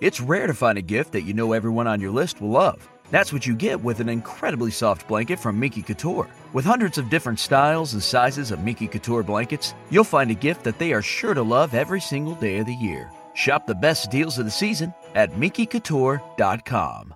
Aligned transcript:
It's 0.00 0.20
rare 0.20 0.46
to 0.46 0.54
find 0.54 0.78
a 0.78 0.82
gift 0.82 1.12
that 1.12 1.22
you 1.22 1.34
know 1.34 1.52
everyone 1.52 1.88
on 1.88 2.00
your 2.00 2.12
list 2.12 2.40
will 2.40 2.50
love. 2.50 2.88
That's 3.10 3.32
what 3.32 3.46
you 3.46 3.56
get 3.56 3.82
with 3.82 3.98
an 3.98 4.08
incredibly 4.08 4.70
soft 4.70 5.08
blanket 5.08 5.40
from 5.40 5.58
Miki 5.58 5.82
Couture. 5.82 6.28
With 6.52 6.64
hundreds 6.64 6.98
of 6.98 7.10
different 7.10 7.40
styles 7.40 7.94
and 7.94 8.02
sizes 8.02 8.52
of 8.52 8.62
Miki 8.62 8.86
Couture 8.86 9.24
blankets, 9.24 9.74
you'll 9.90 10.04
find 10.04 10.30
a 10.30 10.34
gift 10.34 10.62
that 10.64 10.78
they 10.78 10.92
are 10.92 11.02
sure 11.02 11.34
to 11.34 11.42
love 11.42 11.74
every 11.74 12.00
single 12.00 12.34
day 12.36 12.58
of 12.58 12.66
the 12.66 12.74
year. 12.74 13.10
Shop 13.34 13.66
the 13.66 13.74
best 13.74 14.10
deals 14.10 14.38
of 14.38 14.44
the 14.44 14.50
season 14.50 14.94
at 15.14 15.32
MikiCouture.com. 15.32 17.14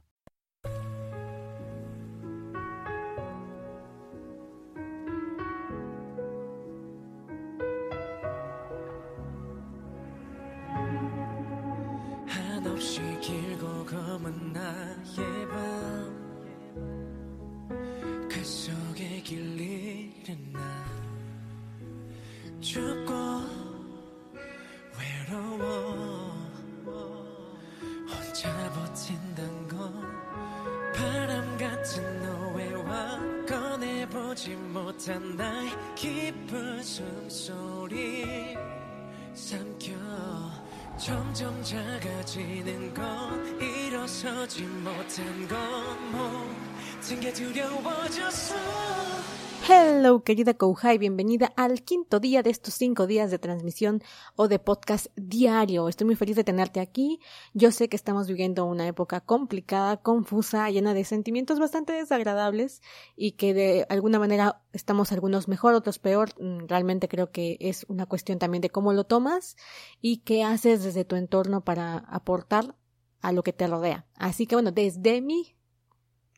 querida 50.32 50.54
Kouhai, 50.54 50.96
bienvenida 50.96 51.52
al 51.56 51.82
quinto 51.82 52.18
día 52.18 52.42
de 52.42 52.48
estos 52.48 52.72
cinco 52.72 53.06
días 53.06 53.30
de 53.30 53.38
transmisión 53.38 54.02
o 54.34 54.48
de 54.48 54.58
podcast 54.58 55.08
diario. 55.14 55.90
Estoy 55.90 56.06
muy 56.06 56.16
feliz 56.16 56.36
de 56.36 56.42
tenerte 56.42 56.80
aquí. 56.80 57.20
Yo 57.52 57.70
sé 57.70 57.90
que 57.90 57.96
estamos 57.96 58.28
viviendo 58.28 58.64
una 58.64 58.86
época 58.86 59.20
complicada, 59.20 59.98
confusa, 59.98 60.70
llena 60.70 60.94
de 60.94 61.04
sentimientos 61.04 61.58
bastante 61.58 61.92
desagradables 61.92 62.80
y 63.14 63.32
que 63.32 63.52
de 63.52 63.86
alguna 63.90 64.18
manera 64.18 64.62
estamos 64.72 65.12
algunos 65.12 65.48
mejor, 65.48 65.74
otros 65.74 65.98
peor. 65.98 66.30
Mm, 66.40 66.66
Realmente 66.66 67.08
creo 67.08 67.30
que 67.30 67.58
es 67.60 67.84
una 67.90 68.06
cuestión 68.06 68.38
también 68.38 68.62
de 68.62 68.70
cómo 68.70 68.94
lo 68.94 69.04
tomas 69.04 69.56
y 70.00 70.22
qué 70.22 70.44
haces 70.44 70.82
desde 70.82 71.04
tu 71.04 71.16
entorno 71.16 71.62
para 71.62 71.98
aportar 71.98 72.74
a 73.20 73.32
lo 73.32 73.42
que 73.42 73.52
te 73.52 73.66
rodea. 73.66 74.06
Así 74.14 74.46
que 74.46 74.56
bueno, 74.56 74.72
desde 74.72 75.20
mi 75.20 75.56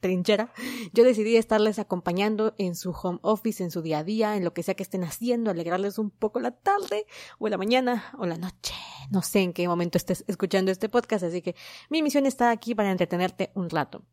trinchera, 0.05 0.53
yo 0.93 1.03
decidí 1.03 1.39
estarles 1.39 1.79
acompañando 1.79 2.55
en 2.59 2.75
su 2.75 2.91
home 2.91 3.21
office, 3.23 3.65
en 3.65 3.71
su 3.71 3.81
día 3.81 4.01
a 4.01 4.05
día, 4.05 4.37
en 4.37 4.45
lo 4.45 4.53
que 4.53 4.63
sea 4.63 4.75
que 4.75 4.83
estén 4.83 5.03
haciendo, 5.03 5.51
alegrarles 5.51 5.99
un 5.99 6.11
poco 6.11 6.41
la 6.41 6.51
tarde 6.51 7.07
o 7.39 7.49
la 7.49 7.57
mañana 7.57 8.05
o 8.19 8.27
la 8.27 8.37
noche. 8.37 8.75
No 9.11 9.23
sé 9.23 9.41
en 9.41 9.55
qué 9.55 9.67
momento 9.67 9.97
estés 9.97 10.23
escuchando 10.29 10.71
este 10.71 10.91
podcast, 10.91 11.25
así 11.25 11.41
que 11.41 11.57
mi 11.89 12.03
misión 12.03 12.27
está 12.27 12.51
aquí 12.51 12.75
para 12.75 12.91
entretenerte 12.91 13.51
un 13.55 13.71
rato. 13.71 14.05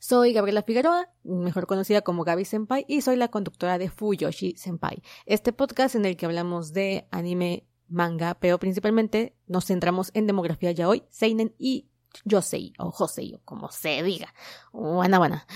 Soy 0.00 0.32
Gabriela 0.32 0.62
Figueroa, 0.62 1.08
mejor 1.22 1.68
conocida 1.68 2.02
como 2.02 2.24
Gaby 2.24 2.44
Senpai, 2.44 2.84
y 2.88 3.02
soy 3.02 3.14
la 3.14 3.28
conductora 3.28 3.78
de 3.78 3.88
Fuyoshi 3.88 4.56
Senpai, 4.56 5.04
este 5.24 5.52
podcast 5.52 5.94
en 5.94 6.04
el 6.04 6.16
que 6.16 6.26
hablamos 6.26 6.72
de 6.72 7.06
anime, 7.12 7.68
manga, 7.86 8.34
pero 8.40 8.58
principalmente 8.58 9.36
nos 9.46 9.66
centramos 9.66 10.10
en 10.14 10.26
demografía 10.26 10.72
yaoi, 10.72 11.04
seinen 11.10 11.54
y 11.58 11.90
Yosei 12.24 12.72
o 12.78 12.90
Josei 12.90 13.34
o 13.34 13.40
como 13.44 13.70
se 13.70 14.02
diga. 14.02 14.32
Buena, 14.72 15.18
buena. 15.18 15.46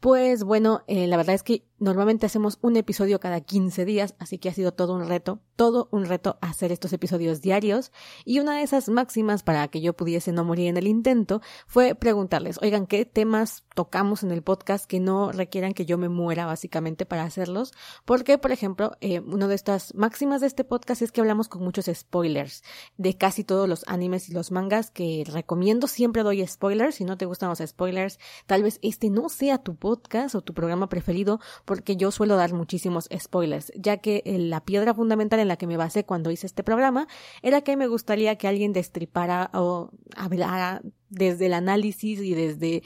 Pues 0.00 0.44
bueno, 0.44 0.82
eh, 0.86 1.06
la 1.06 1.16
verdad 1.16 1.34
es 1.34 1.42
que 1.42 1.67
normalmente 1.78 2.26
hacemos 2.26 2.58
un 2.60 2.76
episodio 2.76 3.20
cada 3.20 3.40
15 3.40 3.84
días, 3.84 4.14
así 4.18 4.38
que 4.38 4.48
ha 4.48 4.54
sido 4.54 4.72
todo 4.72 4.94
un 4.94 5.06
reto, 5.06 5.40
todo 5.56 5.88
un 5.90 6.04
reto 6.06 6.38
hacer 6.40 6.72
estos 6.72 6.92
episodios 6.92 7.40
diarios. 7.40 7.92
Y 8.24 8.40
una 8.40 8.56
de 8.56 8.62
esas 8.62 8.88
máximas 8.88 9.42
para 9.42 9.68
que 9.68 9.80
yo 9.80 9.94
pudiese 9.94 10.32
no 10.32 10.44
morir 10.44 10.68
en 10.68 10.76
el 10.76 10.86
intento 10.86 11.40
fue 11.66 11.94
preguntarles, 11.94 12.58
oigan, 12.62 12.86
¿qué 12.86 13.04
temas 13.04 13.64
tocamos 13.74 14.22
en 14.22 14.30
el 14.30 14.42
podcast 14.42 14.86
que 14.86 15.00
no 15.00 15.32
requieran 15.32 15.74
que 15.74 15.86
yo 15.86 15.98
me 15.98 16.08
muera 16.08 16.46
básicamente 16.46 17.06
para 17.06 17.24
hacerlos? 17.24 17.72
Porque, 18.04 18.38
por 18.38 18.52
ejemplo, 18.52 18.92
eh, 19.00 19.20
una 19.20 19.48
de 19.48 19.54
estas 19.54 19.94
máximas 19.94 20.40
de 20.40 20.48
este 20.48 20.64
podcast 20.64 21.02
es 21.02 21.12
que 21.12 21.20
hablamos 21.20 21.48
con 21.48 21.62
muchos 21.62 21.90
spoilers 21.92 22.62
de 22.96 23.16
casi 23.16 23.44
todos 23.44 23.68
los 23.68 23.84
animes 23.88 24.28
y 24.28 24.32
los 24.32 24.50
mangas 24.50 24.90
que 24.90 25.24
recomiendo 25.26 25.86
siempre 25.86 26.22
doy 26.22 26.46
spoilers. 26.46 26.96
Si 26.96 27.04
no 27.04 27.16
te 27.16 27.26
gustan 27.26 27.48
los 27.48 27.62
spoilers, 27.64 28.18
tal 28.46 28.62
vez 28.62 28.78
este 28.82 29.10
no 29.10 29.28
sea 29.28 29.58
tu 29.58 29.76
podcast 29.76 30.34
o 30.34 30.40
tu 30.40 30.54
programa 30.54 30.88
preferido 30.88 31.40
porque 31.68 31.96
yo 31.96 32.10
suelo 32.10 32.36
dar 32.36 32.54
muchísimos 32.54 33.10
spoilers, 33.14 33.70
ya 33.76 33.98
que 33.98 34.22
eh, 34.24 34.38
la 34.38 34.64
piedra 34.64 34.94
fundamental 34.94 35.38
en 35.38 35.48
la 35.48 35.58
que 35.58 35.66
me 35.66 35.76
basé 35.76 36.02
cuando 36.02 36.30
hice 36.30 36.46
este 36.46 36.64
programa 36.64 37.06
era 37.42 37.60
que 37.60 37.76
me 37.76 37.86
gustaría 37.88 38.36
que 38.36 38.48
alguien 38.48 38.72
destripara 38.72 39.50
o 39.52 39.90
hablara 40.16 40.80
desde 41.10 41.44
el 41.44 41.52
análisis 41.52 42.20
y 42.20 42.32
desde 42.32 42.82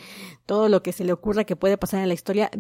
todo 0.46 0.68
lo 0.68 0.82
que 0.82 0.90
se 0.90 1.04
le 1.04 1.12
ocurra 1.12 1.44
que 1.44 1.54
puede 1.54 1.78
pasar 1.78 2.00
en 2.00 2.08
la 2.08 2.14
historia 2.14 2.50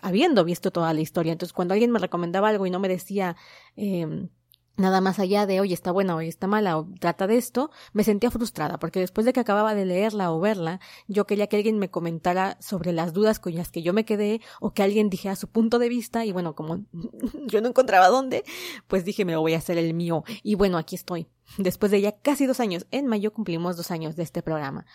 habiendo 0.00 0.44
visto 0.44 0.70
toda 0.70 0.94
la 0.94 1.00
historia. 1.00 1.32
Entonces, 1.32 1.52
cuando 1.52 1.74
alguien 1.74 1.90
me 1.90 1.98
recomendaba 1.98 2.50
algo 2.50 2.66
y 2.66 2.70
no 2.70 2.78
me 2.78 2.88
decía 2.88 3.34
eh, 3.74 4.28
nada 4.76 5.00
más 5.00 5.18
allá 5.18 5.46
de, 5.46 5.60
oye, 5.60 5.74
está 5.74 5.92
buena, 5.92 6.16
oye, 6.16 6.28
está 6.28 6.46
mala, 6.46 6.78
o 6.78 6.88
trata 7.00 7.26
de 7.26 7.36
esto, 7.36 7.70
me 7.92 8.04
sentía 8.04 8.30
frustrada, 8.30 8.78
porque 8.78 9.00
después 9.00 9.24
de 9.24 9.32
que 9.32 9.40
acababa 9.40 9.74
de 9.74 9.84
leerla 9.84 10.32
o 10.32 10.40
verla, 10.40 10.80
yo 11.06 11.26
quería 11.26 11.46
que 11.46 11.56
alguien 11.56 11.78
me 11.78 11.90
comentara 11.90 12.56
sobre 12.60 12.92
las 12.92 13.12
dudas 13.12 13.38
con 13.38 13.54
las 13.54 13.70
que 13.70 13.82
yo 13.82 13.92
me 13.92 14.04
quedé, 14.04 14.40
o 14.60 14.72
que 14.72 14.82
alguien 14.82 15.10
dijera 15.10 15.36
su 15.36 15.48
punto 15.48 15.78
de 15.78 15.88
vista, 15.88 16.24
y 16.24 16.32
bueno, 16.32 16.54
como 16.54 16.84
yo 17.46 17.60
no 17.60 17.68
encontraba 17.68 18.08
dónde, 18.08 18.44
pues 18.86 19.04
dije, 19.04 19.24
me 19.24 19.36
voy 19.36 19.54
a 19.54 19.58
hacer 19.58 19.78
el 19.78 19.94
mío. 19.94 20.24
Y 20.42 20.54
bueno, 20.54 20.78
aquí 20.78 20.96
estoy. 20.96 21.28
Después 21.58 21.92
de 21.92 22.00
ya 22.00 22.12
casi 22.12 22.46
dos 22.46 22.60
años, 22.60 22.86
en 22.90 23.06
mayo 23.06 23.32
cumplimos 23.32 23.76
dos 23.76 23.90
años 23.90 24.16
de 24.16 24.22
este 24.22 24.42
programa 24.42 24.86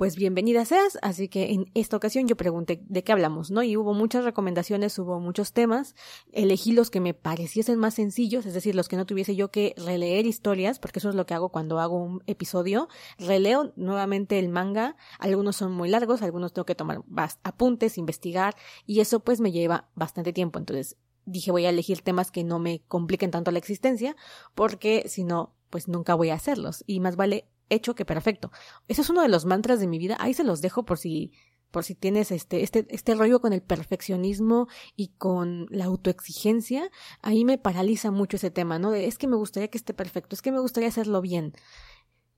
pues 0.00 0.16
bienvenida 0.16 0.64
seas. 0.64 0.98
Así 1.02 1.28
que 1.28 1.52
en 1.52 1.70
esta 1.74 1.94
ocasión 1.94 2.26
yo 2.26 2.34
pregunté 2.34 2.82
de 2.88 3.04
qué 3.04 3.12
hablamos, 3.12 3.50
¿no? 3.50 3.62
Y 3.62 3.76
hubo 3.76 3.92
muchas 3.92 4.24
recomendaciones, 4.24 4.98
hubo 4.98 5.20
muchos 5.20 5.52
temas. 5.52 5.94
Elegí 6.32 6.72
los 6.72 6.88
que 6.88 7.00
me 7.00 7.12
pareciesen 7.12 7.78
más 7.78 7.96
sencillos, 7.96 8.46
es 8.46 8.54
decir, 8.54 8.74
los 8.74 8.88
que 8.88 8.96
no 8.96 9.04
tuviese 9.04 9.36
yo 9.36 9.50
que 9.50 9.74
releer 9.76 10.24
historias, 10.24 10.78
porque 10.78 11.00
eso 11.00 11.10
es 11.10 11.14
lo 11.14 11.26
que 11.26 11.34
hago 11.34 11.50
cuando 11.50 11.80
hago 11.80 12.02
un 12.02 12.22
episodio. 12.26 12.88
Releo 13.18 13.74
nuevamente 13.76 14.38
el 14.38 14.48
manga. 14.48 14.96
Algunos 15.18 15.56
son 15.56 15.72
muy 15.72 15.90
largos, 15.90 16.22
algunos 16.22 16.54
tengo 16.54 16.64
que 16.64 16.74
tomar 16.74 17.02
apuntes, 17.42 17.98
investigar, 17.98 18.56
y 18.86 19.00
eso 19.00 19.20
pues 19.20 19.42
me 19.42 19.52
lleva 19.52 19.90
bastante 19.96 20.32
tiempo. 20.32 20.58
Entonces 20.58 20.96
dije 21.26 21.50
voy 21.50 21.66
a 21.66 21.68
elegir 21.68 22.00
temas 22.00 22.30
que 22.30 22.42
no 22.42 22.58
me 22.58 22.80
compliquen 22.88 23.30
tanto 23.32 23.50
la 23.50 23.58
existencia, 23.58 24.16
porque 24.54 25.04
si 25.08 25.24
no, 25.24 25.52
pues 25.68 25.88
nunca 25.88 26.14
voy 26.14 26.30
a 26.30 26.36
hacerlos. 26.36 26.84
Y 26.86 27.00
más 27.00 27.16
vale 27.16 27.50
hecho 27.70 27.94
que 27.94 28.04
perfecto. 28.04 28.50
Eso 28.88 29.02
es 29.02 29.10
uno 29.10 29.22
de 29.22 29.28
los 29.28 29.46
mantras 29.46 29.80
de 29.80 29.86
mi 29.86 29.98
vida. 29.98 30.16
Ahí 30.20 30.34
se 30.34 30.44
los 30.44 30.60
dejo 30.60 30.84
por 30.84 30.98
si 30.98 31.32
por 31.70 31.84
si 31.84 31.94
tienes 31.94 32.30
este, 32.30 32.62
este, 32.62 32.86
este 32.90 33.14
rollo 33.14 33.40
con 33.40 33.52
el 33.52 33.62
perfeccionismo 33.62 34.68
y 34.96 35.08
con 35.18 35.66
la 35.70 35.84
autoexigencia, 35.84 36.90
ahí 37.22 37.44
me 37.44 37.58
paraliza 37.58 38.10
mucho 38.10 38.36
ese 38.36 38.50
tema, 38.50 38.78
¿no? 38.78 38.90
De 38.90 39.06
es 39.06 39.18
que 39.18 39.28
me 39.28 39.36
gustaría 39.36 39.68
que 39.68 39.78
esté 39.78 39.94
perfecto, 39.94 40.34
es 40.34 40.42
que 40.42 40.52
me 40.52 40.60
gustaría 40.60 40.88
hacerlo 40.88 41.20
bien. 41.20 41.52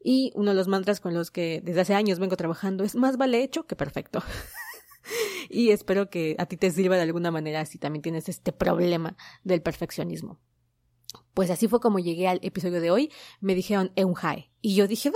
Y 0.04 0.32
uno 0.34 0.50
de 0.50 0.56
los 0.56 0.68
mantras 0.68 1.00
con 1.00 1.14
los 1.14 1.30
que 1.30 1.62
desde 1.64 1.80
hace 1.82 1.94
años 1.94 2.18
vengo 2.18 2.36
trabajando 2.36 2.84
es 2.84 2.94
más 2.94 3.16
vale 3.16 3.42
hecho 3.42 3.66
que 3.66 3.76
perfecto. 3.76 4.22
y 5.48 5.70
espero 5.70 6.10
que 6.10 6.34
a 6.38 6.46
ti 6.46 6.56
te 6.56 6.70
sirva 6.70 6.96
de 6.96 7.02
alguna 7.02 7.30
manera 7.30 7.64
si 7.66 7.78
también 7.78 8.02
tienes 8.02 8.28
este 8.28 8.52
problema 8.52 9.16
del 9.44 9.62
perfeccionismo. 9.62 10.40
Pues 11.34 11.50
así 11.50 11.68
fue 11.68 11.80
como 11.80 11.98
llegué 11.98 12.28
al 12.28 12.40
episodio 12.42 12.80
de 12.80 12.90
hoy. 12.90 13.12
Me 13.40 13.54
dijeron 13.54 13.92
Eunhai. 13.96 14.50
Y 14.60 14.74
yo 14.74 14.86
dije, 14.86 15.10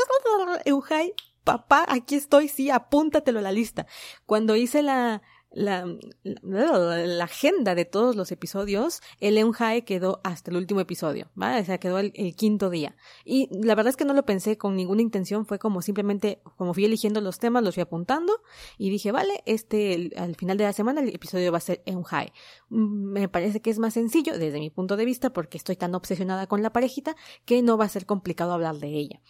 Eunhai, 0.65 1.15
papá, 1.44 1.84
aquí 1.88 2.16
estoy, 2.16 2.48
sí, 2.48 2.71
apúntatelo 2.71 3.39
a 3.39 3.42
la 3.42 3.53
lista. 3.53 3.86
Cuando 4.27 4.57
hice 4.57 4.83
la, 4.83 5.22
la, 5.51 5.87
la, 6.22 7.25
agenda 7.25 7.75
de 7.75 7.84
todos 7.84 8.15
los 8.15 8.31
episodios, 8.31 9.01
el 9.21 9.39
Eunhae 9.39 9.84
quedó 9.84 10.21
hasta 10.22 10.51
el 10.51 10.59
último 10.59 10.81
episodio, 10.81 11.31
¿vale? 11.34 11.60
O 11.60 11.65
sea, 11.65 11.78
quedó 11.78 11.98
el, 11.98 12.13
quinto 12.37 12.69
día. 12.69 12.95
Y 13.25 13.48
la 13.65 13.75
verdad 13.75 13.91
es 13.91 13.97
que 13.97 14.04
no 14.04 14.13
lo 14.13 14.27
pensé 14.27 14.59
con 14.59 14.77
ninguna 14.77 15.03
intención, 15.03 15.47
fue 15.47 15.59
como 15.59 15.81
simplemente, 15.83 16.43
como 16.57 16.75
fui 16.75 16.84
eligiendo 16.84 17.21
los 17.21 17.39
temas, 17.39 17.63
los 17.63 17.75
fui 17.75 17.83
apuntando 17.83 18.41
y 18.77 18.91
dije, 18.91 19.13
vale, 19.13 19.43
este, 19.47 20.10
al 20.16 20.37
final 20.37 20.59
de 20.59 20.65
la 20.65 20.72
semana 20.72 21.01
el 21.01 21.15
episodio 21.15 21.51
va 21.53 21.59
a 21.59 21.63
ser 21.63 21.83
Eunhae. 21.87 22.33
Me 22.69 23.28
parece 23.28 23.60
que 23.63 23.71
es 23.71 23.78
más 23.78 23.95
sencillo 23.95 24.39
desde 24.39 24.59
mi 24.59 24.71
punto 24.71 24.97
de 24.97 25.04
vista 25.04 25.31
porque 25.31 25.57
estoy 25.57 25.77
tan 25.77 25.95
obsesionada 25.95 26.47
con 26.47 26.63
la 26.63 26.72
parejita 26.72 27.16
que 27.45 27.63
no 27.63 27.78
va 27.78 27.87
a 27.87 27.89
ser 27.89 28.04
complicado 28.04 28.53
hablar 28.53 28.77
de 28.77 28.89
ella. 28.89 29.21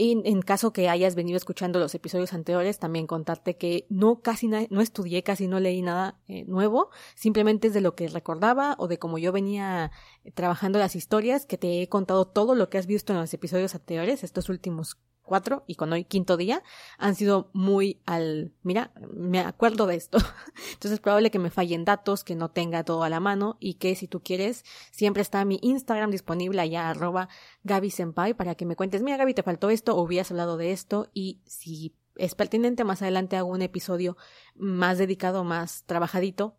Y 0.00 0.22
en 0.24 0.42
caso 0.42 0.72
que 0.72 0.88
hayas 0.88 1.16
venido 1.16 1.36
escuchando 1.36 1.80
los 1.80 1.92
episodios 1.92 2.32
anteriores, 2.32 2.78
también 2.78 3.08
contarte 3.08 3.56
que 3.56 3.84
no 3.90 4.20
casi 4.22 4.46
no 4.46 4.80
estudié, 4.80 5.24
casi 5.24 5.48
no 5.48 5.58
leí 5.58 5.82
nada 5.82 6.20
eh, 6.28 6.44
nuevo, 6.44 6.90
simplemente 7.16 7.66
es 7.66 7.74
de 7.74 7.80
lo 7.80 7.96
que 7.96 8.06
recordaba 8.06 8.76
o 8.78 8.86
de 8.86 9.00
cómo 9.00 9.18
yo 9.18 9.32
venía 9.32 9.90
trabajando 10.34 10.78
las 10.78 10.94
historias, 10.94 11.46
que 11.46 11.58
te 11.58 11.82
he 11.82 11.88
contado 11.88 12.26
todo 12.26 12.54
lo 12.54 12.70
que 12.70 12.78
has 12.78 12.86
visto 12.86 13.12
en 13.12 13.18
los 13.18 13.34
episodios 13.34 13.74
anteriores, 13.74 14.22
estos 14.22 14.48
últimos 14.48 14.98
cuatro 15.28 15.62
y 15.66 15.76
con 15.76 15.92
hoy 15.92 16.04
quinto 16.04 16.36
día 16.36 16.62
han 16.98 17.14
sido 17.14 17.50
muy 17.52 18.00
al, 18.06 18.52
mira, 18.62 18.92
me 19.14 19.38
acuerdo 19.38 19.86
de 19.86 19.94
esto. 19.94 20.18
Entonces 20.72 20.92
es 20.92 21.00
probable 21.00 21.30
que 21.30 21.38
me 21.38 21.50
fallen 21.50 21.84
datos, 21.84 22.24
que 22.24 22.34
no 22.34 22.50
tenga 22.50 22.82
todo 22.82 23.04
a 23.04 23.08
la 23.08 23.20
mano 23.20 23.56
y 23.60 23.74
que 23.74 23.94
si 23.94 24.08
tú 24.08 24.20
quieres, 24.22 24.64
siempre 24.90 25.22
está 25.22 25.44
mi 25.44 25.60
Instagram 25.62 26.10
disponible 26.10 26.60
allá 26.60 26.90
arroba 26.90 27.28
Gaby 27.62 27.90
Senpai 27.90 28.34
para 28.34 28.56
que 28.56 28.66
me 28.66 28.74
cuentes, 28.74 29.02
mira 29.02 29.16
Gaby, 29.18 29.34
te 29.34 29.42
faltó 29.44 29.70
esto 29.70 29.94
o 29.94 30.02
hubieras 30.02 30.30
hablado 30.30 30.56
de 30.56 30.72
esto 30.72 31.08
y 31.14 31.40
si 31.44 31.94
es 32.16 32.34
pertinente, 32.34 32.82
más 32.82 33.02
adelante 33.02 33.36
hago 33.36 33.50
un 33.50 33.62
episodio 33.62 34.16
más 34.56 34.98
dedicado, 34.98 35.44
más 35.44 35.84
trabajadito 35.84 36.56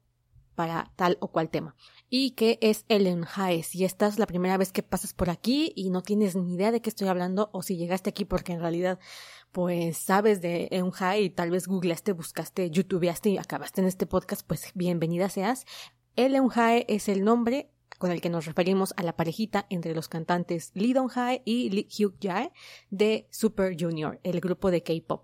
para 0.59 0.91
tal 0.97 1.17
o 1.21 1.29
cual 1.29 1.49
tema. 1.49 1.73
Y 2.09 2.31
que 2.31 2.59
es 2.59 2.83
Ellen 2.89 3.23
Haes. 3.33 3.67
Si 3.67 3.85
esta 3.85 4.07
es 4.07 4.19
la 4.19 4.25
primera 4.25 4.57
vez 4.57 4.73
que 4.73 4.83
pasas 4.83 5.13
por 5.13 5.29
aquí 5.29 5.71
y 5.73 5.89
no 5.89 6.01
tienes 6.01 6.35
ni 6.35 6.55
idea 6.55 6.73
de 6.73 6.81
qué 6.81 6.89
estoy 6.89 7.07
hablando, 7.07 7.49
o 7.53 7.61
si 7.61 7.77
llegaste 7.77 8.09
aquí 8.09 8.25
porque 8.25 8.51
en 8.51 8.59
realidad 8.59 8.99
pues 9.53 9.95
sabes 9.95 10.41
de 10.41 10.67
Ellen 10.69 10.91
Hae 10.99 11.21
y 11.21 11.29
tal 11.29 11.49
vez 11.49 11.65
googleaste, 11.65 12.11
buscaste, 12.11 12.71
youtubeaste 12.71 13.29
y 13.29 13.37
acabaste 13.37 13.79
en 13.79 13.87
este 13.87 14.05
podcast, 14.05 14.45
pues 14.45 14.71
bienvenida 14.75 15.29
seas. 15.29 15.65
Ellen 16.17 16.49
Hae 16.53 16.85
es 16.89 17.07
el 17.07 17.23
nombre 17.23 17.71
con 17.97 18.11
el 18.11 18.19
que 18.19 18.29
nos 18.29 18.45
referimos 18.45 18.93
a 18.97 19.03
la 19.03 19.15
parejita 19.15 19.65
entre 19.69 19.95
los 19.95 20.09
cantantes 20.09 20.71
Lee 20.73 20.91
Dong 20.91 21.09
Hae 21.15 21.41
y 21.45 21.69
Lee 21.69 21.87
Hyuk 21.89 22.15
Jae 22.21 22.51
de 22.89 23.29
Super 23.31 23.77
Junior, 23.79 24.19
el 24.23 24.41
grupo 24.41 24.71
de 24.71 24.83
K-pop. 24.83 25.23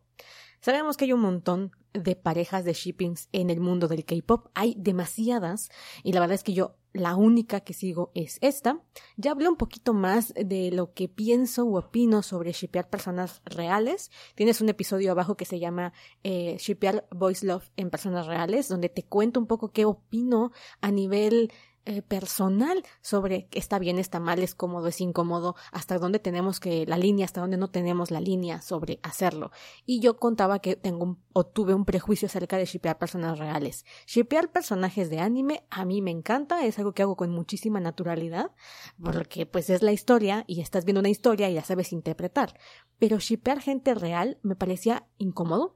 Sabemos 0.65 0.97
que 0.97 1.05
hay 1.05 1.13
un 1.13 1.21
montón 1.21 1.73
de 1.93 2.15
parejas 2.15 2.65
de 2.65 2.73
shippings 2.73 3.29
en 3.31 3.51
el 3.51 3.59
mundo 3.59 3.87
del 3.87 4.03
K-pop, 4.03 4.47
hay 4.55 4.73
demasiadas 4.79 5.69
y 6.01 6.11
la 6.11 6.21
verdad 6.21 6.33
es 6.33 6.43
que 6.43 6.53
yo 6.53 6.77
la 6.91 7.15
única 7.15 7.59
que 7.59 7.73
sigo 7.73 8.11
es 8.15 8.39
esta. 8.41 8.81
Ya 9.15 9.29
hablé 9.29 9.47
un 9.47 9.57
poquito 9.57 9.93
más 9.93 10.33
de 10.33 10.71
lo 10.71 10.91
que 10.95 11.07
pienso 11.07 11.65
u 11.65 11.77
opino 11.77 12.23
sobre 12.23 12.51
shippear 12.51 12.89
personas 12.89 13.43
reales. 13.45 14.09
Tienes 14.33 14.59
un 14.59 14.69
episodio 14.69 15.11
abajo 15.11 15.37
que 15.37 15.45
se 15.45 15.59
llama 15.59 15.93
eh, 16.23 16.57
Shippear 16.57 17.07
Voice 17.11 17.45
Love 17.45 17.69
en 17.77 17.91
personas 17.91 18.25
reales, 18.25 18.67
donde 18.67 18.89
te 18.89 19.03
cuento 19.03 19.39
un 19.39 19.45
poco 19.45 19.71
qué 19.71 19.85
opino 19.85 20.51
a 20.81 20.89
nivel 20.89 21.51
eh, 21.85 22.01
personal 22.01 22.83
sobre 23.01 23.47
está 23.51 23.77
bien, 23.79 23.99
está 23.99 24.19
mal, 24.19 24.39
es 24.39 24.55
cómodo, 24.55 24.87
es 24.87 25.01
incómodo, 25.01 25.55
hasta 25.71 25.99
dónde 25.99 26.19
tenemos 26.19 26.59
que 26.59 26.85
la 26.87 26.97
línea, 26.97 27.25
hasta 27.25 27.41
dónde 27.41 27.57
no 27.57 27.69
tenemos 27.69 28.09
la 28.09 28.21
línea 28.21 28.61
sobre 28.61 28.99
hacerlo. 29.03 29.51
Y 29.85 29.99
yo 29.99 30.17
contaba 30.17 30.59
que 30.59 30.75
tengo 30.75 31.17
o 31.33 31.45
tuve 31.45 31.73
un 31.73 31.85
prejuicio 31.85 32.25
acerca 32.25 32.57
de 32.57 32.65
shipear 32.65 32.97
personas 32.97 33.37
reales. 33.37 33.85
Shipear 34.07 34.51
personajes 34.51 35.09
de 35.09 35.19
anime 35.19 35.65
a 35.69 35.85
mí 35.85 36.01
me 36.01 36.11
encanta, 36.11 36.65
es 36.65 36.79
algo 36.79 36.93
que 36.93 37.03
hago 37.03 37.15
con 37.15 37.29
muchísima 37.29 37.79
naturalidad, 37.79 38.51
porque 39.01 39.45
pues 39.45 39.69
es 39.69 39.83
la 39.83 39.91
historia 39.91 40.43
y 40.47 40.61
estás 40.61 40.85
viendo 40.85 41.01
una 41.01 41.09
historia 41.09 41.49
y 41.49 41.53
ya 41.53 41.63
sabes 41.63 41.93
interpretar. 41.93 42.59
Pero 42.97 43.19
shipear 43.19 43.61
gente 43.61 43.93
real 43.93 44.39
me 44.41 44.55
parecía 44.55 45.07
incómodo, 45.17 45.75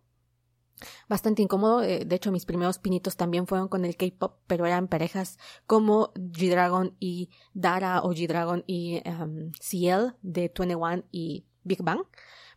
bastante 1.07 1.41
incómodo. 1.41 1.83
Eh, 1.83 2.05
de 2.05 2.15
hecho, 2.15 2.31
mis 2.31 2.45
primeros 2.45 2.79
pinitos 2.79 3.17
también 3.17 3.47
fueron 3.47 3.67
con 3.67 3.85
el 3.85 3.95
K-pop, 3.95 4.37
pero 4.47 4.65
eran 4.65 4.87
parejas 4.87 5.37
como 5.65 6.13
G-Dragon 6.13 6.95
y 6.99 7.29
Dara 7.53 8.01
o 8.01 8.11
G-Dragon 8.11 8.63
y 8.67 9.01
um, 9.07 9.51
CL 9.59 10.15
de 10.21 10.51
21 10.55 11.03
y 11.11 11.45
Big 11.63 11.83
Bang. 11.83 12.01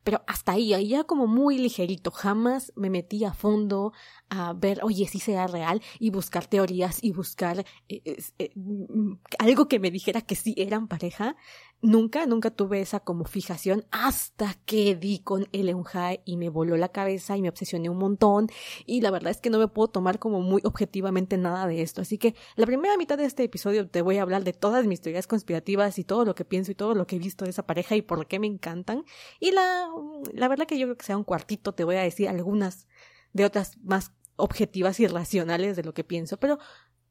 Pero 0.04 0.22
hasta 0.26 0.52
ahí, 0.52 0.74
ahí 0.74 0.88
ya 0.88 1.04
como 1.04 1.26
muy 1.26 1.58
ligerito. 1.58 2.10
Jamás 2.10 2.72
me 2.74 2.90
metí 2.90 3.24
a 3.24 3.32
fondo 3.32 3.92
a 4.30 4.52
ver, 4.52 4.80
oye, 4.82 5.06
si 5.06 5.20
sea 5.20 5.46
real 5.46 5.80
y 6.00 6.10
buscar 6.10 6.46
teorías 6.46 7.02
y 7.02 7.12
buscar 7.12 7.64
eh, 7.88 8.18
eh, 8.38 8.52
algo 9.38 9.68
que 9.68 9.78
me 9.78 9.90
dijera 9.90 10.20
que 10.20 10.34
sí 10.34 10.54
eran 10.56 10.88
pareja. 10.88 11.36
Nunca, 11.84 12.26
nunca 12.26 12.52
tuve 12.52 12.80
esa 12.80 13.00
como 13.00 13.24
fijación 13.24 13.84
hasta 13.90 14.54
que 14.66 14.94
di 14.94 15.18
con 15.18 15.48
el 15.50 15.68
Eunjae 15.68 16.22
y 16.24 16.36
me 16.36 16.48
voló 16.48 16.76
la 16.76 16.90
cabeza 16.90 17.36
y 17.36 17.42
me 17.42 17.48
obsesioné 17.48 17.90
un 17.90 17.98
montón 17.98 18.46
y 18.86 19.00
la 19.00 19.10
verdad 19.10 19.32
es 19.32 19.40
que 19.40 19.50
no 19.50 19.58
me 19.58 19.66
puedo 19.66 19.88
tomar 19.88 20.20
como 20.20 20.40
muy 20.40 20.62
objetivamente 20.64 21.36
nada 21.38 21.66
de 21.66 21.82
esto. 21.82 22.00
Así 22.00 22.18
que 22.18 22.36
la 22.54 22.66
primera 22.66 22.96
mitad 22.96 23.18
de 23.18 23.24
este 23.24 23.42
episodio 23.42 23.88
te 23.88 24.00
voy 24.00 24.18
a 24.18 24.22
hablar 24.22 24.44
de 24.44 24.52
todas 24.52 24.86
mis 24.86 25.00
teorías 25.00 25.26
conspirativas 25.26 25.98
y 25.98 26.04
todo 26.04 26.24
lo 26.24 26.36
que 26.36 26.44
pienso 26.44 26.70
y 26.70 26.76
todo 26.76 26.94
lo 26.94 27.04
que 27.08 27.16
he 27.16 27.18
visto 27.18 27.44
de 27.44 27.50
esa 27.50 27.66
pareja 27.66 27.96
y 27.96 28.02
por 28.02 28.28
qué 28.28 28.38
me 28.38 28.46
encantan. 28.46 29.04
Y 29.40 29.50
la, 29.50 29.88
la 30.32 30.46
verdad 30.46 30.66
que 30.66 30.78
yo 30.78 30.86
creo 30.86 30.96
que 30.96 31.04
sea 31.04 31.16
un 31.16 31.24
cuartito 31.24 31.74
te 31.74 31.82
voy 31.82 31.96
a 31.96 32.02
decir 32.02 32.28
algunas 32.28 32.86
de 33.32 33.44
otras 33.44 33.76
más 33.82 34.12
objetivas 34.36 35.00
y 35.00 35.08
racionales 35.08 35.74
de 35.74 35.82
lo 35.82 35.94
que 35.94 36.04
pienso, 36.04 36.38
pero 36.38 36.60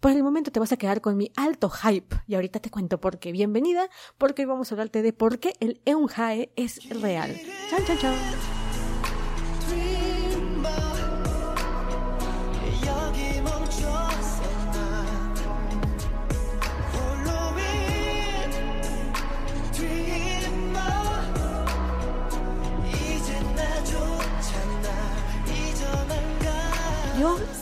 por 0.02 0.12
el 0.12 0.24
momento 0.24 0.52
te 0.52 0.60
vas 0.60 0.72
a 0.74 0.78
quedar 0.78 1.00
con 1.00 1.16
mi 1.16 1.32
alto 1.38 1.70
hype 1.70 2.18
y 2.28 2.36
ahorita 2.36 2.60
te 2.60 2.72
cuento 2.72 3.00
por 3.00 3.20
qué. 3.20 3.32
Bienvenida, 3.32 3.88
porque 4.18 4.42
hoy 4.42 4.48
vamos 4.48 4.72
a 4.72 4.76
hablarte 4.76 5.04
de 5.04 5.14
por 5.14 5.40
qué 5.40 5.54
el 5.60 5.80
Eunjae 5.86 6.52
es 6.56 6.90
real. 6.90 7.40
Chao, 7.70 7.80
chao, 7.86 7.96
chao. 7.98 8.16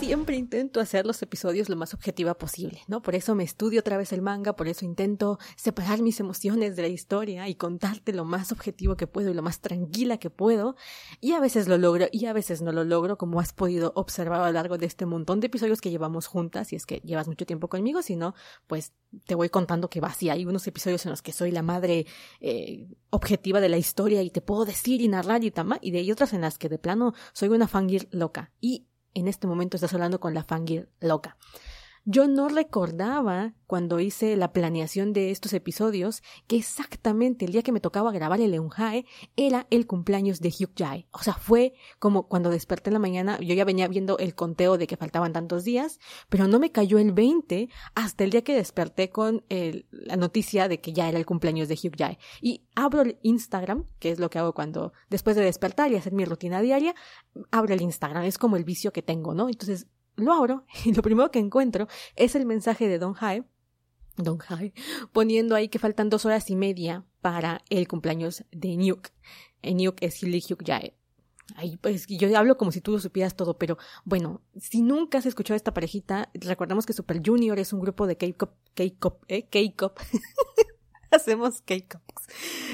Siempre 0.10 0.38
intento 0.38 0.80
hacer 0.80 1.06
los 1.06 1.22
episodios 1.22 1.70
lo 1.70 1.76
más 1.76 1.94
objetiva 1.94 2.34
posible, 2.34 2.82
¿no? 2.88 3.00
Por 3.04 3.14
eso 3.14 3.36
me 3.36 3.44
estudio 3.44 3.82
otra 3.82 3.96
vez 3.96 4.12
el 4.12 4.24
manga, 4.24 4.56
por 4.56 4.68
eso 4.68 4.84
intento 4.84 5.38
separar 5.56 6.02
mis 6.02 6.20
emociones 6.20 6.76
de 6.76 6.82
la 6.82 6.88
historia 6.88 7.48
y 7.48 7.54
contarte 7.54 8.12
lo 8.12 8.26
más 8.26 8.52
objetivo 8.52 8.98
que 8.98 9.06
puedo 9.06 9.30
y 9.30 9.36
lo 9.36 9.44
más 9.44 9.60
tranquila 9.60 10.18
que 10.18 10.32
puedo. 10.32 10.76
Y 11.22 11.34
a 11.34 11.40
veces 11.40 11.68
lo 11.68 11.78
logro 11.78 12.08
y 12.12 12.26
a 12.26 12.34
veces 12.34 12.64
no 12.64 12.72
lo 12.72 12.86
logro, 12.86 13.20
como 13.20 13.40
has 13.40 13.54
podido 13.54 13.94
observar 13.96 14.42
a 14.42 14.48
lo 14.48 14.54
largo 14.54 14.80
de 14.80 14.88
este 14.88 15.06
montón 15.06 15.42
de 15.42 15.46
episodios 15.46 15.80
que 15.80 15.92
llevamos 15.92 16.26
juntas, 16.26 16.74
y 16.74 16.76
es 16.76 16.88
que 16.88 17.02
llevas 17.04 17.28
mucho 17.28 17.46
tiempo 17.46 17.70
conmigo, 17.70 18.02
si 18.02 18.16
no, 18.16 18.34
pues 18.66 18.94
te 19.26 19.36
voy 19.36 19.50
contando 19.50 19.92
que 19.92 20.02
va 20.02 20.08
así. 20.08 20.32
Hay 20.32 20.44
unos 20.44 20.66
episodios 20.66 21.06
en 21.06 21.12
los 21.12 21.22
que 21.22 21.34
soy 21.34 21.52
la 21.52 21.62
madre 21.62 22.08
eh, 22.40 22.88
objetiva 23.12 23.62
de 23.62 23.70
la 23.70 23.78
historia 23.78 24.24
y 24.24 24.32
te 24.32 24.42
puedo 24.42 24.66
decir 24.66 25.02
y 25.02 25.08
narrar 25.08 25.44
y 25.44 25.52
tama, 25.52 25.78
y 25.84 25.92
de 25.92 26.00
ahí 26.00 26.12
otras 26.12 26.34
en 26.34 26.42
las 26.42 26.58
que 26.58 26.68
de 26.68 26.80
plano 26.80 27.14
soy 27.34 27.50
una 27.50 27.68
fangir 27.68 28.08
loca. 28.12 28.52
Y 28.60 28.88
en 29.14 29.28
este 29.28 29.48
momento 29.48 29.78
estás 29.78 29.94
hablando 29.94 30.20
con 30.20 30.34
la 30.34 30.44
fangir 30.44 30.90
loca. 31.00 31.38
Yo 32.06 32.28
no 32.28 32.50
recordaba 32.50 33.54
cuando 33.68 34.00
hice 34.00 34.36
la 34.36 34.52
planeación 34.52 35.14
de 35.14 35.30
estos 35.30 35.54
episodios 35.54 36.24
que 36.48 36.56
exactamente 36.56 37.46
el 37.46 37.52
día 37.52 37.62
que 37.62 37.72
me 37.72 37.80
tocaba 37.80 38.12
grabar 38.12 38.42
el 38.42 38.54
Eunjae 38.54 39.06
era 39.36 39.68
el 39.70 39.86
cumpleaños 39.86 40.40
de 40.40 40.50
Hyuk 40.50 40.72
Jae. 40.76 41.08
O 41.12 41.20
sea, 41.20 41.34
fue 41.34 41.74
como 42.00 42.28
cuando 42.28 42.50
desperté 42.50 42.90
en 42.90 42.96
la 42.96 43.00
mañana, 43.00 43.40
yo 43.40 43.54
ya 43.54 43.66
venía 43.66 43.88
viendo 43.88 44.18
el 44.18 44.34
conteo 44.34 44.78
de 44.78 44.88
que 44.88 44.98
faltaban 44.98 45.34
tantos 45.34 45.64
días, 45.64 46.00
pero 46.30 46.48
no 46.48 46.58
me 46.58 46.72
cayó 46.72 46.98
el 46.98 47.12
20 47.12 47.70
hasta 47.94 48.24
el 48.24 48.32
día 48.32 48.44
que 48.44 48.56
desperté 48.56 49.10
con 49.10 49.44
la 49.92 50.16
noticia 50.16 50.68
de 50.68 50.82
que 50.82 50.94
ya 50.94 51.10
era 51.10 51.20
el 51.20 51.26
cumpleaños 51.26 51.68
de 51.68 51.76
Hyuk 51.76 51.96
Jae. 51.98 52.18
Y 52.42 52.64
abro 52.76 53.02
el 53.02 53.20
Instagram, 53.22 53.86
que 54.00 54.12
es 54.12 54.20
lo 54.20 54.30
que 54.30 54.40
hago 54.40 54.54
cuando 54.54 54.94
después 55.10 55.36
de 55.36 55.44
despertar 55.44 55.92
y 55.92 55.96
hacer 55.96 56.14
mi 56.14 56.26
rutina 56.26 56.62
diaria, 56.62 56.96
abro 57.52 57.74
el 57.74 57.82
Instagram, 57.82 58.24
es 58.24 58.38
como 58.38 58.56
el 58.56 58.64
vicio 58.64 58.92
que 58.92 59.04
tengo, 59.04 59.34
¿no? 59.36 59.48
Entonces 59.48 59.88
lo 60.20 60.34
abro 60.34 60.66
y 60.86 60.94
lo 60.94 61.02
primero 61.02 61.32
que 61.32 61.40
encuentro 61.40 61.88
es 62.16 62.36
el 62.36 62.46
mensaje 62.46 62.88
de 62.88 63.00
Don 63.00 63.16
Hae, 63.20 63.44
Don 64.18 64.40
Hae, 64.48 64.74
poniendo 65.14 65.56
ahí 65.56 65.70
que 65.70 65.80
faltan 65.80 66.10
dos 66.10 66.26
horas 66.26 66.50
y 66.50 66.56
media 66.56 67.06
para 67.22 67.62
el 67.70 67.88
cumpleaños 67.88 68.44
de 68.52 68.76
Nuke. 68.76 69.12
Nuke 69.64 70.06
es 70.06 70.22
Hilly 70.22 70.42
Hyuk 70.42 70.64
Jae. 70.66 70.96
Ahí, 71.56 71.78
pues, 71.78 72.06
yo 72.08 72.38
hablo 72.38 72.58
como 72.58 72.72
si 72.72 72.80
tú 72.80 72.92
lo 72.92 73.00
supieras 73.00 73.36
todo, 73.36 73.58
pero 73.58 73.78
bueno, 74.06 74.42
si 74.60 74.82
nunca 74.82 75.18
has 75.18 75.26
escuchado 75.26 75.56
esta 75.56 75.74
parejita, 75.74 76.30
recordemos 76.34 76.86
que 76.86 76.94
Super 76.94 77.22
Junior 77.26 77.58
es 77.58 77.74
un 77.74 77.80
grupo 77.80 78.06
de 78.06 78.18
K-pop, 78.18 78.52
K-pop, 78.76 79.24
eh, 79.28 79.48
K-pop. 79.50 79.98
hacemos 81.12 81.62
K-pop. 81.62 82.02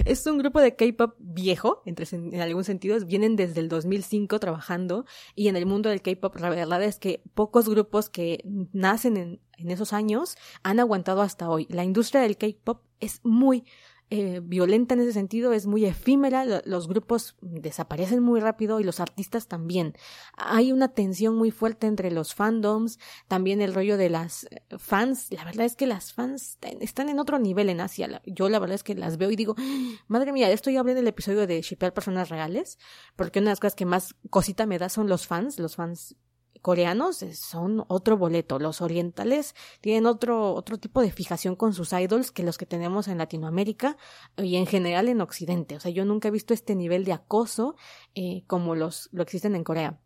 Es 0.06 0.26
un 0.26 0.38
grupo 0.38 0.60
de 0.60 0.76
K-pop 0.76 1.16
viejo, 1.20 1.82
entre, 1.86 2.06
en 2.16 2.42
algún 2.42 2.64
sentido, 2.64 2.98
vienen 3.06 3.36
desde 3.36 3.62
el 3.62 3.70
2005 3.70 4.40
trabajando 4.40 5.06
y 5.36 5.48
en 5.48 5.56
el 5.56 5.66
mundo 5.66 5.90
del 5.90 6.02
K-pop 6.02 6.36
la 6.38 6.50
verdad 6.50 6.84
es 6.84 7.00
que 7.00 7.22
pocos 7.34 7.70
grupos 7.70 8.10
que 8.10 8.44
nacen 8.74 9.18
en, 9.18 9.42
en 9.58 9.72
esos 9.72 9.94
años 9.94 10.38
han 10.64 10.80
aguantado 10.80 11.22
hasta 11.22 11.50
hoy. 11.50 11.68
La 11.70 11.84
industria 11.84 12.22
del 12.22 12.38
K-pop 12.38 12.82
es 13.00 13.22
muy 13.24 13.64
eh, 14.10 14.40
violenta 14.44 14.94
en 14.94 15.02
ese 15.02 15.14
sentido, 15.14 15.52
es 15.54 15.66
muy 15.66 15.86
efímera, 15.86 16.46
los 16.66 16.88
grupos 16.88 17.36
desaparecen 17.42 18.22
muy 18.22 18.40
rápido 18.40 18.80
y 18.80 18.84
los 18.84 19.00
artistas 19.00 19.48
también. 19.48 19.94
Hay 20.38 20.72
una 20.72 20.90
tensión 20.90 21.36
muy 21.36 21.52
fuerte 21.52 21.88
entre 21.88 22.12
los 22.12 22.36
fandoms, 22.36 23.00
también 23.28 23.62
el 23.62 23.74
rollo 23.74 23.98
de 23.98 24.10
las 24.10 24.46
eh, 24.46 24.62
fans, 24.78 25.32
la 25.32 25.44
verdad 25.44 25.66
es 25.66 25.76
que 25.76 25.88
las 25.88 26.14
fans 26.14 26.60
están 26.80 27.10
en 27.10 27.20
otro 27.20 27.40
nivel 27.40 27.70
en 27.70 27.82
Asia, 27.82 28.22
yo 28.26 28.48
la 28.50 28.60
verdad 28.60 28.76
es 28.76 28.84
que 28.84 28.96
las 28.96 29.18
veo 29.18 29.32
y 29.32 29.36
digo, 29.36 29.56
madre 30.08 30.32
mía, 30.32 30.52
esto 30.52 30.70
ya 30.70 30.82
hablé 30.82 30.92
en 30.92 31.00
el 31.00 31.08
episodio 31.08 31.48
de 31.48 31.62
shipear 31.62 31.94
personas 31.94 32.30
reales, 32.30 32.78
porque 33.16 33.40
una 33.40 33.50
de 33.50 33.54
las 33.54 33.60
cosas 33.60 33.76
que 33.76 33.86
más 33.86 34.16
cosita 34.30 34.66
me 34.66 34.78
da 34.78 34.90
son 34.90 35.10
los 35.10 35.26
fans, 35.26 35.60
los 35.60 35.76
fans 35.76 36.16
coreanos 36.62 37.18
son 37.34 37.86
otro 37.88 38.18
boleto. 38.18 38.60
Los 38.60 38.82
orientales 38.82 39.56
tienen 39.82 40.06
otro, 40.06 40.54
otro 40.54 40.78
tipo 40.78 41.02
de 41.02 41.12
fijación 41.12 41.56
con 41.56 41.74
sus 41.74 41.94
idols 41.94 42.32
que 42.32 42.44
los 42.44 42.58
que 42.58 42.66
tenemos 42.66 43.08
en 43.08 43.18
Latinoamérica 43.18 43.98
y 44.38 44.56
en 44.56 44.66
general 44.66 45.10
en 45.10 45.22
Occidente. 45.22 45.76
O 45.76 45.80
sea, 45.80 45.92
yo 45.92 46.06
nunca 46.06 46.28
he 46.28 46.32
visto 46.32 46.54
este 46.54 46.76
nivel 46.76 47.06
de 47.06 47.14
acoso 47.14 47.76
eh, 48.16 48.44
como 48.48 48.76
los, 48.76 49.10
lo 49.12 49.24
existen 49.24 49.56
en 49.56 49.64
Corea 49.64 50.00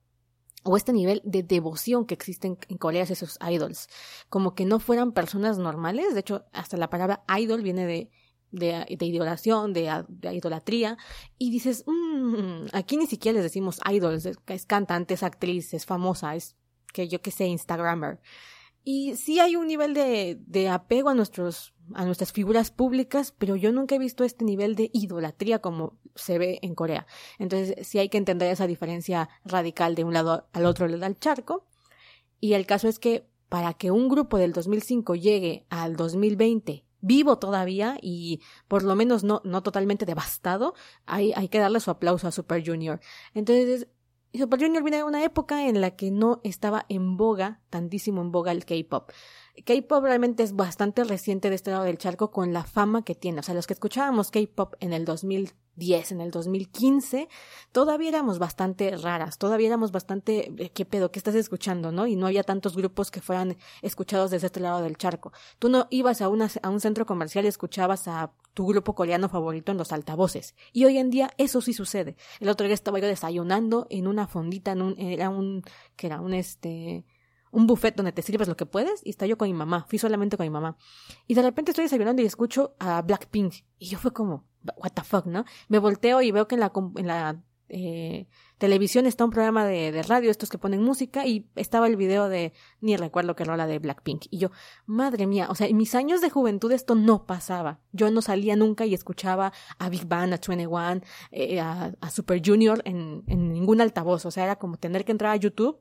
o 0.64 0.78
este 0.78 0.94
nivel 0.94 1.22
de 1.24 1.44
devoción 1.44 2.06
que 2.06 2.14
existe 2.14 2.48
en 2.48 2.78
Corea 2.78 3.04
hacia 3.04 3.16
sus 3.16 3.38
idols, 3.50 3.88
como 4.28 4.56
que 4.56 4.66
no 4.66 4.80
fueran 4.80 5.14
personas 5.14 5.58
normales, 5.58 6.14
de 6.14 6.20
hecho 6.20 6.46
hasta 6.52 6.78
la 6.78 6.90
palabra 6.90 7.24
idol 7.38 7.62
viene 7.62 7.86
de 7.86 8.12
de, 8.52 8.86
idolación, 9.00 9.74
de, 9.74 10.04
idolatría, 10.34 10.98
y 11.38 11.52
dices, 11.52 11.84
mmm, 11.88 12.68
aquí 12.74 12.98
ni 12.98 13.08
siquiera 13.08 13.36
les 13.36 13.44
decimos 13.44 13.80
idols, 13.92 14.26
es, 14.26 14.38
es, 14.48 14.66
cantante, 14.66 15.14
es 15.14 15.24
actriz, 15.24 15.74
es 15.74 15.86
famosa, 15.86 16.36
es 16.36 16.56
que 16.94 17.08
yo 17.08 17.22
que 17.22 17.32
sé, 17.32 17.46
Instagrammer. 17.46 18.20
Y 18.84 19.16
sí 19.16 19.40
hay 19.40 19.56
un 19.56 19.68
nivel 19.68 19.94
de, 19.94 20.40
de 20.48 20.70
apego 20.70 21.10
a 21.10 21.14
nuestros, 21.14 21.74
a 21.94 22.06
nuestras 22.06 22.32
figuras 22.32 22.72
públicas, 22.72 23.34
pero 23.38 23.56
yo 23.56 23.72
nunca 23.72 23.96
he 23.96 24.00
visto 24.00 24.24
este 24.24 24.46
nivel 24.46 24.76
de 24.76 24.90
idolatría 24.94 25.60
como 25.60 26.00
se 26.16 26.38
ve 26.38 26.60
en 26.62 26.76
Corea. 26.76 27.06
Entonces 27.38 27.88
sí 27.88 28.00
hay 28.00 28.10
que 28.10 28.18
entender 28.18 28.52
esa 28.52 28.68
diferencia 28.68 29.30
radical 29.46 29.96
de 29.96 30.06
un 30.06 30.14
lado 30.14 30.48
al 30.54 30.66
otro 30.66 30.88
lado 30.88 31.02
del 31.02 31.20
charco. 31.20 31.66
Y 32.40 32.54
el 32.54 32.66
caso 32.66 32.88
es 32.88 33.00
que 33.00 33.28
para 33.50 33.74
que 33.74 33.92
un 33.92 34.08
grupo 34.08 34.38
del 34.38 34.54
2005 34.54 35.16
llegue 35.16 35.66
al 35.70 35.96
2020 35.96 36.86
vivo 37.02 37.38
todavía 37.38 37.98
y 38.02 38.42
por 38.68 38.84
lo 38.84 38.96
menos 38.96 39.24
no, 39.24 39.42
no 39.44 39.64
totalmente 39.64 40.06
devastado, 40.06 40.74
hay, 41.06 41.34
hay 41.36 41.50
que 41.50 41.60
darle 41.60 41.80
su 41.80 41.92
aplauso 41.92 42.28
a 42.28 42.32
Super 42.32 42.66
Junior. 42.66 43.00
Entonces, 43.34 43.88
Super 44.34 44.60
Junior 44.60 44.84
viene 44.84 44.98
de 44.98 45.04
una 45.04 45.24
época 45.24 45.68
en 45.68 45.82
la 45.82 45.96
que 45.96 46.12
no 46.12 46.40
estaba 46.44 46.86
en 46.88 47.18
boga, 47.18 47.62
tantísimo 47.70 48.22
en 48.22 48.32
boga 48.32 48.52
el 48.52 48.66
K-pop. 48.66 49.10
K-pop 49.66 50.04
realmente 50.04 50.44
es 50.44 50.56
bastante 50.56 51.04
reciente 51.04 51.50
de 51.50 51.56
este 51.56 51.72
lado 51.72 51.84
del 51.84 51.98
charco 51.98 52.32
con 52.32 52.54
la 52.54 52.64
fama 52.64 53.04
que 53.04 53.16
tiene. 53.16 53.40
O 53.40 53.44
sea, 53.44 53.56
los 53.56 53.68
que 53.68 53.74
escuchábamos 53.74 54.32
K-pop 54.32 54.76
en 54.80 54.94
el 54.94 55.06
2010, 55.06 56.12
en 56.12 56.22
el 56.22 56.32
2015, 56.32 57.28
todavía 57.72 58.10
éramos 58.10 58.40
bastante 58.40 58.96
raras, 58.98 59.38
todavía 59.38 59.68
éramos 59.68 59.92
bastante, 59.92 60.52
eh, 60.58 60.72
¿qué 60.72 60.86
pedo? 60.86 61.12
¿Qué 61.12 61.20
estás 61.20 61.36
escuchando? 61.36 61.92
¿No? 61.92 62.08
Y 62.08 62.16
no 62.16 62.28
había 62.28 62.44
tantos 62.44 62.76
grupos 62.76 63.12
que 63.12 63.22
fueran 63.22 63.58
escuchados 63.82 64.32
desde 64.32 64.48
este 64.48 64.60
lado 64.60 64.82
del 64.82 64.98
charco. 64.98 65.32
Tú 65.60 65.70
no 65.70 65.88
ibas 65.90 66.22
a, 66.22 66.30
una, 66.30 66.50
a 66.62 66.70
un 66.70 66.80
centro 66.80 67.06
comercial 67.06 67.46
y 67.46 67.50
escuchabas 67.50 68.08
a 68.08 68.34
tu 68.54 68.68
grupo 68.68 68.96
coreano 68.96 69.30
favorito 69.30 69.72
en 69.72 69.78
los 69.78 69.92
altavoces. 69.92 70.56
Y 70.74 70.86
hoy 70.86 70.98
en 70.98 71.10
día 71.10 71.32
eso 71.38 71.62
sí 71.62 71.74
sucede. 71.74 72.16
El 72.40 72.50
otro 72.50 72.66
día 72.66 72.74
estaba 72.74 73.00
yo 73.00 73.08
desayunando 73.08 73.88
en 73.90 74.08
una 74.08 74.28
fondita, 74.28 74.72
en 74.72 74.82
un, 74.82 75.00
era 75.00 75.30
un, 75.30 75.64
que 75.96 76.08
era 76.08 76.20
un 76.20 76.34
este, 76.34 77.06
un 77.52 77.68
buffet 77.68 77.96
donde 77.96 78.12
te 78.12 78.22
sirves 78.22 78.48
lo 78.48 78.58
que 78.58 78.66
puedes 78.66 79.02
y 79.06 79.10
está 79.10 79.26
yo 79.26 79.38
con 79.38 79.48
mi 79.48 79.54
mamá, 79.54 79.86
fui 79.90 80.00
solamente 80.00 80.38
con 80.38 80.46
mi 80.46 80.50
mamá. 80.50 80.78
Y 81.28 81.34
de 81.34 81.42
repente 81.42 81.72
estoy 81.72 81.86
desayunando 81.86 82.22
y 82.22 82.26
escucho 82.26 82.76
a 82.80 83.02
Blackpink 83.02 83.54
y 83.78 83.88
yo 83.88 83.98
fue 83.98 84.12
como, 84.12 84.46
what 84.78 84.92
the 84.92 85.04
fuck, 85.04 85.26
¿no? 85.26 85.46
Me 85.68 85.80
volteo 85.80 86.22
y 86.22 86.32
veo 86.32 86.48
que 86.48 86.56
en 86.56 86.62
la, 86.62 86.72
en 86.96 87.08
la 87.08 87.42
eh, 87.70 88.28
televisión 88.58 89.06
está 89.06 89.24
un 89.24 89.32
programa 89.32 89.66
de, 89.66 90.04
radio, 90.04 90.32
estos 90.32 90.50
que 90.50 90.58
ponen 90.58 90.84
música, 90.84 91.26
y 91.26 91.48
estaba 91.56 91.88
el 91.88 91.96
video 91.96 92.28
de, 92.28 92.52
ni 92.82 92.98
recuerdo 92.98 93.36
qué 93.36 93.46
rola 93.46 93.68
de 93.68 93.80
Blackpink. 93.80 94.26
Y 94.30 94.40
yo, 94.40 94.52
madre 94.86 95.28
mía, 95.28 95.48
o 95.50 95.56
sea, 95.56 95.68
en 95.68 95.78
mis 95.78 95.96
años 95.96 96.20
de 96.20 96.30
juventud 96.30 96.72
esto 96.72 96.96
no 96.96 97.26
pasaba. 97.26 97.80
Yo 97.94 98.12
no 98.12 98.22
salía 98.22 98.56
nunca 98.56 98.86
y 98.86 98.94
escuchaba 98.94 99.54
a 99.78 99.90
Big 99.90 100.08
Bang, 100.08 100.34
a 100.34 100.40
21, 100.46 101.02
eh, 101.32 101.60
a, 101.60 101.94
a 102.02 102.10
Super 102.10 102.42
Junior 102.44 102.82
en, 102.86 103.24
en 103.28 103.54
ningún 103.54 103.82
altavoz. 103.82 104.26
O 104.26 104.32
sea, 104.32 104.44
era 104.44 104.58
como 104.58 104.78
tener 104.78 105.06
que 105.06 105.12
entrar 105.12 105.32
a 105.32 105.38
YouTube 105.38 105.80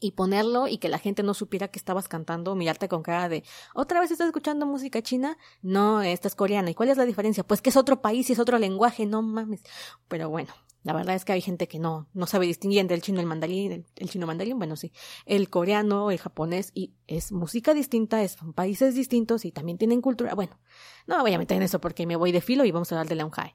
y 0.00 0.12
ponerlo 0.12 0.68
y 0.68 0.78
que 0.78 0.88
la 0.88 0.98
gente 0.98 1.22
no 1.22 1.34
supiera 1.34 1.68
que 1.68 1.78
estabas 1.78 2.08
cantando, 2.08 2.54
mirarte 2.54 2.88
con 2.88 3.02
cara 3.02 3.28
de 3.28 3.44
¿otra 3.74 4.00
vez 4.00 4.10
estás 4.10 4.26
escuchando 4.26 4.66
música 4.66 5.02
china? 5.02 5.38
No, 5.62 6.02
esta 6.02 6.28
es 6.28 6.34
coreana. 6.34 6.70
¿Y 6.70 6.74
cuál 6.74 6.90
es 6.90 6.96
la 6.96 7.06
diferencia? 7.06 7.44
Pues 7.44 7.62
que 7.62 7.70
es 7.70 7.76
otro 7.76 8.02
país 8.02 8.28
y 8.30 8.34
es 8.34 8.38
otro 8.38 8.58
lenguaje, 8.58 9.06
no 9.06 9.22
mames. 9.22 9.62
Pero 10.08 10.28
bueno, 10.28 10.52
la 10.86 10.92
verdad 10.92 11.16
es 11.16 11.24
que 11.24 11.32
hay 11.32 11.40
gente 11.40 11.66
que 11.66 11.80
no, 11.80 12.08
no 12.14 12.26
sabe 12.26 12.46
distinguir 12.46 12.78
entre 12.78 12.94
el 12.94 13.02
chino 13.02 13.18
y 13.18 13.22
el 13.22 13.26
mandarín, 13.26 13.86
el, 13.96 14.08
chino 14.08 14.26
mandarín, 14.26 14.56
bueno 14.56 14.76
sí, 14.76 14.92
el 15.24 15.50
coreano, 15.50 16.12
el 16.12 16.18
japonés, 16.18 16.70
y 16.74 16.94
es 17.08 17.32
música 17.32 17.74
distinta, 17.74 18.22
es, 18.22 18.32
son 18.32 18.52
países 18.52 18.94
distintos 18.94 19.44
y 19.44 19.50
también 19.50 19.78
tienen 19.78 20.00
cultura. 20.00 20.36
Bueno, 20.36 20.60
no 21.08 21.16
me 21.16 21.22
voy 21.22 21.34
a 21.34 21.38
meter 21.38 21.56
en 21.56 21.64
eso 21.64 21.80
porque 21.80 22.06
me 22.06 22.14
voy 22.14 22.30
de 22.30 22.40
filo 22.40 22.64
y 22.64 22.70
vamos 22.70 22.92
a 22.92 22.94
hablar 22.94 23.08
de 23.08 23.16
Leon 23.16 23.30
High. 23.30 23.54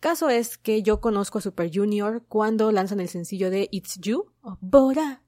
Caso 0.00 0.30
es 0.30 0.56
que 0.56 0.82
yo 0.82 1.02
conozco 1.02 1.36
a 1.36 1.42
Super 1.42 1.70
Junior 1.70 2.24
cuando 2.26 2.72
lanzan 2.72 3.00
el 3.00 3.10
sencillo 3.10 3.50
de 3.50 3.68
It's 3.70 3.98
You, 4.00 4.32
o 4.40 4.56
Bora 4.62 5.22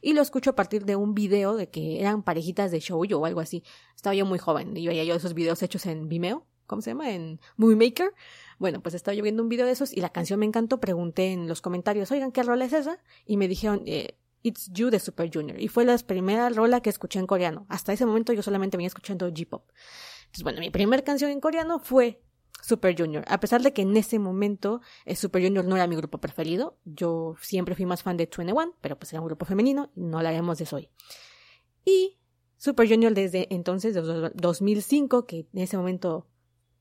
y 0.00 0.12
lo 0.12 0.22
escucho 0.22 0.50
a 0.50 0.56
partir 0.56 0.84
de 0.84 0.96
un 0.96 1.14
video 1.14 1.56
de 1.56 1.68
que 1.68 2.00
eran 2.00 2.22
parejitas 2.22 2.70
de 2.70 2.80
show 2.80 3.02
o 3.02 3.26
algo 3.26 3.40
así. 3.40 3.62
Estaba 3.94 4.14
yo 4.14 4.26
muy 4.26 4.38
joven 4.38 4.76
y 4.76 4.86
veía 4.86 5.04
yo 5.04 5.14
esos 5.14 5.34
videos 5.34 5.62
hechos 5.62 5.86
en 5.86 6.08
Vimeo, 6.08 6.46
¿cómo 6.66 6.82
se 6.82 6.90
llama? 6.90 7.10
En 7.10 7.40
Movie 7.56 7.76
Maker. 7.76 8.14
Bueno, 8.58 8.82
pues 8.82 8.94
estaba 8.94 9.14
yo 9.14 9.22
viendo 9.22 9.42
un 9.42 9.48
video 9.48 9.66
de 9.66 9.72
esos 9.72 9.92
y 9.92 10.00
la 10.00 10.10
canción 10.10 10.40
me 10.40 10.46
encantó. 10.46 10.80
Pregunté 10.80 11.32
en 11.32 11.48
los 11.48 11.60
comentarios, 11.60 12.10
oigan, 12.10 12.32
¿qué 12.32 12.42
rola 12.42 12.64
es 12.64 12.72
esa? 12.72 12.98
Y 13.26 13.36
me 13.36 13.48
dijeron, 13.48 13.82
eh, 13.86 14.16
It's 14.42 14.70
You 14.72 14.90
de 14.90 15.00
Super 15.00 15.30
Junior. 15.32 15.60
Y 15.60 15.68
fue 15.68 15.84
la 15.84 15.96
primera 15.98 16.48
rola 16.48 16.80
que 16.80 16.90
escuché 16.90 17.18
en 17.18 17.26
coreano. 17.26 17.66
Hasta 17.68 17.92
ese 17.92 18.06
momento 18.06 18.32
yo 18.32 18.42
solamente 18.42 18.76
venía 18.76 18.88
escuchando 18.88 19.26
J-pop. 19.26 19.68
Entonces, 20.20 20.42
bueno, 20.42 20.60
mi 20.60 20.70
primera 20.70 21.02
canción 21.02 21.30
en 21.30 21.40
coreano 21.40 21.78
fue 21.78 22.22
Super 22.62 22.96
Junior. 22.96 23.24
A 23.28 23.40
pesar 23.40 23.62
de 23.62 23.72
que 23.72 23.82
en 23.82 23.96
ese 23.96 24.18
momento 24.18 24.80
eh, 25.04 25.16
Super 25.16 25.42
Junior 25.42 25.64
no 25.64 25.76
era 25.76 25.86
mi 25.86 25.96
grupo 25.96 26.18
preferido, 26.18 26.78
yo 26.84 27.34
siempre 27.40 27.74
fui 27.74 27.86
más 27.86 28.02
fan 28.02 28.16
de 28.16 28.26
21, 28.26 28.76
pero 28.80 28.98
pues 28.98 29.12
era 29.12 29.20
un 29.20 29.26
grupo 29.26 29.44
femenino 29.44 29.90
no 29.94 30.18
hablaremos 30.18 30.58
de 30.58 30.64
eso 30.64 30.76
hoy. 30.76 30.90
Y 31.84 32.18
Super 32.56 32.88
Junior 32.88 33.14
desde 33.14 33.52
entonces, 33.54 33.94
desde 33.94 34.30
2005, 34.34 35.26
que 35.26 35.48
en 35.52 35.60
ese 35.60 35.76
momento, 35.76 36.26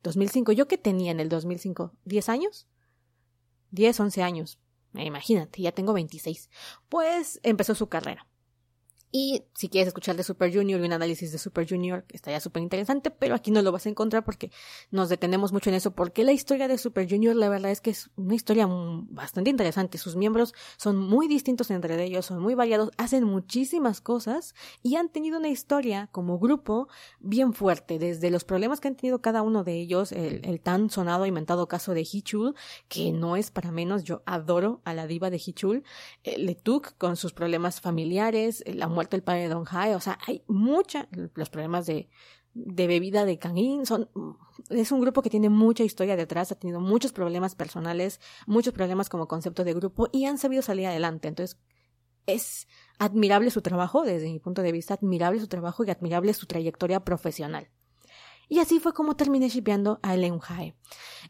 2005, 0.03 0.51
¿yo 0.51 0.67
qué 0.67 0.77
tenía 0.77 1.11
en 1.11 1.19
el 1.19 1.29
2005? 1.29 1.93
¿10 2.05 2.29
años? 2.29 2.67
10, 3.71 3.99
11 3.99 4.23
años. 4.23 4.59
Imagínate, 4.93 5.61
ya 5.61 5.71
tengo 5.71 5.93
26. 5.93 6.49
Pues 6.89 7.39
empezó 7.43 7.75
su 7.75 7.87
carrera. 7.87 8.27
Y 9.11 9.43
si 9.55 9.69
quieres 9.69 9.87
escuchar 9.87 10.15
de 10.15 10.23
Super 10.23 10.53
Junior 10.53 10.79
y 10.79 10.83
un 10.83 10.93
análisis 10.93 11.31
de 11.31 11.39
Super 11.39 11.67
Junior, 11.67 12.05
estaría 12.09 12.39
súper 12.39 12.61
interesante, 12.61 13.09
pero 13.09 13.33
aquí 13.33 13.49
no 13.49 13.61
lo 13.63 13.71
vas 13.71 13.87
a 13.87 13.89
encontrar 13.89 14.23
porque 14.23 14.51
nos 14.91 15.09
detenemos 15.09 15.51
mucho 15.51 15.71
en 15.71 15.75
eso, 15.75 15.91
porque 15.91 16.23
la 16.23 16.31
historia 16.31 16.67
de 16.67 16.77
Super 16.77 17.09
Junior, 17.09 17.35
la 17.35 17.49
verdad 17.49 17.71
es 17.71 17.81
que 17.81 17.89
es 17.89 18.11
una 18.17 18.35
historia 18.35 18.67
bastante 18.69 19.49
interesante. 19.49 19.97
Sus 19.97 20.15
miembros 20.15 20.53
son 20.77 20.97
muy 20.97 21.27
distintos 21.27 21.71
entre 21.71 22.03
ellos, 22.03 22.27
son 22.27 22.39
muy 22.39 22.53
variados, 22.53 22.91
hacen 22.97 23.23
muchísimas 23.23 23.99
cosas 23.99 24.53
y 24.83 24.95
han 24.95 25.09
tenido 25.09 25.39
una 25.39 25.49
historia 25.49 26.07
como 26.11 26.37
grupo 26.37 26.87
bien 27.19 27.53
fuerte, 27.53 27.97
desde 27.97 28.29
los 28.29 28.43
problemas 28.43 28.79
que 28.79 28.89
han 28.89 28.95
tenido 28.95 29.21
cada 29.21 29.41
uno 29.41 29.63
de 29.63 29.73
ellos, 29.73 30.11
el, 30.11 30.41
el 30.45 30.61
tan 30.61 30.91
sonado 30.91 31.25
y 31.25 31.31
mentado 31.31 31.67
caso 31.67 31.95
de 31.95 32.01
Hichul, 32.01 32.53
que 32.87 33.11
no 33.11 33.35
es 33.35 33.49
para 33.49 33.71
menos, 33.71 34.03
yo 34.03 34.21
adoro 34.27 34.81
a 34.85 34.93
la 34.93 35.07
diva 35.07 35.31
de 35.31 35.41
Hichul, 35.43 35.83
eh, 36.23 36.37
Letuk 36.37 36.93
con 36.99 37.15
sus 37.15 37.33
problemas 37.33 37.81
familiares, 37.81 38.63
la 38.67 38.87
muerto 38.99 39.15
el 39.15 39.23
padre 39.23 39.43
de 39.43 39.47
Don 39.49 39.63
Jai, 39.63 39.93
o 39.93 40.01
sea, 40.01 40.19
hay 40.27 40.43
mucha, 40.47 41.07
los 41.35 41.49
problemas 41.49 41.85
de, 41.85 42.09
de 42.53 42.87
bebida 42.87 43.23
de 43.23 43.39
Kangin 43.39 43.85
son, 43.85 44.09
es 44.69 44.91
un 44.91 44.99
grupo 44.99 45.21
que 45.21 45.29
tiene 45.29 45.47
mucha 45.47 45.85
historia 45.85 46.17
detrás, 46.17 46.51
ha 46.51 46.59
tenido 46.59 46.81
muchos 46.81 47.13
problemas 47.13 47.55
personales, 47.55 48.19
muchos 48.45 48.73
problemas 48.73 49.07
como 49.07 49.29
concepto 49.29 49.63
de 49.63 49.73
grupo 49.73 50.09
y 50.11 50.25
han 50.25 50.37
sabido 50.37 50.61
salir 50.61 50.87
adelante. 50.87 51.29
Entonces, 51.29 51.57
es 52.25 52.67
admirable 52.97 53.51
su 53.51 53.61
trabajo, 53.61 54.03
desde 54.03 54.29
mi 54.29 54.39
punto 54.39 54.61
de 54.61 54.73
vista, 54.73 54.95
admirable 54.95 55.39
su 55.39 55.47
trabajo 55.47 55.85
y 55.85 55.91
admirable 55.91 56.33
su 56.33 56.45
trayectoria 56.45 57.05
profesional. 57.05 57.69
Y 58.49 58.59
así 58.59 58.79
fue 58.79 58.93
como 58.93 59.15
terminé 59.15 59.47
shipeando 59.47 59.99
a 60.03 60.15
Ellen 60.15 60.41
Hae. 60.45 60.75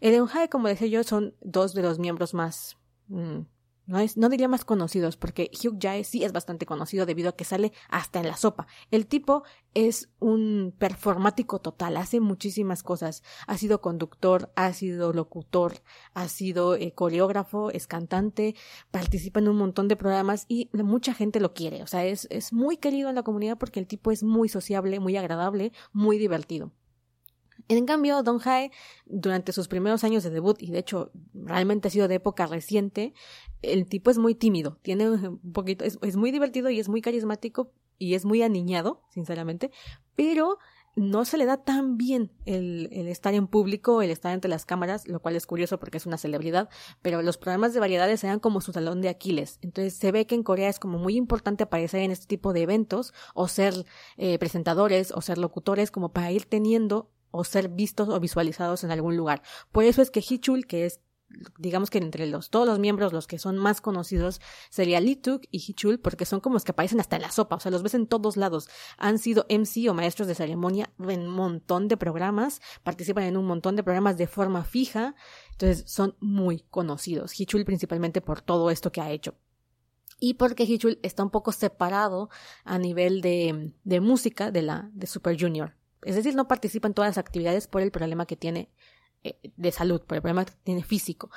Ellen 0.02 0.26
Hae, 0.34 0.50
como 0.50 0.68
decía 0.68 0.88
yo, 0.88 1.04
son 1.04 1.36
dos 1.42 1.76
de 1.76 1.84
los 1.84 2.00
miembros 2.00 2.34
más 2.34 2.78
mm, 3.08 3.42
no, 3.90 4.00
es, 4.00 4.18
no 4.18 4.30
diría 4.30 4.48
más 4.48 4.66
conocidos, 4.66 5.18
porque 5.18 5.50
Hugh 5.52 5.80
Jae 5.82 6.04
sí 6.04 6.24
es 6.24 6.32
bastante 6.32 6.68
conocido 6.68 7.08
debido 7.08 7.30
a 7.30 7.36
que 7.36 7.44
sale 7.44 7.74
hasta 7.90 8.20
en 8.20 8.28
la 8.28 8.38
sopa. 8.38 8.68
El 8.92 9.08
tipo 9.08 9.44
es 9.74 10.10
un 10.20 10.76
performático 10.78 11.60
total, 11.60 11.98
hace 11.98 12.20
muchísimas 12.20 12.84
cosas. 12.84 13.24
Ha 13.48 13.58
sido 13.58 13.82
conductor, 13.82 14.52
ha 14.56 14.72
sido 14.74 15.12
locutor, 15.12 15.82
ha 16.14 16.28
sido 16.28 16.76
eh, 16.76 16.94
coreógrafo, 16.94 17.72
es 17.72 17.88
cantante, 17.88 18.56
participa 18.92 19.40
en 19.40 19.50
un 19.50 19.58
montón 19.58 19.88
de 19.88 19.96
programas 19.96 20.46
y 20.48 20.70
mucha 20.74 21.16
gente 21.16 21.40
lo 21.40 21.56
quiere. 21.56 21.82
O 21.82 21.88
sea, 21.88 22.06
es, 22.06 22.28
es 22.30 22.54
muy 22.54 22.78
querido 22.78 23.10
en 23.10 23.16
la 23.16 23.24
comunidad 23.24 23.58
porque 23.58 23.80
el 23.80 23.88
tipo 23.88 24.12
es 24.12 24.22
muy 24.22 24.50
sociable, 24.50 25.00
muy 25.00 25.18
agradable, 25.18 25.72
muy 25.94 26.20
divertido. 26.20 26.72
En 27.70 27.86
cambio, 27.86 28.24
Don 28.24 28.42
Hae, 28.44 28.72
durante 29.06 29.54
sus 29.54 29.68
primeros 29.68 30.04
años 30.04 30.24
de 30.24 30.32
debut, 30.32 30.60
y 30.60 30.72
de 30.72 30.80
hecho 30.80 31.12
realmente 31.36 31.88
ha 31.88 31.92
sido 31.92 32.08
de 32.08 32.16
época 32.16 32.48
reciente, 32.48 33.14
el 33.62 33.86
tipo 33.88 34.10
es 34.10 34.18
muy 34.18 34.34
tímido, 34.34 34.80
tiene 34.82 35.08
un 35.08 35.54
poquito, 35.54 35.86
es, 35.86 36.16
muy 36.18 36.32
divertido 36.32 36.72
y 36.72 36.80
es 36.80 36.90
muy 36.90 37.02
carismático 37.02 37.72
y 38.00 38.16
es 38.16 38.26
muy 38.26 38.42
aniñado, 38.42 39.04
sinceramente, 39.12 39.70
pero 40.16 40.58
no 40.96 41.26
se 41.26 41.38
le 41.38 41.46
da 41.46 41.58
tan 41.58 41.96
bien 41.96 42.32
el, 42.46 42.90
el, 42.92 43.08
estar 43.08 43.36
en 43.36 43.46
público, 43.46 44.02
el 44.02 44.10
estar 44.10 44.34
entre 44.34 44.50
las 44.50 44.66
cámaras, 44.66 45.08
lo 45.08 45.22
cual 45.22 45.36
es 45.36 45.46
curioso 45.46 45.80
porque 45.80 45.98
es 45.98 46.08
una 46.08 46.18
celebridad, 46.18 46.70
pero 47.04 47.22
los 47.22 47.38
programas 47.38 47.76
de 47.76 47.82
variedades 47.82 48.24
eran 48.24 48.40
como 48.40 48.62
su 48.62 48.72
talón 48.72 49.00
de 49.00 49.10
Aquiles. 49.10 49.60
Entonces 49.62 49.94
se 49.94 50.12
ve 50.12 50.26
que 50.26 50.34
en 50.34 50.42
Corea 50.42 50.70
es 50.70 50.80
como 50.80 50.98
muy 50.98 51.16
importante 51.16 51.66
aparecer 51.66 52.02
en 52.02 52.10
este 52.10 52.26
tipo 52.26 52.52
de 52.52 52.64
eventos 52.64 53.14
o 53.36 53.48
ser 53.48 53.86
eh, 54.18 54.40
presentadores 54.40 55.12
o 55.12 55.22
ser 55.22 55.38
locutores 55.38 55.92
como 55.92 56.12
para 56.12 56.32
ir 56.32 56.46
teniendo 56.46 57.12
o 57.32 57.44
ser 57.44 57.70
vistos 57.70 58.10
o 58.10 58.20
visualizados 58.20 58.84
en 58.84 58.92
algún 58.92 59.18
lugar. 59.18 59.42
Por 59.72 59.84
eso 59.84 60.02
es 60.02 60.12
que 60.12 60.24
Hichul, 60.28 60.66
que 60.66 60.86
es 60.86 61.02
digamos 61.58 61.90
que 61.90 62.00
entre 62.00 62.26
los 62.28 62.50
todos 62.50 62.68
los 62.68 62.80
miembros 62.80 63.14
los 63.14 63.28
que 63.28 63.38
son 63.38 63.58
más 63.58 63.82
conocidos 63.82 64.42
sería 64.70 65.00
Lituk 65.00 65.44
y 65.52 65.64
Hichul 65.66 66.00
porque 66.00 66.26
son 66.26 66.40
como 66.40 66.56
los 66.56 66.64
que 66.64 66.72
aparecen 66.72 67.00
hasta 67.00 67.16
en 67.16 67.22
la 67.22 67.32
sopa, 67.32 67.56
o 67.56 67.60
sea, 67.60 67.72
los 67.72 67.84
ves 67.84 67.94
en 67.94 68.08
todos 68.08 68.38
lados. 68.38 68.70
Han 68.98 69.20
sido 69.20 69.46
MC 69.50 69.90
o 69.90 69.94
maestros 69.94 70.28
de 70.28 70.36
ceremonia 70.36 70.92
en 71.00 71.22
un 71.22 71.30
montón 71.30 71.88
de 71.88 71.98
programas, 71.98 72.62
participan 72.84 73.26
en 73.26 73.38
un 73.38 73.46
montón 73.46 73.76
de 73.76 73.84
programas 73.84 74.18
de 74.18 74.28
forma 74.28 74.64
fija, 74.64 75.16
entonces 75.52 75.90
son 75.90 76.16
muy 76.20 76.66
conocidos. 76.70 77.40
Hichul 77.40 77.66
principalmente 77.66 78.22
por 78.22 78.42
todo 78.42 78.70
esto 78.70 78.92
que 78.92 79.02
ha 79.02 79.12
hecho. 79.12 79.36
Y 80.20 80.34
porque 80.34 80.64
Hichul 80.64 81.00
está 81.02 81.24
un 81.24 81.30
poco 81.30 81.52
separado 81.54 82.30
a 82.66 82.78
nivel 82.78 83.22
de, 83.22 83.74
de 83.84 84.02
música 84.02 84.52
de 84.52 84.64
la 84.64 84.90
de 84.94 85.08
Super 85.08 85.40
Junior. 85.40 85.79
Es 86.04 86.16
decir, 86.16 86.36
no 86.36 86.48
participa 86.48 86.88
en 86.88 86.94
todas 86.94 87.10
las 87.10 87.18
actividades 87.18 87.68
por 87.68 87.82
el 87.82 87.92
problema 87.92 88.26
que 88.26 88.36
tiene 88.36 88.70
eh, 89.24 89.38
de 89.58 89.72
salud, 89.72 90.02
por 90.02 90.16
el 90.16 90.22
problema 90.22 90.46
que 90.46 90.54
tiene 90.64 90.84
físico. 90.84 91.30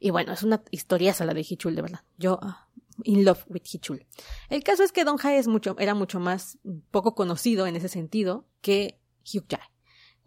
Y 0.00 0.10
bueno, 0.10 0.32
es 0.32 0.42
una 0.42 0.62
historia 0.70 1.14
la 1.20 1.34
de 1.34 1.46
Hichul, 1.48 1.76
de 1.76 1.82
verdad. 1.82 2.00
Yo, 2.16 2.38
ah, 2.42 2.68
in 3.04 3.24
love 3.24 3.44
with 3.48 3.62
Hichul. 3.72 4.06
El 4.48 4.64
caso 4.64 4.82
es 4.82 4.92
que 4.92 5.04
Don 5.04 5.18
Hae 5.22 5.38
es 5.38 5.46
mucho, 5.46 5.76
era 5.78 5.94
mucho 5.94 6.18
más 6.18 6.58
poco 6.90 7.14
conocido 7.14 7.66
en 7.66 7.76
ese 7.76 7.88
sentido 7.88 8.46
que 8.60 9.00
Hyuk 9.24 9.46
Jae. 9.48 9.77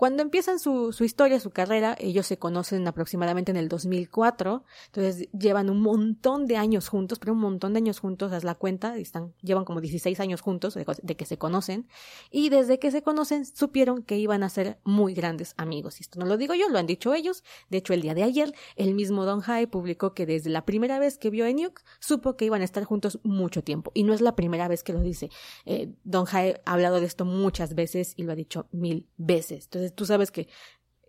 Cuando 0.01 0.23
empiezan 0.23 0.57
su, 0.57 0.93
su 0.93 1.03
historia, 1.03 1.39
su 1.39 1.51
carrera, 1.51 1.95
ellos 1.99 2.25
se 2.25 2.39
conocen 2.39 2.87
aproximadamente 2.87 3.51
en 3.51 3.57
el 3.57 3.69
2004, 3.69 4.63
entonces 4.87 5.29
llevan 5.31 5.69
un 5.69 5.79
montón 5.79 6.47
de 6.47 6.57
años 6.57 6.87
juntos, 6.87 7.19
pero 7.19 7.33
un 7.33 7.39
montón 7.39 7.73
de 7.73 7.77
años 7.77 7.99
juntos, 7.99 8.31
haz 8.31 8.43
la 8.43 8.55
cuenta, 8.55 8.97
están, 8.97 9.35
llevan 9.43 9.63
como 9.63 9.79
16 9.79 10.19
años 10.19 10.41
juntos 10.41 10.73
de, 10.73 11.15
que 11.15 11.25
se 11.27 11.37
conocen, 11.37 11.87
y 12.31 12.49
desde 12.49 12.79
que 12.79 12.89
se 12.89 13.03
conocen 13.03 13.45
supieron 13.45 14.01
que 14.01 14.17
iban 14.17 14.41
a 14.41 14.49
ser 14.49 14.79
muy 14.83 15.13
grandes 15.13 15.53
amigos. 15.55 15.99
Y 15.99 16.01
esto 16.01 16.19
no 16.19 16.25
lo 16.25 16.35
digo 16.37 16.55
yo, 16.55 16.67
lo 16.67 16.79
han 16.79 16.87
dicho 16.87 17.13
ellos. 17.13 17.43
De 17.69 17.77
hecho, 17.77 17.93
el 17.93 18.01
día 18.01 18.15
de 18.15 18.23
ayer, 18.23 18.55
el 18.77 18.95
mismo 18.95 19.23
Don 19.25 19.43
Hae 19.45 19.67
publicó 19.67 20.15
que 20.15 20.25
desde 20.25 20.49
la 20.49 20.65
primera 20.65 20.97
vez 20.97 21.19
que 21.19 21.29
vio 21.29 21.45
a 21.45 21.49
Enyuk, 21.49 21.79
supo 21.99 22.35
que 22.37 22.45
iban 22.45 22.61
a 22.61 22.65
estar 22.65 22.83
juntos 22.85 23.19
mucho 23.21 23.63
tiempo. 23.63 23.91
Y 23.93 24.01
no 24.01 24.15
es 24.15 24.21
la 24.21 24.35
primera 24.35 24.67
vez 24.67 24.81
que 24.81 24.93
lo 24.93 25.01
dice. 25.01 25.29
Eh, 25.67 25.93
Don 26.03 26.25
Hae 26.31 26.59
ha 26.65 26.73
hablado 26.73 26.99
de 26.99 27.05
esto 27.05 27.23
muchas 27.23 27.75
veces 27.75 28.15
y 28.17 28.23
lo 28.23 28.31
ha 28.31 28.35
dicho 28.35 28.67
mil 28.71 29.07
veces. 29.17 29.65
Entonces, 29.65 29.90
tú 29.91 30.05
sabes 30.05 30.31
que 30.31 30.47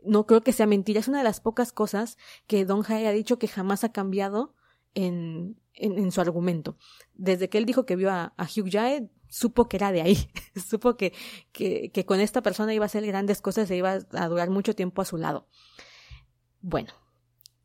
no 0.04 0.26
creo 0.26 0.42
que 0.42 0.52
sea 0.52 0.66
mentira. 0.66 1.00
Es 1.00 1.08
una 1.08 1.18
de 1.18 1.24
las 1.24 1.40
pocas 1.40 1.72
cosas 1.72 2.18
que 2.46 2.64
Don 2.64 2.82
Jae 2.82 3.06
ha 3.06 3.12
dicho 3.12 3.38
que 3.38 3.48
jamás 3.48 3.84
ha 3.84 3.92
cambiado 3.92 4.54
en, 4.94 5.60
en, 5.74 6.10
su 6.12 6.20
argumento. 6.20 6.76
Desde 7.14 7.48
que 7.48 7.58
él 7.58 7.66
dijo 7.66 7.86
que 7.86 7.96
vio 7.96 8.10
a, 8.10 8.34
Hugh 8.38 8.70
Jae, 8.70 9.10
supo 9.28 9.68
que 9.68 9.76
era 9.76 9.92
de 9.92 10.02
ahí. 10.02 10.30
supo 10.68 10.96
que, 10.96 11.12
que, 11.52 11.90
que 11.92 12.04
con 12.04 12.20
esta 12.20 12.42
persona 12.42 12.74
iba 12.74 12.84
a 12.84 12.86
hacer 12.86 13.06
grandes 13.06 13.40
cosas 13.40 13.70
e 13.70 13.76
iba 13.76 13.98
a 14.12 14.28
durar 14.28 14.50
mucho 14.50 14.74
tiempo 14.74 15.02
a 15.02 15.06
su 15.06 15.16
lado. 15.16 15.46
Bueno, 16.60 16.92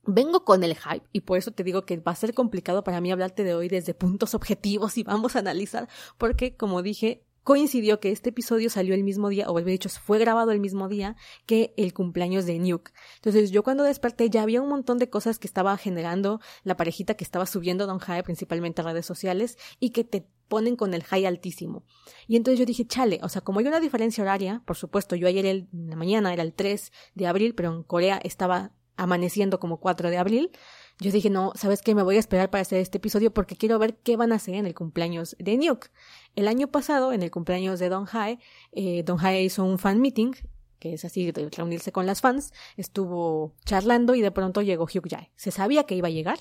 Vengo 0.09 0.45
con 0.45 0.63
el 0.63 0.73
hype 0.73 1.05
y 1.11 1.21
por 1.21 1.37
eso 1.37 1.51
te 1.51 1.65
digo 1.65 1.85
que 1.85 1.97
va 1.97 2.13
a 2.13 2.15
ser 2.15 2.33
complicado 2.33 2.81
para 2.81 3.01
mí 3.01 3.11
hablarte 3.11 3.43
de 3.43 3.53
hoy 3.53 3.67
desde 3.67 3.93
puntos 3.93 4.33
objetivos 4.35 4.97
y 4.97 5.03
vamos 5.03 5.35
a 5.35 5.39
analizar 5.39 5.89
porque, 6.17 6.55
como 6.55 6.81
dije, 6.81 7.26
coincidió 7.47 8.01
que 8.01 8.11
este 8.11 8.31
episodio 8.31 8.69
salió 8.69 8.93
el 8.93 9.05
mismo 9.05 9.29
día, 9.29 9.49
o 9.49 9.61
de 9.61 9.71
hecho 9.71 9.87
fue 9.87 10.19
grabado 10.19 10.51
el 10.51 10.59
mismo 10.59 10.89
día 10.89 11.15
que 11.45 11.73
el 11.77 11.93
cumpleaños 11.93 12.45
de 12.45 12.59
Nuke. 12.59 12.91
Entonces 13.15 13.51
yo 13.51 13.63
cuando 13.63 13.85
desperté 13.85 14.29
ya 14.29 14.43
había 14.43 14.61
un 14.61 14.67
montón 14.67 14.97
de 14.97 15.09
cosas 15.09 15.39
que 15.39 15.47
estaba 15.47 15.77
generando 15.77 16.41
la 16.65 16.75
parejita 16.75 17.13
que 17.13 17.23
estaba 17.23 17.45
subiendo 17.45 17.87
Don 17.87 17.99
High 17.99 18.23
principalmente 18.23 18.81
a 18.81 18.83
redes 18.83 19.05
sociales 19.05 19.57
y 19.79 19.91
que 19.91 20.03
te 20.03 20.27
ponen 20.49 20.75
con 20.75 20.93
el 20.93 21.05
high 21.05 21.25
altísimo. 21.25 21.85
Y 22.27 22.35
entonces 22.35 22.59
yo 22.59 22.65
dije, 22.65 22.85
chale, 22.85 23.21
o 23.23 23.29
sea, 23.29 23.39
como 23.39 23.61
hay 23.61 23.67
una 23.67 23.79
diferencia 23.79 24.25
horaria, 24.25 24.61
por 24.65 24.75
supuesto, 24.75 25.15
yo 25.15 25.29
ayer 25.29 25.45
en 25.45 25.69
la 25.71 25.95
mañana 25.95 26.33
era 26.33 26.43
el 26.43 26.53
3 26.53 26.91
de 27.15 27.27
abril, 27.27 27.55
pero 27.55 27.73
en 27.73 27.83
Corea 27.83 28.19
estaba 28.21 28.73
amaneciendo 28.97 29.57
como 29.61 29.79
4 29.79 30.09
de 30.09 30.17
abril, 30.17 30.51
yo 30.99 31.11
dije, 31.11 31.29
no, 31.29 31.53
¿sabes 31.55 31.81
qué? 31.81 31.93
Me 31.93 32.03
voy 32.03 32.15
a 32.15 32.19
esperar 32.19 32.49
para 32.49 32.63
hacer 32.63 32.79
este 32.79 32.97
episodio 32.97 33.31
porque 33.31 33.55
quiero 33.55 33.77
ver 33.77 33.95
qué 33.97 34.17
van 34.17 34.31
a 34.31 34.35
hacer 34.35 34.55
en 34.55 34.65
el 34.65 34.73
cumpleaños 34.73 35.35
de 35.39 35.57
Nuke. 35.57 35.91
El 36.35 36.47
año 36.47 36.67
pasado, 36.67 37.13
en 37.13 37.21
el 37.21 37.29
cumpleaños 37.29 37.79
de 37.79 37.89
Don 37.89 38.07
Hae, 38.11 38.39
eh, 38.71 39.03
Don 39.03 39.23
Hae 39.23 39.43
hizo 39.43 39.63
un 39.63 39.77
fan 39.77 40.01
meeting, 40.01 40.33
que 40.79 40.93
es 40.93 41.05
así, 41.05 41.31
de 41.31 41.49
reunirse 41.49 41.91
con 41.91 42.05
las 42.05 42.21
fans, 42.21 42.51
estuvo 42.77 43.53
charlando 43.65 44.15
y 44.15 44.21
de 44.21 44.31
pronto 44.31 44.61
llegó 44.61 44.87
Hyuk 44.87 45.07
Jae. 45.09 45.31
Se 45.35 45.51
sabía 45.51 45.83
que 45.83 45.95
iba 45.95 46.07
a 46.07 46.11
llegar. 46.11 46.39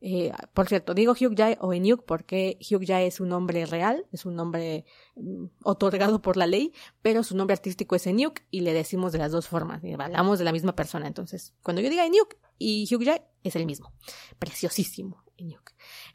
Eh, 0.00 0.32
por 0.54 0.68
cierto, 0.68 0.94
digo 0.94 1.14
Hyuk 1.14 1.36
Jae 1.36 1.58
o 1.60 1.72
Enyuk 1.72 2.04
porque 2.04 2.56
Hyuk 2.60 2.84
Jae 2.86 3.06
es 3.06 3.18
un 3.18 3.30
nombre 3.30 3.66
real, 3.66 4.06
es 4.12 4.26
un 4.26 4.36
nombre 4.36 4.84
mm, 5.16 5.46
otorgado 5.64 6.22
por 6.22 6.36
la 6.36 6.46
ley, 6.46 6.72
pero 7.02 7.24
su 7.24 7.36
nombre 7.36 7.54
artístico 7.54 7.96
es 7.96 8.06
Enyuk 8.06 8.40
y 8.50 8.60
le 8.60 8.72
decimos 8.72 9.12
de 9.12 9.18
las 9.18 9.32
dos 9.32 9.48
formas, 9.48 9.82
hablamos 9.98 10.38
de 10.38 10.44
la 10.44 10.52
misma 10.52 10.76
persona. 10.76 11.08
Entonces, 11.08 11.52
cuando 11.62 11.82
yo 11.82 11.90
diga 11.90 12.06
Enyuk, 12.06 12.36
y 12.58 12.88
Hugh 12.92 13.04
Jae 13.04 13.22
es 13.44 13.56
el 13.56 13.66
mismo. 13.66 13.92
Preciosísimo, 14.38 15.24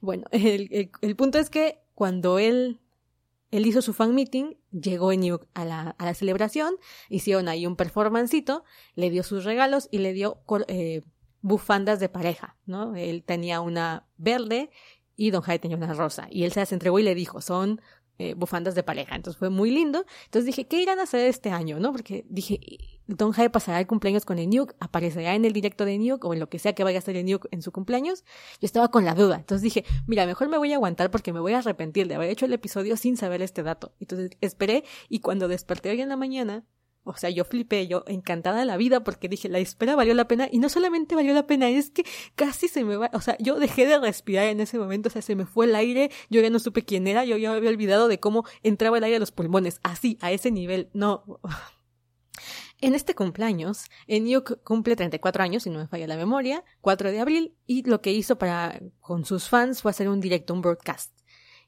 Bueno, 0.01 0.25
el, 0.31 0.91
el, 1.01 1.15
punto 1.15 1.39
es 1.39 1.49
que 1.49 1.79
cuando 1.95 2.37
él, 2.37 2.81
él 3.51 3.65
hizo 3.65 3.81
su 3.81 3.93
fan 3.93 4.13
meeting, 4.13 4.55
llegó 4.71 5.11
Enyuk 5.11 5.47
a 5.53 5.65
la, 5.65 5.95
a 5.97 6.05
la 6.05 6.13
celebración, 6.13 6.75
hicieron 7.09 7.47
ahí 7.47 7.65
un 7.65 7.75
performancito, 7.75 8.63
le 8.95 9.09
dio 9.09 9.23
sus 9.23 9.45
regalos 9.45 9.87
y 9.91 9.99
le 9.99 10.13
dio 10.13 10.43
eh, 10.67 11.03
bufandas 11.43 11.99
de 11.99 12.09
pareja, 12.09 12.55
¿no? 12.65 12.95
Él 12.95 13.23
tenía 13.23 13.61
una 13.61 14.07
verde 14.17 14.71
y 15.15 15.29
Don 15.29 15.41
Jai 15.41 15.59
tenía 15.59 15.77
una 15.77 15.93
rosa. 15.93 16.27
Y 16.31 16.45
él 16.45 16.53
se 16.53 16.61
las 16.61 16.71
entregó 16.71 16.97
y 16.97 17.03
le 17.03 17.13
dijo, 17.13 17.41
son 17.41 17.81
eh, 18.17 18.33
bufandas 18.33 18.75
de 18.75 18.83
pareja. 18.83 19.15
Entonces 19.15 19.37
fue 19.37 19.49
muy 19.49 19.69
lindo. 19.69 20.05
Entonces 20.25 20.45
dije, 20.45 20.67
¿qué 20.67 20.81
irán 20.81 20.99
a 20.99 21.03
hacer 21.03 21.27
este 21.27 21.51
año? 21.51 21.79
¿No? 21.79 21.91
Porque 21.91 22.25
dije, 22.29 22.59
Don 23.07 23.33
Jae 23.33 23.49
pasará 23.49 23.79
el 23.81 23.87
cumpleaños 23.87 24.23
con 24.23 24.39
Enyuk, 24.39 24.73
aparecerá 24.79 25.35
en 25.35 25.43
el 25.43 25.51
directo 25.51 25.83
de 25.83 25.95
Enyuk 25.95 26.23
o 26.23 26.33
en 26.33 26.39
lo 26.39 26.47
que 26.47 26.59
sea 26.59 26.73
que 26.73 26.85
vaya 26.85 26.99
a 26.99 26.99
hacer 26.99 27.17
Enyuk 27.17 27.47
en 27.51 27.61
su 27.61 27.73
cumpleaños. 27.73 28.23
Yo 28.61 28.65
estaba 28.65 28.87
con 28.87 29.03
la 29.03 29.13
duda. 29.13 29.35
Entonces 29.35 29.61
dije, 29.61 29.83
mira, 30.07 30.25
mejor 30.25 30.47
me 30.47 30.57
voy 30.57 30.71
a 30.71 30.75
aguantar 30.75 31.11
porque 31.11 31.33
me 31.33 31.41
voy 31.41 31.53
a 31.53 31.59
arrepentir 31.59 32.07
de 32.07 32.15
haber 32.15 32.29
hecho 32.29 32.45
el 32.45 32.53
episodio 32.53 32.95
sin 32.95 33.17
saber 33.17 33.41
este 33.41 33.63
dato. 33.63 33.93
Entonces 33.99 34.31
esperé 34.39 34.85
y 35.09 35.19
cuando 35.19 35.49
desperté 35.49 35.89
hoy 35.89 35.99
en 35.99 36.07
la 36.07 36.15
mañana, 36.15 36.63
o 37.03 37.15
sea, 37.15 37.29
yo 37.29 37.43
flipé, 37.43 37.87
yo 37.87 38.03
encantada 38.07 38.59
de 38.59 38.65
la 38.65 38.77
vida 38.77 39.03
porque 39.03 39.27
dije, 39.27 39.49
la 39.49 39.59
espera 39.59 39.95
valió 39.95 40.13
la 40.13 40.27
pena 40.27 40.47
y 40.51 40.59
no 40.59 40.69
solamente 40.69 41.15
valió 41.15 41.33
la 41.33 41.47
pena, 41.47 41.69
es 41.69 41.89
que 41.89 42.05
casi 42.35 42.67
se 42.67 42.83
me 42.83 42.95
va, 42.95 43.09
o 43.13 43.21
sea, 43.21 43.37
yo 43.39 43.59
dejé 43.59 43.85
de 43.85 43.99
respirar 43.99 44.45
en 44.45 44.61
ese 44.61 44.77
momento, 44.79 45.09
o 45.09 45.11
sea, 45.11 45.21
se 45.21 45.35
me 45.35 45.45
fue 45.45 45.65
el 45.65 45.75
aire, 45.75 46.11
yo 46.29 46.41
ya 46.41 46.49
no 46.49 46.59
supe 46.59 46.83
quién 46.85 47.07
era, 47.07 47.25
yo 47.25 47.37
ya 47.37 47.51
me 47.51 47.57
había 47.57 47.69
olvidado 47.69 48.07
de 48.07 48.19
cómo 48.19 48.45
entraba 48.63 48.97
el 48.97 49.03
aire 49.03 49.17
a 49.17 49.19
los 49.19 49.31
pulmones, 49.31 49.79
así, 49.83 50.17
a 50.21 50.31
ese 50.31 50.51
nivel, 50.51 50.89
no. 50.93 51.23
En 52.81 52.95
este 52.95 53.15
cumpleaños, 53.15 53.85
Enyuk 54.07 54.61
cumple 54.61 54.97
34 54.97 55.41
años, 55.41 55.63
si 55.63 55.69
no 55.69 55.79
me 55.79 55.87
falla 55.87 56.05
la 56.05 56.17
memoria, 56.17 56.65
4 56.81 57.11
de 57.11 57.21
abril, 57.21 57.55
y 57.65 57.87
lo 57.87 58.01
que 58.01 58.11
hizo 58.11 58.37
para 58.37 58.81
con 58.99 59.23
sus 59.23 59.47
fans 59.47 59.81
fue 59.81 59.91
hacer 59.91 60.09
un 60.09 60.19
directo, 60.19 60.53
un 60.53 60.59
broadcast. 60.59 61.12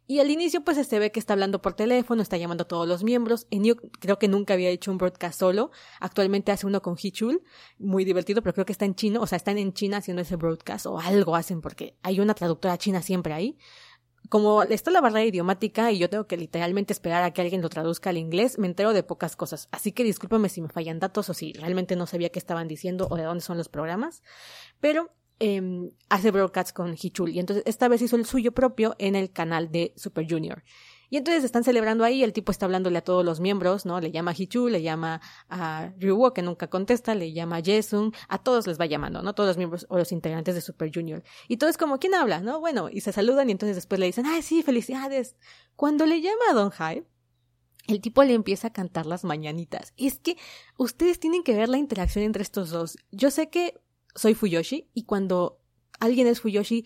Y 0.07 0.19
al 0.19 0.29
inicio 0.29 0.63
pues 0.63 0.85
se 0.85 0.99
ve 0.99 1.11
que 1.11 1.19
está 1.19 1.33
hablando 1.33 1.61
por 1.61 1.73
teléfono, 1.73 2.21
está 2.21 2.37
llamando 2.37 2.63
a 2.63 2.67
todos 2.67 2.87
los 2.87 3.03
miembros. 3.03 3.47
Creo 3.99 4.19
que 4.19 4.27
nunca 4.27 4.53
había 4.53 4.69
hecho 4.69 4.91
un 4.91 4.97
broadcast 4.97 5.39
solo. 5.39 5.71
Actualmente 5.99 6.51
hace 6.51 6.67
uno 6.67 6.81
con 6.81 6.95
Hichul, 7.01 7.41
muy 7.79 8.05
divertido, 8.05 8.43
pero 8.43 8.53
creo 8.53 8.65
que 8.65 8.71
está 8.71 8.85
en 8.85 8.95
chino, 8.95 9.21
o 9.21 9.27
sea, 9.27 9.37
están 9.37 9.57
en 9.57 9.73
China 9.73 9.97
haciendo 9.97 10.21
ese 10.21 10.35
broadcast 10.35 10.85
o 10.85 10.99
algo 10.99 11.35
hacen 11.35 11.61
porque 11.61 11.97
hay 12.03 12.19
una 12.19 12.35
traductora 12.35 12.77
china 12.77 13.01
siempre 13.01 13.33
ahí. 13.33 13.57
Como 14.29 14.63
está 14.63 14.89
la 14.89 15.01
barrera 15.01 15.25
idiomática 15.25 15.91
y 15.91 15.99
yo 15.99 16.09
tengo 16.09 16.25
que 16.25 16.37
literalmente 16.37 16.93
esperar 16.93 17.23
a 17.23 17.31
que 17.31 17.41
alguien 17.41 17.61
lo 17.61 17.69
traduzca 17.69 18.09
al 18.09 18.17
inglés, 18.17 18.57
me 18.57 18.67
entero 18.67 18.93
de 18.93 19.03
pocas 19.03 19.35
cosas. 19.35 19.67
Así 19.71 19.91
que 19.91 20.03
discúlpame 20.03 20.49
si 20.49 20.61
me 20.61 20.69
fallan 20.69 20.99
datos 20.99 21.29
o 21.29 21.33
si 21.35 21.53
realmente 21.53 21.95
no 21.95 22.07
sabía 22.07 22.29
qué 22.29 22.39
estaban 22.39 22.67
diciendo 22.67 23.07
o 23.09 23.17
de 23.17 23.23
dónde 23.23 23.41
son 23.41 23.57
los 23.57 23.69
programas. 23.69 24.23
Pero 24.79 25.11
eh, 25.39 25.91
hace 26.09 26.31
broadcasts 26.31 26.73
con 26.73 26.95
Hichul 26.99 27.29
y 27.29 27.39
entonces 27.39 27.63
esta 27.65 27.87
vez 27.87 28.01
hizo 28.01 28.15
el 28.15 28.25
suyo 28.25 28.53
propio 28.53 28.95
en 28.99 29.15
el 29.15 29.31
canal 29.31 29.71
de 29.71 29.93
Super 29.95 30.25
Junior. 30.29 30.63
Y 31.09 31.17
entonces 31.17 31.43
están 31.43 31.63
celebrando 31.63 32.03
ahí, 32.03 32.23
el 32.23 32.33
tipo 32.33 32.51
está 32.51 32.65
hablándole 32.65 32.97
a 32.97 33.03
todos 33.03 33.23
los 33.23 33.39
miembros, 33.39 33.85
¿no? 33.85 33.99
Le 33.99 34.11
llama 34.11 34.31
a 34.31 34.35
Hichu, 34.37 34.69
le 34.69 34.81
llama 34.81 35.21
a 35.49 35.91
Ryuwo, 35.97 36.33
que 36.33 36.41
nunca 36.41 36.67
contesta, 36.67 37.15
le 37.15 37.31
llama 37.31 37.57
a 37.57 37.61
Jesung, 37.61 38.13
a 38.27 38.39
todos 38.39 38.65
les 38.67 38.79
va 38.79 38.85
llamando, 38.85 39.21
¿no? 39.21 39.33
Todos 39.33 39.49
los 39.49 39.57
miembros 39.57 39.85
o 39.89 39.97
los 39.97 40.11
integrantes 40.11 40.55
de 40.55 40.61
Super 40.61 40.91
Junior. 40.93 41.23
Y 41.47 41.57
todo 41.57 41.69
es 41.69 41.77
como, 41.77 41.99
¿quién 41.99 42.15
habla? 42.15 42.39
¿No? 42.41 42.59
Bueno, 42.59 42.89
y 42.91 43.01
se 43.01 43.11
saludan 43.11 43.49
y 43.49 43.51
entonces 43.51 43.75
después 43.75 43.99
le 43.99 44.07
dicen, 44.07 44.25
ay, 44.25 44.41
sí, 44.41 44.63
felicidades. 44.63 45.35
Cuando 45.75 46.05
le 46.05 46.21
llama 46.21 46.43
a 46.49 46.53
Don 46.53 46.71
Hyde, 46.71 47.05
el 47.87 48.01
tipo 48.01 48.23
le 48.23 48.33
empieza 48.33 48.69
a 48.69 48.73
cantar 48.73 49.05
las 49.05 49.23
mañanitas. 49.23 49.93
Y 49.95 50.07
es 50.07 50.19
que 50.19 50.37
ustedes 50.77 51.19
tienen 51.19 51.43
que 51.43 51.55
ver 51.55 51.69
la 51.69 51.77
interacción 51.77 52.25
entre 52.25 52.41
estos 52.41 52.71
dos. 52.71 52.97
Yo 53.11 53.29
sé 53.29 53.49
que 53.49 53.79
soy 54.15 54.33
Fuyoshi 54.33 54.89
y 54.93 55.03
cuando 55.03 55.61
alguien 55.99 56.27
es 56.27 56.41
Fuyoshi, 56.41 56.85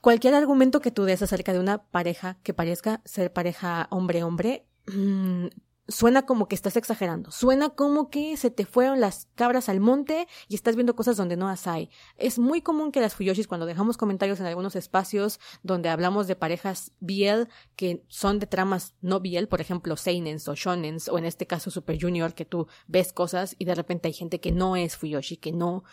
cualquier 0.00 0.34
argumento 0.34 0.80
que 0.80 0.90
tú 0.90 1.04
des 1.04 1.22
acerca 1.22 1.52
de 1.52 1.60
una 1.60 1.84
pareja 1.84 2.38
que 2.42 2.54
parezca 2.54 3.00
ser 3.04 3.32
pareja 3.32 3.88
hombre-hombre, 3.90 4.66
mm, 4.86 5.46
suena 5.88 6.22
como 6.22 6.46
que 6.46 6.54
estás 6.54 6.76
exagerando, 6.76 7.30
suena 7.30 7.70
como 7.70 8.08
que 8.08 8.36
se 8.36 8.50
te 8.50 8.64
fueron 8.64 9.00
las 9.00 9.28
cabras 9.34 9.68
al 9.68 9.80
monte 9.80 10.28
y 10.48 10.54
estás 10.54 10.76
viendo 10.76 10.94
cosas 10.94 11.16
donde 11.16 11.36
no 11.36 11.48
las 11.48 11.66
hay. 11.66 11.90
Es 12.16 12.38
muy 12.38 12.62
común 12.62 12.92
que 12.92 13.00
las 13.00 13.14
Fuyoshis 13.14 13.48
cuando 13.48 13.66
dejamos 13.66 13.96
comentarios 13.96 14.40
en 14.40 14.46
algunos 14.46 14.76
espacios 14.76 15.40
donde 15.62 15.88
hablamos 15.88 16.26
de 16.26 16.36
parejas 16.36 16.92
BL 17.00 17.48
que 17.76 18.04
son 18.08 18.38
de 18.38 18.46
tramas 18.46 18.94
no 19.00 19.20
BL, 19.20 19.46
por 19.48 19.60
ejemplo, 19.60 19.96
Seinens 19.96 20.46
o 20.48 20.54
Shonens 20.54 21.08
o 21.08 21.18
en 21.18 21.24
este 21.24 21.46
caso 21.46 21.70
Super 21.70 21.98
Junior 22.00 22.34
que 22.34 22.44
tú 22.44 22.68
ves 22.86 23.12
cosas 23.12 23.56
y 23.58 23.64
de 23.64 23.74
repente 23.74 24.08
hay 24.08 24.14
gente 24.14 24.40
que 24.40 24.52
no 24.52 24.76
es 24.76 24.96
Fuyoshi, 24.96 25.36
que 25.36 25.52
no 25.52 25.84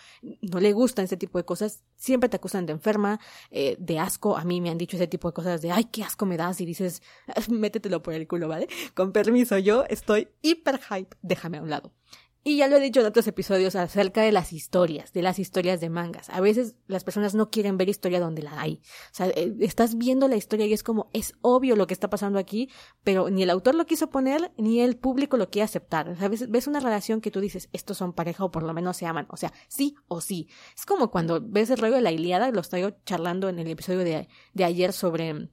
no 0.41 0.60
le 0.60 0.73
gustan 0.73 1.06
ese 1.06 1.17
tipo 1.17 1.38
de 1.38 1.45
cosas, 1.45 1.84
siempre 1.95 2.30
te 2.30 2.38
acusan 2.38 2.65
de 2.65 2.73
enferma, 2.73 3.19
eh, 3.52 3.75
de 3.80 3.99
asco, 3.99 4.38
a 4.38 4.43
mí 4.43 4.62
me 4.62 4.69
han 4.69 4.78
dicho 4.78 4.97
ese 4.97 5.08
tipo 5.08 5.28
de 5.30 5.34
cosas 5.34 5.62
de 5.62 5.71
ay, 5.71 5.86
qué 5.86 6.04
asco 6.04 6.25
me 6.25 6.38
das 6.38 6.62
y 6.62 6.65
dices, 6.65 7.02
métetelo 7.49 8.02
por 8.04 8.13
el 8.13 8.28
culo, 8.28 8.47
¿vale? 8.47 8.67
Con 8.93 9.12
permiso, 9.12 9.58
yo 9.58 9.78
estoy 9.85 10.29
hiper 10.41 10.79
hype, 10.79 11.15
déjame 11.21 11.57
a 11.57 11.61
un 11.61 11.69
lado. 11.69 11.93
Y 12.41 12.55
ya 12.55 12.69
lo 12.69 12.77
he 12.77 12.79
dicho 12.79 13.01
en 13.01 13.05
otros 13.05 13.27
episodios 13.27 13.75
acerca 13.75 14.21
de 14.21 14.31
las 14.31 14.53
historias, 14.53 15.11
de 15.11 15.21
las 15.21 15.39
historias 15.39 15.81
de 15.81 15.89
mangas. 15.89 16.29
A 16.29 16.39
veces 16.39 16.77
las 16.87 17.03
personas 17.03 17.35
no 17.35 17.49
quieren 17.49 17.77
ver 17.77 17.89
historia 17.89 18.21
donde 18.21 18.41
la 18.41 18.61
hay. 18.61 18.81
O 19.11 19.13
sea, 19.13 19.27
eh, 19.27 19.53
estás 19.59 19.97
viendo 19.97 20.27
la 20.29 20.37
historia 20.37 20.65
y 20.65 20.71
es 20.71 20.81
como, 20.81 21.09
es 21.11 21.33
obvio 21.41 21.75
lo 21.75 21.85
que 21.85 21.93
está 21.93 22.09
pasando 22.09 22.39
aquí, 22.39 22.69
pero 23.03 23.29
ni 23.29 23.43
el 23.43 23.49
autor 23.49 23.75
lo 23.75 23.85
quiso 23.85 24.09
poner, 24.09 24.53
ni 24.57 24.79
el 24.79 24.95
público 24.95 25.35
lo 25.35 25.49
quiere 25.49 25.65
aceptar. 25.65 26.07
O 26.07 26.15
sea, 26.15 26.29
ves, 26.29 26.67
una 26.67 26.79
relación 26.79 27.19
que 27.19 27.29
tú 27.29 27.41
dices, 27.41 27.67
estos 27.73 27.97
son 27.97 28.13
pareja 28.13 28.45
o 28.45 28.51
por 28.51 28.63
lo 28.63 28.73
menos 28.73 28.95
se 28.95 29.05
aman. 29.05 29.27
O 29.29 29.35
sea, 29.35 29.51
sí 29.67 29.95
o 30.07 30.21
sí. 30.21 30.47
Es 30.77 30.85
como 30.85 31.11
cuando 31.11 31.41
ves 31.41 31.69
el 31.71 31.77
rollo 31.77 31.95
de 31.95 32.01
la 32.01 32.13
Iliada, 32.13 32.51
lo 32.51 32.61
estoy 32.61 32.95
charlando 33.05 33.49
en 33.49 33.59
el 33.59 33.67
episodio 33.67 33.99
de, 33.99 34.29
de 34.53 34.63
ayer 34.63 34.93
sobre 34.93 35.49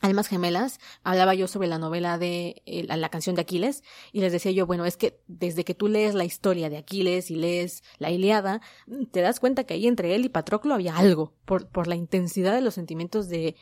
Almas 0.00 0.28
Gemelas, 0.28 0.78
hablaba 1.02 1.34
yo 1.34 1.48
sobre 1.48 1.66
la 1.66 1.78
novela 1.78 2.18
de 2.18 2.62
eh, 2.66 2.84
la, 2.84 3.08
canción 3.08 3.34
de 3.34 3.42
Aquiles 3.42 3.82
y 4.12 4.20
les 4.20 4.32
decía 4.32 4.52
yo, 4.52 4.66
bueno, 4.66 4.84
es 4.84 4.96
que 4.96 5.20
desde 5.26 5.64
que 5.64 5.74
tú 5.74 5.88
lees 5.88 6.14
la 6.14 6.24
historia 6.24 6.70
de 6.70 6.76
Aquiles 6.76 7.30
y 7.30 7.36
lees 7.36 7.82
la 7.98 8.10
Iliada, 8.10 8.60
mm, 8.86 9.06
te 9.06 9.20
das 9.20 9.40
cuenta 9.40 9.64
que 9.64 9.74
ahí 9.74 9.86
entre 9.86 10.14
él 10.14 10.24
y 10.24 10.28
Patroclo 10.28 10.74
había 10.74 10.96
algo 10.96 11.34
por, 11.44 11.68
por 11.68 11.88
la 11.88 11.96
intensidad 11.96 12.54
de 12.54 12.60
los 12.60 12.74
sentimientos 12.74 13.28
de, 13.28 13.56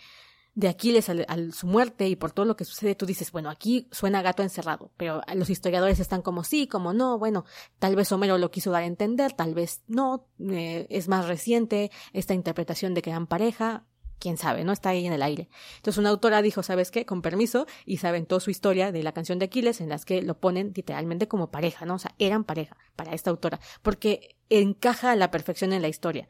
de 0.57 0.69
Aquiles 0.69 1.09
al, 1.11 1.53
su 1.53 1.67
muerte 1.67 2.09
y 2.09 2.17
por 2.17 2.33
todo 2.33 2.47
lo 2.47 2.57
que 2.57 2.65
sucede, 2.65 2.95
tú 2.95 3.05
dices, 3.05 3.31
bueno, 3.31 3.51
aquí 3.51 3.89
suena 3.93 4.23
gato 4.23 4.43
encerrado, 4.43 4.91
pero 4.97 5.21
los 5.35 5.51
historiadores 5.51 6.01
están 6.01 6.23
como 6.23 6.45
sí, 6.45 6.67
como 6.67 6.95
no, 6.95 7.19
bueno, 7.19 7.45
tal 7.79 7.95
vez 7.95 8.11
Homero 8.11 8.39
lo 8.39 8.51
quiso 8.51 8.71
dar 8.71 8.83
a 8.83 8.87
entender, 8.87 9.35
tal 9.35 9.55
vez 9.55 9.83
no, 9.87 10.27
eh, 10.51 10.87
es 10.89 11.09
más 11.09 11.29
reciente 11.29 11.91
esta 12.15 12.33
interpretación 12.33 12.95
de 12.95 13.03
que 13.03 13.11
eran 13.11 13.27
pareja, 13.27 13.85
quién 14.19 14.37
sabe, 14.37 14.65
¿no? 14.65 14.73
Está 14.73 14.91
ahí 14.91 15.07
en 15.07 15.13
el 15.13 15.23
aire. 15.23 15.49
Entonces 15.77 15.99
una 15.99 16.11
autora 16.11 16.43
dijo, 16.43 16.63
¿sabes 16.63 16.91
qué? 16.91 17.07
Con 17.07 17.23
permiso, 17.23 17.67
y 17.85 17.99
se 17.99 18.09
aventó 18.09 18.41
su 18.41 18.51
historia 18.51 18.93
de 18.93 19.03
la 19.03 19.13
canción 19.13 19.39
de 19.39 19.47
Aquiles 19.47 19.81
en 19.81 19.89
las 19.89 20.05
que 20.05 20.23
lo 20.23 20.39
ponen 20.39 20.73
literalmente 20.75 21.29
como 21.29 21.51
pareja, 21.51 21.85
¿no? 21.87 21.95
O 21.95 21.99
sea, 21.99 22.15
eran 22.19 22.45
pareja 22.45 22.77
para 22.97 23.13
esta 23.15 23.31
autora, 23.31 23.61
porque 23.83 24.37
encaja 24.49 25.13
a 25.13 25.17
la 25.17 25.31
perfección 25.31 25.73
en 25.73 25.83
la 25.83 25.89
historia. 25.89 26.29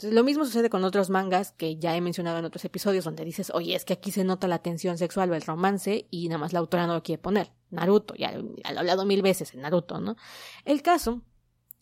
Entonces, 0.00 0.14
lo 0.14 0.24
mismo 0.24 0.46
sucede 0.46 0.70
con 0.70 0.82
otros 0.84 1.10
mangas 1.10 1.52
que 1.52 1.76
ya 1.76 1.94
he 1.94 2.00
mencionado 2.00 2.38
en 2.38 2.46
otros 2.46 2.64
episodios 2.64 3.04
donde 3.04 3.22
dices, 3.22 3.50
oye, 3.52 3.74
es 3.74 3.84
que 3.84 3.92
aquí 3.92 4.10
se 4.10 4.24
nota 4.24 4.48
la 4.48 4.60
tensión 4.60 4.96
sexual 4.96 5.30
o 5.30 5.34
el 5.34 5.42
romance 5.42 6.06
y 6.10 6.28
nada 6.28 6.38
más 6.38 6.54
la 6.54 6.60
autora 6.60 6.86
no 6.86 6.94
lo 6.94 7.02
quiere 7.02 7.20
poner. 7.20 7.52
Naruto, 7.68 8.14
ya, 8.14 8.32
ya 8.32 8.38
lo 8.38 8.54
he 8.56 8.78
hablado 8.78 9.04
mil 9.04 9.20
veces 9.20 9.52
en 9.52 9.60
Naruto, 9.60 10.00
¿no? 10.00 10.16
El 10.64 10.80
caso 10.80 11.20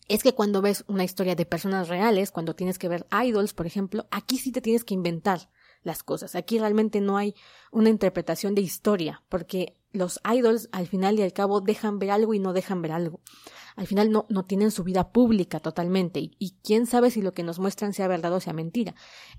es 0.09 0.23
que 0.23 0.33
cuando 0.33 0.61
ves 0.61 0.83
una 0.87 1.03
historia 1.03 1.35
de 1.35 1.45
personas 1.45 1.87
reales, 1.87 2.31
cuando 2.31 2.55
tienes 2.55 2.79
que 2.79 2.89
ver 2.89 3.05
idols, 3.23 3.53
por 3.53 3.67
ejemplo, 3.67 4.07
aquí 4.09 4.37
sí 4.37 4.51
te 4.51 4.59
tienes 4.59 4.83
que 4.83 4.95
inventar 4.95 5.49
las 5.83 6.03
cosas. 6.03 6.35
Aquí 6.35 6.57
realmente 6.57 6.99
no 6.99 7.15
hay 7.15 7.35
una 7.71 7.89
interpretación 7.89 8.55
de 8.55 8.61
historia, 8.61 9.23
porque 9.29 9.77
los 9.91 10.19
idols 10.31 10.67
al 10.71 10.87
final 10.87 11.17
y 11.19 11.21
al 11.21 11.31
cabo 11.31 11.61
dejan 11.61 11.99
ver 11.99 12.11
algo 12.11 12.33
y 12.33 12.39
no 12.39 12.53
dejan 12.53 12.81
ver 12.81 12.91
algo. 12.91 13.21
Al 13.75 13.87
final 13.87 14.11
no, 14.11 14.25
no 14.29 14.43
tienen 14.45 14.71
su 14.71 14.83
vida 14.83 15.11
pública 15.11 15.59
totalmente 15.59 16.19
y, 16.19 16.55
quién 16.63 16.85
sabe 16.85 17.11
si 17.11 17.21
lo 17.21 17.33
que 17.33 17.43
nos 17.43 17.59
muestran 17.59 17.93
sea 17.93 18.07
verdad 18.07 18.33
o 18.33 18.39
sea 18.39 18.51
mentira. 18.51 18.95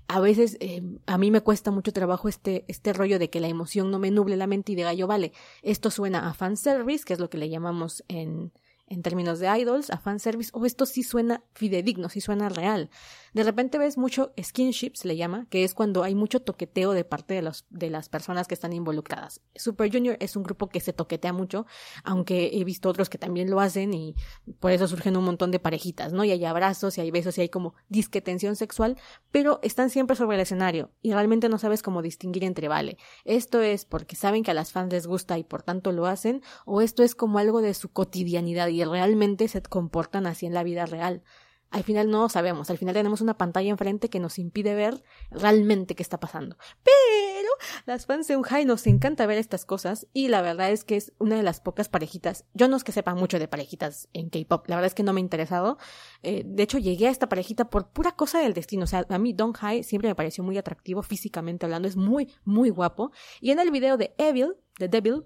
A 0.07 0.19
veces 0.19 0.57
eh, 0.61 0.81
a 1.05 1.17
mí 1.17 1.31
me 1.31 1.41
cuesta 1.41 1.69
mucho 1.69 1.93
trabajo 1.93 2.27
este, 2.27 2.65
este 2.67 2.93
rollo 2.93 3.19
de 3.19 3.29
que 3.29 3.41
la 3.41 3.49
emoción 3.49 3.91
no 3.91 3.99
me 3.99 4.09
nuble 4.09 4.37
la 4.37 4.47
mente 4.47 4.71
y 4.71 4.75
diga 4.75 4.93
yo, 4.93 5.05
vale, 5.05 5.33
esto 5.61 5.91
suena 5.91 6.27
a 6.29 6.33
fanservice, 6.33 7.05
que 7.05 7.13
es 7.13 7.19
lo 7.19 7.29
que 7.29 7.37
le 7.37 7.49
llamamos 7.49 8.03
en, 8.07 8.51
en 8.91 9.01
términos 9.01 9.39
de 9.39 9.47
idols, 9.57 9.89
a 9.89 9.97
fanservice, 9.97 10.51
o 10.53 10.65
esto 10.65 10.85
sí 10.85 11.01
suena 11.01 11.43
fidedigno, 11.53 12.09
sí 12.09 12.19
suena 12.19 12.49
real. 12.49 12.89
De 13.33 13.43
repente 13.43 13.77
ves 13.77 13.97
mucho 13.97 14.33
skinship, 14.41 14.95
se 14.95 15.07
le 15.07 15.15
llama, 15.15 15.47
que 15.49 15.63
es 15.63 15.73
cuando 15.73 16.03
hay 16.03 16.15
mucho 16.15 16.41
toqueteo 16.41 16.91
de 16.91 17.05
parte 17.05 17.33
de, 17.33 17.41
los, 17.41 17.65
de 17.69 17.89
las 17.89 18.09
personas 18.09 18.47
que 18.47 18.53
están 18.53 18.73
involucradas. 18.73 19.41
Super 19.55 19.89
Junior 19.89 20.17
es 20.19 20.35
un 20.35 20.43
grupo 20.43 20.67
que 20.67 20.81
se 20.81 20.91
toquetea 20.91 21.31
mucho, 21.31 21.65
aunque 22.03 22.51
he 22.53 22.63
visto 22.65 22.89
otros 22.89 23.09
que 23.09 23.17
también 23.17 23.49
lo 23.49 23.61
hacen 23.61 23.93
y 23.93 24.15
por 24.59 24.71
eso 24.71 24.87
surgen 24.87 25.15
un 25.15 25.23
montón 25.23 25.51
de 25.51 25.59
parejitas, 25.59 26.11
¿no? 26.11 26.25
Y 26.25 26.31
hay 26.31 26.43
abrazos 26.43 26.97
y 26.97 27.01
hay 27.01 27.11
besos 27.11 27.37
y 27.37 27.41
hay 27.41 27.49
como 27.49 27.73
disque 27.87 28.19
tensión 28.19 28.57
sexual, 28.57 28.97
pero 29.31 29.59
están 29.63 29.89
siempre 29.89 30.17
sobre 30.17 30.35
el 30.35 30.41
escenario 30.41 30.91
y 31.01 31.13
realmente 31.13 31.47
no 31.47 31.57
sabes 31.57 31.81
cómo 31.83 32.01
distinguir 32.01 32.43
entre 32.43 32.67
vale. 32.67 32.97
Esto 33.23 33.61
es 33.61 33.85
porque 33.85 34.17
saben 34.17 34.43
que 34.43 34.51
a 34.51 34.55
las 34.55 34.73
fans 34.73 34.91
les 34.91 35.07
gusta 35.07 35.37
y 35.37 35.45
por 35.45 35.63
tanto 35.63 35.93
lo 35.93 36.05
hacen, 36.05 36.41
o 36.65 36.81
esto 36.81 37.01
es 37.01 37.15
como 37.15 37.39
algo 37.39 37.61
de 37.61 37.73
su 37.73 37.93
cotidianidad 37.93 38.67
y 38.67 38.83
realmente 38.83 39.47
se 39.47 39.61
comportan 39.61 40.27
así 40.27 40.45
en 40.45 40.53
la 40.53 40.63
vida 40.63 40.85
real. 40.85 41.23
Al 41.71 41.83
final 41.83 42.11
no 42.11 42.27
sabemos, 42.27 42.69
al 42.69 42.77
final 42.77 42.93
tenemos 42.93 43.21
una 43.21 43.37
pantalla 43.37 43.69
enfrente 43.69 44.09
que 44.09 44.19
nos 44.19 44.37
impide 44.37 44.75
ver 44.75 45.03
realmente 45.29 45.95
qué 45.95 46.03
está 46.03 46.19
pasando. 46.19 46.57
Pero 46.83 47.49
las 47.85 48.05
fans 48.05 48.27
de 48.27 48.35
Unhai 48.35 48.65
nos 48.65 48.85
encanta 48.87 49.25
ver 49.25 49.37
estas 49.37 49.65
cosas 49.65 50.07
y 50.13 50.27
la 50.27 50.41
verdad 50.41 50.69
es 50.71 50.83
que 50.83 50.97
es 50.97 51.13
una 51.17 51.37
de 51.37 51.43
las 51.43 51.61
pocas 51.61 51.87
parejitas. 51.87 52.45
Yo 52.53 52.67
no 52.67 52.75
es 52.75 52.83
que 52.83 52.91
sepa 52.91 53.15
mucho 53.15 53.39
de 53.39 53.47
parejitas 53.47 54.09
en 54.11 54.29
K-pop, 54.29 54.67
la 54.67 54.75
verdad 54.75 54.87
es 54.87 54.95
que 54.95 55.03
no 55.03 55.13
me 55.13 55.19
ha 55.19 55.23
interesado. 55.23 55.77
Eh, 56.23 56.43
de 56.45 56.63
hecho, 56.63 56.77
llegué 56.77 57.07
a 57.07 57.11
esta 57.11 57.29
parejita 57.29 57.69
por 57.69 57.89
pura 57.89 58.11
cosa 58.17 58.39
del 58.39 58.53
destino. 58.53 58.83
O 58.83 58.87
sea, 58.87 59.05
a 59.07 59.17
mí 59.17 59.33
Don 59.33 59.53
Hai 59.59 59.83
siempre 59.83 60.09
me 60.09 60.15
pareció 60.15 60.43
muy 60.43 60.57
atractivo 60.57 61.01
físicamente 61.03 61.65
hablando, 61.65 61.87
es 61.87 61.95
muy, 61.95 62.29
muy 62.43 62.69
guapo. 62.69 63.11
Y 63.39 63.51
en 63.51 63.59
el 63.59 63.71
video 63.71 63.95
de 63.95 64.13
Evil, 64.17 64.55
de 64.77 64.87
Devil, 64.87 65.23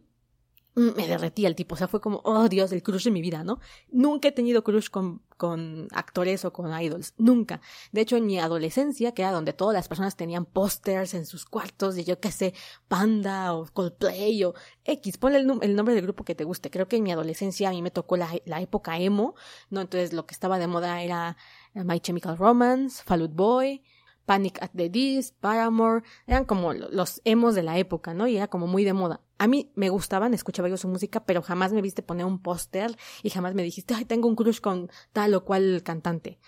me 0.75 1.07
derretía 1.07 1.47
el 1.47 1.55
tipo, 1.55 1.75
o 1.75 1.77
sea, 1.77 1.87
fue 1.87 2.01
como, 2.01 2.21
oh 2.25 2.49
Dios, 2.49 2.71
el 2.73 2.83
crush 2.83 3.05
de 3.05 3.11
mi 3.11 3.21
vida, 3.21 3.45
¿no? 3.45 3.59
Nunca 3.91 4.27
he 4.27 4.31
tenido 4.33 4.63
crush 4.63 4.89
con, 4.89 5.21
con 5.37 5.87
actores 5.91 6.43
o 6.43 6.51
con 6.51 6.77
idols, 6.79 7.13
nunca. 7.17 7.61
De 7.93 8.01
hecho, 8.01 8.17
en 8.17 8.25
mi 8.25 8.39
adolescencia, 8.39 9.13
que 9.13 9.21
era 9.21 9.31
donde 9.31 9.53
todas 9.53 9.73
las 9.73 9.87
personas 9.87 10.17
tenían 10.17 10.45
pósters 10.45 11.13
en 11.13 11.25
sus 11.25 11.45
cuartos 11.45 11.95
de 11.95 12.03
yo 12.03 12.19
qué 12.19 12.29
sé, 12.29 12.53
Panda 12.89 13.53
o 13.53 13.65
Coldplay 13.71 14.43
o 14.43 14.53
X, 14.83 15.17
ponle 15.17 15.39
el, 15.39 15.75
nombre 15.75 15.95
del 15.95 16.03
grupo 16.03 16.25
que 16.25 16.35
te 16.35 16.43
guste. 16.43 16.69
Creo 16.69 16.89
que 16.89 16.97
en 16.97 17.03
mi 17.03 17.11
adolescencia 17.13 17.69
a 17.69 17.71
mí 17.71 17.81
me 17.81 17.91
tocó 17.91 18.17
la, 18.17 18.29
la 18.45 18.59
época 18.59 18.99
emo, 18.99 19.35
¿no? 19.69 19.79
Entonces 19.79 20.11
lo 20.11 20.25
que 20.25 20.33
estaba 20.33 20.59
de 20.59 20.67
moda 20.67 21.01
era 21.01 21.37
My 21.73 22.01
Chemical 22.01 22.37
Romance, 22.37 23.01
Fall 23.05 23.21
Out 23.21 23.33
Boy, 23.33 23.81
Panic 24.25 24.61
at 24.61 24.71
the 24.75 24.89
Disc, 24.89 25.35
Paramore, 25.39 26.03
eran 26.27 26.45
como 26.45 26.73
los 26.73 27.21
emos 27.23 27.55
de 27.55 27.63
la 27.63 27.77
época, 27.77 28.13
¿no? 28.13 28.27
Y 28.27 28.37
era 28.37 28.47
como 28.47 28.67
muy 28.67 28.83
de 28.83 28.93
moda. 28.93 29.21
A 29.37 29.47
mí 29.47 29.71
me 29.75 29.89
gustaban, 29.89 30.33
escuchaba 30.33 30.69
yo 30.69 30.77
su 30.77 30.87
música, 30.87 31.25
pero 31.25 31.41
jamás 31.41 31.73
me 31.73 31.81
viste 31.81 32.01
poner 32.01 32.25
un 32.25 32.41
póster 32.41 32.95
y 33.21 33.29
jamás 33.29 33.53
me 33.53 33.63
dijiste, 33.63 33.93
ay, 33.93 34.05
tengo 34.05 34.27
un 34.27 34.35
crush 34.35 34.59
con 34.59 34.89
tal 35.11 35.33
o 35.33 35.43
cual 35.43 35.81
cantante. 35.83 36.39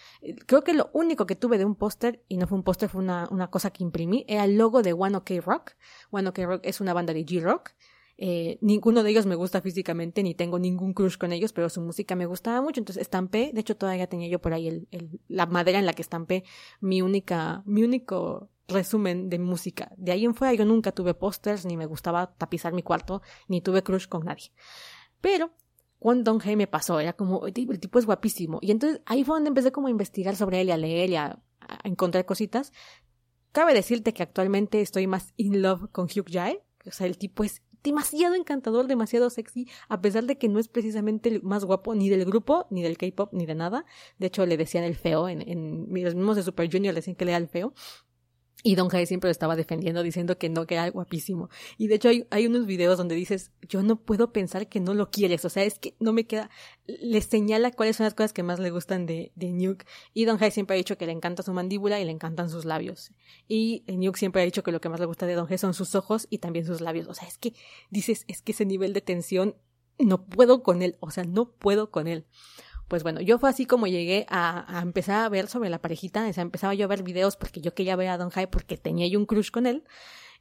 Creo 0.45 0.63
que 0.63 0.73
lo 0.73 0.89
único 0.93 1.26
que 1.26 1.36
tuve 1.36 1.58
de 1.58 1.65
un 1.65 1.76
póster, 1.76 2.23
y 2.28 2.38
no 2.38 2.47
fue 2.47 2.58
un 2.58 2.63
póster, 2.63 2.89
fue 2.89 3.02
una, 3.02 3.28
una 3.30 3.50
cosa 3.50 3.71
que 3.71 3.84
imprimí, 3.84 4.26
era 4.28 4.45
el 4.45 4.58
logo 4.58 4.82
de 4.84 4.93
One 4.93 5.17
OK 5.17 5.32
Rock. 5.43 5.73
One 6.12 6.30
OK 6.30 6.39
Rock 6.39 6.62
es 6.63 6.80
una 6.80 6.93
banda 6.93 7.13
de 7.13 7.26
G-Rock 7.26 7.73
eh, 8.17 8.58
ninguno 8.62 9.04
de 9.04 9.12
ellos 9.12 9.28
me 9.28 9.36
gusta 9.36 9.62
físicamente, 9.62 10.23
ni 10.23 10.34
tengo 10.34 10.58
ningún 10.58 10.93
crush 10.93 11.17
con 11.17 11.32
ellos, 11.32 11.54
pero 11.54 11.69
su 11.69 11.82
música 11.82 12.15
me 12.15 12.26
gustaba 12.26 12.62
mucho. 12.62 12.82
Entonces 12.82 13.02
estampé, 13.02 13.52
de 13.54 13.62
hecho 13.62 13.78
todavía 13.78 14.08
tenía 14.08 14.28
yo 14.28 14.39
por 14.39 14.54
ahí 14.54 14.67
el, 14.67 14.88
el, 14.91 15.19
la 15.28 15.45
madera 15.45 15.80
en 15.80 15.86
la 15.86 15.93
que 15.93 16.02
estampé 16.02 16.43
mi 16.82 17.02
única, 17.02 17.63
mi 17.65 17.84
único 17.84 18.50
resumen 18.68 19.30
de 19.30 19.40
música. 19.40 19.92
De 19.98 20.12
ahí 20.12 20.26
en 20.26 20.36
fuera 20.36 20.54
yo 20.54 20.66
nunca 20.66 20.92
tuve 20.92 21.14
pósters, 21.14 21.66
ni 21.66 21.78
me 21.78 21.86
gustaba 21.86 22.34
tapizar 22.38 22.74
mi 22.74 22.84
cuarto, 22.84 23.22
ni 23.48 23.62
tuve 23.62 23.84
crush 23.84 24.08
con 24.08 24.26
nadie. 24.26 24.52
Pero 25.22 25.52
cuando 26.00 26.32
Don 26.32 26.40
G 26.40 26.56
me 26.56 26.68
pasó, 26.68 27.00
era 27.00 27.14
como, 27.14 27.46
el 27.48 27.54
tipo 27.54 28.00
es 28.00 28.06
guapísimo. 28.06 28.60
Y 28.62 28.72
entonces 28.72 29.02
ahí 29.06 29.24
fue 29.24 29.36
donde 29.36 29.50
empecé 29.50 29.72
como 29.72 29.88
a 29.88 29.92
investigar 29.92 30.36
sobre 30.36 30.62
él 30.62 30.68
y 30.68 30.72
a 30.72 30.78
leer 30.78 31.10
y 31.10 31.16
a, 31.16 31.42
encontrar 31.84 32.26
cositas. 32.26 32.72
Cabe 33.52 33.74
decirte 33.74 34.14
que 34.14 34.24
actualmente 34.24 34.80
estoy 34.82 35.08
más 35.08 35.34
in 35.36 35.62
love 35.62 35.90
con 35.92 36.06
Hugh 36.06 36.30
Jae. 36.32 36.64
O 36.86 36.92
sea, 36.92 37.08
el 37.08 37.18
tipo 37.18 37.44
es 37.44 37.62
demasiado 37.84 38.36
encantador, 38.36 38.88
demasiado 38.88 39.30
sexy, 39.30 39.68
a 39.90 40.02
pesar 40.02 40.26
de 40.26 40.38
que 40.38 40.48
no 40.48 40.60
es 40.60 40.68
precisamente 40.68 41.30
el 41.30 41.44
más 41.44 41.66
guapo 41.66 41.96
ni 41.96 42.10
del 42.10 42.26
grupo, 42.26 42.68
ni 42.70 42.84
del 42.84 42.98
K-pop, 42.98 43.34
ni 43.34 43.46
de 43.46 43.56
nada. 43.56 43.86
De 44.18 44.28
hecho, 44.28 44.46
le 44.46 44.56
decían 44.56 44.84
el 44.84 44.96
feo, 44.96 45.28
en, 45.28 45.42
en 45.42 45.88
los 46.04 46.16
mismos 46.16 46.36
de 46.36 46.44
Super 46.44 46.72
Junior 46.72 46.94
le 46.94 47.00
decían 47.00 47.16
que 47.16 47.26
le 47.26 47.32
era 47.32 47.38
el 47.38 47.48
feo. 47.48 47.74
Y 48.63 48.76
Don 48.76 48.89
Jai 48.89 49.06
siempre 49.06 49.28
lo 49.28 49.32
estaba 49.32 49.56
defendiendo 49.56 50.02
diciendo 50.02 50.38
que 50.39 50.50
no, 50.50 50.65
que 50.65 50.76
era 50.76 50.89
guapísimo. 50.89 51.50
Y 51.78 51.88
de 51.88 51.96
hecho 51.96 52.10
hay, 52.32 52.48
unos 52.48 52.65
videos 52.65 52.98
donde 52.98 53.13
dices, 53.13 53.52
yo 53.62 53.84
no 53.84 53.98
puedo 53.98 54.34
pensar 54.34 54.67
que 54.67 54.80
no 54.80 54.96
lo 54.96 55.12
quieres. 55.12 55.46
O 55.46 55.50
sea, 55.50 55.63
es 55.63 55.78
que 55.78 55.96
no 56.00 56.12
me 56.12 56.26
queda, 56.26 56.50
le 56.88 57.22
señala 57.22 57.72
cuáles 57.72 57.98
son 57.98 58.06
las 58.06 58.15
cosas 58.15 58.34
que 58.34 58.41
más 58.41 58.60
le 58.60 58.72
gustan 58.72 59.06
de, 59.06 59.32
de 59.36 59.52
Nuke. 59.52 59.86
Y 60.13 60.26
Don 60.26 60.38
Jai 60.38 60.50
siempre 60.50 60.76
ha 60.76 60.78
dicho 60.78 60.98
que 60.98 61.06
le 61.06 61.12
encanta 61.12 61.43
su 61.43 61.54
mandíbula 61.54 62.00
y 62.00 62.06
le 62.06 62.12
encantan 62.12 62.50
sus 62.50 62.65
labios. 62.65 63.12
Y 63.48 63.84
Nuke 63.88 64.17
siempre 64.17 64.41
ha 64.41 64.46
dicho 64.46 64.63
que 64.63 64.72
lo 64.72 64.82
que 64.82 64.89
más 64.89 65.00
le 65.00 65.06
gusta 65.06 65.28
de 65.28 65.36
Don 65.36 65.46
Jai 65.46 65.60
son 65.60 65.76
sus 65.76 65.93
ojos 65.93 66.28
y 66.32 66.39
también 66.39 66.65
sus 66.65 66.82
labios. 66.82 67.08
O 67.08 67.13
sea, 67.13 67.28
es 67.28 67.38
que 67.38 67.54
dices, 67.91 68.26
es 68.28 68.41
que 68.41 68.54
ese 68.54 68.65
nivel 68.65 68.93
de 68.93 69.02
tensión 69.02 69.56
no 70.00 70.26
puedo 70.26 70.63
con 70.63 70.82
él, 70.82 70.98
o 71.00 71.12
sea, 71.12 71.24
no 71.24 71.52
puedo 71.52 71.91
con 71.91 72.08
él. 72.08 72.26
Pues 72.88 73.04
bueno, 73.04 73.21
yo 73.21 73.38
fue 73.38 73.50
así 73.50 73.65
como 73.65 73.88
llegué 73.88 74.26
a, 74.30 74.80
empezar 74.82 75.26
a 75.26 75.30
ver 75.30 75.47
sobre 75.47 75.69
la 75.69 75.80
parejita, 75.80 76.28
o 76.28 76.34
sea, 76.34 76.41
empezaba 76.41 76.73
yo 76.73 76.86
a 76.86 76.88
ver 76.88 77.04
videos 77.04 77.36
porque 77.36 77.60
yo 77.60 77.73
quería 77.73 77.95
ver 77.95 78.10
a 78.10 78.17
Don 78.17 78.30
High 78.30 78.50
porque 78.50 78.78
tenía 78.78 79.08
yo 79.08 79.19
un 79.19 79.26
crush 79.26 79.52
con 79.52 79.65
él. 79.65 79.84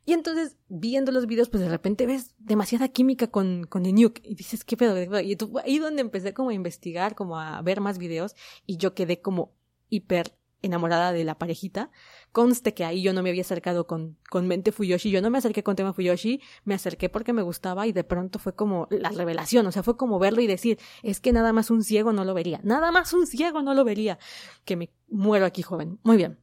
Y 0.05 0.13
entonces, 0.13 0.57
viendo 0.69 1.11
los 1.11 1.27
videos, 1.27 1.49
pues 1.49 1.65
de 1.65 1.69
repente 1.69 2.07
ves 2.07 2.37
demasiada 2.39 2.87
química 2.89 3.27
con, 3.27 3.65
con 3.65 3.83
Nuke. 3.83 4.23
Y 4.23 4.37
dices, 4.37 4.65
¿qué 4.65 4.77
pedo? 4.77 5.21
Y 5.21 5.35
tú, 5.35 5.59
ahí 5.59 5.81
donde 5.81 6.01
empecé 6.01 6.33
como 6.33 6.51
a 6.51 6.55
investigar, 6.55 7.17
como 7.17 7.41
a 7.41 7.61
ver 7.63 7.81
más 7.81 7.99
videos. 7.99 8.37
Y 8.67 8.77
yo 8.77 8.95
quedé 8.95 9.21
como 9.21 9.53
hiper 9.89 10.36
enamorada 10.63 11.13
de 11.13 11.25
la 11.25 11.39
parejita. 11.39 11.91
Conste 12.33 12.75
que 12.75 12.85
ahí 12.85 13.03
yo 13.03 13.13
no 13.13 13.23
me 13.23 13.31
había 13.31 13.43
acercado 13.43 13.87
con, 13.87 14.19
con 14.31 14.47
Mente 14.47 14.73
Fuyoshi. 14.73 15.11
Yo 15.11 15.23
no 15.23 15.31
me 15.31 15.39
acerqué 15.39 15.63
con 15.63 15.77
Tema 15.77 15.93
Fuyoshi. 15.93 16.41
Me 16.65 16.75
acerqué 16.75 17.09
porque 17.09 17.33
me 17.33 17.43
gustaba 17.43 17.87
y 17.87 17.93
de 17.93 18.05
pronto 18.05 18.39
fue 18.39 18.55
como 18.55 18.89
la 18.91 19.11
revelación. 19.11 19.67
O 19.67 19.73
sea, 19.73 19.83
fue 19.83 19.97
como 19.97 20.19
verlo 20.19 20.41
y 20.41 20.47
decir, 20.47 20.79
es 21.03 21.21
que 21.21 21.33
nada 21.33 21.53
más 21.53 21.71
un 21.71 21.83
ciego 21.83 22.13
no 22.13 22.25
lo 22.25 22.35
vería. 22.35 22.61
Nada 22.63 22.91
más 22.91 23.13
un 23.13 23.27
ciego 23.27 23.63
no 23.63 23.75
lo 23.75 23.85
vería. 23.85 24.19
Que 24.65 24.77
me 24.77 24.91
muero 25.09 25.47
aquí, 25.47 25.63
joven. 25.63 25.99
Muy 26.03 26.17
bien. 26.17 26.39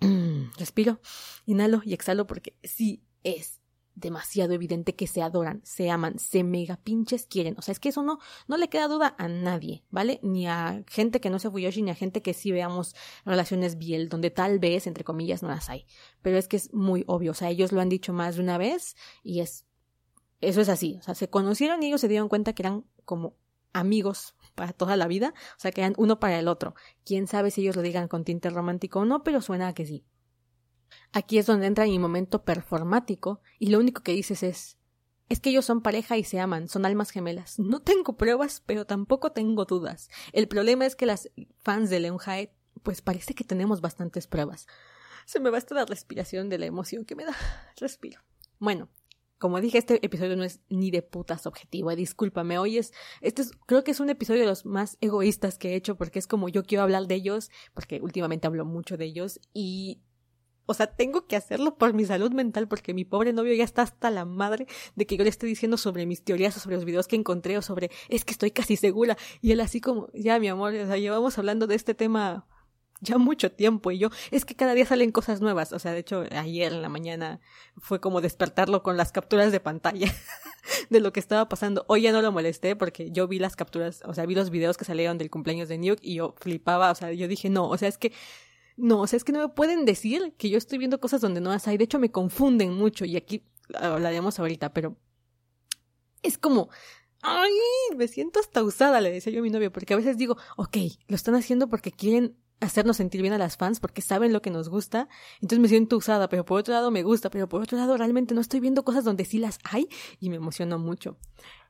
Respiro, 0.58 1.00
inhalo 1.46 1.82
y 1.84 1.92
exhalo 1.92 2.26
porque 2.26 2.56
sí 2.62 3.02
es 3.24 3.57
demasiado 4.00 4.52
evidente 4.52 4.94
que 4.94 5.06
se 5.06 5.22
adoran, 5.22 5.60
se 5.64 5.90
aman, 5.90 6.18
se 6.18 6.44
mega 6.44 6.76
pinches 6.76 7.26
quieren. 7.26 7.54
O 7.58 7.62
sea, 7.62 7.72
es 7.72 7.80
que 7.80 7.90
eso 7.90 8.02
no, 8.02 8.18
no 8.46 8.56
le 8.56 8.68
queda 8.68 8.88
duda 8.88 9.14
a 9.18 9.28
nadie, 9.28 9.84
¿vale? 9.90 10.20
Ni 10.22 10.46
a 10.46 10.84
gente 10.86 11.20
que 11.20 11.30
no 11.30 11.38
se 11.38 11.50
Fuyoshi, 11.50 11.82
ni 11.82 11.90
a 11.90 11.94
gente 11.94 12.22
que 12.22 12.34
sí 12.34 12.52
veamos 12.52 12.94
relaciones 13.24 13.78
biel, 13.78 14.08
donde 14.08 14.30
tal 14.30 14.58
vez, 14.58 14.86
entre 14.86 15.04
comillas, 15.04 15.42
no 15.42 15.48
las 15.48 15.68
hay. 15.68 15.86
Pero 16.22 16.38
es 16.38 16.48
que 16.48 16.56
es 16.56 16.72
muy 16.72 17.04
obvio. 17.06 17.32
O 17.32 17.34
sea, 17.34 17.50
ellos 17.50 17.72
lo 17.72 17.80
han 17.80 17.88
dicho 17.88 18.12
más 18.12 18.36
de 18.36 18.42
una 18.42 18.58
vez 18.58 18.96
y 19.22 19.40
es. 19.40 19.64
Eso 20.40 20.60
es 20.60 20.68
así. 20.68 20.96
O 21.00 21.02
sea, 21.02 21.14
se 21.14 21.28
conocieron 21.28 21.82
y 21.82 21.86
ellos 21.86 22.00
se 22.00 22.08
dieron 22.08 22.28
cuenta 22.28 22.52
que 22.52 22.62
eran 22.62 22.84
como 23.04 23.36
amigos 23.72 24.34
para 24.54 24.72
toda 24.72 24.96
la 24.96 25.06
vida, 25.06 25.34
o 25.56 25.60
sea, 25.60 25.70
que 25.70 25.80
eran 25.80 25.94
uno 25.96 26.20
para 26.20 26.38
el 26.38 26.48
otro. 26.48 26.74
Quién 27.04 27.26
sabe 27.26 27.50
si 27.50 27.62
ellos 27.62 27.76
lo 27.76 27.82
digan 27.82 28.08
con 28.08 28.24
tinte 28.24 28.50
romántico 28.50 29.00
o 29.00 29.04
no, 29.04 29.22
pero 29.22 29.40
suena 29.40 29.68
a 29.68 29.74
que 29.74 29.86
sí. 29.86 30.04
Aquí 31.12 31.38
es 31.38 31.46
donde 31.46 31.66
entra 31.66 31.84
mi 31.84 31.98
momento 31.98 32.44
performático 32.44 33.40
y 33.58 33.70
lo 33.70 33.78
único 33.78 34.02
que 34.02 34.12
dices 34.12 34.42
es 34.42 34.78
es 35.28 35.40
que 35.40 35.50
ellos 35.50 35.66
son 35.66 35.82
pareja 35.82 36.16
y 36.16 36.24
se 36.24 36.40
aman, 36.40 36.68
son 36.68 36.86
almas 36.86 37.10
gemelas. 37.10 37.58
No 37.58 37.80
tengo 37.80 38.16
pruebas, 38.16 38.62
pero 38.64 38.86
tampoco 38.86 39.32
tengo 39.32 39.66
dudas. 39.66 40.08
El 40.32 40.48
problema 40.48 40.86
es 40.86 40.96
que 40.96 41.06
las 41.06 41.30
fans 41.58 41.90
de 41.90 42.00
Leonhae, 42.00 42.54
pues 42.82 43.02
parece 43.02 43.34
que 43.34 43.44
tenemos 43.44 43.80
bastantes 43.80 44.26
pruebas. 44.26 44.66
Se 45.26 45.40
me 45.40 45.50
basta 45.50 45.74
la 45.74 45.84
respiración 45.84 46.48
de 46.48 46.58
la 46.58 46.66
emoción 46.66 47.04
que 47.04 47.14
me 47.14 47.24
da. 47.24 47.36
Respiro. 47.76 48.22
Bueno, 48.58 48.88
como 49.38 49.60
dije, 49.60 49.78
este 49.78 50.04
episodio 50.04 50.36
no 50.36 50.44
es 50.44 50.60
ni 50.68 50.90
de 50.90 51.02
putas 51.02 51.46
objetivo, 51.46 51.90
eh, 51.90 51.96
discúlpame, 51.96 52.58
hoy 52.58 52.78
es, 52.78 52.92
este 53.20 53.42
es, 53.42 53.52
creo 53.66 53.84
que 53.84 53.92
es 53.92 54.00
un 54.00 54.10
episodio 54.10 54.40
de 54.40 54.48
los 54.48 54.66
más 54.66 54.98
egoístas 55.00 55.58
que 55.58 55.70
he 55.70 55.74
hecho 55.76 55.96
porque 55.96 56.18
es 56.18 56.26
como 56.26 56.48
yo 56.48 56.64
quiero 56.64 56.82
hablar 56.82 57.06
de 57.06 57.14
ellos, 57.14 57.50
porque 57.72 58.00
últimamente 58.02 58.48
hablo 58.48 58.64
mucho 58.64 58.96
de 58.96 59.04
ellos 59.04 59.40
y, 59.52 60.00
o 60.68 60.74
sea, 60.74 60.86
tengo 60.86 61.26
que 61.26 61.34
hacerlo 61.34 61.76
por 61.78 61.94
mi 61.94 62.04
salud 62.04 62.30
mental 62.32 62.68
porque 62.68 62.92
mi 62.92 63.06
pobre 63.06 63.32
novio 63.32 63.54
ya 63.54 63.64
está 63.64 63.82
hasta 63.82 64.10
la 64.10 64.26
madre 64.26 64.66
de 64.96 65.06
que 65.06 65.16
yo 65.16 65.24
le 65.24 65.30
esté 65.30 65.46
diciendo 65.46 65.78
sobre 65.78 66.04
mis 66.04 66.22
teorías 66.22 66.54
sobre 66.54 66.76
los 66.76 66.84
videos 66.84 67.08
que 67.08 67.16
encontré 67.16 67.56
o 67.56 67.62
sobre, 67.62 67.90
es 68.10 68.26
que 68.26 68.32
estoy 68.32 68.50
casi 68.50 68.76
segura 68.76 69.16
y 69.40 69.52
él 69.52 69.60
así 69.60 69.80
como, 69.80 70.08
ya 70.12 70.38
mi 70.38 70.48
amor, 70.48 70.74
o 70.74 70.86
sea, 70.86 70.98
llevamos 70.98 71.38
hablando 71.38 71.66
de 71.66 71.74
este 71.74 71.94
tema 71.94 72.46
ya 73.00 73.16
mucho 73.16 73.50
tiempo 73.50 73.90
y 73.90 73.98
yo 73.98 74.10
es 74.30 74.44
que 74.44 74.56
cada 74.56 74.74
día 74.74 74.84
salen 74.84 75.12
cosas 75.12 75.40
nuevas 75.40 75.72
o 75.72 75.78
sea 75.78 75.92
de 75.92 76.00
hecho 76.00 76.24
ayer 76.32 76.72
en 76.72 76.82
la 76.82 76.88
mañana 76.88 77.40
fue 77.76 78.00
como 78.00 78.20
despertarlo 78.20 78.82
con 78.82 78.96
las 78.96 79.12
capturas 79.12 79.52
de 79.52 79.60
pantalla 79.60 80.12
de 80.90 81.00
lo 81.00 81.12
que 81.12 81.20
estaba 81.20 81.48
pasando. 81.48 81.84
Hoy 81.88 82.02
ya 82.02 82.12
no 82.12 82.22
lo 82.22 82.32
molesté 82.32 82.76
porque 82.76 83.10
yo 83.10 83.28
vi 83.28 83.38
las 83.38 83.56
capturas 83.56 84.02
o 84.04 84.14
sea 84.14 84.26
vi 84.26 84.34
los 84.34 84.50
videos 84.50 84.76
que 84.76 84.84
salieron 84.84 85.16
del 85.16 85.30
cumpleaños 85.30 85.68
de 85.68 85.78
Nuke 85.78 86.00
y 86.02 86.16
yo 86.16 86.34
flipaba 86.38 86.90
o 86.90 86.94
sea 86.94 87.12
yo 87.12 87.28
dije 87.28 87.48
no 87.48 87.68
o 87.68 87.78
sea 87.78 87.88
es 87.88 87.98
que 87.98 88.12
no 88.78 89.00
o 89.00 89.06
sea 89.06 89.16
es 89.16 89.24
que 89.24 89.32
no 89.32 89.40
me 89.40 89.48
pueden 89.48 89.84
decir 89.84 90.34
que 90.38 90.48
yo 90.48 90.56
estoy 90.56 90.78
viendo 90.78 91.00
cosas 91.00 91.20
donde 91.20 91.40
no 91.40 91.50
las 91.50 91.68
hay. 91.68 91.76
De 91.76 91.84
hecho 91.84 91.98
me 91.98 92.10
confunden 92.10 92.72
mucho 92.72 93.04
y 93.04 93.16
aquí 93.16 93.44
hablaremos 93.74 94.38
ahorita 94.38 94.72
pero 94.72 94.96
es 96.22 96.38
como 96.38 96.70
ay 97.22 97.50
me 97.96 98.08
siento 98.08 98.40
hasta 98.40 98.62
usada 98.62 99.00
le 99.00 99.10
decía 99.10 99.32
yo 99.32 99.40
a 99.40 99.42
mi 99.42 99.50
novio 99.50 99.72
porque 99.72 99.94
a 99.94 99.96
veces 99.96 100.16
digo 100.16 100.36
ok 100.56 100.76
lo 101.08 101.16
están 101.16 101.34
haciendo 101.34 101.68
porque 101.68 101.92
quieren 101.92 102.36
hacernos 102.60 102.96
sentir 102.96 103.22
bien 103.22 103.32
a 103.32 103.38
las 103.38 103.56
fans 103.56 103.80
porque 103.80 104.02
saben 104.02 104.32
lo 104.32 104.42
que 104.42 104.50
nos 104.50 104.68
gusta. 104.68 105.08
Entonces 105.40 105.58
me 105.60 105.68
siento 105.68 105.96
usada, 105.96 106.28
pero 106.28 106.44
por 106.44 106.58
otro 106.60 106.74
lado 106.74 106.90
me 106.90 107.02
gusta, 107.02 107.30
pero 107.30 107.48
por 107.48 107.62
otro 107.62 107.78
lado 107.78 107.96
realmente 107.96 108.34
no 108.34 108.40
estoy 108.40 108.60
viendo 108.60 108.84
cosas 108.84 109.04
donde 109.04 109.24
sí 109.24 109.38
las 109.38 109.58
hay 109.64 109.88
y 110.20 110.30
me 110.30 110.36
emociono 110.36 110.78
mucho. 110.78 111.16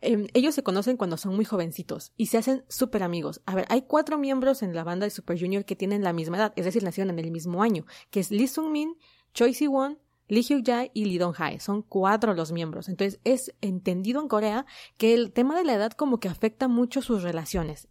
Em, 0.01 0.27
ellos 0.35 0.55
se 0.55 0.62
conocen 0.62 0.96
cuando 0.96 1.16
son 1.16 1.35
muy 1.35 1.44
jovencitos 1.44 2.12
y 2.16 2.27
se 2.27 2.38
hacen 2.38 2.64
súper 2.68 3.03
amigos. 3.03 3.42
A 3.46 3.55
ver, 3.55 3.66
hay 3.68 3.83
cuatro 3.83 4.18
miembros 4.18 4.62
en 4.62 4.74
la 4.74 4.85
banda 4.85 5.05
de 5.05 5.11
Super 5.11 5.38
Junior 5.38 5.64
que 5.64 5.77
tienen 5.77 6.03
la 6.03 6.12
misma 6.12 6.37
edad, 6.37 6.53
es 6.57 6.64
decir, 6.64 6.83
nacieron 6.83 7.11
en 7.11 7.24
el 7.24 7.31
mismo 7.31 7.62
año, 7.62 7.85
que 8.11 8.20
es 8.20 8.31
Lee 8.31 8.46
Sung 8.46 8.70
Min, 8.70 8.96
Choi 9.35 9.55
Si 9.55 9.66
Won, 9.66 9.98
Lee 10.29 10.42
Hyuk 10.42 10.64
Jae 10.64 10.90
y 10.94 11.07
Lee 11.07 11.18
Dong 11.18 11.35
Hae. 11.38 11.59
Son 11.59 11.83
cuatro 11.83 12.35
los 12.35 12.53
miembros. 12.53 12.88
Entonces 12.88 13.20
es 13.24 13.55
entendido 13.61 14.20
en 14.20 14.29
Corea 14.29 14.66
que 14.98 15.14
el 15.14 15.33
tema 15.33 15.57
de 15.57 15.64
la 15.64 15.74
edad 15.74 15.92
como 15.92 16.20
que 16.20 16.29
afecta 16.29 16.68
mucho 16.68 17.03
sus 17.03 17.22
relaciones 17.22 17.88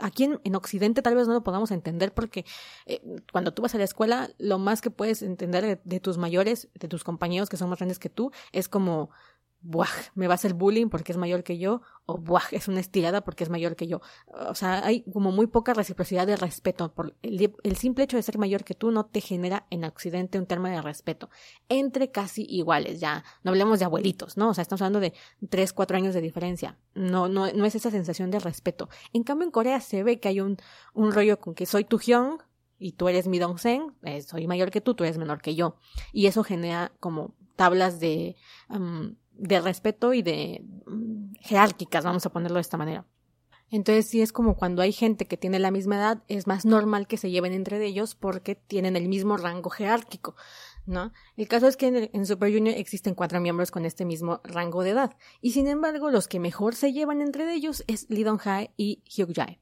aquí 0.00 0.24
en, 0.42 0.54
Occidente 0.54 1.02
tal 1.02 1.14
vez 1.14 1.26
no 1.26 1.34
lo 1.34 1.42
podamos 1.42 1.70
entender 1.70 2.12
porque 2.14 2.44
eh, 2.86 3.00
cuando 3.32 3.52
tú 3.52 3.62
vas 3.62 3.74
a 3.74 3.78
la 3.78 3.84
escuela, 3.84 4.30
lo 4.38 4.58
más 4.58 4.80
que 4.80 4.90
puedes 4.90 5.22
entender 5.22 5.80
de, 5.82 6.00
tus 6.00 6.18
mayores, 6.18 6.68
de 6.74 6.88
tus 6.88 7.04
compañeros 7.04 7.48
que 7.48 7.56
son 7.56 7.68
más 7.68 7.78
grandes 7.78 7.98
que 7.98 8.08
tú, 8.08 8.30
es 8.52 8.68
como 8.68 9.10
buah, 9.66 9.88
me 10.14 10.28
va 10.28 10.34
a 10.34 10.36
hacer 10.36 10.54
bullying 10.54 10.88
porque 10.88 11.12
es 11.12 11.18
mayor 11.18 11.42
que 11.42 11.58
yo, 11.58 11.82
o 12.06 12.18
buah, 12.18 12.44
es 12.52 12.68
una 12.68 12.80
estirada 12.80 13.22
porque 13.22 13.42
es 13.44 13.50
mayor 13.50 13.74
que 13.74 13.88
yo. 13.88 14.00
O 14.26 14.54
sea, 14.54 14.84
hay 14.86 15.02
como 15.12 15.32
muy 15.32 15.48
poca 15.48 15.74
reciprocidad 15.74 16.26
de 16.26 16.36
respeto. 16.36 16.94
Por 16.94 17.16
el, 17.22 17.76
simple 17.76 18.04
hecho 18.04 18.16
de 18.16 18.22
ser 18.22 18.38
mayor 18.38 18.64
que 18.64 18.74
tú 18.74 18.90
no 18.90 19.06
te 19.06 19.20
genera 19.20 19.66
en 19.70 19.84
Occidente 19.84 20.38
un 20.38 20.46
término 20.46 20.76
de 20.76 20.82
respeto. 20.82 21.28
Entre 21.68 22.10
casi 22.10 22.46
iguales, 22.48 23.00
ya. 23.00 23.24
No 23.42 23.50
hablemos 23.50 23.78
de 23.80 23.84
abuelitos, 23.84 24.36
¿no? 24.36 24.50
O 24.50 24.54
sea, 24.54 24.62
estamos 24.62 24.82
hablando 24.82 25.00
de 25.00 25.12
tres, 25.50 25.72
cuatro 25.72 25.96
años 25.96 26.14
de 26.14 26.20
diferencia. 26.20 26.78
No, 26.94 27.28
no, 27.28 27.52
no 27.52 27.64
es 27.64 27.74
esa 27.74 27.90
sensación 27.90 28.30
de 28.30 28.38
respeto. 28.38 28.88
En 29.12 29.24
cambio, 29.24 29.46
en 29.46 29.50
Corea 29.50 29.80
se 29.80 30.02
ve 30.04 30.20
que 30.20 30.28
hay 30.28 30.40
un, 30.40 30.58
un 30.94 31.12
rollo 31.12 31.40
con 31.40 31.54
que 31.54 31.66
soy 31.66 31.84
tu 31.84 31.98
hyung 31.98 32.38
y 32.78 32.92
tú 32.92 33.08
eres 33.08 33.26
mi 33.26 33.38
dongsen, 33.38 33.94
eh, 34.02 34.22
soy 34.22 34.46
mayor 34.46 34.70
que 34.70 34.80
tú, 34.80 34.94
tú 34.94 35.04
eres 35.04 35.18
menor 35.18 35.40
que 35.40 35.54
yo. 35.54 35.76
Y 36.12 36.26
eso 36.26 36.44
genera 36.44 36.92
como 37.00 37.34
tablas 37.56 38.00
de 38.00 38.36
de 39.36 39.60
respeto 39.60 40.14
y 40.14 40.22
de 40.22 40.64
mm, 40.86 41.34
jerárquicas, 41.40 42.04
vamos 42.04 42.26
a 42.26 42.30
ponerlo 42.30 42.56
de 42.56 42.62
esta 42.62 42.76
manera. 42.76 43.06
Entonces 43.68 44.06
sí 44.06 44.22
es 44.22 44.32
como 44.32 44.56
cuando 44.56 44.82
hay 44.82 44.92
gente 44.92 45.26
que 45.26 45.36
tiene 45.36 45.58
la 45.58 45.72
misma 45.72 45.96
edad, 45.96 46.22
es 46.28 46.46
más 46.46 46.64
normal 46.64 47.08
que 47.08 47.16
se 47.16 47.30
lleven 47.30 47.52
entre 47.52 47.84
ellos 47.84 48.14
porque 48.14 48.54
tienen 48.54 48.94
el 48.96 49.08
mismo 49.08 49.36
rango 49.36 49.70
jerárquico, 49.70 50.36
¿no? 50.86 51.12
El 51.36 51.48
caso 51.48 51.66
es 51.66 51.76
que 51.76 52.10
en, 52.12 52.26
Super 52.26 52.52
Junior 52.52 52.76
existen 52.76 53.16
cuatro 53.16 53.40
miembros 53.40 53.72
con 53.72 53.84
este 53.84 54.04
mismo 54.04 54.40
rango 54.44 54.84
de 54.84 54.90
edad, 54.90 55.16
y 55.40 55.50
sin 55.50 55.66
embargo 55.66 56.10
los 56.10 56.28
que 56.28 56.38
mejor 56.38 56.76
se 56.76 56.92
llevan 56.92 57.20
entre 57.20 57.52
ellos 57.52 57.82
es 57.88 58.06
Lee 58.08 58.22
Dong 58.22 58.40
Hae 58.44 58.70
y 58.76 59.02
Hyuk 59.04 59.34
Jae. 59.34 59.58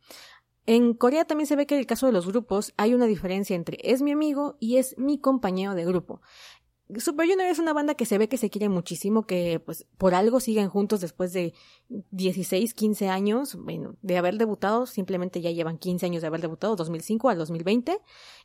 En 0.66 0.94
Corea 0.94 1.26
también 1.26 1.46
se 1.46 1.56
ve 1.56 1.66
que 1.66 1.74
en 1.74 1.80
el 1.80 1.86
caso 1.86 2.06
de 2.06 2.12
los 2.12 2.26
grupos 2.26 2.72
hay 2.76 2.94
una 2.94 3.04
diferencia 3.06 3.54
entre 3.54 3.78
es 3.82 4.00
mi 4.00 4.12
amigo 4.12 4.56
y 4.60 4.76
es 4.76 4.96
mi 4.98 5.18
compañero 5.18 5.74
de 5.74 5.84
grupo. 5.84 6.22
Super 6.98 7.26
Junior 7.26 7.48
es 7.48 7.58
una 7.58 7.72
banda 7.72 7.94
que 7.94 8.04
se 8.04 8.18
ve 8.18 8.28
que 8.28 8.36
se 8.36 8.50
quiere 8.50 8.68
muchísimo, 8.68 9.26
que 9.26 9.58
pues 9.58 9.86
por 9.96 10.14
algo 10.14 10.38
siguen 10.38 10.68
juntos 10.68 11.00
después 11.00 11.32
de 11.32 11.54
16, 11.88 12.74
15 12.74 13.08
años, 13.08 13.56
bueno, 13.56 13.96
de 14.02 14.18
haber 14.18 14.36
debutado, 14.36 14.84
simplemente 14.84 15.40
ya 15.40 15.50
llevan 15.50 15.78
15 15.78 16.04
años 16.04 16.20
de 16.20 16.26
haber 16.26 16.42
debutado, 16.42 16.76
2005 16.76 17.30
al 17.30 17.38
2020, 17.38 17.98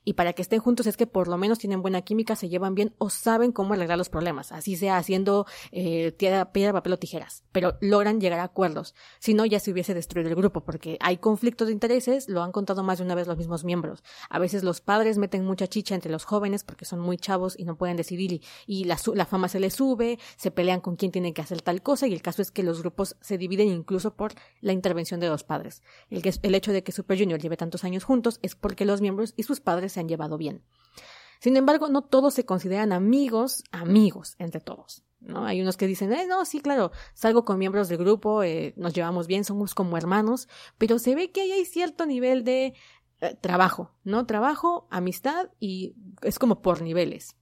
y 0.06 0.14
para 0.14 0.32
que 0.32 0.42
estén 0.42 0.62
juntos 0.62 0.88
es 0.88 0.96
que 0.96 1.06
por 1.06 1.28
lo 1.28 1.38
menos 1.38 1.60
tienen 1.60 1.82
buena 1.82 2.02
química, 2.02 2.38
se 2.38 2.48
llevan 2.48 2.76
bien 2.76 2.96
o 2.98 3.10
saben 3.10 3.52
cómo 3.52 3.74
arreglar 3.74 3.98
los 3.98 4.08
problemas, 4.08 4.54
así 4.54 4.78
sea 4.78 4.96
haciendo 4.96 5.46
eh, 5.74 6.14
piedra, 6.14 6.54
piedra, 6.54 6.72
papel 6.72 6.94
o 6.94 6.98
tijeras, 6.98 7.44
pero 7.52 7.78
logran 7.82 8.22
llegar 8.22 8.40
a 8.40 8.44
acuerdos, 8.44 8.96
si 9.20 9.34
no 9.34 9.46
ya 9.46 9.60
se 9.60 9.72
hubiese 9.72 9.94
destruido 9.94 10.30
el 10.30 10.36
grupo, 10.36 10.62
porque 10.62 10.98
hay 11.02 11.18
conflictos 11.18 11.68
de 11.68 11.74
intereses, 11.74 12.30
lo 12.30 12.42
han 12.42 12.54
contado 12.54 12.84
más 12.84 13.00
de 13.00 13.04
una 13.04 13.16
vez 13.16 13.28
los 13.28 13.38
mismos 13.38 13.66
miembros, 13.66 14.02
a 14.30 14.40
veces 14.40 14.64
los 14.64 14.80
padres 14.80 15.18
meten 15.18 15.44
mucha 15.44 15.68
chicha 15.68 15.94
entre 15.94 16.10
los 16.10 16.24
jóvenes 16.24 16.64
porque 16.64 16.86
son 16.86 17.02
muy 17.02 17.18
chavos 17.18 17.60
y 17.60 17.66
no 17.66 17.76
pueden 17.76 17.98
decidir 17.98 18.29
y, 18.68 18.84
la, 18.86 18.98
fama 19.26 19.48
se 19.48 19.60
les 19.60 19.74
sube, 19.74 20.20
se 20.38 20.52
pelean 20.52 20.82
con 20.82 20.96
quién 20.96 21.12
tiene 21.12 21.34
que 21.34 21.42
hacer 21.42 21.62
tal 21.62 21.82
cosa 21.82 22.08
y 22.08 22.14
el 22.14 22.22
caso 22.22 22.42
es 22.42 22.52
que 22.52 22.64
los 22.64 22.82
grupos 22.82 23.16
se 23.22 23.38
dividen 23.38 23.70
incluso 23.70 24.16
por 24.16 24.34
la 24.62 24.74
intervención 24.74 25.20
de 25.20 25.30
los 25.30 25.44
padres. 25.44 25.82
El 26.10 26.56
hecho 26.56 26.72
de 26.72 26.84
que 26.84 26.92
Super 26.92 27.18
Junior 27.18 27.40
lleve 27.40 27.58
tantos 27.58 27.84
años 27.84 28.04
juntos 28.04 28.40
es 28.42 28.56
porque 28.56 28.86
los 28.86 29.02
miembros 29.02 29.34
y 29.36 29.44
sus 29.44 29.60
padres 29.60 29.94
se 29.94 30.00
han 30.00 30.08
llevado 30.08 30.38
bien. 30.38 30.64
Sin 31.40 31.56
embargo, 31.56 31.88
no 31.88 32.02
todos 32.02 32.34
se 32.34 32.46
consideran 32.46 32.92
amigos, 32.92 33.64
amigos 33.72 34.36
entre 34.40 34.60
todos. 34.60 35.04
¿no? 35.22 35.46
Hay 35.46 35.62
unos 35.62 35.78
que 35.78 35.88
dicen, 35.88 36.12
eh, 36.12 36.26
no, 36.28 36.46
sí, 36.46 36.60
claro, 36.60 36.92
salgo 37.14 37.46
con 37.46 37.58
miembros 37.58 37.90
del 37.90 37.98
grupo, 37.98 38.44
eh, 38.44 38.74
nos 38.78 38.94
llevamos 38.94 39.28
bien, 39.28 39.44
somos 39.44 39.74
como 39.74 39.98
hermanos, 39.98 40.48
pero 40.78 41.00
se 41.00 41.16
ve 41.16 41.32
que 41.32 41.42
ahí 41.42 41.52
hay 41.52 41.66
cierto 41.66 42.06
nivel 42.06 42.44
de 42.44 42.74
eh, 43.22 43.36
trabajo, 43.40 43.92
¿no? 44.04 44.26
Trabajo, 44.26 44.88
amistad 44.90 45.50
y 45.60 45.96
es 46.22 46.40
como 46.40 46.62
por 46.62 46.82
niveles. 46.82 47.36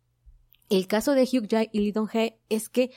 El 0.70 0.88
caso 0.88 1.14
de 1.14 1.24
Hugh 1.24 1.48
Jae 1.50 1.70
y 1.72 1.80
Lee 1.80 1.92
Dong 1.92 2.10
Hae 2.14 2.40
es 2.50 2.70
que 2.70 2.92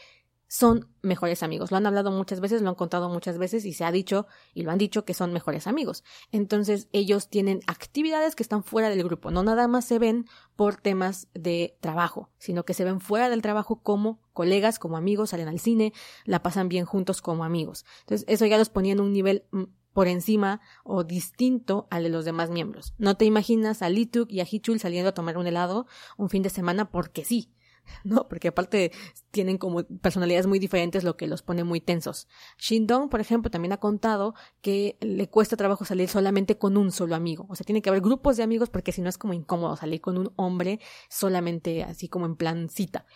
son 0.51 0.89
mejores 1.01 1.45
amigos. 1.45 1.71
Lo 1.71 1.77
han 1.77 1.87
hablado 1.87 2.11
muchas 2.11 2.41
veces, 2.41 2.61
lo 2.61 2.71
han 2.71 2.75
contado 2.75 3.09
muchas 3.09 3.39
veces 3.39 3.65
y 3.65 3.73
se 3.73 3.85
ha 3.85 3.93
dicho 3.93 4.27
y 4.53 4.63
lo 4.63 4.73
han 4.73 4.79
dicho 4.79 5.05
que 5.05 5.15
son 5.15 5.33
mejores 5.33 5.69
amigos. 5.69 6.03
Entonces 6.33 6.89
ellos 6.91 7.29
tienen 7.29 7.61
actividades 7.69 8.35
que 8.35 8.43
están 8.43 8.65
fuera 8.65 8.91
del 8.91 9.05
grupo. 9.05 9.31
No 9.31 9.45
nada 9.45 9.69
más 9.69 9.85
se 9.85 10.01
ven 10.01 10.27
por 10.57 10.75
temas 10.75 11.29
de 11.35 11.77
trabajo, 11.81 12.31
sino 12.39 12.65
que 12.65 12.75
se 12.75 12.85
ven 12.85 13.01
fuera 13.01 13.29
del 13.29 13.43
trabajo 13.43 13.81
como 13.81 14.19
colegas, 14.33 14.81
como 14.81 14.97
amigos, 14.97 15.31
salen 15.31 15.47
al 15.47 15.61
cine, 15.61 15.93
la 16.25 16.43
pasan 16.43 16.69
bien 16.69 16.85
juntos 16.85 17.23
como 17.23 17.45
amigos. 17.45 17.85
Entonces 18.01 18.27
eso 18.29 18.45
ya 18.45 18.59
los 18.59 18.71
ponía 18.71 18.93
en 18.93 19.01
un 19.01 19.13
nivel 19.13 19.45
mm, 19.53 19.63
por 19.93 20.09
encima 20.09 20.61
o 20.83 21.05
distinto 21.05 21.87
al 21.91 22.03
de 22.03 22.09
los 22.09 22.25
demás 22.25 22.51
miembros. 22.51 22.93
No 22.99 23.17
te 23.17 23.25
imaginas 23.25 23.83
a 23.83 23.89
Lituk 23.89 24.29
y 24.33 24.41
a 24.41 24.47
Hichul 24.51 24.81
saliendo 24.81 25.11
a 25.11 25.15
tomar 25.15 25.39
un 25.39 25.47
helado 25.47 25.87
un 26.17 26.29
fin 26.29 26.43
de 26.43 26.51
semana 26.51 26.91
porque 26.91 27.25
sí. 27.25 27.53
¿no? 28.05 28.29
Porque 28.29 28.49
aparte 28.49 28.93
tienen 29.31 29.59
como 29.59 29.85
personalidades 29.85 30.47
muy 30.47 30.59
diferentes, 30.59 31.05
lo 31.05 31.17
que 31.17 31.27
los 31.27 31.43
pone 31.43 31.65
muy 31.65 31.81
tensos. 31.81 32.29
Shindong, 32.59 33.09
por 33.09 33.21
ejemplo, 33.21 33.51
también 33.51 33.73
ha 33.73 33.79
contado 33.79 34.35
que 34.61 34.97
le 35.01 35.29
cuesta 35.29 35.57
trabajo 35.57 35.85
salir 35.85 36.09
solamente 36.09 36.59
con 36.59 36.77
un 36.77 36.93
solo 36.93 37.15
amigo. 37.15 37.47
O 37.49 37.55
sea, 37.55 37.65
tiene 37.65 37.83
que 37.83 37.91
haber 37.91 38.03
grupos 38.03 38.37
de 38.37 38.43
amigos 38.43 38.71
porque 38.71 38.93
si 38.93 39.03
no 39.03 39.09
es 39.09 39.19
como 39.19 39.33
incómodo 39.33 39.77
salir 39.77 40.01
con 40.01 40.19
un 40.19 40.33
hombre 40.37 40.81
solamente 41.09 41.83
así 41.83 42.09
como 42.09 42.27
en 42.27 42.37
plan 42.37 42.69
cita. 42.69 43.07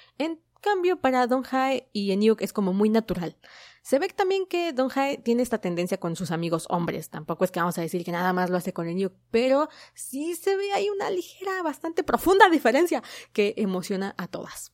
Cambio, 0.64 0.96
para 1.00 1.26
Don 1.26 1.44
Hae 1.50 1.88
y 1.92 2.10
Enyuk 2.12 2.40
es 2.40 2.54
como 2.54 2.72
muy 2.72 2.88
natural. 2.88 3.36
Se 3.82 3.98
ve 3.98 4.08
también 4.08 4.46
que 4.46 4.72
Don 4.72 4.90
Hae 4.94 5.18
tiene 5.18 5.42
esta 5.42 5.58
tendencia 5.58 5.98
con 5.98 6.16
sus 6.16 6.30
amigos 6.30 6.66
hombres. 6.70 7.10
Tampoco 7.10 7.44
es 7.44 7.50
que 7.50 7.60
vamos 7.60 7.76
a 7.76 7.82
decir 7.82 8.02
que 8.02 8.12
nada 8.12 8.32
más 8.32 8.48
lo 8.48 8.56
hace 8.56 8.72
con 8.72 8.88
Enyuk, 8.88 9.12
pero 9.30 9.68
sí 9.92 10.34
se 10.34 10.56
ve 10.56 10.72
ahí 10.72 10.88
una 10.88 11.10
ligera, 11.10 11.62
bastante 11.62 12.02
profunda 12.02 12.48
diferencia 12.48 13.02
que 13.34 13.52
emociona 13.58 14.14
a 14.16 14.26
todas. 14.26 14.72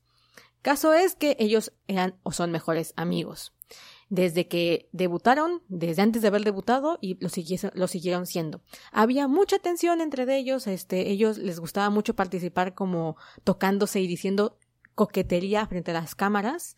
Caso 0.62 0.92
es 0.94 1.16
que 1.16 1.36
ellos 1.40 1.72
eran 1.88 2.20
o 2.22 2.30
son 2.30 2.52
mejores 2.52 2.92
amigos. 2.96 3.52
Desde 4.10 4.46
que 4.46 4.88
debutaron, 4.92 5.62
desde 5.68 6.02
antes 6.02 6.22
de 6.22 6.28
haber 6.28 6.44
debutado, 6.44 6.98
y 7.00 7.16
lo, 7.20 7.28
siguieron, 7.28 7.72
lo 7.74 7.88
siguieron 7.88 8.26
siendo. 8.26 8.62
Había 8.92 9.26
mucha 9.26 9.58
tensión 9.58 10.00
entre 10.00 10.36
ellos, 10.36 10.68
este, 10.68 11.10
ellos 11.10 11.38
les 11.38 11.58
gustaba 11.58 11.90
mucho 11.90 12.14
participar 12.14 12.74
como 12.74 13.16
tocándose 13.42 14.00
y 14.00 14.06
diciendo 14.06 14.58
coquetería 14.94 15.66
frente 15.66 15.90
a 15.90 15.94
las 15.94 16.14
cámaras. 16.14 16.76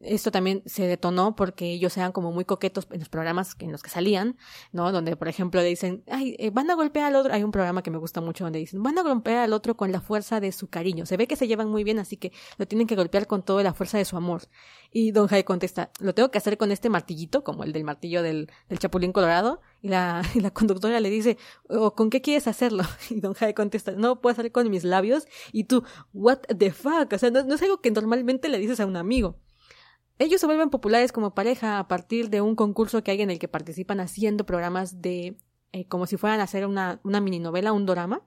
Esto 0.00 0.30
también 0.30 0.62
se 0.66 0.86
detonó 0.86 1.34
porque 1.34 1.72
ellos 1.72 1.96
eran 1.96 2.12
como 2.12 2.32
muy 2.32 2.44
coquetos 2.44 2.86
en 2.90 3.00
los 3.00 3.08
programas 3.08 3.56
en 3.58 3.72
los 3.72 3.82
que 3.82 3.90
salían, 3.90 4.36
¿no? 4.72 4.92
Donde, 4.92 5.16
por 5.16 5.28
ejemplo, 5.28 5.60
le 5.60 5.68
dicen, 5.68 6.02
ay, 6.10 6.36
eh, 6.38 6.50
van 6.50 6.70
a 6.70 6.74
golpear 6.74 7.06
al 7.06 7.16
otro. 7.16 7.32
Hay 7.32 7.42
un 7.42 7.52
programa 7.52 7.82
que 7.82 7.90
me 7.90 7.98
gusta 7.98 8.20
mucho 8.20 8.44
donde 8.44 8.58
dicen, 8.58 8.82
van 8.82 8.98
a 8.98 9.02
golpear 9.02 9.38
al 9.38 9.52
otro 9.52 9.76
con 9.76 9.92
la 9.92 10.00
fuerza 10.00 10.40
de 10.40 10.52
su 10.52 10.68
cariño. 10.68 11.06
Se 11.06 11.16
ve 11.16 11.26
que 11.26 11.36
se 11.36 11.46
llevan 11.46 11.68
muy 11.68 11.84
bien, 11.84 11.98
así 11.98 12.16
que 12.16 12.32
lo 12.58 12.66
tienen 12.66 12.86
que 12.86 12.96
golpear 12.96 13.26
con 13.26 13.42
toda 13.42 13.62
la 13.62 13.72
fuerza 13.72 13.98
de 13.98 14.04
su 14.04 14.16
amor. 14.16 14.42
Y 14.90 15.12
Don 15.12 15.26
Jai 15.26 15.44
contesta, 15.44 15.90
lo 16.00 16.14
tengo 16.14 16.30
que 16.30 16.38
hacer 16.38 16.58
con 16.58 16.70
este 16.70 16.90
martillito, 16.90 17.42
como 17.42 17.64
el 17.64 17.72
del 17.72 17.84
martillo 17.84 18.22
del, 18.22 18.50
del 18.68 18.78
Chapulín 18.78 19.12
Colorado. 19.12 19.60
Y 19.80 19.88
la, 19.88 20.22
y 20.34 20.40
la 20.40 20.50
conductora 20.50 21.00
le 21.00 21.10
dice, 21.10 21.38
¿o 21.68 21.94
con 21.94 22.10
qué 22.10 22.20
quieres 22.20 22.46
hacerlo? 22.46 22.84
Y 23.10 23.20
Don 23.20 23.34
Jai 23.34 23.54
contesta, 23.54 23.92
no, 23.92 24.20
puedo 24.20 24.32
hacer 24.32 24.52
con 24.52 24.68
mis 24.70 24.84
labios. 24.84 25.26
Y 25.52 25.64
tú, 25.64 25.84
what 26.12 26.40
the 26.58 26.72
fuck? 26.72 27.12
O 27.12 27.18
sea, 27.18 27.30
no, 27.30 27.44
no 27.44 27.54
es 27.54 27.62
algo 27.62 27.80
que 27.80 27.90
normalmente 27.90 28.48
le 28.48 28.58
dices 28.58 28.80
a 28.80 28.86
un 28.86 28.96
amigo. 28.96 29.38
Ellos 30.18 30.40
se 30.40 30.46
vuelven 30.46 30.70
populares 30.70 31.12
como 31.12 31.34
pareja 31.34 31.78
a 31.78 31.88
partir 31.88 32.30
de 32.30 32.40
un 32.40 32.54
concurso 32.54 33.02
que 33.02 33.10
hay 33.10 33.22
en 33.22 33.30
el 33.30 33.38
que 33.38 33.48
participan 33.48 34.00
haciendo 34.00 34.46
programas 34.46 35.02
de 35.02 35.36
eh, 35.72 35.88
como 35.88 36.06
si 36.06 36.16
fueran 36.16 36.38
a 36.38 36.44
hacer 36.44 36.66
una, 36.66 37.00
una 37.02 37.20
mini 37.20 37.40
novela, 37.40 37.72
un 37.72 37.84
drama. 37.84 38.22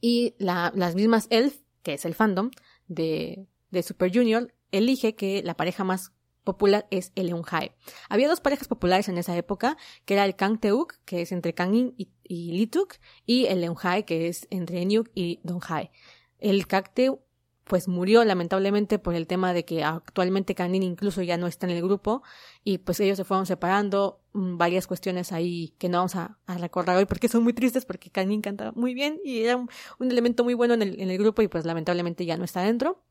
Y 0.00 0.34
la, 0.38 0.72
las 0.74 0.96
mismas 0.96 1.28
Elf, 1.30 1.56
que 1.84 1.94
es 1.94 2.04
el 2.04 2.14
fandom 2.14 2.50
de, 2.88 3.46
de 3.70 3.82
Super 3.84 4.12
Junior, 4.12 4.52
elige 4.72 5.14
que 5.14 5.44
la 5.44 5.56
pareja 5.56 5.84
más 5.84 6.12
popular 6.42 6.88
es 6.90 7.12
el 7.14 7.32
Hae. 7.48 7.74
Había 8.08 8.28
dos 8.28 8.40
parejas 8.40 8.66
populares 8.66 9.08
en 9.08 9.16
esa 9.16 9.36
época, 9.36 9.76
que 10.04 10.14
era 10.14 10.24
el 10.24 10.34
Kang 10.34 10.58
Teuk, 10.58 10.94
que 11.04 11.22
es 11.22 11.30
entre 11.30 11.54
Kangin 11.54 11.94
y, 11.96 12.10
y 12.24 12.50
Lituk, 12.50 12.94
y 13.24 13.46
el 13.46 13.64
Hae, 13.80 14.04
que 14.04 14.26
es 14.26 14.48
entre 14.50 14.82
Enyuk 14.82 15.10
y 15.14 15.38
Don 15.44 15.60
Hae. 15.66 15.92
El 16.40 16.66
Kang 16.66 16.88
Teuk 16.92 17.20
pues 17.64 17.88
murió 17.88 18.24
lamentablemente 18.24 18.98
por 18.98 19.14
el 19.14 19.26
tema 19.26 19.52
de 19.52 19.64
que 19.64 19.82
actualmente 19.84 20.54
Kanin 20.54 20.82
incluso 20.82 21.22
ya 21.22 21.36
no 21.36 21.46
está 21.46 21.66
en 21.66 21.72
el 21.72 21.82
grupo 21.82 22.22
y 22.62 22.78
pues 22.78 23.00
ellos 23.00 23.16
se 23.16 23.24
fueron 23.24 23.46
separando, 23.46 24.20
mm, 24.34 24.58
varias 24.58 24.86
cuestiones 24.86 25.32
ahí 25.32 25.74
que 25.78 25.88
no 25.88 25.98
vamos 25.98 26.14
a, 26.16 26.38
recordar 26.46 26.96
hoy 26.96 27.06
porque 27.06 27.28
son 27.28 27.42
muy 27.42 27.54
tristes 27.54 27.86
porque 27.86 28.10
Kanin 28.10 28.42
cantaba 28.42 28.72
muy 28.72 28.94
bien 28.94 29.18
y 29.24 29.42
era 29.44 29.56
un, 29.56 29.68
elemento 30.00 30.44
muy 30.44 30.54
bueno 30.54 30.74
en 30.74 30.82
el, 30.82 31.18
grupo 31.18 31.42
y 31.42 31.48
pues 31.48 31.64
lamentablemente 31.64 32.26
ya 32.26 32.36
no 32.36 32.44
está 32.44 32.62
dentro. 32.62 33.02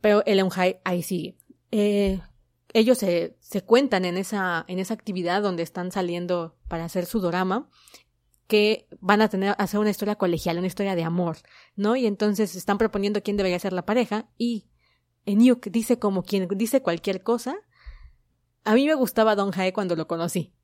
Pero 0.00 0.22
el 0.26 0.38
Eunhai 0.38 0.80
ahí 0.84 1.02
sigue. 1.02 1.36
Eh, 1.70 2.20
ellos 2.74 2.98
se, 2.98 3.36
se 3.40 3.62
cuentan 3.62 4.04
en 4.04 4.16
esa, 4.18 4.64
en 4.68 4.78
esa 4.78 4.94
actividad 4.94 5.42
donde 5.42 5.62
están 5.62 5.90
saliendo 5.90 6.54
para 6.68 6.84
hacer 6.84 7.06
su 7.06 7.20
drama 7.20 7.68
que 8.48 8.88
van 9.00 9.20
a 9.20 9.28
tener, 9.28 9.54
hacer 9.58 9.78
una 9.78 9.90
historia 9.90 10.16
colegial, 10.16 10.58
una 10.58 10.66
historia 10.66 10.96
de 10.96 11.04
amor, 11.04 11.36
¿no? 11.76 11.94
Y 11.94 12.06
entonces 12.06 12.56
están 12.56 12.78
proponiendo 12.78 13.22
quién 13.22 13.36
debería 13.36 13.58
ser 13.58 13.74
la 13.74 13.86
pareja 13.86 14.28
y 14.38 14.66
Enyuk 15.26 15.66
dice 15.66 15.98
como 15.98 16.22
quien 16.22 16.48
dice 16.56 16.82
cualquier 16.82 17.22
cosa. 17.22 17.56
A 18.64 18.74
mí 18.74 18.86
me 18.86 18.94
gustaba 18.94 19.36
Don 19.36 19.52
Jae 19.52 19.74
cuando 19.74 19.94
lo 19.94 20.08
conocí. 20.08 20.54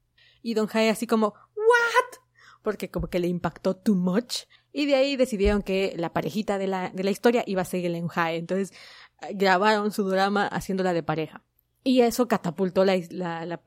Y 0.42 0.54
Don 0.54 0.66
Jae 0.66 0.88
así 0.88 1.06
como, 1.06 1.34
¿what? 1.54 2.20
Porque 2.62 2.90
como 2.90 3.08
que 3.08 3.18
le 3.18 3.28
impactó 3.28 3.76
too 3.76 3.94
much. 3.94 4.44
Y 4.72 4.86
de 4.86 4.94
ahí 4.96 5.16
decidieron 5.16 5.62
que 5.62 5.94
la 5.96 6.14
parejita 6.14 6.56
de 6.56 6.66
la, 6.66 6.88
de 6.88 7.04
la 7.04 7.10
historia 7.10 7.44
iba 7.46 7.60
a 7.60 7.66
ser 7.66 7.84
el 7.84 8.08
Jae. 8.08 8.36
Entonces 8.38 8.72
grabaron 9.34 9.92
su 9.92 10.08
drama 10.08 10.46
haciéndola 10.46 10.94
de 10.94 11.02
pareja. 11.02 11.44
Y 11.86 12.00
eso 12.00 12.28
catapultó 12.28 12.86
la, 12.86 13.60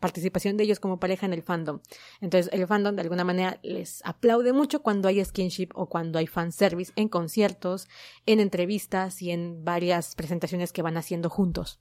participación 0.00 0.56
de 0.56 0.64
ellos 0.64 0.80
como 0.80 0.98
pareja 0.98 1.26
en 1.26 1.32
el 1.32 1.42
fandom. 1.42 1.78
Entonces, 2.20 2.52
el 2.52 2.66
fandom 2.66 2.96
de 2.96 3.02
alguna 3.02 3.22
manera 3.22 3.60
les 3.62 4.04
aplaude 4.04 4.52
mucho 4.52 4.82
cuando 4.82 5.06
hay 5.06 5.24
skinship 5.24 5.68
o 5.74 5.88
cuando 5.88 6.18
hay 6.18 6.26
fanservice 6.26 6.92
en 6.96 7.08
conciertos, 7.08 7.88
en 8.26 8.40
entrevistas 8.40 9.22
y 9.22 9.30
en 9.30 9.64
varias 9.64 10.16
presentaciones 10.16 10.72
que 10.72 10.82
van 10.82 10.96
haciendo 10.96 11.30
juntos. 11.30 11.78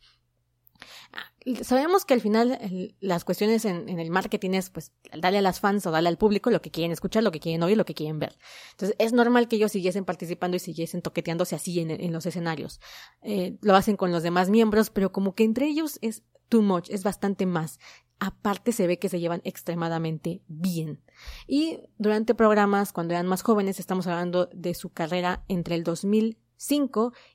Sabemos 1.64 2.06
que 2.06 2.14
al 2.14 2.22
final 2.22 2.94
las 3.00 3.24
cuestiones 3.24 3.66
en, 3.66 3.90
el 3.90 4.12
marketing 4.12 4.52
es 4.52 4.70
pues 4.70 4.92
darle 5.20 5.40
a 5.40 5.42
las 5.42 5.60
fans 5.60 5.86
o 5.88 5.92
darle 5.92 6.10
al 6.10 6.18
público 6.18 6.52
lo 6.52 6.62
que 6.62 6.70
quieren 6.70 6.92
escuchar, 6.92 7.24
lo 7.24 7.32
que 7.32 7.40
quieren 7.40 7.64
oír, 7.64 7.78
lo 7.78 7.86
que 7.86 7.96
quieren 7.96 8.20
ver. 8.20 8.38
Entonces 8.72 8.96
es 9.00 9.12
normal 9.12 9.48
que 9.48 9.56
ellos 9.56 9.72
siguiesen 9.72 10.06
participando 10.06 10.58
y 10.58 10.60
siguiesen 10.60 11.02
toqueteándose 11.02 11.56
así 11.56 11.80
en, 11.80 12.14
los 12.14 12.26
escenarios. 12.26 12.80
Eh, 13.24 13.58
lo 13.62 13.76
hacen 13.76 13.98
con 13.98 14.12
los 14.12 14.22
demás 14.22 14.50
miembros, 14.50 14.92
pero 14.92 15.12
como 15.12 15.34
que 15.34 15.44
entre 15.44 15.66
ellos 15.66 15.98
es 16.02 16.24
too 16.48 16.62
much, 16.62 16.90
es 16.92 17.04
bastante 17.04 17.48
más. 17.48 17.80
Aparte 18.20 18.72
se 18.72 18.86
ve 18.86 19.00
que 19.00 19.10
se 19.10 19.20
llevan 19.20 19.42
extremadamente 19.46 20.44
bien. 20.48 21.02
Y 21.48 21.80
durante 21.98 22.36
programas, 22.36 22.94
cuando 22.94 23.16
eran 23.16 23.26
más 23.26 23.42
jóvenes, 23.42 23.80
estamos 23.80 24.06
hablando 24.06 24.48
de 24.54 24.76
su 24.76 24.92
carrera 24.92 25.44
entre 25.48 25.74
el 25.74 25.84
2000 25.84 26.38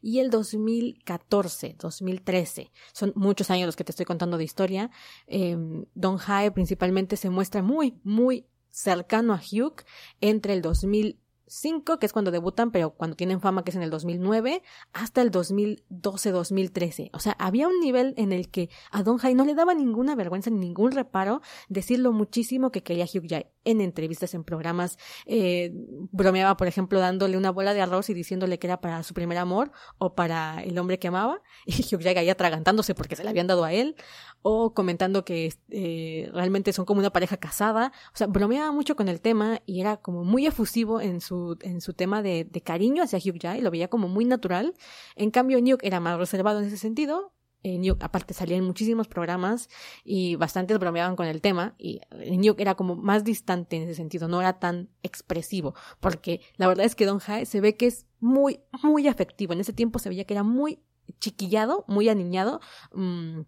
y 0.00 0.18
el 0.18 0.30
2014, 0.30 1.76
2013. 1.78 2.70
Son 2.92 3.12
muchos 3.16 3.50
años 3.50 3.66
los 3.66 3.76
que 3.76 3.84
te 3.84 3.92
estoy 3.92 4.06
contando 4.06 4.38
de 4.38 4.44
historia. 4.44 4.90
Em, 5.26 5.84
Don 5.94 6.18
Hae 6.26 6.50
principalmente 6.50 7.16
se 7.16 7.30
muestra 7.30 7.62
muy, 7.62 7.98
muy 8.04 8.46
cercano 8.70 9.32
a 9.32 9.40
Hugh 9.40 9.84
entre 10.20 10.52
el 10.52 10.62
2000 10.62 11.20
5, 11.48 11.98
que 11.98 12.06
es 12.06 12.12
cuando 12.12 12.30
debutan, 12.30 12.70
pero 12.70 12.90
cuando 12.90 13.16
tienen 13.16 13.40
fama, 13.40 13.62
que 13.62 13.70
es 13.70 13.76
en 13.76 13.82
el 13.82 13.90
2009, 13.90 14.62
hasta 14.92 15.22
el 15.22 15.30
2012-2013. 15.30 17.10
O 17.12 17.20
sea, 17.20 17.32
había 17.38 17.68
un 17.68 17.78
nivel 17.80 18.14
en 18.16 18.32
el 18.32 18.50
que 18.50 18.68
a 18.90 19.02
Don 19.02 19.18
Jai 19.18 19.34
no 19.34 19.44
le 19.44 19.54
daba 19.54 19.74
ninguna 19.74 20.14
vergüenza 20.14 20.50
ni 20.50 20.58
ningún 20.58 20.92
reparo 20.92 21.40
decir 21.68 22.00
lo 22.00 22.12
muchísimo 22.12 22.70
que 22.70 22.82
quería 22.82 23.04
Hugh 23.04 23.28
Jai 23.28 23.46
en 23.66 23.80
entrevistas, 23.82 24.32
en 24.32 24.44
programas. 24.44 24.96
Eh, 25.26 25.72
bromeaba, 26.12 26.56
por 26.56 26.68
ejemplo, 26.68 26.98
dándole 27.00 27.36
una 27.36 27.50
bola 27.50 27.74
de 27.74 27.82
arroz 27.82 28.08
y 28.08 28.14
diciéndole 28.14 28.58
que 28.58 28.66
era 28.66 28.80
para 28.80 29.02
su 29.02 29.12
primer 29.12 29.36
amor 29.36 29.72
o 29.98 30.14
para 30.14 30.62
el 30.62 30.78
hombre 30.78 30.98
que 30.98 31.08
amaba. 31.08 31.42
Y 31.66 31.82
Jai 31.82 32.16
ahí 32.16 32.30
atragantándose 32.30 32.94
porque 32.94 33.16
se 33.16 33.24
le 33.24 33.30
habían 33.30 33.46
dado 33.46 33.64
a 33.64 33.72
él. 33.72 33.96
O 34.42 34.72
comentando 34.72 35.24
que 35.24 35.52
eh, 35.70 36.30
realmente 36.32 36.72
son 36.72 36.84
como 36.84 37.00
una 37.00 37.10
pareja 37.10 37.36
casada. 37.36 37.92
O 38.14 38.16
sea, 38.16 38.26
bromeaba 38.28 38.72
mucho 38.72 38.96
con 38.96 39.08
el 39.08 39.20
tema 39.20 39.60
y 39.66 39.80
era 39.80 39.96
como 39.96 40.24
muy 40.24 40.46
efusivo 40.46 41.00
en 41.00 41.20
su 41.20 41.58
en 41.62 41.80
su 41.80 41.92
tema 41.94 42.22
de, 42.22 42.44
de 42.44 42.60
cariño 42.60 43.02
hacia 43.02 43.18
Hugh 43.18 43.38
Jai, 43.40 43.60
lo 43.60 43.70
veía 43.70 43.88
como 43.88 44.08
muy 44.08 44.24
natural. 44.24 44.74
En 45.16 45.30
cambio, 45.30 45.60
Nuke 45.60 45.86
era 45.86 46.00
más 46.00 46.18
reservado 46.18 46.60
en 46.60 46.66
ese 46.66 46.78
sentido. 46.78 47.32
Nuke, 47.64 48.04
aparte, 48.04 48.34
salía 48.34 48.56
en 48.56 48.64
muchísimos 48.64 49.08
programas 49.08 49.68
y 50.04 50.36
bastantes 50.36 50.78
bromeaban 50.78 51.16
con 51.16 51.26
el 51.26 51.40
tema. 51.40 51.74
Y 51.78 52.00
eh, 52.12 52.36
Nuke 52.36 52.60
era 52.60 52.74
como 52.74 52.94
más 52.94 53.24
distante 53.24 53.76
en 53.76 53.82
ese 53.82 53.94
sentido, 53.94 54.28
no 54.28 54.40
era 54.40 54.58
tan 54.58 54.88
expresivo. 55.02 55.74
Porque 56.00 56.40
la 56.56 56.68
verdad 56.68 56.86
es 56.86 56.94
que 56.94 57.06
Don 57.06 57.18
Jae 57.18 57.46
se 57.46 57.60
ve 57.60 57.76
que 57.76 57.86
es 57.86 58.06
muy, 58.20 58.60
muy 58.82 59.08
afectivo. 59.08 59.52
En 59.52 59.60
ese 59.60 59.72
tiempo 59.72 59.98
se 59.98 60.08
veía 60.08 60.24
que 60.24 60.34
era 60.34 60.42
muy 60.42 60.80
chiquillado, 61.18 61.84
muy 61.88 62.08
aniñado. 62.08 62.60
Mmm, 62.92 63.40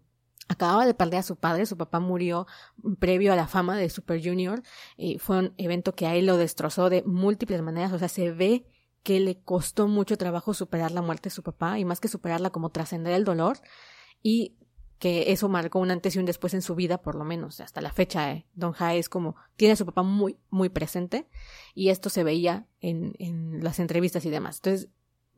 acababa 0.49 0.85
de 0.85 0.93
perder 0.93 1.19
a 1.19 1.23
su 1.23 1.35
padre, 1.37 1.65
su 1.65 1.77
papá 1.77 1.99
murió 1.99 2.47
previo 2.99 3.31
a 3.31 3.35
la 3.35 3.47
fama 3.47 3.77
de 3.77 3.89
Super 3.89 4.21
Junior 4.21 4.61
y 4.97 5.19
fue 5.19 5.37
un 5.37 5.53
evento 5.57 5.93
que 5.93 6.07
a 6.07 6.15
él 6.15 6.25
lo 6.25 6.37
destrozó 6.37 6.89
de 6.89 7.03
múltiples 7.03 7.61
maneras, 7.61 7.93
o 7.93 7.99
sea, 7.99 8.09
se 8.09 8.31
ve 8.31 8.65
que 9.03 9.19
le 9.19 9.39
costó 9.41 9.87
mucho 9.87 10.17
trabajo 10.17 10.53
superar 10.53 10.91
la 10.91 11.01
muerte 11.01 11.29
de 11.29 11.35
su 11.35 11.43
papá 11.43 11.79
y 11.79 11.85
más 11.85 11.99
que 11.99 12.07
superarla 12.07 12.49
como 12.49 12.71
trascender 12.71 13.13
el 13.13 13.23
dolor 13.23 13.59
y 14.21 14.55
que 14.99 15.31
eso 15.31 15.47
marcó 15.47 15.79
un 15.79 15.91
antes 15.91 16.15
y 16.15 16.19
un 16.19 16.25
después 16.25 16.53
en 16.53 16.61
su 16.61 16.75
vida, 16.75 17.01
por 17.01 17.15
lo 17.15 17.23
menos 17.23 17.61
hasta 17.61 17.81
la 17.81 17.91
fecha. 17.91 18.33
Eh. 18.33 18.45
Don 18.53 18.73
Jae 18.73 18.99
es 18.99 19.07
como, 19.07 19.35
tiene 19.55 19.73
a 19.73 19.77
su 19.77 19.85
papá 19.85 20.03
muy, 20.03 20.37
muy 20.49 20.69
presente 20.69 21.27
y 21.73 21.89
esto 21.89 22.09
se 22.09 22.23
veía 22.23 22.67
en, 22.81 23.13
en 23.17 23.63
las 23.63 23.79
entrevistas 23.79 24.25
y 24.25 24.29
demás. 24.29 24.57
Entonces, 24.57 24.89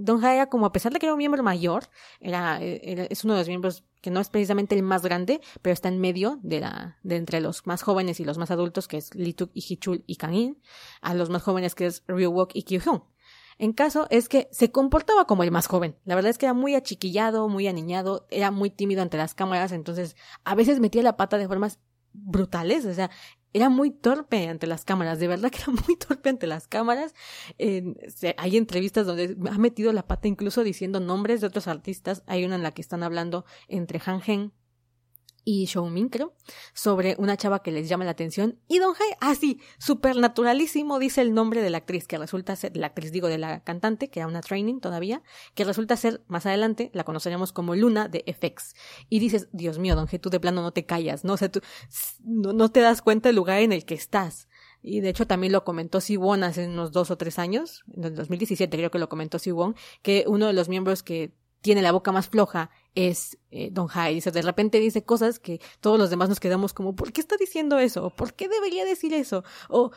Don 0.01 0.19
Jae 0.19 0.35
era 0.35 0.47
como, 0.47 0.65
a 0.65 0.71
pesar 0.71 0.91
de 0.91 0.99
que 0.99 1.05
era 1.05 1.13
un 1.13 1.19
miembro 1.19 1.43
mayor, 1.43 1.83
era, 2.19 2.59
es 2.59 3.23
uno 3.23 3.35
de 3.35 3.41
los 3.41 3.47
miembros 3.47 3.83
que 4.01 4.09
no 4.09 4.19
es 4.19 4.29
precisamente 4.29 4.73
el 4.73 4.81
más 4.81 5.03
grande, 5.03 5.41
pero 5.61 5.73
está 5.73 5.89
en 5.89 5.99
medio 5.99 6.39
de 6.41 6.59
la, 6.59 6.97
de 7.03 7.17
entre 7.17 7.39
los 7.39 7.67
más 7.67 7.83
jóvenes 7.83 8.19
y 8.19 8.25
los 8.25 8.39
más 8.39 8.49
adultos, 8.49 8.87
que 8.87 8.97
es 8.97 9.13
Lituk 9.13 9.51
y 9.53 9.63
Hichul 9.67 10.03
y 10.07 10.15
Kangin, 10.15 10.59
a 11.01 11.13
los 11.13 11.29
más 11.29 11.43
jóvenes 11.43 11.75
que 11.75 11.85
es 11.85 12.03
Ryuwok 12.07 12.51
y 12.55 12.63
Kyuhyun. 12.63 13.03
En 13.61 13.73
caso 13.73 14.07
es 14.09 14.27
que 14.27 14.47
se 14.51 14.71
comportaba 14.71 15.25
como 15.25 15.43
el 15.43 15.51
más 15.51 15.67
joven. 15.67 15.95
La 16.03 16.15
verdad 16.15 16.31
es 16.31 16.39
que 16.39 16.47
era 16.47 16.55
muy 16.55 16.73
achiquillado, 16.73 17.47
muy 17.47 17.67
aniñado, 17.67 18.25
era 18.31 18.49
muy 18.49 18.71
tímido 18.71 19.03
ante 19.03 19.17
las 19.17 19.35
cámaras, 19.35 19.71
entonces 19.71 20.15
a 20.43 20.55
veces 20.55 20.79
metía 20.79 21.03
la 21.03 21.15
pata 21.15 21.37
de 21.37 21.47
formas 21.47 21.79
brutales, 22.11 22.85
o 22.85 22.93
sea, 22.95 23.11
era 23.53 23.69
muy 23.69 23.91
torpe 23.91 24.47
ante 24.47 24.65
las 24.65 24.83
cámaras, 24.83 25.19
de 25.19 25.27
verdad 25.27 25.51
que 25.51 25.59
era 25.59 25.71
muy 25.87 25.95
torpe 25.95 26.29
ante 26.29 26.47
las 26.47 26.67
cámaras. 26.67 27.13
hay 27.59 28.57
entrevistas 28.57 29.05
donde 29.05 29.37
ha 29.51 29.57
metido 29.59 29.93
la 29.93 30.07
pata 30.07 30.27
incluso 30.27 30.63
diciendo 30.63 30.99
nombres 30.99 31.39
de 31.39 31.47
otros 31.47 31.67
artistas. 31.67 32.23
Hay 32.25 32.43
una 32.43 32.55
en 32.55 32.63
la 32.63 32.71
que 32.71 32.81
están 32.81 33.03
hablando 33.03 33.45
entre 33.67 34.01
Han 34.03 34.23
Hen 34.25 34.53
y 35.43 35.67
Xiaomin, 35.67 36.09
creo, 36.09 36.33
sobre 36.73 37.15
una 37.17 37.37
chava 37.37 37.63
que 37.63 37.71
les 37.71 37.89
llama 37.89 38.05
la 38.05 38.11
atención. 38.11 38.59
Y 38.67 38.79
Don 38.79 38.93
Jai, 38.93 39.07
así, 39.19 39.59
ah, 39.59 39.75
súper 39.79 40.17
naturalísimo, 40.17 40.99
dice 40.99 41.21
el 41.21 41.33
nombre 41.33 41.61
de 41.61 41.69
la 41.69 41.79
actriz, 41.79 42.07
que 42.07 42.17
resulta 42.17 42.55
ser, 42.55 42.75
la 42.77 42.87
actriz 42.87 43.11
digo, 43.11 43.27
de 43.27 43.37
la 43.37 43.63
cantante, 43.63 44.09
que 44.09 44.19
era 44.19 44.27
una 44.27 44.41
training 44.41 44.79
todavía, 44.79 45.23
que 45.55 45.63
resulta 45.63 45.97
ser, 45.97 46.21
más 46.27 46.45
adelante, 46.45 46.91
la 46.93 47.03
conoceremos 47.03 47.53
como 47.53 47.75
Luna 47.75 48.07
de 48.07 48.23
FX. 48.27 48.75
Y 49.09 49.19
dices, 49.19 49.47
Dios 49.51 49.79
mío, 49.79 49.95
Don 49.95 50.07
Jai, 50.07 50.19
tú 50.19 50.29
de 50.29 50.39
plano 50.39 50.61
no 50.61 50.71
te 50.71 50.85
callas, 50.85 51.23
¿no? 51.23 51.33
O 51.33 51.37
sea, 51.37 51.49
tú 51.49 51.61
no, 52.23 52.53
no 52.53 52.69
te 52.69 52.81
das 52.81 53.01
cuenta 53.01 53.29
del 53.29 53.35
lugar 53.35 53.59
en 53.59 53.71
el 53.71 53.85
que 53.85 53.95
estás. 53.95 54.47
Y 54.83 55.01
de 55.01 55.09
hecho 55.09 55.27
también 55.27 55.53
lo 55.53 55.63
comentó 55.63 56.01
Siwon 56.01 56.43
hace 56.43 56.67
unos 56.67 56.91
dos 56.91 57.11
o 57.11 57.17
tres 57.17 57.37
años, 57.37 57.83
en 57.93 58.03
el 58.03 58.15
2017 58.15 58.75
creo 58.75 58.89
que 58.89 58.99
lo 58.99 59.09
comentó 59.09 59.37
Siwon, 59.37 59.75
que 60.01 60.25
uno 60.27 60.47
de 60.47 60.53
los 60.53 60.69
miembros 60.69 61.03
que 61.03 61.35
tiene 61.61 61.81
la 61.81 61.91
boca 61.91 62.11
más 62.11 62.27
floja 62.29 62.71
es 62.95 63.37
eh, 63.51 63.69
Don 63.71 63.87
Jai. 63.87 64.15
Dice, 64.15 64.31
de 64.31 64.41
repente 64.41 64.79
dice 64.79 65.03
cosas 65.03 65.39
que 65.39 65.59
todos 65.79 65.99
los 65.99 66.09
demás 66.09 66.29
nos 66.29 66.39
quedamos 66.39 66.73
como, 66.73 66.95
¿por 66.95 67.11
qué 67.11 67.21
está 67.21 67.37
diciendo 67.37 67.79
eso? 67.79 68.09
¿Por 68.09 68.33
qué 68.33 68.47
debería 68.47 68.85
decir 68.85 69.13
eso? 69.13 69.43
O, 69.69 69.91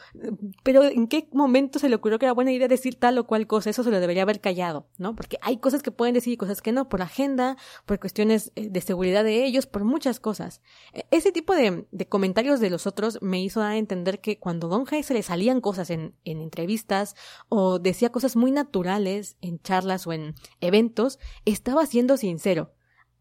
pero 0.62 0.84
¿en 0.84 1.06
qué 1.08 1.28
momento 1.32 1.78
se 1.78 1.88
le 1.88 1.96
ocurrió 1.96 2.18
que 2.18 2.26
era 2.26 2.32
buena 2.32 2.52
idea 2.52 2.68
decir 2.68 2.96
tal 2.96 3.18
o 3.18 3.26
cual 3.26 3.46
cosa? 3.46 3.70
Eso 3.70 3.84
se 3.84 3.90
lo 3.90 4.00
debería 4.00 4.22
haber 4.22 4.40
callado, 4.40 4.86
¿no? 4.98 5.14
Porque 5.14 5.38
hay 5.40 5.58
cosas 5.58 5.82
que 5.82 5.90
pueden 5.90 6.14
decir 6.14 6.32
y 6.32 6.36
cosas 6.36 6.62
que 6.62 6.72
no, 6.72 6.88
por 6.88 7.02
agenda, 7.02 7.56
por 7.86 7.98
cuestiones 7.98 8.52
eh, 8.54 8.68
de 8.70 8.80
seguridad 8.80 9.24
de 9.24 9.44
ellos, 9.44 9.66
por 9.66 9.84
muchas 9.84 10.20
cosas. 10.20 10.60
E, 10.92 11.04
ese 11.10 11.32
tipo 11.32 11.54
de, 11.54 11.86
de 11.90 12.08
comentarios 12.08 12.60
de 12.60 12.70
los 12.70 12.86
otros 12.86 13.18
me 13.22 13.42
hizo 13.42 13.62
a 13.62 13.76
entender 13.76 14.20
que 14.20 14.38
cuando 14.38 14.68
Don 14.68 14.84
Jai 14.84 15.02
se 15.02 15.14
le 15.14 15.22
salían 15.22 15.60
cosas 15.60 15.90
en, 15.90 16.14
en 16.24 16.40
entrevistas 16.40 17.14
o 17.48 17.78
decía 17.78 18.10
cosas 18.10 18.36
muy 18.36 18.50
naturales 18.50 19.36
en 19.40 19.60
charlas 19.60 20.06
o 20.06 20.12
en 20.12 20.34
eventos, 20.60 21.18
estaba 21.44 21.86
siendo 21.86 22.16
sincero 22.16 22.72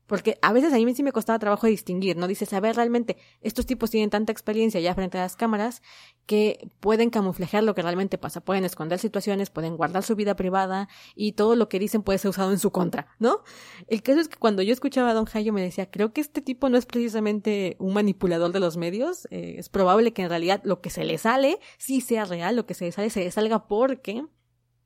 porque 0.07 0.37
a 0.41 0.51
veces 0.53 0.73
a 0.73 0.77
mí 0.77 0.93
sí 0.93 1.03
me 1.03 1.11
costaba 1.11 1.39
trabajo 1.39 1.67
distinguir, 1.67 2.17
¿no? 2.17 2.27
Dices, 2.27 2.51
a 2.53 2.59
ver, 2.59 2.75
realmente 2.75 3.17
estos 3.41 3.65
tipos 3.65 3.89
tienen 3.89 4.09
tanta 4.09 4.31
experiencia 4.31 4.79
ya 4.79 4.93
frente 4.95 5.17
a 5.17 5.21
las 5.21 5.35
cámaras 5.35 5.81
que 6.25 6.69
pueden 6.79 7.09
camuflajear 7.09 7.63
lo 7.63 7.73
que 7.75 7.81
realmente 7.81 8.17
pasa, 8.17 8.41
pueden 8.41 8.65
esconder 8.65 8.99
situaciones, 8.99 9.49
pueden 9.49 9.77
guardar 9.77 10.03
su 10.03 10.15
vida 10.15 10.35
privada 10.35 10.89
y 11.15 11.33
todo 11.33 11.55
lo 11.55 11.69
que 11.69 11.79
dicen 11.79 12.03
puede 12.03 12.19
ser 12.19 12.29
usado 12.29 12.51
en 12.51 12.59
su 12.59 12.71
contra, 12.71 13.07
¿no? 13.19 13.43
El 13.87 14.01
caso 14.01 14.19
es 14.19 14.27
que 14.27 14.37
cuando 14.37 14.61
yo 14.61 14.73
escuchaba 14.73 15.11
a 15.11 15.13
Don 15.13 15.25
Jayo 15.25 15.53
me 15.53 15.61
decía, 15.61 15.89
creo 15.89 16.13
que 16.13 16.21
este 16.21 16.41
tipo 16.41 16.69
no 16.69 16.77
es 16.77 16.85
precisamente 16.85 17.75
un 17.79 17.93
manipulador 17.93 18.51
de 18.51 18.59
los 18.59 18.77
medios, 18.77 19.27
eh, 19.31 19.55
es 19.57 19.69
probable 19.69 20.13
que 20.13 20.23
en 20.23 20.29
realidad 20.29 20.61
lo 20.63 20.81
que 20.81 20.89
se 20.89 21.05
le 21.05 21.17
sale 21.17 21.59
sí 21.77 22.01
sea 22.01 22.25
real, 22.25 22.55
lo 22.55 22.65
que 22.65 22.73
se 22.73 22.85
le 22.85 22.91
sale 22.91 23.09
se 23.09 23.21
le 23.21 23.31
salga 23.31 23.67
porque 23.67 24.23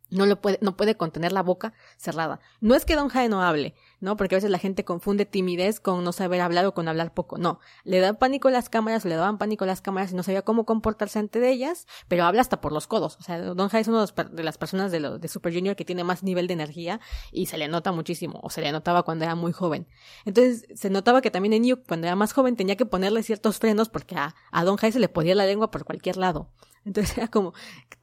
no 0.10 0.26
lo 0.26 0.40
puede, 0.42 0.60
no 0.62 0.78
puede 0.78 0.96
contener 0.96 1.32
la 1.32 1.44
boca 1.44 1.74
cerrada. 1.98 2.40
No 2.62 2.76
es 2.76 2.86
que 2.86 2.96
Don 2.96 3.10
Jae 3.10 3.30
no 3.30 3.42
hable, 3.42 3.76
¿no? 4.00 4.16
Porque 4.18 4.36
a 4.36 4.38
veces 4.38 4.52
la 4.52 4.60
gente 4.60 4.86
confunde 4.86 5.26
timidez 5.26 5.80
con 5.80 6.04
no 6.04 6.12
saber 6.12 6.42
hablar 6.42 6.66
o 6.66 6.74
con 6.74 6.88
hablar 6.88 7.14
poco. 7.14 7.38
No. 7.38 7.60
Le 7.84 8.00
da 8.00 8.14
pánico 8.14 8.50
las 8.50 8.70
cámaras, 8.70 9.06
le 9.06 9.16
daban 9.16 9.38
pánico 9.38 9.66
las 9.66 9.82
cámaras 9.82 10.12
y 10.12 10.16
no 10.16 10.24
sabía 10.24 10.44
cómo 10.44 10.66
comportarse 10.66 11.20
ante 11.20 11.48
ellas, 11.50 11.88
pero 12.08 12.26
habla 12.26 12.42
hasta 12.42 12.62
por 12.62 12.72
los 12.72 12.88
codos. 12.88 13.18
O 13.20 13.24
sea, 13.24 13.42
Don 13.42 13.70
Jae 13.70 13.82
es 13.82 13.88
una 13.88 14.06
de 14.06 14.44
las 14.44 14.58
personas 14.58 14.92
de, 14.92 15.00
lo, 15.00 15.18
de 15.18 15.28
Super 15.28 15.54
Junior 15.54 15.76
que 15.76 15.86
tiene 15.86 16.04
más 16.04 16.24
nivel 16.24 16.48
de 16.48 16.54
energía 16.54 17.00
y 17.32 17.48
se 17.48 17.58
le 17.58 17.68
nota 17.68 17.92
muchísimo, 17.92 18.40
o 18.44 18.50
se 18.50 18.62
le 18.62 18.72
notaba 18.72 19.04
cuando 19.04 19.26
era 19.26 19.36
muy 19.36 19.52
joven. 19.52 19.88
Entonces, 20.26 20.68
se 20.76 20.90
notaba 20.90 21.22
que 21.22 21.32
también 21.32 21.54
en 21.54 21.66
Yu, 21.66 21.84
cuando 21.84 22.08
era 22.08 22.16
más 22.16 22.34
joven, 22.34 22.56
tenía 22.56 22.76
que 22.76 22.86
ponerle 22.86 23.24
ciertos 23.24 23.58
frenos 23.60 23.90
porque 23.90 24.16
a, 24.16 24.36
a 24.52 24.64
Don 24.64 24.78
Jae 24.78 24.92
se 24.92 25.00
le 25.00 25.10
podía 25.10 25.36
la 25.36 25.46
lengua 25.46 25.72
por 25.72 25.86
cualquier 25.86 26.18
lado. 26.18 26.52
Entonces 26.86 27.18
era 27.18 27.28
como, 27.28 27.54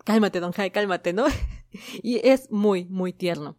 cálmate, 0.04 0.40
Don 0.40 0.52
Jae, 0.52 0.70
cálmate, 0.70 1.12
¿no? 1.12 1.26
y 2.02 2.20
es 2.28 2.50
muy, 2.50 2.84
muy 2.86 3.12
tierno. 3.12 3.56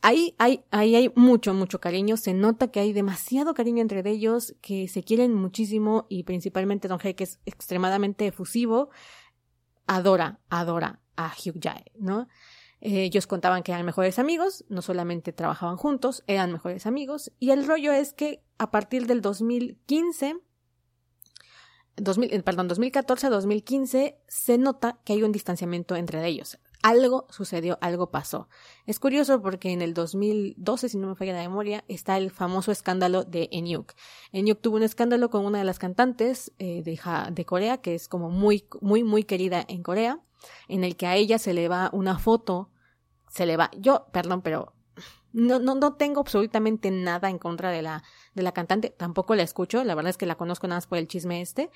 Ahí, 0.00 0.34
hay, 0.38 0.64
ahí 0.70 0.94
hay 0.94 1.12
mucho, 1.16 1.54
mucho 1.54 1.80
cariño. 1.80 2.16
Se 2.16 2.34
nota 2.34 2.70
que 2.70 2.80
hay 2.80 2.92
demasiado 2.92 3.54
cariño 3.54 3.82
entre 3.82 4.08
ellos, 4.08 4.54
que 4.60 4.88
se 4.88 5.02
quieren 5.02 5.34
muchísimo 5.34 6.06
y 6.08 6.22
principalmente 6.22 6.88
Don 6.88 6.98
Jae, 6.98 7.14
que 7.14 7.24
es 7.24 7.40
extremadamente 7.46 8.26
efusivo, 8.26 8.90
adora, 9.86 10.40
adora 10.50 11.00
a 11.16 11.32
Hugh 11.32 11.60
Jae, 11.60 11.92
¿no? 11.98 12.28
ellos 12.80 13.26
contaban 13.26 13.64
que 13.64 13.72
eran 13.72 13.84
mejores 13.84 14.20
amigos, 14.20 14.64
no 14.68 14.82
solamente 14.82 15.32
trabajaban 15.32 15.76
juntos, 15.76 16.22
eran 16.28 16.52
mejores 16.52 16.86
amigos. 16.86 17.32
Y 17.40 17.50
el 17.50 17.66
rollo 17.66 17.92
es 17.92 18.12
que 18.12 18.44
a 18.56 18.70
partir 18.70 19.08
del 19.08 19.20
2015 19.20 20.36
2000, 22.00 22.32
eh, 22.32 22.42
perdón, 22.42 22.68
2014 22.68 23.26
a 23.26 23.30
2015 23.30 24.18
se 24.28 24.58
nota 24.58 25.00
que 25.04 25.14
hay 25.14 25.22
un 25.22 25.32
distanciamiento 25.32 25.96
entre 25.96 26.24
ellos. 26.26 26.58
Algo 26.82 27.26
sucedió, 27.30 27.76
algo 27.80 28.10
pasó. 28.10 28.48
Es 28.86 29.00
curioso 29.00 29.42
porque 29.42 29.72
en 29.72 29.82
el 29.82 29.94
2012, 29.94 30.88
si 30.88 30.96
no 30.96 31.08
me 31.08 31.16
falla 31.16 31.32
la 31.32 31.42
memoria, 31.42 31.84
está 31.88 32.16
el 32.16 32.30
famoso 32.30 32.70
escándalo 32.70 33.24
de 33.24 33.48
Enyuk. 33.50 33.94
Enyuk 34.30 34.60
tuvo 34.60 34.76
un 34.76 34.84
escándalo 34.84 35.28
con 35.28 35.44
una 35.44 35.58
de 35.58 35.64
las 35.64 35.80
cantantes 35.80 36.52
eh, 36.58 36.82
de, 36.84 37.00
de 37.32 37.44
Corea, 37.44 37.78
que 37.78 37.96
es 37.96 38.06
como 38.06 38.30
muy, 38.30 38.64
muy, 38.80 39.02
muy 39.02 39.24
querida 39.24 39.64
en 39.66 39.82
Corea, 39.82 40.20
en 40.68 40.84
el 40.84 40.96
que 40.96 41.06
a 41.08 41.16
ella 41.16 41.38
se 41.38 41.52
le 41.52 41.68
va 41.68 41.90
una 41.92 42.16
foto, 42.18 42.70
se 43.28 43.44
le 43.44 43.56
va, 43.56 43.72
yo, 43.76 44.06
perdón, 44.12 44.42
pero 44.42 44.72
no, 45.32 45.58
no, 45.58 45.74
no 45.74 45.94
tengo 45.94 46.20
absolutamente 46.20 46.90
nada 46.90 47.28
en 47.28 47.38
contra 47.38 47.70
de 47.70 47.82
la, 47.82 48.04
de 48.34 48.42
la 48.42 48.52
cantante, 48.52 48.90
tampoco 48.90 49.34
la 49.34 49.42
escucho, 49.42 49.82
la 49.84 49.94
verdad 49.94 50.10
es 50.10 50.16
que 50.16 50.26
la 50.26 50.36
conozco 50.36 50.68
nada 50.68 50.78
más 50.78 50.86
por 50.86 50.98
el 50.98 51.08
chisme 51.08 51.40
este, 51.40 51.70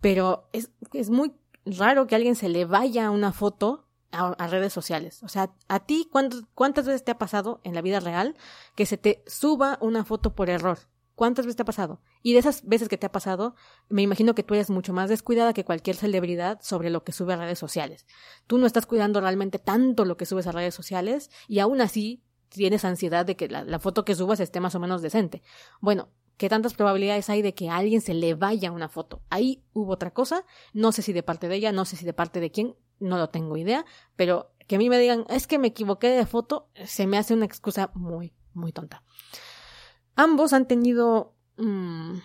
pero 0.00 0.48
es, 0.52 0.70
es 0.92 1.10
muy 1.10 1.32
raro 1.64 2.06
que 2.06 2.14
a 2.14 2.16
alguien 2.16 2.36
se 2.36 2.48
le 2.48 2.64
vaya 2.64 3.10
una 3.10 3.32
foto 3.32 3.88
a, 4.12 4.46
redes 4.46 4.72
sociales. 4.72 5.22
O 5.22 5.28
sea, 5.28 5.52
a 5.68 5.80
ti, 5.80 6.08
¿cuántas 6.54 6.86
veces 6.86 7.04
te 7.04 7.10
ha 7.10 7.18
pasado 7.18 7.60
en 7.64 7.74
la 7.74 7.82
vida 7.82 8.00
real 8.00 8.36
que 8.76 8.86
se 8.86 8.96
te 8.96 9.24
suba 9.26 9.78
una 9.80 10.04
foto 10.04 10.34
por 10.34 10.50
error? 10.50 10.78
¿Cuántas 11.14 11.44
veces 11.44 11.56
te 11.56 11.62
ha 11.62 11.66
pasado? 11.66 12.00
Y 12.22 12.32
de 12.32 12.38
esas 12.38 12.66
veces 12.66 12.88
que 12.88 12.96
te 12.96 13.06
ha 13.06 13.12
pasado, 13.12 13.54
me 13.88 14.02
imagino 14.02 14.34
que 14.34 14.42
tú 14.42 14.54
eres 14.54 14.70
mucho 14.70 14.92
más 14.92 15.10
descuidada 15.10 15.52
que 15.52 15.64
cualquier 15.64 15.96
celebridad 15.96 16.58
sobre 16.62 16.90
lo 16.90 17.04
que 17.04 17.12
sube 17.12 17.34
a 17.34 17.36
redes 17.36 17.58
sociales. 17.58 18.06
Tú 18.46 18.58
no 18.58 18.66
estás 18.66 18.86
cuidando 18.86 19.20
realmente 19.20 19.58
tanto 19.58 20.04
lo 20.04 20.16
que 20.16 20.26
subes 20.26 20.46
a 20.46 20.52
redes 20.52 20.74
sociales 20.74 21.30
y 21.48 21.58
aún 21.58 21.80
así 21.80 22.22
tienes 22.48 22.84
ansiedad 22.84 23.26
de 23.26 23.36
que 23.36 23.48
la, 23.48 23.78
foto 23.78 24.04
que 24.04 24.14
subas 24.14 24.40
esté 24.40 24.60
más 24.60 24.74
o 24.74 24.80
menos 24.80 25.02
decente. 25.02 25.42
Bueno, 25.80 26.08
¿qué 26.36 26.48
tantas 26.48 26.74
probabilidades 26.74 27.28
hay 27.30 27.42
de 27.42 27.54
que 27.54 27.68
a 27.68 27.76
alguien 27.76 28.00
se 28.00 28.14
le 28.14 28.34
vaya 28.34 28.72
una 28.72 28.88
foto? 28.88 29.22
Ahí 29.30 29.64
hubo 29.72 29.92
otra 29.92 30.12
cosa, 30.12 30.44
no 30.72 30.92
sé 30.92 31.02
si 31.02 31.12
de 31.12 31.22
parte 31.22 31.48
de 31.48 31.56
ella, 31.56 31.72
no 31.72 31.84
sé 31.84 31.96
si 31.96 32.04
de 32.04 32.12
parte 32.12 32.40
de 32.40 32.50
quién, 32.50 32.74
no 33.02 33.18
lo 33.18 33.28
tengo 33.28 33.56
idea, 33.56 33.84
pero 34.16 34.52
que 34.66 34.76
a 34.76 34.78
mí 34.78 34.88
me 34.88 34.98
digan, 34.98 35.24
es 35.28 35.46
que 35.46 35.58
me 35.58 35.68
equivoqué 35.68 36.08
de 36.08 36.26
foto, 36.26 36.68
se 36.84 37.06
me 37.06 37.18
hace 37.18 37.34
una 37.34 37.44
excusa 37.44 37.90
muy, 37.94 38.32
muy 38.54 38.72
tonta. 38.72 39.02
Ambos 40.14 40.52
han 40.52 40.66
tenido, 40.66 41.34
mmm, 41.56 42.18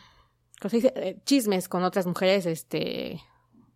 ¿cómo 0.61 0.69
se 0.69 0.77
dice? 0.77 0.93
Eh, 0.95 1.21
chismes 1.25 1.67
con 1.67 1.83
otras 1.83 2.05
mujeres, 2.05 2.45
este, 2.45 3.21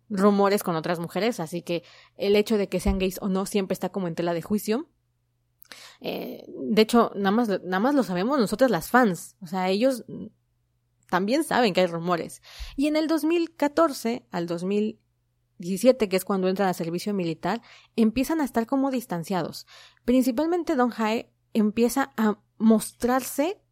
rumores 0.08 0.62
con 0.62 0.76
otras 0.76 0.98
mujeres, 0.98 1.40
así 1.40 1.62
que 1.62 1.82
el 2.16 2.36
hecho 2.36 2.58
de 2.58 2.68
que 2.68 2.80
sean 2.80 2.98
gays 2.98 3.18
o 3.20 3.28
no 3.28 3.46
siempre 3.46 3.74
está 3.74 3.90
como 3.90 4.08
en 4.08 4.14
tela 4.14 4.34
de 4.34 4.42
juicio. 4.42 4.88
Eh, 6.00 6.44
de 6.48 6.82
hecho, 6.82 7.12
nada 7.14 7.30
más, 7.30 7.48
nada 7.48 7.80
más 7.80 7.94
lo 7.94 8.02
sabemos 8.02 8.38
nosotros 8.38 8.70
las 8.70 8.90
fans. 8.90 9.36
O 9.40 9.46
sea, 9.46 9.70
ellos 9.70 10.04
también 11.08 11.44
saben 11.44 11.72
que 11.72 11.80
hay 11.80 11.86
rumores. 11.86 12.42
Y 12.76 12.86
en 12.86 12.96
el 12.96 13.06
2014 13.06 14.26
al 14.30 14.46
2017, 15.62 16.08
que 16.08 16.16
es 16.16 16.24
cuando 16.24 16.48
entran 16.48 16.68
al 16.68 16.74
servicio 16.74 17.14
militar, 17.14 17.62
empiezan 17.96 18.40
a 18.40 18.44
estar 18.44 18.66
como 18.66 18.90
distanciados. 18.90 19.66
Principalmente 20.04 20.76
Don 20.76 20.90
Jae 20.90 21.32
empieza 21.54 22.12
a 22.16 22.38
mostrarse 22.58 23.62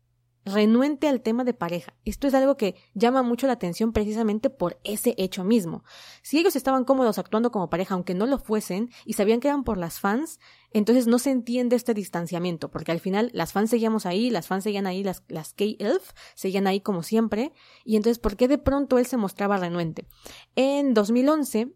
renuente 0.44 1.06
al 1.06 1.20
tema 1.20 1.44
de 1.44 1.52
pareja. 1.52 1.94
Esto 2.04 2.26
es 2.26 2.34
algo 2.34 2.56
que 2.56 2.74
llama 2.94 3.22
mucho 3.22 3.46
la 3.46 3.52
atención 3.52 3.92
precisamente 3.92 4.48
por 4.48 4.80
ese 4.84 5.14
hecho 5.18 5.44
mismo. 5.44 5.84
Si 6.22 6.38
ellos 6.38 6.56
estaban 6.56 6.84
cómodos 6.84 7.18
actuando 7.18 7.50
como 7.50 7.68
pareja, 7.68 7.94
aunque 7.94 8.14
no 8.14 8.26
lo 8.26 8.38
fuesen, 8.38 8.90
y 9.04 9.12
sabían 9.12 9.40
que 9.40 9.48
eran 9.48 9.64
por 9.64 9.78
las 9.78 10.00
fans, 10.00 10.38
Entonces 10.72 11.08
no 11.08 11.18
se 11.18 11.30
entiende 11.30 11.74
este 11.74 11.94
distanciamiento, 11.94 12.70
porque 12.70 12.92
al 12.92 13.00
final 13.00 13.30
las 13.34 13.52
fans 13.52 13.70
seguíamos 13.70 14.06
ahí, 14.06 14.30
las 14.30 14.46
fans 14.46 14.62
seguían 14.62 14.86
ahí, 14.86 15.02
las, 15.02 15.24
las 15.26 15.52
K-Elf 15.52 16.12
seguían 16.36 16.68
ahí 16.68 16.80
como 16.80 17.02
siempre, 17.02 17.52
y 17.84 17.96
entonces 17.96 18.20
¿por 18.20 18.36
qué 18.36 18.46
de 18.46 18.56
pronto 18.56 18.98
él 18.98 19.06
se 19.06 19.16
mostraba 19.16 19.58
renuente? 19.58 20.06
En 20.54 20.94
2011 20.94 21.74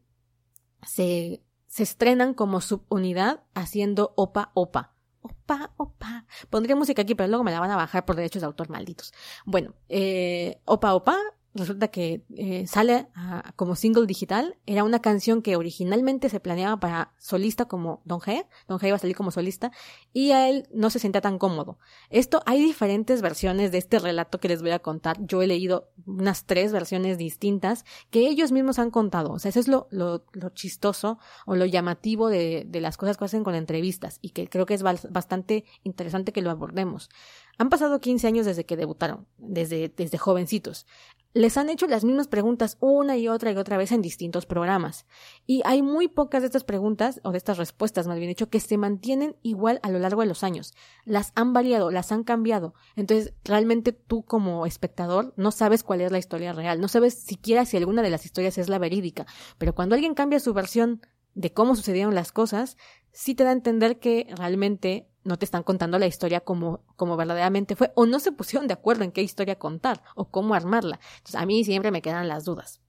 se, 0.86 1.42
se 1.66 1.82
estrenan 1.82 2.34
como 2.34 2.60
subunidad 2.60 3.42
haciendo 3.54 4.12
Opa 4.16 4.50
Opa. 4.54 4.92
Opa, 5.22 5.72
opa. 5.78 6.26
Pondría 6.50 6.76
música 6.76 7.00
aquí, 7.02 7.14
pero 7.14 7.28
luego 7.28 7.44
me 7.44 7.50
la 7.50 7.60
van 7.60 7.70
a 7.70 7.76
bajar 7.76 8.04
por 8.04 8.14
derechos 8.14 8.42
de 8.42 8.46
autor 8.46 8.68
malditos. 8.68 9.12
Bueno, 9.46 9.74
eh, 9.88 10.60
Opa 10.66 10.94
Opa 10.94 11.18
resulta 11.54 11.88
que 11.88 12.24
eh, 12.36 12.66
sale 12.66 13.08
como 13.56 13.76
single 13.76 14.06
digital. 14.06 14.56
Era 14.66 14.84
una 14.84 15.00
canción 15.00 15.42
que 15.42 15.56
originalmente 15.56 16.28
se 16.28 16.40
planeaba 16.40 16.78
para 16.78 17.14
solista 17.18 17.66
como 17.66 18.02
Don 18.04 18.20
G. 18.20 18.46
Don 18.68 18.78
G 18.78 18.88
iba 18.88 18.96
a 18.96 19.00
salir 19.00 19.16
como 19.16 19.30
solista 19.30 19.70
y 20.12 20.32
a 20.32 20.48
él 20.48 20.68
no 20.72 20.90
se 20.90 20.98
sentía 20.98 21.20
tan 21.20 21.38
cómodo. 21.38 21.78
Esto, 22.10 22.42
hay 22.46 22.62
diferentes 22.62 23.22
versiones 23.22 23.72
de 23.72 23.78
este 23.78 23.98
relato 23.98 24.40
que 24.40 24.48
les 24.48 24.62
voy 24.62 24.72
a 24.72 24.80
contar. 24.80 25.16
Yo 25.20 25.42
he 25.42 25.46
leído 25.46 25.90
unas 26.06 26.44
tres 26.44 26.72
versiones 26.72 27.18
distintas 27.18 27.84
que 28.10 28.28
ellos 28.28 28.52
mismos 28.52 28.78
han 28.78 28.90
contado. 28.90 29.32
O 29.32 29.38
sea, 29.38 29.50
eso 29.50 29.60
es 29.60 29.68
lo, 29.68 29.86
lo, 29.90 30.24
lo 30.32 30.50
chistoso 30.50 31.18
o 31.46 31.56
lo 31.56 31.66
llamativo 31.66 32.28
de, 32.28 32.64
de 32.66 32.80
las 32.80 32.96
cosas 32.96 33.16
que 33.16 33.24
hacen 33.24 33.44
con 33.44 33.54
entrevistas 33.54 34.18
y 34.20 34.30
que 34.30 34.48
creo 34.48 34.66
que 34.66 34.74
es 34.74 34.82
bastante 34.82 35.64
interesante 35.82 36.32
que 36.32 36.42
lo 36.42 36.50
abordemos. 36.50 37.10
Han 37.58 37.68
pasado 37.68 38.00
15 38.00 38.26
años 38.26 38.46
desde 38.46 38.64
que 38.64 38.76
debutaron, 38.76 39.26
desde, 39.38 39.88
desde 39.88 40.18
jovencitos 40.18 40.86
les 41.34 41.56
han 41.56 41.68
hecho 41.68 41.88
las 41.88 42.04
mismas 42.04 42.28
preguntas 42.28 42.76
una 42.78 43.16
y 43.16 43.26
otra 43.26 43.50
y 43.50 43.56
otra 43.56 43.76
vez 43.76 43.90
en 43.90 44.02
distintos 44.02 44.46
programas. 44.46 45.04
Y 45.46 45.62
hay 45.64 45.82
muy 45.82 46.06
pocas 46.06 46.42
de 46.42 46.46
estas 46.46 46.62
preguntas, 46.62 47.20
o 47.24 47.32
de 47.32 47.38
estas 47.38 47.58
respuestas 47.58 48.06
más 48.06 48.18
bien 48.18 48.28
dicho, 48.28 48.48
que 48.48 48.60
se 48.60 48.78
mantienen 48.78 49.36
igual 49.42 49.80
a 49.82 49.90
lo 49.90 49.98
largo 49.98 50.22
de 50.22 50.28
los 50.28 50.44
años. 50.44 50.74
Las 51.04 51.32
han 51.34 51.52
variado, 51.52 51.90
las 51.90 52.12
han 52.12 52.22
cambiado. 52.22 52.74
Entonces, 52.94 53.34
realmente 53.42 53.92
tú 53.92 54.24
como 54.24 54.64
espectador 54.64 55.34
no 55.36 55.50
sabes 55.50 55.82
cuál 55.82 56.00
es 56.00 56.12
la 56.12 56.18
historia 56.18 56.52
real, 56.52 56.80
no 56.80 56.86
sabes 56.86 57.14
siquiera 57.14 57.66
si 57.66 57.76
alguna 57.76 58.02
de 58.02 58.10
las 58.10 58.24
historias 58.24 58.56
es 58.56 58.68
la 58.68 58.78
verídica. 58.78 59.26
Pero 59.58 59.74
cuando 59.74 59.96
alguien 59.96 60.14
cambia 60.14 60.38
su 60.38 60.54
versión 60.54 61.02
de 61.34 61.52
cómo 61.52 61.74
sucedieron 61.74 62.14
las 62.14 62.30
cosas, 62.30 62.76
sí 63.10 63.34
te 63.34 63.42
da 63.42 63.50
a 63.50 63.54
entender 63.54 63.98
que 63.98 64.28
realmente 64.36 65.08
no 65.24 65.38
te 65.38 65.44
están 65.44 65.62
contando 65.62 65.98
la 65.98 66.06
historia 66.06 66.40
como, 66.40 66.84
como 66.96 67.16
verdaderamente 67.16 67.76
fue, 67.76 67.92
o 67.96 68.06
no 68.06 68.20
se 68.20 68.32
pusieron 68.32 68.68
de 68.68 68.74
acuerdo 68.74 69.04
en 69.04 69.12
qué 69.12 69.22
historia 69.22 69.58
contar 69.58 70.02
o 70.14 70.30
cómo 70.30 70.54
armarla. 70.54 71.00
Entonces, 71.16 71.40
a 71.40 71.46
mí 71.46 71.64
siempre 71.64 71.90
me 71.90 72.02
quedan 72.02 72.28
las 72.28 72.44
dudas. 72.44 72.80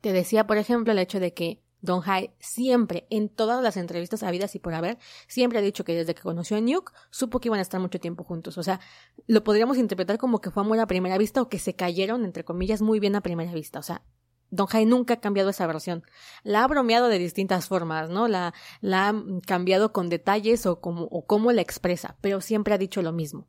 Te 0.00 0.12
decía, 0.12 0.46
por 0.46 0.58
ejemplo, 0.58 0.92
el 0.92 0.98
hecho 0.98 1.20
de 1.20 1.32
que 1.32 1.62
Don 1.82 2.02
Hai 2.04 2.34
siempre, 2.40 3.06
en 3.10 3.28
todas 3.28 3.62
las 3.62 3.76
entrevistas 3.76 4.22
habidas 4.22 4.54
y 4.54 4.58
por 4.58 4.74
haber, 4.74 4.98
siempre 5.28 5.58
ha 5.58 5.62
dicho 5.62 5.84
que 5.84 5.94
desde 5.94 6.14
que 6.14 6.22
conoció 6.22 6.56
a 6.56 6.60
Nuke, 6.60 6.92
supo 7.10 7.40
que 7.40 7.48
iban 7.48 7.58
a 7.58 7.62
estar 7.62 7.80
mucho 7.80 8.00
tiempo 8.00 8.24
juntos. 8.24 8.58
O 8.58 8.62
sea, 8.62 8.80
lo 9.26 9.42
podríamos 9.44 9.78
interpretar 9.78 10.18
como 10.18 10.40
que 10.40 10.50
fue 10.50 10.62
amor 10.62 10.78
a 10.78 10.86
primera 10.86 11.16
vista 11.18 11.40
o 11.40 11.48
que 11.48 11.58
se 11.58 11.74
cayeron, 11.74 12.24
entre 12.24 12.44
comillas, 12.44 12.82
muy 12.82 13.00
bien 13.00 13.16
a 13.16 13.22
primera 13.22 13.52
vista. 13.52 13.78
O 13.78 13.82
sea, 13.82 14.02
Don 14.50 14.66
Jai 14.66 14.86
nunca 14.86 15.14
ha 15.14 15.20
cambiado 15.20 15.50
esa 15.50 15.66
versión. 15.66 16.02
La 16.42 16.64
ha 16.64 16.68
bromeado 16.68 17.08
de 17.08 17.18
distintas 17.18 17.68
formas, 17.68 18.10
¿no? 18.10 18.28
La, 18.28 18.52
ha 18.92 19.14
cambiado 19.46 19.92
con 19.92 20.08
detalles 20.08 20.66
o 20.66 20.80
como, 20.80 21.08
cómo 21.26 21.52
la 21.52 21.62
expresa, 21.62 22.16
pero 22.20 22.40
siempre 22.40 22.74
ha 22.74 22.78
dicho 22.78 23.02
lo 23.02 23.12
mismo. 23.12 23.46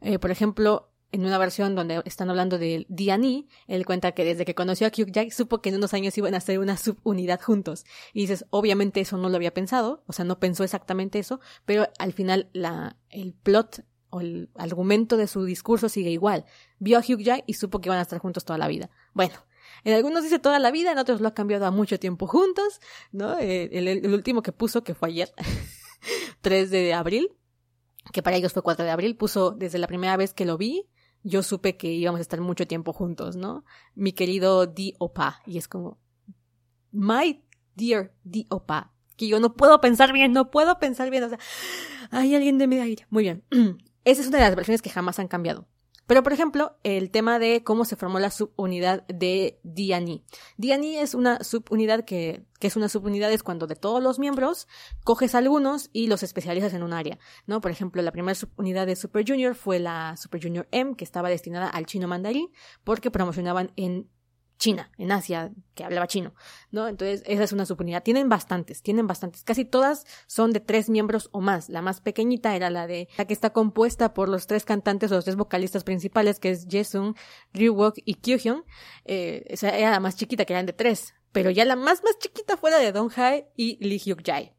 Eh, 0.00 0.18
por 0.18 0.30
ejemplo, 0.30 0.90
en 1.14 1.24
una 1.24 1.38
versión 1.38 1.76
donde 1.76 2.02
están 2.06 2.28
hablando 2.28 2.58
de 2.58 2.86
Diani, 2.88 3.48
él 3.68 3.86
cuenta 3.86 4.12
que 4.12 4.24
desde 4.24 4.44
que 4.44 4.56
conoció 4.56 4.88
a 4.88 4.90
Jack 4.90 5.30
supo 5.30 5.62
que 5.62 5.68
en 5.68 5.76
unos 5.76 5.94
años 5.94 6.18
iban 6.18 6.34
a 6.34 6.38
hacer 6.38 6.58
una 6.58 6.76
subunidad 6.76 7.40
juntos. 7.40 7.84
Y 8.12 8.22
dices, 8.22 8.46
obviamente 8.50 9.00
eso 9.00 9.16
no 9.16 9.28
lo 9.28 9.36
había 9.36 9.54
pensado, 9.54 10.02
o 10.08 10.12
sea, 10.12 10.24
no 10.24 10.40
pensó 10.40 10.64
exactamente 10.64 11.20
eso, 11.20 11.38
pero 11.64 11.88
al 12.00 12.12
final 12.12 12.50
la, 12.52 12.96
el 13.10 13.32
plot 13.32 13.84
o 14.10 14.20
el 14.20 14.50
argumento 14.56 15.16
de 15.16 15.28
su 15.28 15.44
discurso 15.44 15.88
sigue 15.88 16.10
igual. 16.10 16.46
Vio 16.80 16.98
a 16.98 17.00
Hugh 17.00 17.20
Jack 17.20 17.44
y 17.46 17.54
supo 17.54 17.80
que 17.80 17.88
iban 17.88 18.00
a 18.00 18.02
estar 18.02 18.18
juntos 18.18 18.44
toda 18.44 18.58
la 18.58 18.66
vida. 18.66 18.90
Bueno, 19.12 19.34
en 19.84 19.94
algunos 19.94 20.22
dice 20.22 20.38
toda 20.38 20.58
la 20.58 20.70
vida, 20.70 20.92
en 20.92 20.98
otros 20.98 21.20
lo 21.20 21.28
ha 21.28 21.34
cambiado 21.34 21.66
a 21.66 21.70
mucho 21.70 21.98
tiempo 21.98 22.26
juntos, 22.26 22.80
¿no? 23.12 23.38
Eh, 23.38 23.70
el, 23.72 24.12
último 24.12 24.42
que 24.42 24.52
puso, 24.52 24.82
que 24.82 24.94
fue 24.94 25.08
ayer, 25.10 25.32
3 26.40 26.70
de 26.70 26.94
abril, 26.94 27.30
que 28.12 28.22
para 28.22 28.36
ellos 28.36 28.52
fue 28.52 28.62
4 28.62 28.84
de 28.84 28.90
abril, 28.90 29.16
puso 29.16 29.50
desde 29.50 29.78
la 29.78 29.86
primera 29.86 30.16
vez 30.16 30.34
que 30.34 30.46
lo 30.46 30.56
vi, 30.56 30.88
yo 31.24 31.42
supe 31.42 31.76
que 31.76 31.90
íbamos 31.90 32.18
a 32.18 32.22
estar 32.22 32.40
mucho 32.40 32.66
tiempo 32.66 32.92
juntos, 32.92 33.34
¿no? 33.34 33.64
Mi 33.94 34.12
querido 34.12 34.66
Di 34.66 34.94
Opa. 34.98 35.40
Y 35.46 35.56
es 35.56 35.68
como, 35.68 35.98
my 36.92 37.42
dear 37.74 38.14
Di 38.22 38.46
Opa. 38.50 38.92
Que 39.16 39.28
yo 39.28 39.40
no 39.40 39.54
puedo 39.54 39.80
pensar 39.80 40.12
bien, 40.12 40.32
no 40.32 40.50
puedo 40.50 40.78
pensar 40.78 41.10
bien. 41.10 41.24
O 41.24 41.28
sea, 41.30 41.38
hay 42.10 42.34
alguien 42.34 42.58
de 42.58 42.66
mi 42.66 42.78
aire. 42.78 43.06
Muy 43.08 43.24
bien. 43.24 43.44
Esa 44.04 44.20
es 44.20 44.28
una 44.28 44.38
de 44.38 44.44
las 44.44 44.54
versiones 44.54 44.82
que 44.82 44.90
jamás 44.90 45.18
han 45.18 45.28
cambiado. 45.28 45.66
Pero, 46.06 46.22
por 46.22 46.32
ejemplo, 46.32 46.76
el 46.82 47.10
tema 47.10 47.38
de 47.38 47.62
cómo 47.64 47.84
se 47.84 47.96
formó 47.96 48.18
la 48.18 48.30
subunidad 48.30 49.06
de 49.06 49.58
D&E. 49.62 50.22
D&E 50.56 51.00
es 51.00 51.14
una 51.14 51.42
subunidad 51.42 52.04
que, 52.04 52.44
que 52.60 52.66
es 52.66 52.76
una 52.76 52.88
subunidad 52.88 53.32
es 53.32 53.42
cuando 53.42 53.66
de 53.66 53.76
todos 53.76 54.02
los 54.02 54.18
miembros 54.18 54.68
coges 55.04 55.34
algunos 55.34 55.90
y 55.92 56.06
los 56.06 56.22
especializas 56.22 56.74
en 56.74 56.82
un 56.82 56.92
área, 56.92 57.18
¿no? 57.46 57.60
Por 57.60 57.70
ejemplo, 57.70 58.02
la 58.02 58.12
primera 58.12 58.34
subunidad 58.34 58.86
de 58.86 58.96
Super 58.96 59.24
Junior 59.26 59.54
fue 59.54 59.78
la 59.78 60.16
Super 60.16 60.42
Junior 60.42 60.68
M, 60.70 60.96
que 60.96 61.04
estaba 61.04 61.28
destinada 61.28 61.68
al 61.68 61.86
chino 61.86 62.08
mandarín, 62.08 62.50
porque 62.84 63.10
promocionaban 63.10 63.72
en 63.76 64.08
China, 64.58 64.90
en 64.98 65.12
Asia, 65.12 65.50
que 65.74 65.84
hablaba 65.84 66.06
chino, 66.06 66.34
¿no? 66.70 66.88
Entonces, 66.88 67.22
esa 67.26 67.42
es 67.42 67.52
una 67.52 67.66
subunidad. 67.66 68.02
Tienen 68.02 68.28
bastantes, 68.28 68.82
tienen 68.82 69.06
bastantes. 69.06 69.42
Casi 69.42 69.64
todas 69.64 70.06
son 70.26 70.52
de 70.52 70.60
tres 70.60 70.88
miembros 70.88 71.28
o 71.32 71.40
más. 71.40 71.68
La 71.68 71.82
más 71.82 72.00
pequeñita 72.00 72.54
era 72.54 72.70
la 72.70 72.86
de, 72.86 73.08
la 73.18 73.26
que 73.26 73.34
está 73.34 73.50
compuesta 73.50 74.14
por 74.14 74.28
los 74.28 74.46
tres 74.46 74.64
cantantes 74.64 75.10
o 75.10 75.16
los 75.16 75.24
tres 75.24 75.36
vocalistas 75.36 75.84
principales, 75.84 76.38
que 76.38 76.50
es 76.50 76.66
Jaesun, 76.70 77.16
Ryuwook 77.52 77.94
y 78.04 78.14
Kyuhyun. 78.14 78.64
Eh, 79.04 79.44
esa 79.48 79.76
era 79.76 79.90
la 79.90 80.00
más 80.00 80.16
chiquita, 80.16 80.44
que 80.44 80.52
eran 80.52 80.66
de 80.66 80.72
tres. 80.72 81.14
Pero 81.32 81.50
ya 81.50 81.64
la 81.64 81.74
más 81.74 82.04
más 82.04 82.16
chiquita 82.18 82.56
fue 82.56 82.70
la 82.70 82.78
de 82.78 82.92
Dong 82.92 83.10
Hae 83.16 83.50
y 83.56 83.84
Lee 83.84 83.98
Hyuk 83.98 84.22
Jae. 84.24 84.54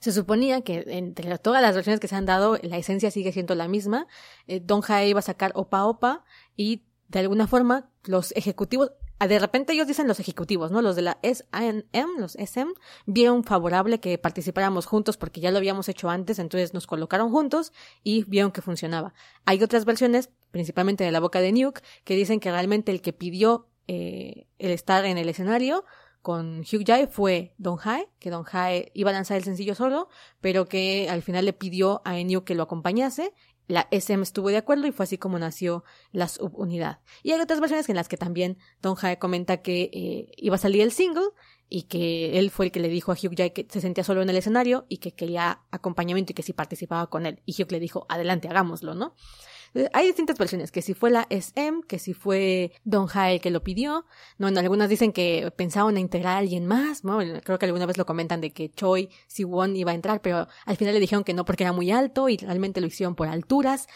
Se 0.00 0.10
suponía 0.10 0.62
que 0.62 0.84
entre 0.88 1.38
todas 1.38 1.62
las 1.62 1.74
versiones 1.76 2.00
que 2.00 2.08
se 2.08 2.16
han 2.16 2.26
dado, 2.26 2.58
la 2.62 2.78
esencia 2.78 3.12
sigue 3.12 3.32
siendo 3.32 3.54
la 3.54 3.68
misma. 3.68 4.08
Eh, 4.48 4.60
Don 4.60 4.82
Hae 4.86 5.08
iba 5.08 5.20
a 5.20 5.22
sacar 5.22 5.52
Opa 5.54 5.84
Opa 5.84 6.24
y 6.56 6.84
de 7.08 7.20
alguna 7.20 7.46
forma 7.46 7.90
los 8.08 8.32
ejecutivos, 8.32 8.92
ah, 9.18 9.28
de 9.28 9.38
repente 9.38 9.74
ellos 9.74 9.86
dicen 9.86 10.08
los 10.08 10.18
ejecutivos, 10.18 10.70
¿no? 10.70 10.80
Los 10.80 10.96
de 10.96 11.02
la 11.02 11.18
SAM, 11.22 11.84
los 12.18 12.36
SM, 12.36 12.72
vieron 13.04 13.44
favorable 13.44 14.00
que 14.00 14.16
participáramos 14.16 14.86
juntos 14.86 15.18
porque 15.18 15.42
ya 15.42 15.50
lo 15.50 15.58
habíamos 15.58 15.90
hecho 15.90 16.08
antes, 16.08 16.38
entonces 16.38 16.72
nos 16.72 16.86
colocaron 16.86 17.30
juntos 17.30 17.70
y 18.02 18.24
vieron 18.24 18.50
que 18.50 18.62
funcionaba. 18.62 19.12
Hay 19.44 19.62
otras 19.62 19.84
versiones, 19.84 20.30
principalmente 20.50 21.04
de 21.04 21.12
la 21.12 21.20
boca 21.20 21.40
de 21.40 21.52
Nuke, 21.52 21.82
que 22.04 22.16
dicen 22.16 22.40
que 22.40 22.50
realmente 22.50 22.92
el 22.92 23.02
que 23.02 23.12
pidió 23.12 23.68
eh, 23.88 24.46
el 24.58 24.70
estar 24.70 25.04
en 25.04 25.18
el 25.18 25.28
escenario 25.28 25.84
con 26.22 26.60
Hugh 26.60 26.84
Jae 26.86 27.08
fue 27.08 27.54
Don 27.58 27.78
Hae, 27.82 28.08
que 28.18 28.30
Don 28.30 28.46
Hae 28.50 28.90
iba 28.94 29.10
a 29.10 29.12
lanzar 29.12 29.36
el 29.36 29.44
sencillo 29.44 29.74
solo, 29.74 30.08
pero 30.40 30.66
que 30.66 31.08
al 31.10 31.20
final 31.20 31.44
le 31.44 31.52
pidió 31.52 32.00
a 32.06 32.18
Enio 32.18 32.46
que 32.46 32.54
lo 32.54 32.62
acompañase 32.62 33.34
la 33.68 33.86
SM 33.90 34.22
estuvo 34.22 34.48
de 34.48 34.56
acuerdo 34.56 34.86
y 34.86 34.92
fue 34.92 35.04
así 35.04 35.18
como 35.18 35.38
nació 35.38 35.84
la 36.10 36.26
subunidad. 36.26 37.00
Y 37.22 37.32
hay 37.32 37.40
otras 37.40 37.60
versiones 37.60 37.88
en 37.88 37.96
las 37.96 38.08
que 38.08 38.16
también 38.16 38.58
Don 38.82 38.94
Jae 38.96 39.18
comenta 39.18 39.58
que 39.58 39.90
eh, 39.92 40.32
iba 40.36 40.56
a 40.56 40.58
salir 40.58 40.80
el 40.82 40.90
single 40.90 41.28
y 41.68 41.82
que 41.82 42.38
él 42.38 42.50
fue 42.50 42.66
el 42.66 42.72
que 42.72 42.80
le 42.80 42.88
dijo 42.88 43.12
a 43.12 43.14
Hugh 43.14 43.36
Jae 43.36 43.52
que 43.52 43.66
se 43.68 43.82
sentía 43.82 44.02
solo 44.04 44.22
en 44.22 44.30
el 44.30 44.36
escenario 44.36 44.86
y 44.88 44.98
que 44.98 45.12
quería 45.12 45.60
acompañamiento 45.70 46.32
y 46.32 46.34
que 46.34 46.42
si 46.42 46.54
participaba 46.54 47.08
con 47.08 47.26
él. 47.26 47.42
Y 47.44 47.62
Hugh 47.62 47.70
le 47.70 47.78
dijo, 47.78 48.06
adelante, 48.08 48.48
hagámoslo, 48.48 48.94
¿no? 48.94 49.14
Hay 49.92 50.06
distintas 50.06 50.38
versiones, 50.38 50.72
que 50.72 50.82
si 50.82 50.94
fue 50.94 51.10
la 51.10 51.26
SM, 51.30 51.82
que 51.86 51.98
si 51.98 52.14
fue 52.14 52.72
Don 52.84 53.06
Jae 53.06 53.34
el 53.34 53.40
que 53.40 53.50
lo 53.50 53.62
pidió, 53.62 54.04
no, 54.38 54.48
algunas 54.48 54.88
dicen 54.88 55.12
que 55.12 55.52
pensaban 55.56 55.96
en 55.96 56.02
integrar 56.02 56.34
a 56.34 56.38
alguien 56.38 56.66
más. 56.66 57.02
Creo 57.44 57.58
que 57.58 57.66
alguna 57.66 57.86
vez 57.86 57.98
lo 57.98 58.06
comentan 58.06 58.40
de 58.40 58.52
que 58.52 58.70
Choi 58.70 59.10
Siwon 59.26 59.76
iba 59.76 59.92
a 59.92 59.94
entrar, 59.94 60.20
pero 60.20 60.48
al 60.64 60.76
final 60.76 60.94
le 60.94 61.00
dijeron 61.00 61.24
que 61.24 61.34
no 61.34 61.44
porque 61.44 61.64
era 61.64 61.72
muy 61.72 61.90
alto 61.90 62.28
y 62.28 62.36
realmente 62.36 62.80
lo 62.80 62.86
hicieron 62.86 63.14
por 63.14 63.28
alturas. 63.28 63.86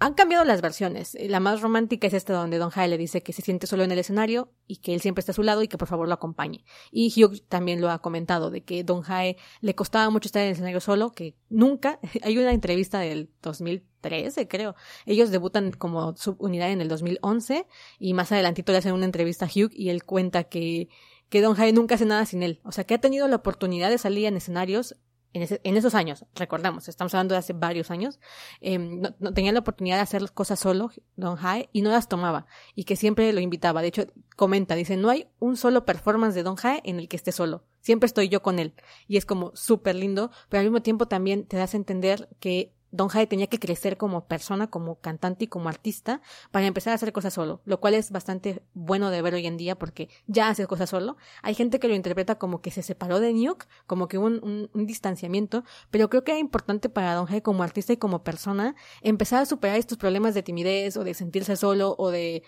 Han 0.00 0.14
cambiado 0.14 0.44
las 0.44 0.60
versiones. 0.60 1.16
La 1.20 1.40
más 1.40 1.60
romántica 1.60 2.06
es 2.06 2.14
esta 2.14 2.32
donde 2.32 2.58
Don 2.58 2.70
Jae 2.70 2.86
le 2.86 2.98
dice 2.98 3.22
que 3.22 3.32
se 3.32 3.42
siente 3.42 3.66
solo 3.66 3.82
en 3.82 3.90
el 3.90 3.98
escenario 3.98 4.52
y 4.68 4.76
que 4.76 4.94
él 4.94 5.00
siempre 5.00 5.20
está 5.20 5.32
a 5.32 5.34
su 5.34 5.42
lado 5.42 5.62
y 5.62 5.68
que 5.68 5.76
por 5.76 5.88
favor 5.88 6.06
lo 6.06 6.14
acompañe. 6.14 6.64
Y 6.92 7.12
Hugh 7.16 7.40
también 7.48 7.80
lo 7.80 7.90
ha 7.90 7.98
comentado 7.98 8.50
de 8.50 8.62
que 8.62 8.84
Don 8.84 9.02
Jae 9.02 9.36
le 9.60 9.74
costaba 9.74 10.08
mucho 10.10 10.28
estar 10.28 10.42
en 10.42 10.48
el 10.48 10.52
escenario 10.52 10.80
solo, 10.80 11.10
que 11.10 11.34
nunca. 11.48 11.98
Hay 12.22 12.38
una 12.38 12.52
entrevista 12.52 13.00
del 13.00 13.30
2013, 13.42 14.46
creo. 14.46 14.76
Ellos 15.04 15.30
debutan 15.30 15.72
como 15.72 16.16
subunidad 16.16 16.70
en 16.70 16.80
el 16.80 16.88
2011 16.88 17.66
y 17.98 18.14
más 18.14 18.30
adelantito 18.30 18.70
le 18.70 18.78
hacen 18.78 18.92
una 18.92 19.04
entrevista 19.04 19.46
a 19.46 19.48
Hugh 19.48 19.72
y 19.72 19.88
él 19.88 20.04
cuenta 20.04 20.44
que 20.44 20.88
que 21.28 21.42
Don 21.42 21.54
Jae 21.54 21.72
nunca 21.72 21.96
hace 21.96 22.06
nada 22.06 22.24
sin 22.24 22.42
él. 22.42 22.60
O 22.64 22.72
sea, 22.72 22.84
que 22.84 22.94
ha 22.94 23.00
tenido 23.00 23.28
la 23.28 23.36
oportunidad 23.36 23.90
de 23.90 23.98
salir 23.98 24.26
en 24.26 24.36
escenarios 24.36 24.96
en, 25.32 25.76
esos 25.76 25.94
años, 25.94 26.24
recordamos, 26.34 26.88
estamos 26.88 27.14
hablando 27.14 27.34
de 27.34 27.38
hace 27.38 27.52
varios 27.52 27.90
años, 27.90 28.18
em, 28.60 29.00
no, 29.00 29.32
tenía 29.32 29.52
la 29.52 29.60
oportunidad 29.60 29.96
de 29.96 30.02
hacer 30.02 30.22
las 30.22 30.30
cosas 30.30 30.58
solo, 30.58 30.90
Don 31.16 31.36
Jae, 31.36 31.68
y 31.72 31.82
no 31.82 31.90
las 31.90 32.08
tomaba, 32.08 32.46
y 32.74 32.84
que 32.84 32.96
siempre 32.96 33.32
lo 33.32 33.40
invitaba. 33.40 33.82
De 33.82 33.88
hecho, 33.88 34.06
comenta, 34.36 34.74
dice, 34.74 34.96
no 34.96 35.10
hay 35.10 35.28
un 35.38 35.56
solo 35.56 35.84
performance 35.84 36.34
de 36.34 36.42
Don 36.42 36.56
Jae 36.56 36.80
en 36.84 36.98
el 36.98 37.08
que 37.08 37.16
esté 37.16 37.32
solo 37.32 37.64
siempre 37.80 38.06
estoy 38.06 38.28
yo 38.28 38.42
con 38.42 38.58
él. 38.58 38.74
Y 39.06 39.16
es 39.16 39.24
como 39.24 39.52
súper 39.54 39.94
lindo, 39.94 40.30
pero 40.50 40.60
al 40.60 40.66
mismo 40.66 40.82
tiempo 40.82 41.08
también 41.08 41.46
te 41.46 41.56
das 41.56 41.72
a 41.72 41.78
entender 41.78 42.28
que 42.38 42.74
Don 42.90 43.08
Jai 43.08 43.26
tenía 43.26 43.46
que 43.48 43.58
crecer 43.58 43.96
como 43.96 44.26
persona, 44.26 44.68
como 44.68 45.00
cantante 45.00 45.44
y 45.44 45.48
como 45.48 45.68
artista 45.68 46.20
para 46.50 46.66
empezar 46.66 46.92
a 46.92 46.94
hacer 46.94 47.12
cosas 47.12 47.34
solo, 47.34 47.60
lo 47.64 47.80
cual 47.80 47.94
es 47.94 48.10
bastante 48.10 48.62
bueno 48.74 49.10
de 49.10 49.20
ver 49.22 49.34
hoy 49.34 49.46
en 49.46 49.56
día 49.56 49.78
porque 49.78 50.08
ya 50.26 50.48
hace 50.48 50.66
cosas 50.66 50.90
solo. 50.90 51.16
Hay 51.42 51.54
gente 51.54 51.78
que 51.78 51.88
lo 51.88 51.94
interpreta 51.94 52.36
como 52.36 52.60
que 52.60 52.70
se 52.70 52.82
separó 52.82 53.20
de 53.20 53.32
Nuke, 53.32 53.66
como 53.86 54.08
que 54.08 54.18
hubo 54.18 54.26
un, 54.26 54.70
distanciamiento, 54.86 55.64
pero 55.90 56.08
creo 56.08 56.24
que 56.24 56.32
era 56.32 56.40
importante 56.40 56.88
para 56.88 57.14
Don 57.14 57.26
Jai 57.26 57.42
como 57.42 57.62
artista 57.62 57.92
y 57.92 57.98
como 57.98 58.24
persona 58.24 58.74
empezar 59.02 59.42
a 59.42 59.46
superar 59.46 59.76
estos 59.76 59.98
problemas 59.98 60.34
de 60.34 60.42
timidez 60.42 60.96
o 60.96 61.04
de 61.04 61.14
sentirse 61.14 61.56
solo 61.56 61.94
o 61.98 62.10
de 62.10 62.42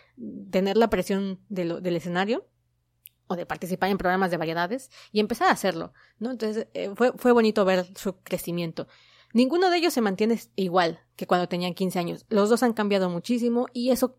tener 0.51 0.77
la 0.77 0.89
presión 0.89 1.41
de 1.49 1.65
lo, 1.67 1.81
del 1.81 1.97
escenario 1.97 2.47
o 3.27 3.37
de 3.37 3.47
participar 3.47 3.91
en 3.91 3.99
programas 3.99 4.31
de 4.31 4.39
variedades 4.39 4.91
y 5.13 5.21
empezar 5.21 5.49
a 5.49 5.53
hacerlo, 5.53 5.93
¿no? 6.19 6.33
Entonces 6.33 6.67
eh, 6.75 6.91
fue, 6.97 7.13
fue 7.13 7.33
bonito 7.33 7.65
ver 7.65 7.87
su 7.97 8.17
crecimiento. 8.23 8.89
Ninguno 9.33 9.71
de 9.71 9.77
ellos 9.77 9.95
se 9.95 10.01
mantiene 10.01 10.41
igual 10.57 11.01
que 11.17 11.27
cuando 11.27 11.49
tenían 11.49 11.75
15 11.75 11.99
años. 11.99 12.27
Los 12.29 12.49
dos 12.49 12.63
han 12.63 12.73
cambiado 12.73 13.09
muchísimo 13.11 13.67
y 13.73 13.91
eso 13.91 14.19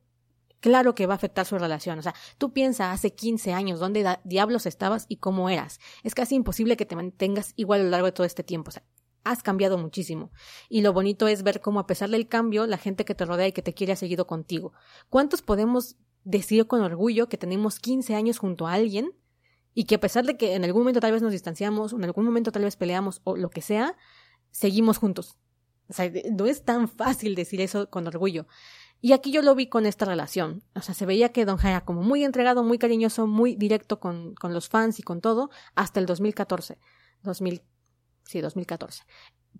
claro 0.61 0.95
que 0.95 1.07
va 1.07 1.13
a 1.13 1.17
afectar 1.17 1.45
su 1.45 1.57
relación. 1.57 1.99
O 1.99 2.01
sea, 2.01 2.15
tú 2.37 2.53
piensas 2.53 2.93
hace 2.93 3.13
15 3.13 3.51
años 3.53 3.79
dónde 3.79 4.19
diablos 4.23 4.65
estabas 4.65 5.05
y 5.09 5.17
cómo 5.17 5.49
eras. 5.49 5.79
Es 6.03 6.15
casi 6.15 6.35
imposible 6.35 6.77
que 6.77 6.85
te 6.85 6.95
mantengas 6.95 7.53
igual 7.57 7.81
a 7.81 7.83
lo 7.83 7.89
largo 7.89 8.05
de 8.05 8.13
todo 8.13 8.25
este 8.25 8.43
tiempo. 8.43 8.69
O 8.69 8.71
sea, 8.71 8.83
has 9.23 9.43
cambiado 9.43 9.77
muchísimo. 9.77 10.31
Y 10.69 10.81
lo 10.81 10.93
bonito 10.93 11.27
es 11.27 11.43
ver 11.43 11.61
cómo 11.61 11.79
a 11.79 11.87
pesar 11.87 12.09
del 12.09 12.27
cambio, 12.27 12.65
la 12.67 12.77
gente 12.77 13.05
que 13.05 13.15
te 13.15 13.25
rodea 13.25 13.47
y 13.47 13.51
que 13.51 13.61
te 13.61 13.73
quiere 13.73 13.93
ha 13.93 13.97
seguido 13.97 14.27
contigo. 14.27 14.73
¿Cuántos 15.09 15.41
podemos 15.41 15.97
decir 16.23 16.67
con 16.67 16.81
orgullo 16.81 17.27
que 17.27 17.37
tenemos 17.37 17.79
15 17.79 18.15
años 18.15 18.37
junto 18.37 18.67
a 18.67 18.73
alguien 18.73 19.11
y 19.73 19.85
que 19.85 19.95
a 19.95 19.99
pesar 19.99 20.25
de 20.25 20.37
que 20.37 20.55
en 20.55 20.63
algún 20.63 20.81
momento 20.81 20.99
tal 20.99 21.11
vez 21.11 21.21
nos 21.21 21.31
distanciamos, 21.31 21.93
en 21.93 22.03
algún 22.03 22.25
momento 22.25 22.51
tal 22.51 22.63
vez 22.63 22.75
peleamos 22.75 23.21
o 23.23 23.37
lo 23.37 23.49
que 23.49 23.61
sea, 23.61 23.95
seguimos 24.51 24.97
juntos. 24.97 25.37
O 25.89 25.93
sea, 25.93 26.11
no 26.31 26.45
es 26.45 26.63
tan 26.63 26.87
fácil 26.87 27.35
decir 27.35 27.59
eso 27.61 27.89
con 27.89 28.07
orgullo. 28.07 28.47
Y 29.01 29.13
aquí 29.13 29.31
yo 29.31 29.41
lo 29.41 29.55
vi 29.55 29.67
con 29.67 29.85
esta 29.85 30.05
relación. 30.05 30.63
O 30.75 30.81
sea, 30.81 30.93
se 30.93 31.07
veía 31.07 31.29
que 31.29 31.43
Don 31.43 31.57
Jai 31.57 31.71
era 31.71 31.85
como 31.85 32.03
muy 32.03 32.23
entregado, 32.23 32.63
muy 32.63 32.77
cariñoso, 32.77 33.25
muy 33.25 33.55
directo 33.55 33.99
con, 33.99 34.35
con 34.35 34.53
los 34.53 34.69
fans 34.69 34.99
y 34.99 35.03
con 35.03 35.21
todo, 35.21 35.49
hasta 35.75 35.99
el 35.99 36.05
2014. 36.05 36.77
2000, 37.23 37.63
sí, 38.25 38.41
2014. 38.41 39.03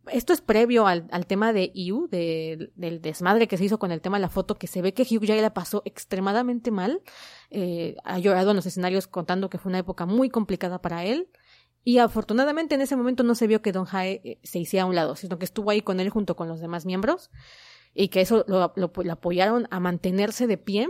Esto 0.08 0.34
es 0.34 0.42
previo 0.42 0.88
al, 0.88 1.08
al 1.12 1.26
tema 1.26 1.54
de 1.54 1.72
de, 2.10 2.72
del 2.76 3.02
desmadre 3.02 3.48
que 3.48 3.58
se 3.58 3.66
hizo 3.66 3.78
con 3.78 3.92
el 3.92 4.02
tema 4.02 4.18
de 4.18 4.22
la 4.22 4.30
foto, 4.30 4.56
que 4.56 4.68
se 4.68 4.82
ve 4.82 4.94
que 4.94 5.04
Hugh 5.04 5.26
Jae 5.26 5.42
la 5.42 5.54
pasó 5.54 5.82
extremadamente 5.86 6.72
mal. 6.72 7.02
Eh, 7.50 7.96
ha 8.04 8.20
llorado 8.20 8.52
en 8.52 8.56
los 8.56 8.66
escenarios 8.66 9.08
contando 9.08 9.50
que 9.50 9.58
fue 9.58 9.70
una 9.70 9.80
época 9.80 10.06
muy 10.06 10.30
complicada 10.30 10.82
para 10.82 11.04
él. 11.04 11.30
Y 11.84 11.98
afortunadamente 11.98 12.76
en 12.76 12.82
ese 12.82 12.96
momento 12.96 13.24
no 13.24 13.36
se 13.36 13.48
vio 13.48 13.62
que 13.62 13.72
Don 13.72 13.86
Jae 13.86 14.22
eh, 14.24 14.40
se 14.44 14.60
hiciera 14.60 14.84
a 14.84 14.88
un 14.88 14.96
lado, 14.96 15.16
sino 15.16 15.40
que 15.40 15.46
estuvo 15.46 15.72
ahí 15.72 15.82
con 15.82 16.00
él 16.00 16.10
junto 16.10 16.36
con 16.36 16.48
los 16.48 16.60
demás 16.60 16.86
miembros 16.86 17.32
y 17.94 18.10
que 18.10 18.22
eso 18.22 18.46
lo, 18.48 18.74
lo, 18.76 19.12
apoyaron 19.12 19.68
a 19.72 19.80
mantenerse 19.80 20.48
de 20.48 20.58
pie 20.58 20.90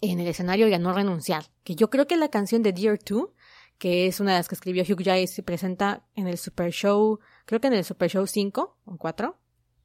en 0.00 0.20
el 0.20 0.26
escenario 0.26 0.68
y 0.68 0.74
a 0.74 0.78
no 0.78 0.92
renunciar. 0.92 1.46
Que 1.64 1.74
yo 1.74 1.88
creo 1.90 2.06
que 2.06 2.16
la 2.16 2.28
canción 2.28 2.62
de 2.62 2.72
Dear 2.72 2.98
2, 2.98 3.28
que 3.78 4.06
es 4.06 4.20
una 4.20 4.32
de 4.32 4.38
las 4.38 4.48
que 4.48 4.54
escribió 4.54 4.82
Hugh 4.82 5.02
Jae, 5.04 5.26
se 5.26 5.42
presenta 5.42 6.06
en 6.14 6.26
el 6.26 6.38
Super 6.38 6.72
Show, 6.72 7.20
creo 7.44 7.60
que 7.60 7.68
en 7.68 7.74
el 7.74 7.84
Super 7.84 8.10
Show 8.10 8.26
5 8.26 8.78
o 8.84 8.96
4, 8.96 9.38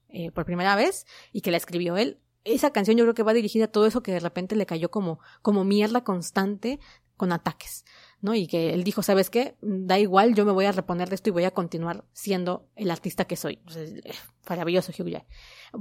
eh, 0.09 0.31
por 0.31 0.45
primera 0.45 0.75
vez, 0.75 1.05
y 1.31 1.41
que 1.41 1.51
la 1.51 1.57
escribió 1.57 1.97
él. 1.97 2.19
Esa 2.43 2.71
canción 2.71 2.97
yo 2.97 3.05
creo 3.05 3.13
que 3.13 3.23
va 3.23 3.33
dirigida 3.33 3.65
a 3.65 3.71
todo 3.71 3.85
eso 3.85 4.01
que 4.01 4.11
de 4.11 4.19
repente 4.19 4.55
le 4.55 4.65
cayó 4.65 4.89
como, 4.89 5.19
como 5.41 5.63
mierda 5.63 6.03
constante 6.03 6.79
con 7.15 7.31
ataques. 7.31 7.85
¿No? 8.21 8.35
Y 8.35 8.47
que 8.47 8.73
él 8.73 8.83
dijo, 8.83 9.03
¿sabes 9.03 9.29
qué? 9.29 9.55
Da 9.61 9.99
igual, 9.99 10.35
yo 10.35 10.45
me 10.45 10.51
voy 10.51 10.65
a 10.65 10.71
reponer 10.71 11.09
de 11.09 11.15
esto 11.15 11.29
y 11.29 11.33
voy 11.33 11.43
a 11.43 11.51
continuar 11.51 12.05
siendo 12.13 12.67
el 12.75 12.91
artista 12.91 13.25
que 13.25 13.35
soy. 13.35 13.59
Eh, 13.75 14.11
maravilloso 14.47 14.91
Hugh 14.91 15.11
Jae. 15.11 15.25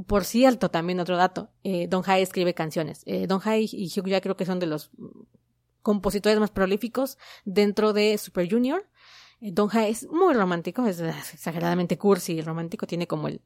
Por 0.06 0.24
cierto, 0.24 0.70
también 0.70 1.00
otro 1.00 1.16
dato, 1.16 1.50
eh, 1.62 1.86
Don 1.88 2.02
Jai 2.02 2.22
escribe 2.22 2.54
canciones. 2.54 3.02
Eh, 3.06 3.26
Don 3.26 3.40
Jai 3.40 3.68
y 3.70 3.86
Hugh 3.86 4.20
creo 4.20 4.36
que 4.36 4.46
son 4.46 4.58
de 4.58 4.66
los 4.66 4.90
compositores 5.82 6.38
más 6.38 6.50
prolíficos 6.50 7.18
dentro 7.44 7.92
de 7.92 8.16
Super 8.18 8.50
Junior. 8.50 8.88
Don 9.40 9.68
Jai 9.68 9.90
es 9.90 10.06
muy 10.08 10.34
romántico, 10.34 10.86
es 10.86 11.00
exageradamente 11.00 11.96
cursi 11.96 12.34
y 12.34 12.42
romántico, 12.42 12.86
tiene 12.86 13.06
como 13.06 13.28
el 13.28 13.40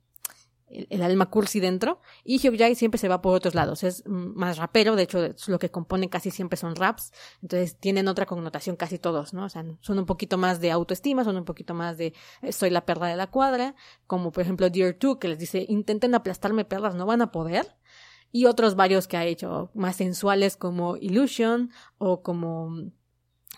el, 0.69 1.03
alma 1.03 1.31
cursi 1.31 1.61
dentro. 1.61 2.01
Y 2.25 2.37
Hugh 2.37 2.75
siempre 2.75 2.99
se 2.99 3.09
va 3.09 3.23
por 3.23 3.35
otros 3.35 3.55
lados. 3.55 3.83
Es 3.85 4.03
más 4.07 4.59
rapero, 4.59 4.97
de 4.97 5.05
hecho, 5.05 5.35
lo 5.47 5.59
que 5.59 5.71
compone 5.71 6.09
casi 6.09 6.31
siempre 6.31 6.57
son 6.57 6.77
raps. 6.77 7.13
Entonces 7.43 7.77
tienen 7.79 8.09
otra 8.09 8.27
connotación 8.27 8.77
casi 8.77 8.99
todos, 8.99 9.35
¿no? 9.35 9.45
O 9.45 9.49
sea, 9.49 9.65
son 9.81 9.99
un 9.99 10.07
poquito 10.07 10.39
más 10.39 10.61
de 10.61 10.71
autoestima, 10.71 11.25
son 11.25 11.37
un 11.37 11.45
poquito 11.45 11.75
más 11.75 11.97
de 11.99 12.15
eh, 12.43 12.53
soy 12.53 12.71
la 12.71 12.85
perla 12.85 13.09
de 13.09 13.17
la 13.17 13.29
cuadra. 13.29 13.75
Como 14.07 14.33
por 14.33 14.43
ejemplo 14.43 14.71
Dear 14.71 14.97
2, 14.99 15.19
que 15.19 15.29
les 15.29 15.39
dice 15.39 15.65
intenten 15.69 16.15
aplastarme 16.15 16.65
perlas, 16.65 16.95
no 16.95 17.07
van 17.07 17.23
a 17.23 17.33
poder. 17.33 17.77
Y 18.33 18.47
otros 18.47 18.75
varios 18.75 19.07
que 19.07 19.17
ha 19.17 19.25
hecho 19.25 19.71
más 19.75 19.97
sensuales 19.97 20.57
como 20.57 20.97
Illusion 20.97 21.71
o 21.99 22.23
como 22.23 22.91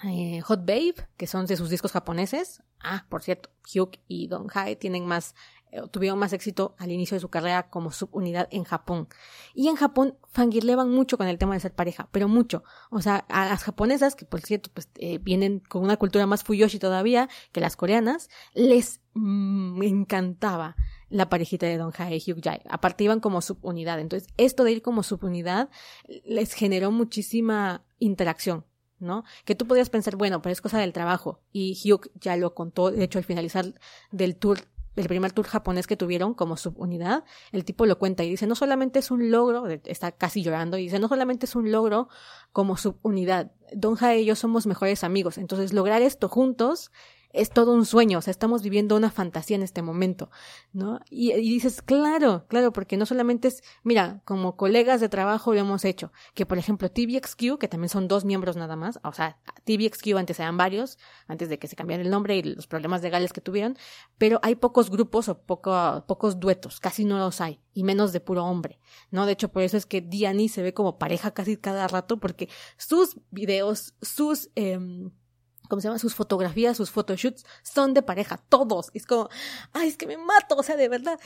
eh, 0.04 0.40
Hot 0.42 0.66
Babe, 0.66 0.94
que 1.16 1.26
son 1.26 1.46
de 1.46 1.56
sus 1.56 1.70
discos 1.70 1.92
japoneses. 1.92 2.62
Ah, 2.80 3.06
por 3.08 3.22
cierto, 3.22 3.50
Hugh 3.74 3.98
y 4.06 4.28
Don 4.28 4.48
Hae 4.52 4.76
tienen 4.76 5.06
más 5.06 5.34
tuvieron 5.90 6.18
más 6.18 6.32
éxito 6.32 6.74
al 6.78 6.90
inicio 6.90 7.14
de 7.16 7.20
su 7.20 7.28
carrera 7.28 7.68
como 7.68 7.92
subunidad 7.92 8.48
en 8.50 8.64
Japón. 8.64 9.08
Y 9.54 9.68
en 9.68 9.76
Japón 9.76 10.16
fangirleban 10.28 10.90
mucho 10.90 11.18
con 11.18 11.28
el 11.28 11.38
tema 11.38 11.54
de 11.54 11.60
ser 11.60 11.74
pareja, 11.74 12.08
pero 12.12 12.28
mucho. 12.28 12.64
O 12.90 13.00
sea, 13.00 13.24
a 13.28 13.46
las 13.46 13.62
japonesas, 13.62 14.16
que 14.16 14.24
por 14.24 14.40
cierto, 14.40 14.70
pues 14.72 14.88
eh, 14.96 15.18
vienen 15.18 15.60
con 15.60 15.82
una 15.82 15.96
cultura 15.96 16.26
más 16.26 16.44
fuyoshi 16.44 16.78
todavía 16.78 17.28
que 17.52 17.60
las 17.60 17.76
coreanas, 17.76 18.28
les 18.54 19.00
mm, 19.14 19.82
encantaba 19.82 20.76
la 21.08 21.28
parejita 21.28 21.66
de 21.66 21.78
Don 21.78 21.92
Jae 21.92 22.18
Hyuk 22.18 22.42
Jae. 22.42 22.62
Aparte 22.68 23.04
iban 23.04 23.20
como 23.20 23.40
subunidad. 23.40 24.00
Entonces, 24.00 24.28
esto 24.36 24.64
de 24.64 24.72
ir 24.72 24.82
como 24.82 25.02
subunidad 25.02 25.70
les 26.24 26.52
generó 26.52 26.90
muchísima 26.90 27.84
interacción. 27.98 28.64
¿no? 28.98 29.24
Que 29.44 29.54
tú 29.54 29.66
podías 29.66 29.90
pensar, 29.90 30.16
bueno, 30.16 30.40
pero 30.40 30.52
es 30.52 30.60
cosa 30.60 30.78
del 30.78 30.92
trabajo. 30.92 31.40
Y 31.52 31.74
Hyuk 31.74 32.08
ya 32.14 32.36
lo 32.36 32.54
contó, 32.54 32.90
de 32.90 33.04
hecho, 33.04 33.18
al 33.18 33.24
finalizar 33.24 33.74
del 34.10 34.36
tour 34.36 34.60
el 34.96 35.08
primer 35.08 35.32
tour 35.32 35.46
japonés 35.46 35.86
que 35.86 35.96
tuvieron 35.96 36.34
como 36.34 36.56
subunidad, 36.56 37.24
el 37.52 37.64
tipo 37.64 37.86
lo 37.86 37.98
cuenta 37.98 38.24
y 38.24 38.30
dice, 38.30 38.46
no 38.46 38.54
solamente 38.54 38.98
es 38.98 39.10
un 39.10 39.30
logro, 39.30 39.66
está 39.66 40.12
casi 40.12 40.42
llorando, 40.42 40.78
y 40.78 40.84
dice, 40.84 40.98
no 40.98 41.08
solamente 41.08 41.46
es 41.46 41.54
un 41.54 41.70
logro 41.70 42.08
como 42.52 42.76
subunidad, 42.76 43.52
Don 43.72 43.96
Jae 43.96 44.20
y 44.20 44.24
yo 44.24 44.36
somos 44.36 44.66
mejores 44.66 45.04
amigos, 45.04 45.38
entonces 45.38 45.72
lograr 45.72 46.02
esto 46.02 46.28
juntos 46.28 46.90
es 47.36 47.50
todo 47.50 47.72
un 47.72 47.84
sueño, 47.86 48.18
o 48.18 48.22
sea, 48.22 48.30
estamos 48.30 48.62
viviendo 48.62 48.96
una 48.96 49.10
fantasía 49.10 49.56
en 49.56 49.62
este 49.62 49.82
momento, 49.82 50.30
¿no? 50.72 51.00
Y, 51.10 51.32
dices, 51.32 51.82
claro, 51.82 52.46
claro, 52.48 52.72
porque 52.72 52.96
no 52.96 53.06
solamente 53.06 53.48
es, 53.48 53.62
mira, 53.84 54.22
como 54.24 54.56
colegas 54.56 55.00
de 55.00 55.08
trabajo 55.08 55.52
lo 55.52 55.60
hemos 55.60 55.84
hecho, 55.84 56.12
que 56.34 56.46
por 56.46 56.58
ejemplo 56.58 56.90
TVXQ, 56.90 57.58
que 57.58 57.68
también 57.68 57.88
son 57.88 58.08
dos 58.08 58.24
miembros 58.24 58.56
nada 58.56 58.76
más, 58.76 58.98
o 59.04 59.12
sea, 59.12 59.38
TVXQ 59.64 60.16
antes 60.16 60.40
eran 60.40 60.56
varios, 60.56 60.98
antes 61.28 61.48
de 61.48 61.58
que 61.58 61.68
se 61.68 61.76
cambiara 61.76 62.02
el 62.02 62.10
nombre 62.10 62.36
y 62.36 62.42
los 62.42 62.66
problemas 62.66 63.02
legales 63.02 63.32
que 63.32 63.40
tuvieron, 63.40 63.76
pero 64.18 64.40
hay 64.42 64.54
pocos 64.54 64.90
grupos 64.90 65.28
o 65.28 65.38
poco, 65.42 66.04
pocos 66.06 66.40
duetos, 66.40 66.80
casi 66.80 67.04
no 67.04 67.18
los 67.18 67.40
hay, 67.40 67.60
y 67.74 67.84
menos 67.84 68.12
de 68.12 68.20
puro 68.20 68.44
hombre, 68.44 68.80
¿no? 69.10 69.26
De 69.26 69.32
hecho, 69.32 69.48
por 69.48 69.62
eso 69.62 69.76
es 69.76 69.86
que 69.86 70.00
Diani 70.00 70.48
se 70.48 70.62
ve 70.62 70.72
como 70.72 70.98
pareja 70.98 71.32
casi 71.32 71.56
cada 71.56 71.86
rato, 71.88 72.18
porque 72.18 72.48
sus 72.76 73.20
videos, 73.30 73.94
sus... 74.00 74.50
Eh, 74.56 74.78
¿cómo 75.68 75.80
se 75.80 75.88
llama? 75.88 75.98
Sus 75.98 76.14
fotografías, 76.14 76.76
sus 76.76 76.90
photoshoots 76.90 77.44
son 77.62 77.94
de 77.94 78.02
pareja, 78.02 78.38
todos. 78.48 78.90
Es 78.94 79.06
como, 79.06 79.28
ay, 79.72 79.88
es 79.88 79.96
que 79.96 80.06
me 80.06 80.16
mato, 80.16 80.56
o 80.56 80.62
sea, 80.62 80.76
de 80.76 80.88
verdad. 80.88 81.18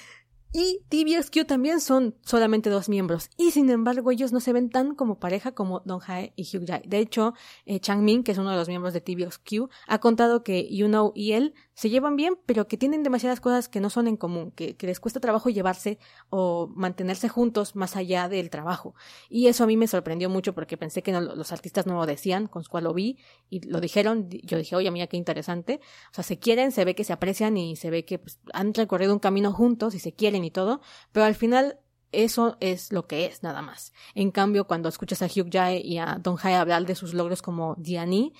Y 0.52 0.80
TVXQ 0.88 1.46
también 1.46 1.80
son 1.80 2.16
solamente 2.22 2.70
dos 2.70 2.88
miembros. 2.88 3.30
Y 3.36 3.52
sin 3.52 3.70
embargo, 3.70 4.10
ellos 4.10 4.32
no 4.32 4.40
se 4.40 4.52
ven 4.52 4.68
tan 4.68 4.96
como 4.96 5.20
pareja 5.20 5.52
como 5.52 5.80
Don 5.84 6.00
Hae 6.04 6.32
y 6.34 6.42
Hugh 6.42 6.66
Jae. 6.66 6.82
De 6.86 6.98
hecho, 6.98 7.34
eh, 7.66 7.78
Chang 7.78 8.02
Min, 8.02 8.24
que 8.24 8.32
es 8.32 8.38
uno 8.38 8.50
de 8.50 8.56
los 8.56 8.66
miembros 8.66 8.92
de 8.92 9.00
TVXQ, 9.00 9.70
ha 9.86 9.98
contado 10.00 10.42
que 10.42 10.68
You 10.74 10.88
Know 10.88 11.12
y 11.14 11.32
él 11.32 11.54
se 11.80 11.88
llevan 11.88 12.14
bien, 12.14 12.36
pero 12.44 12.68
que 12.68 12.76
tienen 12.76 13.02
demasiadas 13.02 13.40
cosas 13.40 13.70
que 13.70 13.80
no 13.80 13.88
son 13.88 14.06
en 14.06 14.18
común, 14.18 14.50
que, 14.50 14.76
les 14.78 15.00
cuesta 15.00 15.18
trabajo 15.18 15.48
llevarse 15.48 15.98
o 16.28 16.66
mantenerse 16.74 17.30
juntos 17.30 17.74
más 17.74 17.96
allá 17.96 18.28
del 18.28 18.50
trabajo. 18.50 18.94
Y 19.30 19.46
eso 19.46 19.64
a 19.64 19.66
mí 19.66 19.78
me 19.78 19.86
sorprendió 19.86 20.28
mucho 20.28 20.54
porque 20.54 20.76
pensé 20.76 21.02
que 21.02 21.10
no, 21.10 21.22
los 21.22 21.52
artistas 21.52 21.86
no 21.86 21.94
lo 21.94 22.04
decían, 22.04 22.48
con 22.48 22.64
cual 22.64 22.84
lo 22.84 22.92
vi 22.92 23.16
y 23.48 23.66
lo 23.66 23.80
dijeron. 23.80 24.28
Yo 24.28 24.58
dije, 24.58 24.76
oye, 24.76 24.90
mira 24.90 25.06
qué 25.06 25.16
interesante. 25.16 25.80
O 26.10 26.14
sea, 26.16 26.22
se 26.22 26.38
quieren, 26.38 26.70
se 26.70 26.84
ve 26.84 26.94
que 26.94 27.02
se 27.02 27.14
aprecian 27.14 27.56
y 27.56 27.76
se 27.76 27.88
ve 27.88 28.04
que 28.04 28.18
pues, 28.18 28.40
han 28.52 28.74
recorrido 28.74 29.14
un 29.14 29.18
camino 29.18 29.50
juntos 29.50 29.94
y 29.94 30.00
se 30.00 30.12
quieren 30.12 30.44
y 30.44 30.50
todo, 30.50 30.82
pero 31.12 31.24
al 31.24 31.34
final 31.34 31.78
eso 32.12 32.56
es 32.60 32.92
lo 32.92 33.06
que 33.06 33.26
es, 33.26 33.42
nada 33.42 33.62
más. 33.62 33.92
En 34.14 34.30
cambio, 34.30 34.66
cuando 34.66 34.88
escuchas 34.88 35.22
a 35.22 35.26
Hugh 35.26 35.48
Jae 35.50 35.80
y 35.80 35.98
a 35.98 36.18
Don 36.20 36.36
Hae 36.42 36.56
hablar 36.56 36.84
de 36.84 36.94
sus 36.94 37.14
logros 37.14 37.40
como 37.40 37.76
Diani, 37.78 38.32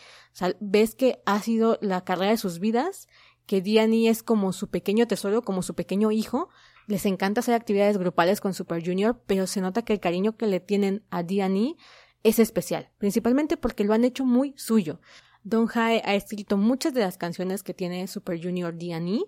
ves 0.61 0.95
que 0.95 1.23
ha 1.25 1.41
sido 1.41 1.79
la 1.81 2.05
carrera 2.05 2.33
de 2.33 2.37
sus 2.37 2.59
vidas 2.59 3.09
que 3.51 3.61
Diani 3.61 4.07
es 4.07 4.23
como 4.23 4.53
su 4.53 4.71
pequeño 4.71 5.09
tesoro, 5.09 5.43
como 5.43 5.63
su 5.63 5.75
pequeño 5.75 6.13
hijo. 6.13 6.51
Les 6.87 7.05
encanta 7.05 7.41
hacer 7.41 7.57
actividades 7.57 7.99
grupales 7.99 8.41
con 8.41 8.55
Super 8.55 8.81
Junior, 8.81 9.21
pero 9.27 9.49
se 9.49 9.61
nota 9.61 9.83
que 9.83 9.93
el 9.93 9.99
cariño 9.99 10.37
que 10.37 10.47
le 10.47 10.61
tienen 10.61 11.05
a 11.11 11.25
Diani 11.25 11.77
es 12.23 12.39
especial, 12.39 12.93
principalmente 12.99 13.57
porque 13.57 13.83
lo 13.83 13.93
han 13.93 14.05
hecho 14.05 14.25
muy 14.25 14.55
suyo. 14.57 15.01
Don 15.43 15.69
Hae 15.75 16.01
ha 16.05 16.15
escrito 16.15 16.59
muchas 16.59 16.95
de 16.95 17.01
las 17.01 17.19
canciones 17.19 17.65
que 17.65 17.75
tiene 17.75 18.07
Super 18.07 18.41
Junior 18.41 18.73
D&E, 18.73 19.25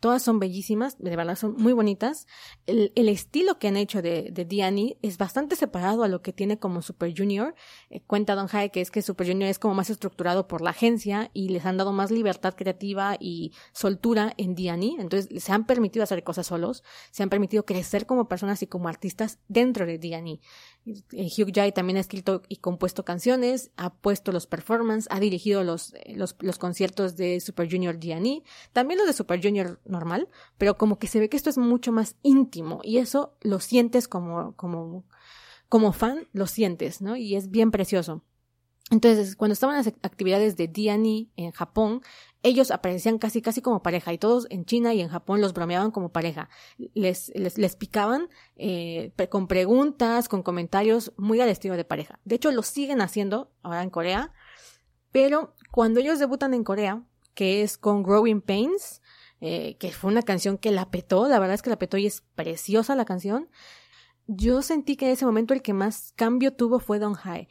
Todas 0.00 0.22
son 0.22 0.38
bellísimas, 0.38 0.98
de 0.98 1.14
verdad 1.14 1.36
son 1.36 1.54
muy 1.56 1.72
bonitas. 1.72 2.26
El, 2.66 2.92
el 2.96 3.08
estilo 3.08 3.58
que 3.58 3.68
han 3.68 3.76
hecho 3.76 4.02
de, 4.02 4.30
de 4.32 4.44
Diani 4.44 4.96
es 5.02 5.18
bastante 5.18 5.56
separado 5.56 6.02
a 6.02 6.08
lo 6.08 6.22
que 6.22 6.32
tiene 6.32 6.58
como 6.58 6.82
Super 6.82 7.12
Junior. 7.16 7.54
Eh, 7.90 8.00
cuenta 8.06 8.34
Don 8.34 8.46
Jae 8.46 8.70
que 8.70 8.80
es 8.80 8.90
que 8.90 9.02
Super 9.02 9.26
Junior 9.26 9.50
es 9.50 9.58
como 9.58 9.74
más 9.74 9.90
estructurado 9.90 10.48
por 10.48 10.62
la 10.62 10.70
agencia 10.70 11.30
y 11.34 11.50
les 11.50 11.66
han 11.66 11.76
dado 11.76 11.92
más 11.92 12.10
libertad 12.10 12.54
creativa 12.56 13.16
y 13.20 13.52
soltura 13.72 14.32
en 14.36 14.54
Diani. 14.54 14.96
Entonces 14.98 15.42
se 15.42 15.52
han 15.52 15.66
permitido 15.66 16.02
hacer 16.02 16.24
cosas 16.24 16.46
solos, 16.46 16.82
se 17.10 17.22
han 17.22 17.28
permitido 17.28 17.64
crecer 17.64 18.06
como 18.06 18.28
personas 18.28 18.62
y 18.62 18.66
como 18.66 18.88
artistas 18.88 19.38
dentro 19.48 19.86
de 19.86 19.98
Diani. 19.98 20.40
Eh, 21.12 21.28
Hugh 21.36 21.52
Jai 21.54 21.72
también 21.72 21.96
ha 21.96 22.00
escrito 22.00 22.42
y 22.48 22.56
compuesto 22.56 23.04
canciones, 23.04 23.70
ha 23.76 23.92
puesto 23.94 24.32
los 24.32 24.46
performances, 24.46 25.08
ha 25.10 25.20
dirigido 25.20 25.64
los, 25.64 25.94
eh, 25.94 26.14
los, 26.16 26.58
conciertos 26.58 27.16
de 27.16 27.40
Super 27.40 27.70
Junior 27.70 27.98
D&E, 27.98 28.42
también 28.72 28.98
los 28.98 29.06
de 29.06 29.12
Super 29.12 29.42
Junior 29.42 29.80
normal, 29.84 30.28
pero 30.58 30.76
como 30.76 30.98
que 30.98 31.06
se 31.06 31.20
ve 31.20 31.28
que 31.28 31.36
esto 31.36 31.50
es 31.50 31.58
mucho 31.58 31.92
más 31.92 32.16
íntimo 32.22 32.80
y 32.82 32.98
eso 32.98 33.36
lo 33.40 33.60
sientes 33.60 34.08
como, 34.08 34.54
como, 34.56 35.04
como 35.68 35.92
fan, 35.92 36.28
lo 36.32 36.46
sientes, 36.46 37.00
¿no? 37.00 37.16
Y 37.16 37.36
es 37.36 37.50
bien 37.50 37.70
precioso. 37.70 38.22
Entonces, 38.90 39.36
cuando 39.36 39.52
estaban 39.52 39.76
las 39.76 39.86
actividades 39.86 40.56
de 40.56 40.66
D&E 40.66 41.28
en 41.36 41.52
Japón, 41.52 42.02
ellos 42.42 42.70
aparecían 42.70 43.18
casi 43.18 43.42
casi 43.42 43.60
como 43.60 43.82
pareja 43.82 44.12
y 44.12 44.18
todos 44.18 44.46
en 44.50 44.64
China 44.64 44.94
y 44.94 45.00
en 45.00 45.08
Japón 45.08 45.40
los 45.40 45.52
bromeaban 45.52 45.90
como 45.90 46.10
pareja. 46.10 46.48
Les, 46.94 47.30
les, 47.34 47.58
les 47.58 47.76
picaban 47.76 48.28
eh, 48.56 49.12
con 49.28 49.46
preguntas, 49.46 50.28
con 50.28 50.42
comentarios 50.42 51.12
muy 51.16 51.40
al 51.40 51.48
estilo 51.48 51.76
de 51.76 51.84
pareja. 51.84 52.18
De 52.24 52.36
hecho, 52.36 52.50
lo 52.52 52.62
siguen 52.62 53.00
haciendo 53.00 53.52
ahora 53.62 53.82
en 53.82 53.90
Corea, 53.90 54.32
pero 55.12 55.54
cuando 55.70 56.00
ellos 56.00 56.18
debutan 56.18 56.54
en 56.54 56.64
Corea, 56.64 57.02
que 57.34 57.62
es 57.62 57.76
con 57.76 58.02
Growing 58.02 58.40
Pains, 58.40 59.02
eh, 59.40 59.76
que 59.78 59.92
fue 59.92 60.10
una 60.10 60.22
canción 60.22 60.58
que 60.58 60.70
la 60.70 60.90
petó, 60.90 61.28
la 61.28 61.38
verdad 61.38 61.54
es 61.54 61.62
que 61.62 61.70
la 61.70 61.78
petó 61.78 61.96
y 61.96 62.06
es 62.06 62.22
preciosa 62.34 62.94
la 62.94 63.04
canción, 63.04 63.48
yo 64.26 64.62
sentí 64.62 64.96
que 64.96 65.06
en 65.06 65.12
ese 65.12 65.26
momento 65.26 65.54
el 65.54 65.62
que 65.62 65.72
más 65.74 66.12
cambio 66.16 66.52
tuvo 66.54 66.78
fue 66.78 66.98
Don 66.98 67.16
Hae. 67.22 67.48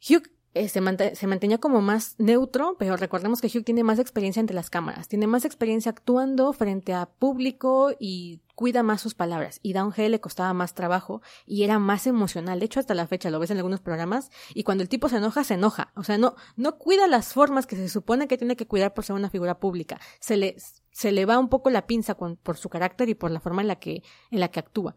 Hugh 0.00 0.28
eh, 0.52 0.68
se, 0.68 0.80
se, 1.14 1.26
mantenía 1.28 1.58
como 1.58 1.80
más 1.80 2.16
neutro, 2.18 2.76
pero 2.78 2.96
recordemos 2.96 3.40
que 3.40 3.46
Hugh 3.46 3.64
tiene 3.64 3.84
más 3.84 4.00
experiencia 4.00 4.40
entre 4.40 4.56
las 4.56 4.68
cámaras, 4.68 5.06
tiene 5.06 5.28
más 5.28 5.44
experiencia 5.44 5.90
actuando 5.90 6.52
frente 6.52 6.92
a 6.92 7.06
público 7.06 7.92
y 7.98 8.40
cuida 8.56 8.82
más 8.82 9.00
sus 9.00 9.14
palabras. 9.14 9.60
Y 9.62 9.72
Down 9.72 9.92
G 9.92 10.08
le 10.08 10.20
costaba 10.20 10.52
más 10.52 10.74
trabajo 10.74 11.22
y 11.46 11.62
era 11.62 11.78
más 11.78 12.06
emocional. 12.06 12.58
De 12.58 12.66
hecho, 12.66 12.80
hasta 12.80 12.94
la 12.94 13.06
fecha 13.06 13.30
lo 13.30 13.38
ves 13.38 13.50
en 13.50 13.56
algunos 13.56 13.80
programas 13.80 14.30
y 14.52 14.64
cuando 14.64 14.82
el 14.82 14.88
tipo 14.88 15.08
se 15.08 15.16
enoja, 15.16 15.44
se 15.44 15.54
enoja. 15.54 15.92
O 15.94 16.02
sea, 16.02 16.18
no, 16.18 16.34
no 16.56 16.76
cuida 16.78 17.06
las 17.06 17.32
formas 17.32 17.66
que 17.66 17.76
se 17.76 17.88
supone 17.88 18.28
que 18.28 18.36
tiene 18.36 18.56
que 18.56 18.66
cuidar 18.66 18.92
por 18.92 19.04
ser 19.04 19.16
una 19.16 19.30
figura 19.30 19.60
pública. 19.60 20.00
Se 20.18 20.36
le, 20.36 20.56
se 20.90 21.12
le 21.12 21.24
va 21.26 21.38
un 21.38 21.48
poco 21.48 21.70
la 21.70 21.86
pinza 21.86 22.16
con, 22.16 22.36
por 22.36 22.56
su 22.56 22.68
carácter 22.68 23.08
y 23.08 23.14
por 23.14 23.30
la 23.30 23.40
forma 23.40 23.62
en 23.62 23.68
la 23.68 23.76
que, 23.76 24.02
en 24.30 24.40
la 24.40 24.48
que 24.48 24.60
actúa. 24.60 24.96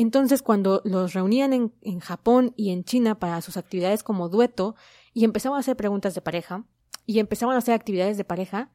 Entonces, 0.00 0.42
cuando 0.42 0.80
los 0.84 1.12
reunían 1.12 1.52
en, 1.52 1.98
Japón 1.98 2.54
y 2.56 2.70
en 2.70 2.84
China 2.84 3.18
para 3.18 3.40
sus 3.40 3.56
actividades 3.56 4.04
como 4.04 4.28
dueto 4.28 4.76
y 5.12 5.24
empezaban 5.24 5.56
a 5.56 5.58
hacer 5.58 5.76
preguntas 5.76 6.14
de 6.14 6.20
pareja 6.20 6.64
y 7.04 7.18
empezaban 7.18 7.56
a 7.56 7.58
hacer 7.58 7.74
actividades 7.74 8.16
de 8.16 8.22
pareja, 8.22 8.70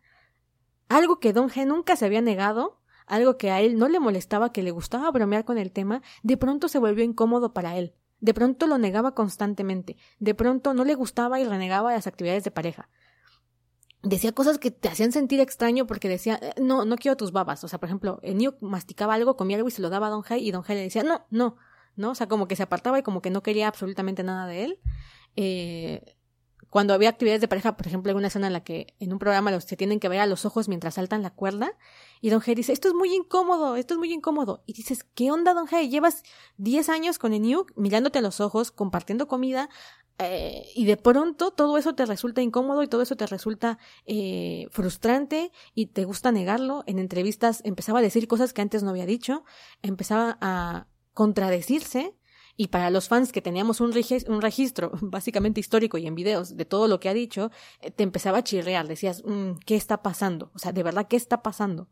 algo 0.90 1.22
que 1.22 1.32
Don 1.32 1.48
G 1.48 1.66
nunca 1.66 1.96
se 1.96 2.04
había 2.04 2.20
negado, 2.20 2.82
algo 3.08 3.38
que 3.38 3.52
a 3.52 3.62
él 3.62 3.78
no 3.78 3.88
le 3.88 4.02
molestaba, 4.02 4.52
que 4.52 4.64
le 4.64 4.72
gustaba 4.72 5.10
bromear 5.12 5.46
con 5.46 5.58
el 5.58 5.72
tema, 5.72 6.02
de 6.24 6.36
pronto 6.36 6.68
se 6.68 6.78
volvió 6.78 7.06
incómodo 7.06 7.54
para 7.54 7.78
él. 7.78 7.96
De 8.20 8.34
pronto 8.34 8.68
lo 8.68 8.78
negaba 8.78 9.16
constantemente. 9.16 9.96
De 10.20 10.36
pronto 10.36 10.74
no 10.74 10.84
le 10.84 10.94
gustaba 10.94 11.40
y 11.40 11.46
renegaba 11.46 11.94
las 11.94 12.06
actividades 12.06 12.44
de 12.44 12.52
pareja 12.52 12.90
decía 14.04 14.34
cosas 14.34 14.60
que 14.60 14.70
te 14.70 14.90
hacían 14.90 15.12
sentir 15.12 15.40
extraño 15.40 15.88
porque 15.88 16.10
decía, 16.10 16.38
eh, 16.42 16.54
no, 16.62 16.86
no 16.86 16.98
quiero 16.98 17.18
tus 17.18 17.32
babas. 17.32 17.64
O 17.64 17.68
sea, 17.68 17.80
por 17.80 17.88
ejemplo, 17.88 18.20
New 18.22 18.56
masticaba 18.62 19.16
algo, 19.16 19.36
comía 19.36 19.58
algo 19.58 19.70
y 19.70 19.72
se 19.72 19.82
lo 19.82 19.90
daba 19.90 20.08
a 20.08 20.10
Don 20.10 20.22
Jai 20.22 20.46
y 20.46 20.52
Don 20.52 20.62
Jai 20.62 20.76
le 20.76 20.84
decía, 20.84 21.04
no, 21.04 21.26
no, 21.32 21.56
no. 21.96 22.12
O 22.12 22.16
sea, 22.16 22.28
como 22.28 22.48
que 22.48 22.56
se 22.56 22.64
apartaba 22.64 23.00
y 23.00 23.04
como 23.04 23.22
que 23.22 23.32
no 23.32 23.42
quería 23.42 23.68
absolutamente 23.68 24.24
nada 24.24 24.46
de 24.46 24.66
él. 24.66 24.80
Eh, 25.36 26.16
cuando 26.74 26.96
había 26.96 27.10
actividades 27.10 27.40
de 27.40 27.48
pareja, 27.48 27.78
por 27.78 27.86
ejemplo, 27.86 28.12
hay 28.12 28.18
una 28.18 28.30
escena 28.30 28.48
en 28.48 28.54
la 28.54 28.64
que 28.64 28.96
en 29.00 29.14
un 29.14 29.20
programa 29.20 29.52
los, 29.52 29.64
se 29.64 29.78
tienen 29.78 30.00
que 30.00 30.10
ver 30.10 30.20
a 30.22 30.26
los 30.26 30.44
ojos 30.44 30.68
mientras 30.68 30.96
saltan 30.96 31.22
la 31.22 31.30
cuerda 31.30 31.78
y 32.20 32.32
Don 32.32 32.40
Jai 32.40 32.56
dice, 32.56 32.74
esto 32.74 32.88
es 32.88 32.96
muy 32.96 33.14
incómodo, 33.14 33.76
esto 33.76 33.94
es 33.94 34.00
muy 34.00 34.12
incómodo. 34.12 34.64
Y 34.66 34.74
dices, 34.74 35.04
¿qué 35.14 35.30
onda, 35.30 35.54
Don 35.54 35.68
Jai? 35.68 35.88
Llevas 35.88 36.24
10 36.58 36.90
años 36.90 37.20
con 37.20 37.30
New 37.30 37.68
mirándote 37.76 38.18
a 38.18 38.22
los 38.24 38.40
ojos, 38.40 38.72
compartiendo 38.72 39.28
comida, 39.28 39.70
eh, 40.18 40.66
y 40.74 40.86
de 40.86 40.98
pronto 40.98 41.52
todo 41.52 41.78
eso 41.78 41.94
te 41.94 42.08
resulta 42.08 42.42
incómodo 42.42 42.82
y 42.82 42.88
todo 42.88 43.04
eso 43.04 43.16
te 43.16 43.28
resulta 43.28 43.78
eh, 44.08 44.66
frustrante 44.72 45.52
y 45.76 45.86
te 45.88 46.06
gusta 46.06 46.32
negarlo. 46.32 46.84
En 46.88 46.98
entrevistas 46.98 47.62
empezaba 47.66 48.00
a 48.00 48.02
decir 48.02 48.28
cosas 48.28 48.52
que 48.52 48.64
antes 48.64 48.82
no 48.82 48.90
había 48.90 49.06
dicho, 49.06 49.44
empezaba 49.84 50.40
a 50.42 50.88
contradecirse 51.14 52.16
y 52.56 52.68
para 52.68 52.90
los 52.90 53.08
fans 53.08 53.32
que 53.32 53.42
teníamos 53.42 53.82
un, 53.82 53.94
un 54.28 54.42
registro 54.42 54.92
básicamente 55.02 55.60
histórico 55.60 55.98
y 55.98 56.08
en 56.08 56.16
videos 56.16 56.56
de 56.56 56.66
todo 56.66 56.88
lo 56.88 57.00
que 57.00 57.10
ha 57.10 57.14
dicho, 57.14 57.52
eh, 57.82 57.92
te 57.92 58.04
empezaba 58.04 58.40
a 58.40 58.44
chirrear, 58.44 58.88
decías, 58.88 59.24
mm, 59.26 59.60
¿qué 59.66 59.76
está 59.76 60.02
pasando? 60.02 60.52
O 60.54 60.60
sea, 60.60 60.72
de 60.72 60.84
verdad, 60.84 61.08
¿qué 61.08 61.16
está 61.16 61.42
pasando? 61.42 61.88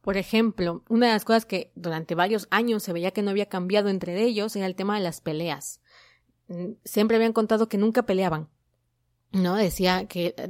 Por 0.00 0.16
ejemplo, 0.16 0.82
una 0.88 1.06
de 1.06 1.12
las 1.12 1.24
cosas 1.24 1.46
que 1.46 1.70
durante 1.76 2.14
varios 2.14 2.48
años 2.50 2.82
se 2.82 2.92
veía 2.92 3.12
que 3.12 3.22
no 3.22 3.30
había 3.30 3.46
cambiado 3.46 3.88
entre 3.88 4.20
ellos 4.22 4.56
era 4.56 4.66
el 4.66 4.74
tema 4.74 4.96
de 4.96 5.04
las 5.04 5.20
peleas 5.20 5.80
siempre 6.84 7.16
habían 7.16 7.32
contado 7.32 7.68
que 7.68 7.78
nunca 7.78 8.04
peleaban. 8.04 8.48
¿No? 9.32 9.56
Decía 9.56 10.06
que 10.06 10.34
eh, 10.36 10.48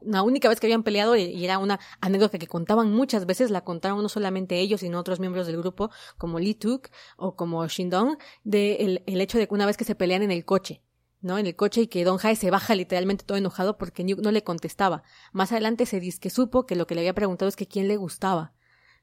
la 0.00 0.22
única 0.22 0.48
vez 0.48 0.58
que 0.58 0.66
habían 0.66 0.82
peleado, 0.82 1.16
y 1.16 1.44
era 1.44 1.58
una 1.58 1.78
anécdota 2.00 2.38
que 2.38 2.46
contaban 2.46 2.90
muchas 2.92 3.26
veces, 3.26 3.50
la 3.50 3.62
contaron 3.62 4.02
no 4.02 4.08
solamente 4.08 4.58
ellos, 4.58 4.80
sino 4.80 4.98
otros 4.98 5.20
miembros 5.20 5.46
del 5.46 5.58
grupo, 5.58 5.90
como 6.18 6.38
Lee 6.38 6.54
Tuk 6.54 6.88
o 7.16 7.36
como 7.36 7.66
Shindong, 7.66 8.18
de 8.44 8.76
el, 8.76 9.02
el 9.06 9.20
hecho 9.20 9.38
de 9.38 9.46
que 9.48 9.54
una 9.54 9.66
vez 9.66 9.76
que 9.76 9.84
se 9.84 9.94
pelean 9.94 10.22
en 10.22 10.30
el 10.30 10.44
coche, 10.44 10.82
¿no? 11.20 11.38
En 11.38 11.46
el 11.46 11.56
coche 11.56 11.82
y 11.82 11.86
que 11.86 12.04
Don 12.04 12.18
Jae 12.18 12.36
se 12.36 12.50
baja 12.50 12.74
literalmente 12.74 13.24
todo 13.24 13.38
enojado 13.38 13.78
porque 13.78 14.04
Nuke 14.04 14.22
no 14.22 14.32
le 14.32 14.42
contestaba. 14.42 15.02
Más 15.32 15.52
adelante 15.52 15.86
se 15.86 16.00
dice 16.00 16.18
que 16.20 16.30
supo 16.30 16.66
que 16.66 16.76
lo 16.76 16.86
que 16.86 16.94
le 16.94 17.02
había 17.02 17.14
preguntado 17.14 17.48
es 17.48 17.56
que 17.56 17.66
quién 17.66 17.88
le 17.88 17.96
gustaba. 17.96 18.54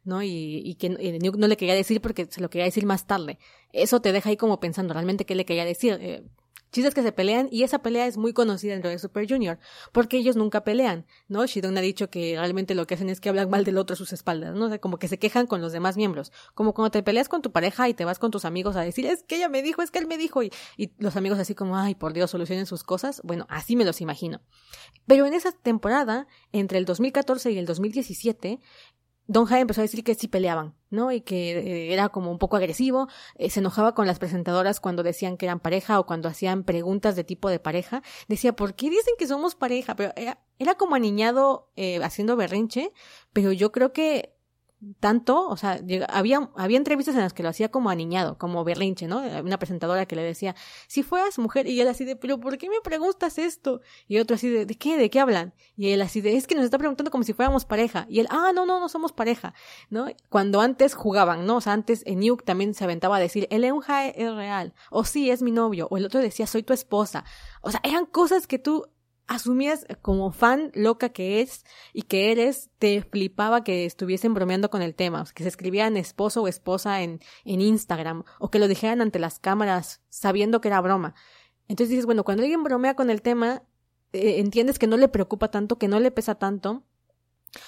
¿no? 0.03 0.23
Y, 0.23 0.61
y 0.65 0.75
que 0.75 0.89
no 0.89 1.47
le 1.47 1.57
quería 1.57 1.75
decir 1.75 2.01
porque 2.01 2.25
se 2.29 2.41
lo 2.41 2.49
quería 2.49 2.65
decir 2.65 2.85
más 2.85 3.05
tarde. 3.05 3.37
Eso 3.73 4.01
te 4.01 4.11
deja 4.11 4.29
ahí 4.29 4.37
como 4.37 4.59
pensando 4.59 4.93
realmente 4.93 5.25
qué 5.25 5.35
le 5.35 5.45
quería 5.45 5.65
decir. 5.65 5.97
Eh, 6.01 6.23
chistes 6.71 6.93
que 6.93 7.03
se 7.03 7.11
pelean 7.11 7.47
y 7.51 7.63
esa 7.63 7.79
pelea 7.79 8.05
es 8.07 8.17
muy 8.17 8.33
conocida 8.33 8.73
dentro 8.73 8.89
de 8.89 8.99
Super 8.99 9.27
Junior 9.29 9.59
porque 9.91 10.17
ellos 10.17 10.35
nunca 10.35 10.63
pelean, 10.63 11.05
¿no? 11.27 11.45
Shidon 11.45 11.77
ha 11.77 11.81
dicho 11.81 12.09
que 12.09 12.35
realmente 12.37 12.75
lo 12.75 12.87
que 12.87 12.95
hacen 12.95 13.09
es 13.09 13.19
que 13.19 13.29
hablan 13.29 13.49
mal 13.49 13.63
del 13.63 13.77
otro 13.77 13.93
a 13.93 13.97
sus 13.97 14.13
espaldas, 14.13 14.55
¿no? 14.55 14.79
Como 14.79 14.97
que 14.97 15.07
se 15.07 15.19
quejan 15.19 15.47
con 15.47 15.61
los 15.61 15.71
demás 15.71 15.97
miembros, 15.97 16.31
como 16.53 16.73
cuando 16.73 16.91
te 16.91 17.03
peleas 17.03 17.29
con 17.29 17.41
tu 17.41 17.51
pareja 17.51 17.89
y 17.89 17.93
te 17.93 18.05
vas 18.05 18.19
con 18.19 18.31
tus 18.31 18.45
amigos 18.45 18.75
a 18.75 18.81
decir, 18.81 19.05
es 19.05 19.23
que 19.23 19.37
ella 19.37 19.49
me 19.49 19.61
dijo, 19.61 19.81
es 19.81 19.91
que 19.91 19.99
él 19.99 20.07
me 20.07 20.17
dijo 20.17 20.43
y, 20.43 20.51
y 20.77 20.91
los 20.97 21.15
amigos 21.15 21.39
así 21.39 21.55
como, 21.55 21.77
ay, 21.77 21.95
por 21.95 22.13
Dios, 22.13 22.31
solucionen 22.31 22.65
sus 22.65 22.83
cosas. 22.83 23.21
Bueno, 23.23 23.45
así 23.49 23.75
me 23.75 23.85
los 23.85 24.01
imagino. 24.01 24.41
Pero 25.05 25.25
en 25.25 25.33
esa 25.33 25.51
temporada, 25.51 26.27
entre 26.51 26.77
el 26.77 26.85
2014 26.85 27.51
y 27.51 27.57
el 27.57 27.65
2017, 27.65 28.59
Don 29.29 29.45
Jai 29.45 29.61
empezó 29.61 29.81
a 29.81 29.83
decir 29.83 30.03
que 30.03 30.15
sí 30.15 30.27
peleaban, 30.27 30.73
¿no? 30.89 31.11
Y 31.11 31.21
que 31.21 31.51
eh, 31.51 31.93
era 31.93 32.09
como 32.09 32.31
un 32.31 32.39
poco 32.39 32.57
agresivo, 32.57 33.07
eh, 33.35 33.51
se 33.51 33.59
enojaba 33.59 33.93
con 33.93 34.07
las 34.07 34.17
presentadoras 34.17 34.79
cuando 34.79 35.03
decían 35.03 35.37
que 35.37 35.45
eran 35.45 35.59
pareja 35.59 35.99
o 35.99 36.07
cuando 36.07 36.27
hacían 36.27 36.63
preguntas 36.63 37.15
de 37.15 37.23
tipo 37.23 37.47
de 37.47 37.59
pareja. 37.59 38.01
Decía, 38.27 38.53
¿por 38.53 38.73
qué 38.73 38.89
dicen 38.89 39.13
que 39.19 39.27
somos 39.27 39.53
pareja? 39.53 39.95
Pero 39.95 40.13
era, 40.15 40.75
como 40.79 40.95
aniñado 40.95 41.71
eh, 41.75 42.03
haciendo 42.03 42.35
berrinche, 42.35 42.91
pero 43.31 43.51
yo 43.51 43.71
creo 43.71 43.93
que 43.93 44.38
tanto, 44.99 45.47
o 45.47 45.57
sea, 45.57 45.79
había, 46.07 46.49
había 46.55 46.77
entrevistas 46.77 47.13
en 47.15 47.21
las 47.21 47.33
que 47.33 47.43
lo 47.43 47.49
hacía 47.49 47.69
como 47.69 47.89
aniñado, 47.89 48.37
como 48.37 48.63
berrinche, 48.63 49.07
¿no? 49.07 49.19
Una 49.19 49.59
presentadora 49.59 50.05
que 50.05 50.15
le 50.15 50.23
decía, 50.23 50.55
si 50.87 51.03
fueras 51.03 51.37
mujer, 51.37 51.67
y 51.67 51.81
él 51.81 51.87
así 51.89 52.05
de, 52.05 52.15
pero 52.15 52.39
¿por 52.39 52.57
qué 52.57 52.69
me 52.69 52.79
preguntas 52.81 53.37
esto? 53.37 53.81
Y 54.07 54.19
otro 54.19 54.35
así 54.35 54.47
de, 54.47 54.65
¿de 54.65 54.75
qué? 54.75 54.97
¿De 54.97 55.09
qué 55.09 55.19
hablan? 55.19 55.53
Y 55.75 55.89
él 55.89 56.01
así 56.01 56.21
de, 56.21 56.37
es 56.37 56.47
que 56.47 56.55
nos 56.55 56.63
está 56.63 56.77
preguntando 56.77 57.11
como 57.11 57.23
si 57.23 57.33
fuéramos 57.33 57.65
pareja. 57.65 58.05
Y 58.09 58.19
él, 58.21 58.27
ah, 58.29 58.51
no, 58.55 58.65
no, 58.65 58.79
no 58.79 58.87
somos 58.87 59.11
pareja, 59.11 59.53
¿no? 59.89 60.07
Cuando 60.29 60.61
antes 60.61 60.93
jugaban, 60.93 61.45
¿no? 61.45 61.57
O 61.57 61.61
sea, 61.61 61.73
antes 61.73 62.03
en 62.05 62.21
Nuke 62.21 62.45
también 62.45 62.73
se 62.73 62.85
aventaba 62.85 63.17
a 63.17 63.19
decir, 63.19 63.47
el 63.51 63.65
Eunja 63.65 64.07
es 64.07 64.33
real, 64.33 64.73
o 64.91 65.03
sí, 65.03 65.29
es 65.29 65.41
mi 65.41 65.51
novio, 65.51 65.87
o 65.91 65.97
el 65.97 66.05
otro 66.05 66.21
decía, 66.21 66.47
soy 66.47 66.63
tu 66.63 66.73
esposa. 66.73 67.25
O 67.61 67.71
sea, 67.71 67.81
eran 67.83 68.05
cosas 68.05 68.47
que 68.47 68.59
tú 68.59 68.85
asumías 69.29 69.85
como 70.01 70.31
fan 70.31 70.71
loca 70.73 71.09
que 71.09 71.39
es 71.39 71.63
y 71.93 72.01
que 72.01 72.31
eres, 72.31 72.71
te 72.79 73.03
flipaba 73.03 73.63
que 73.63 73.85
estuviesen 73.85 74.33
bromeando 74.33 74.71
con 74.71 74.81
el 74.81 74.95
tema, 74.95 75.23
que 75.33 75.43
se 75.43 75.49
escribían 75.49 75.97
esposo 75.97 76.41
o 76.41 76.47
esposa 76.47 77.03
en, 77.03 77.19
en 77.45 77.61
Instagram, 77.61 78.23
o 78.39 78.49
que 78.49 78.57
lo 78.57 78.67
dijeran 78.67 79.01
ante 79.01 79.19
las 79.19 79.39
cámaras 79.39 80.01
sabiendo 80.09 80.61
que 80.61 80.69
era 80.69 80.81
broma. 80.81 81.13
Entonces 81.67 81.91
dices, 81.91 82.07
bueno, 82.07 82.23
cuando 82.23 82.41
alguien 82.41 82.63
bromea 82.63 82.95
con 82.95 83.11
el 83.11 83.21
tema, 83.21 83.61
eh, 84.13 84.39
entiendes 84.39 84.79
que 84.79 84.87
no 84.87 84.97
le 84.97 85.07
preocupa 85.07 85.51
tanto, 85.51 85.77
que 85.77 85.87
no 85.87 85.99
le 85.99 86.09
pesa 86.09 86.35
tanto, 86.35 86.83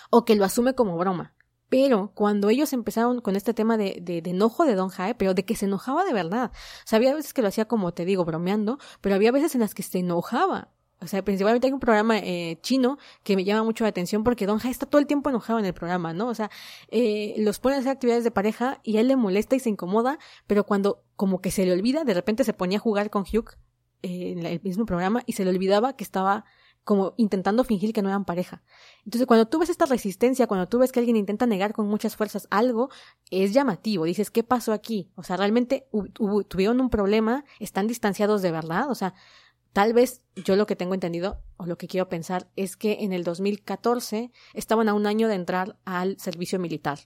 o 0.09 0.25
que 0.25 0.35
lo 0.35 0.45
asume 0.45 0.73
como 0.73 0.97
broma. 0.97 1.35
Pero 1.69 2.11
cuando 2.15 2.49
ellos 2.49 2.73
empezaron 2.73 3.21
con 3.21 3.35
este 3.35 3.53
tema 3.53 3.77
de, 3.77 3.99
de, 4.01 4.23
de, 4.23 4.31
enojo 4.31 4.65
de 4.65 4.73
Don 4.73 4.89
Jae, 4.89 5.13
pero 5.13 5.35
de 5.35 5.45
que 5.45 5.55
se 5.55 5.65
enojaba 5.65 6.03
de 6.05 6.13
verdad. 6.13 6.51
O 6.53 6.87
sea, 6.87 6.97
había 6.97 7.13
veces 7.13 7.33
que 7.33 7.43
lo 7.43 7.49
hacía 7.49 7.65
como 7.65 7.93
te 7.93 8.03
digo, 8.03 8.25
bromeando, 8.25 8.79
pero 8.99 9.13
había 9.13 9.31
veces 9.31 9.53
en 9.53 9.61
las 9.61 9.75
que 9.75 9.83
se 9.83 9.99
enojaba 9.99 10.71
O 11.01 11.07
sea, 11.07 11.23
principalmente 11.23 11.67
hay 11.67 11.73
un 11.73 11.79
programa 11.79 12.19
eh, 12.19 12.59
chino 12.61 12.99
que 13.23 13.35
me 13.35 13.43
llama 13.43 13.63
mucho 13.63 13.83
la 13.83 13.89
atención 13.89 14.23
porque 14.23 14.45
Don 14.45 14.59
Hai 14.63 14.69
está 14.69 14.85
todo 14.85 15.01
el 15.01 15.07
tiempo 15.07 15.29
enojado 15.29 15.57
en 15.57 15.65
el 15.65 15.73
programa, 15.73 16.13
¿no? 16.13 16.27
O 16.27 16.35
sea, 16.35 16.51
eh, 16.89 17.33
los 17.39 17.59
pone 17.59 17.75
a 17.75 17.79
hacer 17.79 17.91
actividades 17.91 18.23
de 18.23 18.29
pareja 18.29 18.79
y 18.83 18.97
él 18.97 19.07
le 19.07 19.15
molesta 19.15 19.55
y 19.55 19.59
se 19.59 19.69
incomoda, 19.69 20.19
pero 20.45 20.63
cuando 20.63 21.03
como 21.15 21.41
que 21.41 21.49
se 21.49 21.65
le 21.65 21.73
olvida, 21.73 22.03
de 22.03 22.13
repente 22.13 22.43
se 22.43 22.53
ponía 22.53 22.77
a 22.77 22.81
jugar 22.81 23.09
con 23.09 23.23
Hugh 23.23 23.57
eh, 24.03 24.31
en 24.31 24.45
el 24.45 24.61
mismo 24.61 24.85
programa 24.85 25.23
y 25.25 25.33
se 25.33 25.43
le 25.43 25.49
olvidaba 25.49 25.95
que 25.95 26.03
estaba 26.03 26.45
como 26.83 27.13
intentando 27.17 27.63
fingir 27.63 27.93
que 27.93 28.01
no 28.01 28.09
eran 28.09 28.25
pareja. 28.25 28.63
Entonces, 29.05 29.27
cuando 29.27 29.47
tú 29.47 29.59
ves 29.59 29.69
esta 29.69 29.85
resistencia, 29.85 30.47
cuando 30.47 30.67
tú 30.67 30.79
ves 30.79 30.91
que 30.91 30.99
alguien 30.99 31.15
intenta 31.15 31.45
negar 31.45 31.73
con 31.73 31.87
muchas 31.87 32.15
fuerzas 32.15 32.47
algo, 32.49 32.89
es 33.29 33.53
llamativo. 33.53 34.05
Dices, 34.05 34.31
¿qué 34.31 34.43
pasó 34.43 34.73
aquí? 34.73 35.11
O 35.15 35.23
sea, 35.23 35.37
realmente 35.37 35.87
tuvieron 36.47 36.81
un 36.81 36.89
problema, 36.89 37.45
están 37.59 37.87
distanciados 37.87 38.41
de 38.41 38.51
verdad. 38.51 38.89
O 38.89 38.95
sea, 38.95 39.13
tal 39.73 39.93
vez 39.93 40.21
yo 40.35 40.55
lo 40.55 40.65
que 40.65 40.75
tengo 40.75 40.93
entendido 40.93 41.41
o 41.57 41.65
lo 41.65 41.77
que 41.77 41.87
quiero 41.87 42.09
pensar 42.09 42.49
es 42.55 42.77
que 42.77 42.97
en 43.01 43.13
el 43.13 43.23
2014 43.23 44.31
estaban 44.53 44.89
a 44.89 44.93
un 44.93 45.07
año 45.07 45.27
de 45.27 45.35
entrar 45.35 45.77
al 45.85 46.19
servicio 46.19 46.59
militar. 46.59 46.99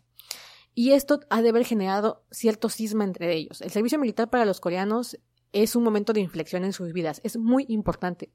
Y 0.74 0.92
esto 0.92 1.22
ha 1.30 1.42
de 1.42 1.50
haber 1.50 1.66
generado 1.66 2.26
cierto 2.32 2.70
cisma 2.70 3.06
entre 3.06 3.34
ellos. 3.34 3.62
El 3.62 3.72
servicio 3.72 3.98
militar 3.98 4.30
para 4.30 4.46
los 4.46 4.60
coreanos 4.60 5.18
es 5.54 5.76
un 5.76 5.84
momento 5.84 6.12
de 6.12 6.20
inflexión 6.20 6.66
en 6.66 6.74
sus 6.74 6.92
vidas. 6.92 7.22
Es 7.24 7.38
muy 7.38 7.66
importante 7.70 8.32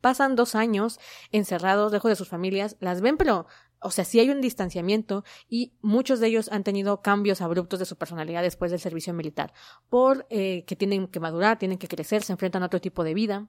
pasan 0.00 0.36
dos 0.36 0.54
años 0.54 0.98
encerrados, 1.32 1.92
lejos 1.92 2.10
de 2.10 2.16
sus 2.16 2.28
familias, 2.28 2.76
las 2.80 3.00
ven, 3.00 3.16
pero, 3.16 3.46
o 3.80 3.90
sea, 3.90 4.04
sí 4.04 4.20
hay 4.20 4.30
un 4.30 4.40
distanciamiento 4.40 5.24
y 5.48 5.72
muchos 5.80 6.20
de 6.20 6.28
ellos 6.28 6.48
han 6.50 6.64
tenido 6.64 7.02
cambios 7.02 7.40
abruptos 7.40 7.78
de 7.78 7.86
su 7.86 7.96
personalidad 7.96 8.42
después 8.42 8.70
del 8.70 8.80
servicio 8.80 9.14
militar, 9.14 9.52
por 9.88 10.26
eh, 10.30 10.64
que 10.66 10.76
tienen 10.76 11.08
que 11.08 11.20
madurar, 11.20 11.58
tienen 11.58 11.78
que 11.78 11.88
crecer, 11.88 12.22
se 12.22 12.32
enfrentan 12.32 12.62
a 12.62 12.66
otro 12.66 12.80
tipo 12.80 13.04
de 13.04 13.14
vida. 13.14 13.48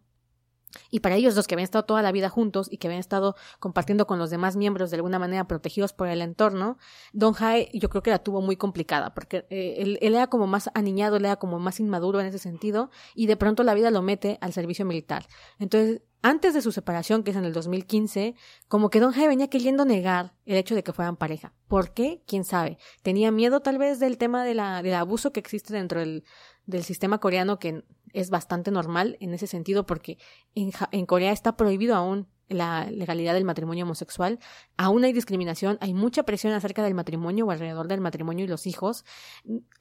Y 0.92 1.00
para 1.00 1.16
ellos, 1.16 1.36
los 1.36 1.48
que 1.48 1.56
habían 1.56 1.64
estado 1.64 1.86
toda 1.86 2.04
la 2.04 2.12
vida 2.12 2.30
juntos 2.30 2.68
y 2.72 2.78
que 2.78 2.88
habían 2.88 3.00
estado 3.00 3.36
compartiendo 3.60 4.06
con 4.06 4.20
los 4.20 4.30
demás 4.30 4.56
miembros 4.56 4.92
de 4.92 4.98
alguna 4.98 5.18
manera 5.18 5.48
protegidos 5.48 5.94
por 5.94 6.08
el 6.08 6.22
entorno, 6.22 6.78
Don 7.12 7.34
Jae 7.34 7.70
yo 7.74 7.90
creo 7.90 8.04
que 8.04 8.12
la 8.12 8.20
tuvo 8.20 8.42
muy 8.42 8.56
complicada, 8.56 9.14
porque 9.14 9.48
eh, 9.50 9.78
él, 9.80 9.98
él, 10.02 10.14
era 10.14 10.28
como 10.28 10.46
más 10.46 10.70
aniñado, 10.76 11.18
él 11.18 11.26
era 11.26 11.38
como 11.38 11.60
más 11.60 11.80
inmaduro 11.80 12.20
en 12.20 12.28
ese 12.28 12.38
sentido, 12.38 12.92
y 13.16 13.26
de 13.26 13.36
pronto 13.36 13.64
la 13.64 13.74
vida 13.74 13.90
lo 13.90 14.04
mete 14.04 14.38
al 14.42 14.54
servicio 14.54 14.86
militar. 14.86 15.28
Entonces, 15.58 16.02
antes 16.22 16.53
de 16.53 16.61
su 16.61 16.72
separación, 16.72 17.24
que 17.24 17.32
es 17.32 17.38
en 17.38 17.45
el 17.45 17.53
2015, 17.53 18.36
como 18.67 18.89
que 18.89 18.99
Don 18.99 19.13
Jae 19.13 19.28
venía 19.28 19.49
queriendo 19.49 19.86
negar 19.86 20.34
el 20.45 20.57
hecho 20.57 20.76
de 20.76 20.84
que 20.84 20.93
fueran 20.93 21.15
pareja. 21.15 21.53
¿Por 21.67 21.93
qué? 21.93 22.22
¿Quién 22.28 22.43
sabe? 22.43 22.78
Tenía 23.03 23.32
miedo 23.32 23.61
tal 23.61 23.78
vez 23.78 23.99
del 23.99 24.17
tema 24.17 24.43
de 24.43 24.53
la, 24.53 24.82
del 24.82 24.95
abuso 24.95 25.32
que 25.32 25.39
existe 25.39 25.74
dentro 25.74 25.99
del, 25.99 26.26
del 26.65 26.84
sistema 26.84 27.20
coreano, 27.20 27.59
que 27.59 27.84
es 28.11 28.30
bastante 28.30 28.72
normal 28.72 29.17
en 29.20 29.34
ese 29.34 29.47
sentido, 29.47 29.86
porque 29.86 30.17
en, 30.55 30.72
en 30.91 31.05
Corea 31.05 31.32
está 31.32 31.55
prohibido 31.55 31.95
aún 31.95 32.28
la 32.50 32.89
legalidad 32.91 33.34
del 33.34 33.45
matrimonio 33.45 33.86
homosexual. 33.86 34.39
Aún 34.78 35.04
hay 35.04 35.14
discriminación, 35.14 35.78
hay 35.82 35.93
mucha 35.93 36.24
presión 36.24 36.54
acerca 36.54 36.84
del 36.84 36.95
matrimonio 36.95 37.45
o 37.45 37.52
alrededor 37.52 37.88
del 37.88 38.02
matrimonio 38.02 38.45
y 38.45 38.47
los 38.47 38.68
hijos. 38.68 39.06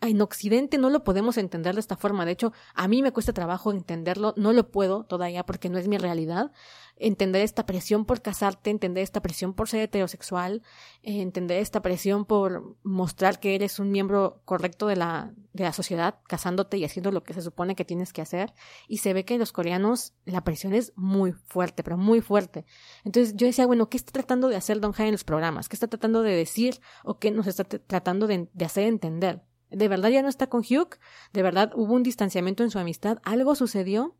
En 0.00 0.20
Occidente 0.20 0.78
no 0.78 0.90
lo 0.90 1.02
podemos 1.02 1.38
entender 1.38 1.74
de 1.74 1.80
esta 1.80 1.96
forma. 1.96 2.24
De 2.24 2.32
hecho, 2.32 2.52
a 2.74 2.88
mí 2.88 3.02
me 3.02 3.12
cuesta 3.12 3.32
trabajo 3.32 3.72
entenderlo, 3.72 4.34
no 4.36 4.52
lo 4.52 4.70
puedo 4.70 5.04
todavía 5.04 5.44
porque 5.44 5.68
no 5.68 5.78
es 5.78 5.88
mi 5.88 5.98
realidad 5.98 6.52
entender 7.00 7.42
esta 7.42 7.66
presión 7.66 8.04
por 8.04 8.22
casarte, 8.22 8.70
entender 8.70 9.02
esta 9.02 9.22
presión 9.22 9.54
por 9.54 9.68
ser 9.68 9.80
heterosexual, 9.80 10.62
eh, 11.02 11.20
entender 11.22 11.58
esta 11.60 11.82
presión 11.82 12.24
por 12.24 12.76
mostrar 12.82 13.40
que 13.40 13.54
eres 13.54 13.78
un 13.78 13.90
miembro 13.90 14.42
correcto 14.44 14.86
de 14.86 14.96
la, 14.96 15.32
de 15.52 15.64
la 15.64 15.72
sociedad, 15.72 16.16
casándote 16.26 16.76
y 16.78 16.84
haciendo 16.84 17.10
lo 17.10 17.24
que 17.24 17.34
se 17.34 17.42
supone 17.42 17.74
que 17.74 17.84
tienes 17.84 18.12
que 18.12 18.22
hacer. 18.22 18.54
Y 18.86 18.98
se 18.98 19.12
ve 19.12 19.24
que 19.24 19.34
en 19.34 19.40
los 19.40 19.52
coreanos 19.52 20.14
la 20.24 20.44
presión 20.44 20.74
es 20.74 20.92
muy 20.96 21.32
fuerte, 21.32 21.82
pero 21.82 21.96
muy 21.96 22.20
fuerte. 22.20 22.64
Entonces 23.04 23.34
yo 23.36 23.46
decía, 23.46 23.66
bueno, 23.66 23.88
¿qué 23.88 23.96
está 23.96 24.12
tratando 24.12 24.48
de 24.48 24.56
hacer 24.56 24.80
Don 24.80 24.92
Jai 24.92 25.08
en 25.08 25.12
los 25.12 25.24
programas? 25.24 25.68
¿Qué 25.68 25.76
está 25.76 25.88
tratando 25.88 26.22
de 26.22 26.34
decir 26.34 26.80
o 27.04 27.18
qué 27.18 27.30
nos 27.30 27.46
está 27.46 27.64
tratando 27.64 28.26
de, 28.26 28.48
de 28.52 28.64
hacer 28.64 28.84
entender? 28.84 29.42
¿De 29.70 29.88
verdad 29.88 30.08
ya 30.08 30.22
no 30.22 30.28
está 30.28 30.48
con 30.48 30.60
Hugh? 30.60 30.98
¿De 31.32 31.42
verdad 31.42 31.72
hubo 31.74 31.94
un 31.94 32.02
distanciamiento 32.02 32.62
en 32.62 32.70
su 32.70 32.78
amistad? 32.78 33.18
¿Algo 33.22 33.54
sucedió? 33.54 34.16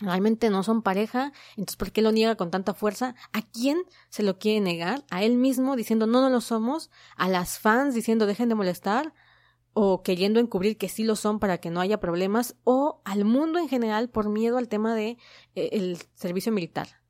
Realmente 0.00 0.50
no 0.50 0.62
son 0.62 0.82
pareja, 0.82 1.32
entonces 1.50 1.76
¿por 1.76 1.92
qué 1.92 2.02
lo 2.02 2.12
niega 2.12 2.36
con 2.36 2.50
tanta 2.50 2.74
fuerza? 2.74 3.14
¿A 3.32 3.42
quién 3.42 3.82
se 4.08 4.22
lo 4.22 4.38
quiere 4.38 4.60
negar? 4.60 5.04
¿A 5.10 5.22
él 5.22 5.36
mismo 5.36 5.76
diciendo 5.76 6.06
no, 6.06 6.20
no 6.20 6.30
lo 6.30 6.40
somos? 6.40 6.90
¿A 7.16 7.28
las 7.28 7.58
fans 7.58 7.94
diciendo 7.94 8.26
dejen 8.26 8.48
de 8.48 8.54
molestar? 8.54 9.14
¿O 9.72 10.02
queriendo 10.02 10.40
encubrir 10.40 10.76
que 10.76 10.88
sí 10.88 11.04
lo 11.04 11.16
son 11.16 11.40
para 11.40 11.58
que 11.58 11.70
no 11.70 11.80
haya 11.80 12.00
problemas? 12.00 12.56
¿O 12.64 13.02
al 13.04 13.24
mundo 13.24 13.58
en 13.58 13.68
general 13.68 14.08
por 14.08 14.28
miedo 14.28 14.58
al 14.58 14.68
tema 14.68 14.94
de 14.94 15.18
eh, 15.54 15.70
el 15.72 15.98
servicio 16.14 16.52
militar? 16.52 17.00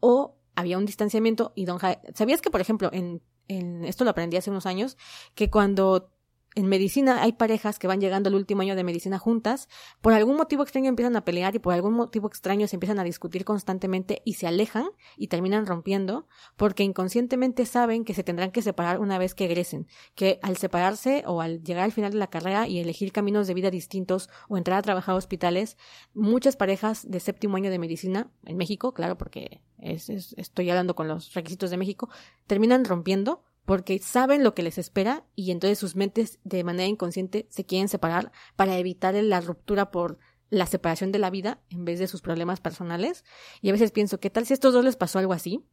¿O 0.00 0.36
había 0.56 0.78
un 0.78 0.86
distanciamiento 0.86 1.52
y 1.54 1.64
don 1.64 1.78
¿Sabías 2.14 2.40
que, 2.40 2.50
por 2.50 2.60
ejemplo, 2.60 2.90
en, 2.92 3.22
en 3.48 3.84
esto 3.84 4.04
lo 4.04 4.10
aprendí 4.10 4.36
hace 4.36 4.50
unos 4.50 4.66
años, 4.66 4.96
que 5.34 5.50
cuando 5.50 6.13
en 6.54 6.66
medicina 6.66 7.22
hay 7.22 7.32
parejas 7.32 7.78
que 7.78 7.86
van 7.86 8.00
llegando 8.00 8.28
al 8.28 8.34
último 8.34 8.62
año 8.62 8.76
de 8.76 8.84
medicina 8.84 9.18
juntas, 9.18 9.68
por 10.00 10.12
algún 10.12 10.36
motivo 10.36 10.62
extraño 10.62 10.88
empiezan 10.88 11.16
a 11.16 11.24
pelear 11.24 11.54
y 11.54 11.58
por 11.58 11.74
algún 11.74 11.94
motivo 11.94 12.28
extraño 12.28 12.68
se 12.68 12.76
empiezan 12.76 12.98
a 12.98 13.04
discutir 13.04 13.44
constantemente 13.44 14.22
y 14.24 14.34
se 14.34 14.46
alejan 14.46 14.86
y 15.16 15.28
terminan 15.28 15.66
rompiendo 15.66 16.26
porque 16.56 16.84
inconscientemente 16.84 17.66
saben 17.66 18.04
que 18.04 18.14
se 18.14 18.22
tendrán 18.22 18.52
que 18.52 18.62
separar 18.62 19.00
una 19.00 19.18
vez 19.18 19.34
que 19.34 19.46
egresen, 19.46 19.88
que 20.14 20.38
al 20.42 20.56
separarse 20.56 21.24
o 21.26 21.40
al 21.40 21.62
llegar 21.62 21.84
al 21.84 21.92
final 21.92 22.12
de 22.12 22.18
la 22.18 22.28
carrera 22.28 22.68
y 22.68 22.78
elegir 22.78 23.12
caminos 23.12 23.46
de 23.46 23.54
vida 23.54 23.70
distintos 23.70 24.30
o 24.48 24.56
entrar 24.56 24.78
a 24.78 24.82
trabajar 24.82 25.14
a 25.14 25.18
hospitales, 25.18 25.76
muchas 26.14 26.56
parejas 26.56 27.08
de 27.10 27.20
séptimo 27.20 27.56
año 27.56 27.70
de 27.70 27.78
medicina, 27.78 28.30
en 28.44 28.56
México, 28.56 28.94
claro, 28.94 29.18
porque 29.18 29.60
es, 29.78 30.08
estoy 30.08 30.70
hablando 30.70 30.94
con 30.94 31.08
los 31.08 31.34
requisitos 31.34 31.70
de 31.70 31.76
México, 31.76 32.08
terminan 32.46 32.84
rompiendo 32.84 33.42
porque 33.64 33.98
saben 33.98 34.44
lo 34.44 34.54
que 34.54 34.62
les 34.62 34.78
espera 34.78 35.24
y 35.34 35.50
entonces 35.50 35.78
sus 35.78 35.96
mentes 35.96 36.38
de 36.44 36.64
manera 36.64 36.88
inconsciente 36.88 37.46
se 37.50 37.64
quieren 37.64 37.88
separar 37.88 38.32
para 38.56 38.78
evitar 38.78 39.14
la 39.14 39.40
ruptura 39.40 39.90
por 39.90 40.18
la 40.50 40.66
separación 40.66 41.12
de 41.12 41.18
la 41.18 41.30
vida 41.30 41.60
en 41.70 41.84
vez 41.84 41.98
de 41.98 42.06
sus 42.06 42.20
problemas 42.20 42.60
personales. 42.60 43.24
Y 43.60 43.68
a 43.70 43.72
veces 43.72 43.90
pienso, 43.90 44.20
¿qué 44.20 44.30
tal 44.30 44.46
si 44.46 44.52
a 44.52 44.54
estos 44.54 44.74
dos 44.74 44.84
les 44.84 44.96
pasó 44.96 45.18
algo 45.18 45.32
así? 45.32 45.64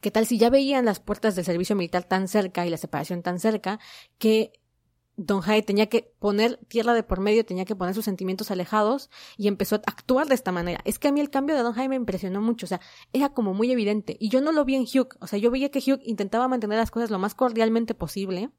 ¿Qué 0.00 0.10
tal 0.10 0.26
si 0.26 0.38
ya 0.38 0.50
veían 0.50 0.84
las 0.84 1.00
puertas 1.00 1.36
del 1.36 1.44
servicio 1.44 1.76
militar 1.76 2.04
tan 2.04 2.28
cerca 2.28 2.66
y 2.66 2.70
la 2.70 2.76
separación 2.76 3.22
tan 3.22 3.38
cerca 3.38 3.78
que 4.18 4.52
Don 5.18 5.40
Jai 5.40 5.62
tenía 5.62 5.88
que 5.88 6.14
poner 6.20 6.60
tierra 6.68 6.94
de 6.94 7.02
por 7.02 7.18
medio, 7.18 7.44
tenía 7.44 7.64
que 7.64 7.74
poner 7.74 7.92
sus 7.92 8.04
sentimientos 8.04 8.52
alejados 8.52 9.10
y 9.36 9.48
empezó 9.48 9.74
a 9.74 9.82
actuar 9.84 10.28
de 10.28 10.36
esta 10.36 10.52
manera. 10.52 10.80
Es 10.84 11.00
que 11.00 11.08
a 11.08 11.12
mí 11.12 11.20
el 11.20 11.28
cambio 11.28 11.56
de 11.56 11.62
Don 11.62 11.72
Jai 11.72 11.88
me 11.88 11.96
impresionó 11.96 12.40
mucho, 12.40 12.66
o 12.66 12.68
sea, 12.68 12.80
era 13.12 13.30
como 13.30 13.52
muy 13.52 13.72
evidente. 13.72 14.16
Y 14.20 14.28
yo 14.28 14.40
no 14.40 14.52
lo 14.52 14.64
vi 14.64 14.76
en 14.76 14.82
Hugh, 14.82 15.16
o 15.18 15.26
sea, 15.26 15.40
yo 15.40 15.50
veía 15.50 15.70
que 15.70 15.80
Hugh 15.80 16.00
intentaba 16.04 16.46
mantener 16.46 16.78
las 16.78 16.92
cosas 16.92 17.10
lo 17.10 17.18
más 17.18 17.34
cordialmente 17.34 17.94
posible 17.94 18.50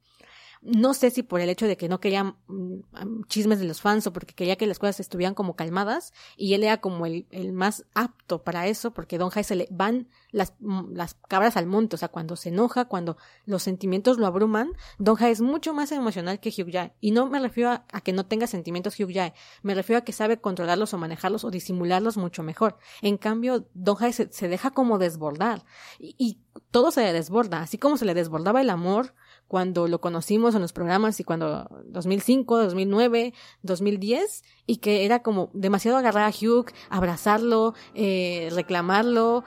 no 0.62 0.92
sé 0.92 1.10
si 1.10 1.22
por 1.22 1.40
el 1.40 1.48
hecho 1.48 1.66
de 1.66 1.76
que 1.76 1.88
no 1.88 2.00
quería 2.00 2.24
mm, 2.24 3.24
chismes 3.28 3.60
de 3.60 3.66
los 3.66 3.80
fans 3.80 4.06
o 4.06 4.12
porque 4.12 4.34
quería 4.34 4.56
que 4.56 4.66
las 4.66 4.78
cosas 4.78 5.00
estuvieran 5.00 5.34
como 5.34 5.56
calmadas 5.56 6.12
y 6.36 6.54
él 6.54 6.64
era 6.64 6.80
como 6.80 7.06
el, 7.06 7.26
el 7.30 7.52
más 7.52 7.86
apto 7.94 8.42
para 8.42 8.66
eso 8.66 8.92
porque 8.92 9.18
Don 9.18 9.30
Jai 9.30 9.44
se 9.44 9.56
le 9.56 9.68
van 9.70 10.08
las, 10.32 10.54
mm, 10.60 10.92
las 10.92 11.14
cabras 11.14 11.56
al 11.56 11.66
monte, 11.66 11.96
o 11.96 11.98
sea, 11.98 12.08
cuando 12.08 12.36
se 12.36 12.50
enoja, 12.50 12.86
cuando 12.86 13.16
los 13.46 13.62
sentimientos 13.62 14.18
lo 14.18 14.26
abruman, 14.26 14.72
Don 14.98 15.16
Jai 15.16 15.32
es 15.32 15.40
mucho 15.40 15.72
más 15.74 15.92
emocional 15.92 16.40
que 16.40 16.50
Hugh 16.50 16.70
Jae. 16.70 16.92
Y 17.00 17.12
no 17.12 17.28
me 17.28 17.40
refiero 17.40 17.70
a, 17.70 18.00
que 18.02 18.12
no 18.12 18.26
tenga 18.26 18.46
sentimientos 18.46 18.98
Hugh 18.98 19.12
Jae, 19.12 19.34
me 19.62 19.74
refiero 19.74 19.98
a 19.98 20.04
que 20.04 20.12
sabe 20.12 20.40
controlarlos 20.40 20.94
o 20.94 20.98
manejarlos 20.98 21.44
o 21.44 21.50
disimularlos 21.50 22.16
mucho 22.16 22.42
mejor. 22.42 22.76
En 23.02 23.16
cambio, 23.16 23.66
Don 23.74 23.96
Jai 23.96 24.12
se, 24.12 24.32
se 24.32 24.48
deja 24.48 24.70
como 24.70 24.98
desbordar 24.98 25.64
y, 25.98 26.14
y 26.18 26.38
todo 26.70 26.90
se 26.90 27.02
le 27.02 27.12
desborda, 27.12 27.62
así 27.62 27.78
como 27.78 27.96
se 27.96 28.04
le 28.04 28.14
desbordaba 28.14 28.60
el 28.60 28.70
amor, 28.70 29.14
cuando 29.50 29.88
lo 29.88 30.00
conocimos 30.00 30.54
en 30.54 30.62
los 30.62 30.72
programas 30.72 31.18
y 31.18 31.24
cuando 31.24 31.68
2005, 31.86 32.56
2009, 32.56 33.34
2010 33.62 34.44
y 34.64 34.76
que 34.76 35.04
era 35.04 35.24
como 35.24 35.50
demasiado 35.54 35.98
agarrar 35.98 36.22
a 36.22 36.28
Hugh, 36.30 36.66
abrazarlo, 36.88 37.74
eh, 37.96 38.48
reclamarlo, 38.52 39.42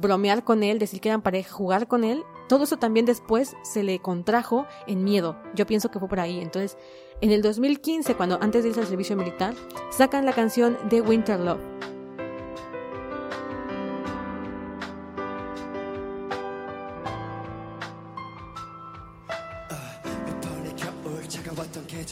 bromear 0.00 0.42
con 0.42 0.64
él, 0.64 0.80
decir 0.80 1.00
que 1.00 1.10
eran 1.10 1.22
pareja, 1.22 1.54
jugar 1.54 1.86
con 1.86 2.02
él. 2.02 2.24
Todo 2.48 2.64
eso 2.64 2.76
también 2.78 3.06
después 3.06 3.54
se 3.62 3.84
le 3.84 4.00
contrajo 4.00 4.66
en 4.88 5.04
miedo. 5.04 5.36
Yo 5.54 5.64
pienso 5.64 5.92
que 5.92 6.00
fue 6.00 6.08
por 6.08 6.18
ahí. 6.18 6.40
Entonces, 6.40 6.76
en 7.20 7.30
el 7.30 7.40
2015, 7.40 8.16
cuando 8.16 8.42
antes 8.42 8.64
de 8.64 8.70
irse 8.70 8.80
al 8.80 8.88
servicio 8.88 9.16
militar, 9.16 9.54
sacan 9.90 10.26
la 10.26 10.32
canción 10.32 10.76
de 10.90 11.02
Winter 11.02 11.38
Love 11.38 11.95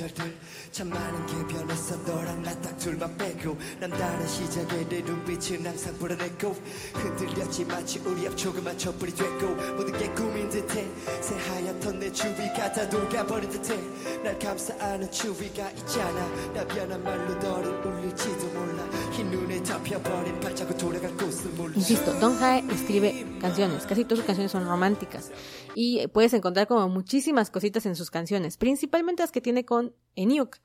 계절들 0.09 0.36
참 0.72 0.90
많은 0.90 1.26
길 1.26 1.34
많이 1.44 1.46
변했어 1.48 1.96
너랑 1.96 2.42
나 2.42 2.55
딱 2.62 2.76
둘만 2.78 3.16
빼고 3.16 3.57
난 3.80 3.90
다른 3.90 4.26
시작에 4.26 4.88
내 4.88 5.00
눈빛은 5.02 5.66
항상 5.66 5.96
불어냈고 5.98 6.57
흔들렸지 6.94 7.64
마치 7.66 7.98
우리 8.00 8.26
앞 8.26 8.36
조그만 8.36 8.76
촛불이 8.78 9.14
됐고 9.14 9.46
모든 9.76 9.98
게 9.98 10.09
꿈인 10.11 10.48
듯해 10.48 10.86
새하얗던 11.20 11.98
내 11.98 12.12
주위가 12.12 12.72
다 12.72 12.84
녹아버린 12.86 13.50
듯해 13.50 13.78
날 14.22 14.38
감싸안은 14.38 15.11
추위가 15.11 15.68
있잖아 15.70 16.28
나 16.55 16.64
변한 16.66 17.02
말로 17.02 17.34
너를 17.34 17.70
울릴지도 17.84 18.46
몰라 18.48 18.84
흰 19.12 19.30
눈에 19.30 19.62
덮여버린 19.62 20.40
발자국 20.40 20.78
돌아갈 20.78 21.11
곳을 21.16 21.50
몰라 21.50 21.72
Insisto, 21.74 22.18
Don 22.20 22.36
Hae 22.42 22.64
escribe 22.70 23.38
canciones, 23.40 23.84
casi 23.86 24.05
todas 24.05 24.20
sus 24.20 24.26
canciones 24.26 24.52
son 24.52 24.64
románticas 24.66 25.30
y 25.75 26.07
puedes 26.09 26.33
encontrar 26.35 26.66
como 26.66 26.89
muchísimas 26.89 27.51
cositas 27.51 27.87
en 27.87 27.97
sus 27.97 28.11
canciones, 28.11 28.57
principalmente 28.57 29.22
las 29.22 29.33
que 29.33 29.41
tiene 29.41 29.64
con 29.64 29.95
Enyuk. 30.16 30.59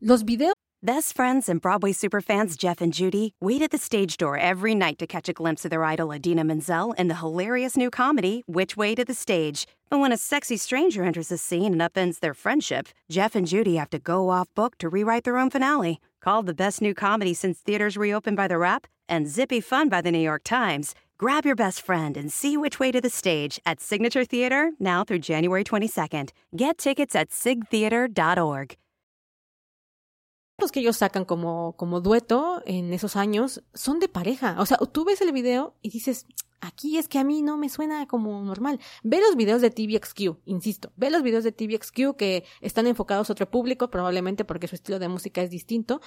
Los 0.00 0.24
videos 0.24 0.54
Best 0.84 1.14
friends 1.14 1.48
and 1.48 1.60
Broadway 1.60 1.92
superfans 1.92 2.58
Jeff 2.58 2.80
and 2.80 2.92
Judy 2.92 3.34
wait 3.40 3.62
at 3.62 3.70
the 3.70 3.78
stage 3.78 4.16
door 4.16 4.36
every 4.36 4.74
night 4.74 4.98
to 4.98 5.06
catch 5.06 5.28
a 5.28 5.32
glimpse 5.32 5.64
of 5.64 5.70
their 5.70 5.84
idol 5.84 6.12
Adina 6.12 6.42
Menzel 6.42 6.90
in 6.94 7.06
the 7.06 7.14
hilarious 7.14 7.76
new 7.76 7.88
comedy, 7.88 8.42
Which 8.46 8.76
Way 8.76 8.96
to 8.96 9.04
the 9.04 9.14
Stage. 9.14 9.68
But 9.88 10.00
when 10.00 10.10
a 10.10 10.16
sexy 10.16 10.56
stranger 10.56 11.04
enters 11.04 11.28
the 11.28 11.38
scene 11.38 11.72
and 11.72 11.80
upends 11.80 12.18
their 12.18 12.34
friendship, 12.34 12.88
Jeff 13.08 13.36
and 13.36 13.46
Judy 13.46 13.76
have 13.76 13.90
to 13.90 14.00
go 14.00 14.30
off 14.30 14.52
book 14.56 14.76
to 14.78 14.88
rewrite 14.88 15.22
their 15.22 15.38
own 15.38 15.50
finale. 15.50 16.00
Called 16.20 16.46
the 16.46 16.54
best 16.54 16.82
new 16.82 16.94
comedy 16.94 17.32
since 17.32 17.60
theaters 17.60 17.96
reopened 17.96 18.36
by 18.36 18.48
The 18.48 18.58
Rap 18.58 18.88
and 19.08 19.28
zippy 19.28 19.60
fun 19.60 19.88
by 19.88 20.00
the 20.00 20.10
New 20.10 20.18
York 20.18 20.42
Times, 20.42 20.96
grab 21.22 21.46
your 21.46 21.54
best 21.54 21.80
friend 21.80 22.16
and 22.16 22.32
see 22.32 22.56
Which 22.56 22.80
Way 22.80 22.90
to 22.90 23.00
the 23.00 23.08
Stage 23.08 23.60
at 23.64 23.80
Signature 23.80 24.24
Theater 24.24 24.72
now 24.80 25.04
through 25.04 25.20
January 25.20 25.62
22nd. 25.62 26.30
Get 26.56 26.78
tickets 26.78 27.14
at 27.14 27.30
sigtheater.org. 27.30 28.76
que 30.70 30.80
ellos 30.80 30.98
sacan 30.98 31.24
como, 31.24 31.74
como 31.76 32.00
dueto 32.00 32.62
en 32.66 32.92
esos 32.92 33.16
años 33.16 33.64
son 33.74 33.98
de 33.98 34.08
pareja. 34.08 34.56
O 34.60 34.66
sea, 34.66 34.76
tú 34.76 35.04
ves 35.04 35.20
el 35.22 35.32
video 35.32 35.74
y 35.82 35.90
dices, 35.90 36.26
aquí 36.62 36.96
es 36.96 37.08
que 37.08 37.18
a 37.18 37.24
mí 37.24 37.42
no 37.42 37.58
me 37.58 37.68
suena 37.68 38.06
como 38.06 38.40
normal. 38.42 38.80
Ve 39.02 39.20
los 39.20 39.36
videos 39.36 39.60
de 39.60 39.70
TVXQ, 39.70 40.38
insisto, 40.46 40.92
ve 40.96 41.10
los 41.10 41.22
videos 41.22 41.44
de 41.44 41.52
TVXQ 41.52 42.16
que 42.16 42.44
están 42.60 42.86
enfocados 42.86 43.28
a 43.28 43.32
otro 43.32 43.50
público, 43.50 43.90
probablemente 43.90 44.44
porque 44.44 44.68
su 44.68 44.76
estilo 44.76 44.98
de 44.98 45.08
música 45.08 45.42
es 45.42 45.50
distinto. 45.50 46.00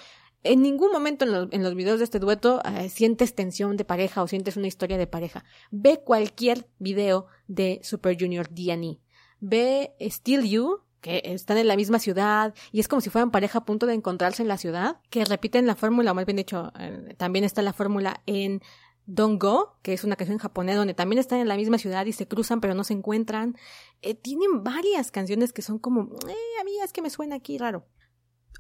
En 0.44 0.62
ningún 0.62 0.92
momento 0.92 1.26
en 1.26 1.64
los, 1.64 1.76
videos 1.76 2.00
de 2.00 2.06
este 2.06 2.20
dueto 2.20 2.62
eh, 2.64 2.90
sientes 2.90 3.36
tensión 3.36 3.78
de 3.78 3.86
pareja 3.86 4.24
o 4.24 4.28
sientes 4.28 4.58
una 4.58 4.68
historia 4.68 4.98
de 4.98 5.08
pareja. 5.08 5.44
Ve 5.72 6.02
cualquier 6.04 6.68
video 6.80 7.28
de 7.48 7.82
Super 7.84 8.16
Junior 8.20 8.48
D&E. 8.50 9.00
Ve 9.40 9.96
Still 10.00 10.44
You, 10.48 10.85
que 11.06 11.22
están 11.24 11.60
en 11.60 11.68
la 11.68 11.76
misma 11.76 12.00
ciudad 12.00 12.56
y 12.72 12.80
es 12.80 12.88
como 12.88 13.00
si 13.00 13.12
fueran 13.12 13.30
pareja 13.30 13.60
a 13.60 13.64
punto 13.64 13.86
de 13.86 13.94
encontrarse 13.94 14.42
en 14.42 14.48
la 14.48 14.58
ciudad, 14.58 14.98
que 15.12 15.24
repiten 15.24 15.68
la 15.68 15.76
fórmula, 15.76 16.12
o 16.12 16.16
más 16.16 16.26
bien 16.26 16.38
dicho, 16.38 16.74
eh, 16.80 17.14
también 17.16 17.46
está 17.46 17.62
la 17.62 17.74
fórmula 17.74 18.24
en 18.26 18.64
Don't 19.06 19.40
Go, 19.40 19.78
que 19.84 19.94
es 19.94 20.04
una 20.04 20.16
canción 20.16 20.40
japonesa 20.40 20.80
donde 20.80 20.96
también 20.96 21.20
están 21.20 21.38
en 21.38 21.48
la 21.48 21.58
misma 21.58 21.78
ciudad 21.78 22.08
y 22.08 22.12
se 22.12 22.28
cruzan 22.28 22.60
pero 22.60 22.74
no 22.74 22.84
se 22.84 22.94
encuentran. 22.94 23.56
Eh, 24.02 24.16
tienen 24.16 24.64
varias 24.64 25.12
canciones 25.12 25.54
que 25.54 25.62
son 25.62 25.78
como, 25.78 26.10
eh, 26.28 26.60
a 26.60 26.64
mí 26.64 26.72
es 26.84 26.92
que 26.92 27.04
me 27.04 27.12
suena 27.12 27.36
aquí 27.36 27.60
raro 27.60 27.86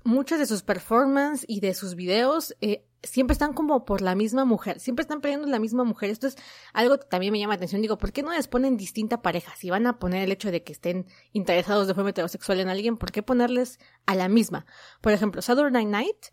muchas 0.05 0.39
de 0.39 0.45
sus 0.45 0.61
performances 0.61 1.45
y 1.49 1.59
de 1.59 1.73
sus 1.73 1.95
videos 1.95 2.55
eh, 2.61 2.85
siempre 3.03 3.33
están 3.33 3.53
como 3.53 3.85
por 3.85 4.01
la 4.01 4.15
misma 4.15 4.45
mujer, 4.45 4.79
siempre 4.79 5.01
están 5.01 5.19
peleando 5.19 5.47
la 5.47 5.59
misma 5.59 5.83
mujer. 5.83 6.11
Esto 6.11 6.27
es 6.27 6.37
algo 6.73 6.97
que 6.99 7.07
también 7.07 7.33
me 7.33 7.39
llama 7.39 7.53
la 7.53 7.57
atención. 7.57 7.81
Digo, 7.81 7.97
¿por 7.97 8.13
qué 8.13 8.23
no 8.23 8.31
les 8.31 8.47
ponen 8.47 8.77
distinta 8.77 9.21
pareja? 9.21 9.53
Si 9.57 9.69
van 9.69 9.87
a 9.87 9.99
poner 9.99 10.23
el 10.23 10.31
hecho 10.31 10.51
de 10.51 10.63
que 10.63 10.71
estén 10.71 11.07
interesados 11.33 11.87
de 11.87 11.95
forma 11.95 12.11
heterosexual 12.11 12.59
en 12.59 12.69
alguien, 12.69 12.97
¿por 12.97 13.11
qué 13.11 13.23
ponerles 13.23 13.79
a 14.05 14.15
la 14.15 14.29
misma? 14.29 14.65
Por 15.01 15.11
ejemplo, 15.11 15.41
Saturday 15.41 15.85
Night 15.85 16.27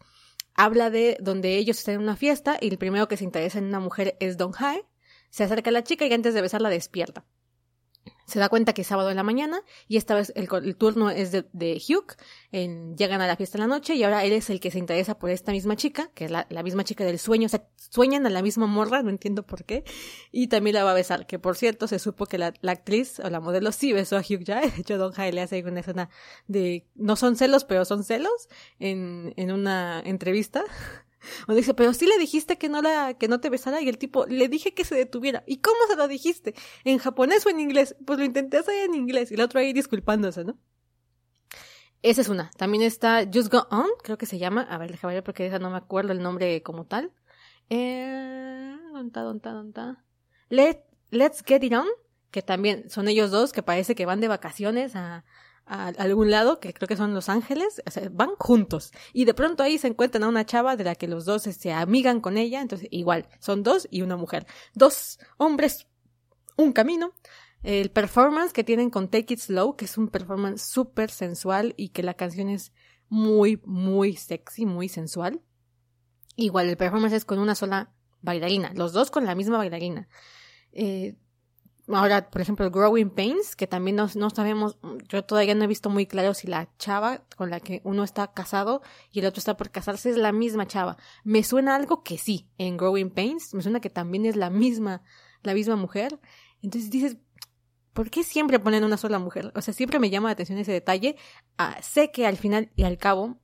habla 0.55 0.91
de 0.91 1.17
donde 1.21 1.57
ellos 1.57 1.79
están 1.79 1.97
en 1.97 2.03
una 2.03 2.17
fiesta 2.17 2.59
y 2.61 2.69
el 2.69 2.79
primero 2.79 3.09
que 3.09 3.17
se 3.17 3.25
interesa 3.25 3.59
en 3.59 3.65
una 3.65 3.81
mujer 3.81 4.17
es 4.21 4.37
Don 4.37 4.53
Hae. 4.57 4.87
Se 5.31 5.45
acerca 5.45 5.71
a 5.71 5.73
la 5.73 5.83
chica 5.83 6.05
y 6.05 6.13
antes 6.13 6.35
de 6.35 6.43
besarla 6.43 6.69
despierta 6.69 7.25
se 8.27 8.39
da 8.39 8.49
cuenta 8.49 8.73
que 8.73 8.83
es 8.83 8.87
sábado 8.87 9.11
en 9.11 9.17
la 9.17 9.23
mañana 9.23 9.63
y 9.89 9.99
esta 9.99 10.15
vez 10.15 10.33
el, 10.37 10.49
turno 10.77 11.11
es 11.11 11.33
de, 11.33 11.83
Hugh. 11.87 12.17
En, 12.51 12.97
llegan 12.97 13.21
a 13.21 13.27
la 13.27 13.37
fiesta 13.37 13.59
en 13.59 13.63
la 13.63 13.67
noche 13.67 13.95
y 13.95 14.03
ahora 14.05 14.25
él 14.25 14.33
es 14.33 14.49
el 14.49 14.59
que 14.59 14.71
se 14.71 14.79
interesa 14.79 15.19
por 15.19 15.31
esta 15.31 15.53
misma 15.53 15.77
chica, 15.77 16.11
que 16.15 16.25
es 16.27 16.31
la, 16.31 16.47
misma 16.63 16.85
chica 16.85 17.05
del 17.05 17.19
sueño. 17.19 17.47
O 17.47 17.49
sea, 17.49 17.67
sueñan 17.77 18.27
a 18.27 18.31
la 18.31 18.41
misma 18.41 18.67
morra, 18.67 19.03
no 19.03 19.11
entiendo 19.11 19.45
por 19.45 19.65
qué. 19.65 19.85
Y 20.31 20.49
también 20.49 20.75
la 20.75 20.85
va 20.85 20.93
a 20.93 20.95
besar, 20.95 21.27
que 21.27 21.39
por 21.39 21.57
cierto 21.57 21.87
se 21.89 21.99
supo 21.99 22.27
que 22.27 22.39
la, 22.39 22.55
actriz 22.67 23.21
o 23.21 23.29
la 23.29 23.41
modelo 23.41 23.71
sí 23.71 23.93
besó 23.93 24.17
a 24.17 24.21
Hugh 24.21 24.45
ya. 24.45 24.61
De 24.63 24.81
hecho, 24.81 24.97
Don 24.97 25.13
Jai 25.13 25.33
le 25.33 25.43
hace 25.43 25.63
una 25.65 25.81
escena 25.81 26.09
de, 26.47 26.87
no 26.95 27.17
son 27.17 27.37
celos, 27.37 27.65
pero 27.65 27.85
son 27.85 28.03
celos 28.03 28.49
en, 28.79 29.35
en 29.37 29.53
una 29.53 30.01
entrevista. 30.05 30.65
O 31.49 31.55
dice, 31.55 31.75
pero 31.75 31.93
sí 31.95 32.07
le 32.07 32.19
dijiste 32.19 32.59
que 32.59 32.69
no 32.69 32.83
la, 32.83 33.15
que 33.15 33.29
no 33.29 33.41
te 33.41 33.51
besara 33.51 33.81
y 33.81 33.89
el 33.89 33.99
tipo, 33.99 34.27
le 34.27 34.49
dije 34.49 34.75
que 34.75 34.85
se 34.85 34.95
detuviera. 34.95 35.43
¿Y 35.47 35.59
cómo 35.59 35.79
se 35.89 35.97
lo 35.97 36.09
dijiste? 36.09 36.55
¿En 36.85 36.99
japonés 36.99 37.47
o 37.47 37.51
en 37.51 37.61
inglés? 37.61 37.97
Pues 38.05 38.19
lo 38.19 38.25
intenté 38.25 38.59
hacer 38.59 38.85
en 38.85 38.95
inglés 38.95 39.31
y 39.31 39.35
el 39.35 39.41
otro 39.41 39.61
ahí 39.61 39.73
disculpándose, 39.73 40.45
¿no? 40.45 40.59
Esa 42.03 42.21
es 42.21 42.29
una. 42.29 42.51
También 42.57 42.83
está 42.83 43.25
Just 43.33 43.53
Go 43.53 43.67
On, 43.71 43.87
creo 44.03 44.19
que 44.19 44.27
se 44.27 44.39
llama. 44.39 44.63
A 44.63 44.77
ver, 44.79 44.91
déjame 44.91 45.15
ver 45.15 45.23
porque 45.23 45.47
esa 45.47 45.59
no 45.61 45.71
me 45.71 45.77
acuerdo 45.77 46.13
el 46.13 46.23
nombre 46.23 46.63
como 46.63 46.85
tal. 46.85 47.13
Eh, 47.71 48.77
¿Dónde 48.93 49.07
está, 49.07 49.53
dónde? 49.53 49.97
Let, 50.49 50.85
Let's 51.11 51.43
Get 51.47 51.63
It 51.63 51.73
On, 51.75 51.87
que 52.31 52.43
también 52.43 52.91
son 52.91 53.07
ellos 53.09 53.31
dos 53.31 53.53
que 53.53 53.63
parece 53.63 53.95
que 53.95 54.05
van 54.05 54.21
de 54.21 54.29
vacaciones 54.29 54.97
a, 54.97 55.25
a 55.67 55.89
algún 55.89 56.31
lado, 56.31 56.61
que 56.61 56.75
creo 56.75 56.89
que 56.89 56.97
son 56.97 57.15
Los 57.15 57.29
Ángeles, 57.29 57.83
van 58.13 58.31
juntos. 58.39 58.93
Y 59.13 59.25
de 59.25 59.35
pronto 59.35 59.63
ahí 59.63 59.79
se 59.79 59.89
encuentran 59.89 60.25
a 60.25 60.29
una 60.29 60.45
chava 60.45 60.77
de 60.77 60.85
la 60.85 60.95
que 60.95 61.09
los 61.09 61.25
dos 61.25 61.43
se 61.43 61.73
amigan 61.73 62.21
con 62.21 62.37
ella, 62.37 62.61
entonces 62.61 62.89
igual, 62.91 63.29
son 63.39 63.63
dos 63.63 63.87
y 63.91 64.03
una 64.03 64.17
mujer. 64.17 64.47
Dos 64.75 65.19
hombres, 65.37 65.87
un 66.57 66.73
camino. 66.73 67.13
El 67.63 67.91
performance 67.91 68.53
que 68.53 68.65
tienen 68.65 68.91
con 68.91 69.09
Take 69.09 69.35
It 69.35 69.41
Slow, 69.41 69.77
que 69.77 69.85
es 69.85 69.97
un 69.97 70.09
performance 70.09 70.63
súper 70.63 71.11
sensual 71.11 71.75
y 71.77 71.91
que 71.91 72.03
la 72.03 72.15
canción 72.15 72.49
es 72.49 72.73
muy, 73.09 73.61
muy 73.65 74.17
sexy, 74.17 74.67
muy 74.67 74.89
sensual. 74.89 75.43
Igual, 76.35 76.69
el 76.69 76.77
performance 76.77 77.13
es 77.13 77.25
con 77.25 77.39
una 77.39 77.55
sola 77.55 77.93
bailarina, 78.21 78.73
los 78.75 78.93
dos 78.93 79.11
con 79.11 79.27
la 79.27 79.35
misma 79.35 79.59
bailarina. 79.59 80.09
Eh, 80.73 81.17
Ahora, 81.89 82.31
por 82.31 82.41
ejemplo, 82.41 82.71
Growing 82.71 83.11
Pains, 83.11 83.57
que 83.57 83.67
también 83.67 83.97
no, 83.97 84.09
no, 84.15 84.31
sabemos, 84.31 84.79
yo 85.09 85.25
todavía 85.25 85.55
no 85.57 85.65
he 85.65 85.67
visto 85.67 85.91
muy 85.91 86.07
claro 86.07 86.33
si 86.33 86.47
la 86.47 86.69
chava 86.79 87.25
con 87.37 87.51
la 87.51 87.59
que 87.59 87.81
uno 87.85 88.05
está 88.05 88.33
casado 88.33 88.83
y 89.11 89.19
el 89.19 89.27
otro 89.27 89.41
está 89.41 89.57
por 89.57 89.71
casarse 89.71 90.11
es 90.11 90.17
la 90.17 90.31
misma 90.31 90.67
chava. 90.67 90.97
Me 91.25 91.43
suena 91.43 91.75
algo 91.75 92.05
que 92.05 92.19
sí, 92.19 92.49
en 92.57 92.77
Growing 92.77 93.11
Pains, 93.11 93.53
me 93.53 93.63
suena 93.63 93.81
que 93.81 93.91
también 93.91 94.27
es 94.27 94.37
la 94.37 94.49
misma, 94.49 95.03
la 95.43 95.55
misma 95.55 95.75
mujer. 95.75 96.21
Entonces 96.63 96.89
dices, 96.89 97.17
¿por 97.93 98.11
qué 98.11 98.23
siempre 98.23 98.61
ponen 98.61 98.85
una 98.85 98.97
sola 98.97 99.19
mujer? 99.19 99.53
O 99.57 99.61
sea, 99.61 99.75
siempre 99.75 99.99
me 99.99 100.09
llama 100.09 100.29
la 100.29 100.35
atención 100.35 100.59
ese 100.59 100.73
detalle. 100.73 101.17
Ah, 101.59 101.79
sé 101.83 102.13
que 102.13 102.29
al 102.29 102.37
final 102.37 102.71
y 102.77 102.85
al 102.85 102.97
cabo 102.97 103.42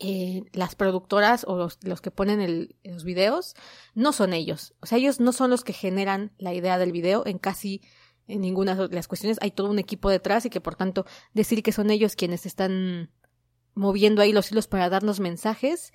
eh, 0.00 0.44
las 0.52 0.74
productoras 0.74 1.44
o 1.46 1.56
los, 1.56 1.78
los 1.82 2.00
que 2.00 2.10
ponen 2.10 2.40
el, 2.40 2.74
los 2.82 3.04
videos 3.04 3.54
no 3.94 4.12
son 4.12 4.32
ellos. 4.32 4.74
O 4.80 4.86
sea, 4.86 4.98
ellos 4.98 5.20
no 5.20 5.32
son 5.32 5.50
los 5.50 5.62
que 5.62 5.72
generan 5.72 6.32
la 6.38 6.54
idea 6.54 6.78
del 6.78 6.90
video 6.90 7.26
en 7.26 7.38
casi 7.38 7.82
en 8.26 8.40
ninguna 8.40 8.74
de 8.74 8.94
las 8.94 9.08
cuestiones. 9.08 9.38
Hay 9.42 9.50
todo 9.50 9.68
un 9.70 9.78
equipo 9.78 10.08
detrás 10.08 10.46
y 10.46 10.50
que 10.50 10.60
por 10.60 10.74
tanto 10.74 11.04
decir 11.34 11.62
que 11.62 11.72
son 11.72 11.90
ellos 11.90 12.16
quienes 12.16 12.46
están 12.46 13.10
moviendo 13.74 14.22
ahí 14.22 14.32
los 14.32 14.50
hilos 14.50 14.66
para 14.66 14.88
darnos 14.88 15.20
mensajes 15.20 15.92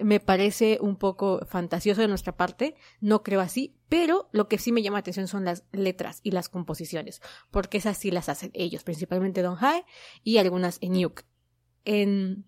me 0.00 0.20
parece 0.20 0.78
un 0.80 0.96
poco 0.96 1.44
fantasioso 1.46 2.00
de 2.00 2.08
nuestra 2.08 2.36
parte, 2.36 2.76
no 3.00 3.22
creo 3.22 3.40
así, 3.40 3.76
pero 3.88 4.28
lo 4.32 4.48
que 4.48 4.58
sí 4.58 4.72
me 4.72 4.82
llama 4.82 4.98
la 4.98 5.00
atención 5.00 5.28
son 5.28 5.44
las 5.44 5.64
letras 5.72 6.20
y 6.22 6.30
las 6.30 6.48
composiciones, 6.48 7.20
porque 7.50 7.78
esas 7.78 7.98
sí 7.98 8.10
las 8.10 8.28
hacen 8.28 8.50
ellos, 8.54 8.84
principalmente 8.84 9.42
Don 9.42 9.56
High 9.56 9.84
y 10.22 10.38
algunas 10.38 10.78
en 10.80 10.92
Nuke. 10.92 11.24
En 11.84 12.44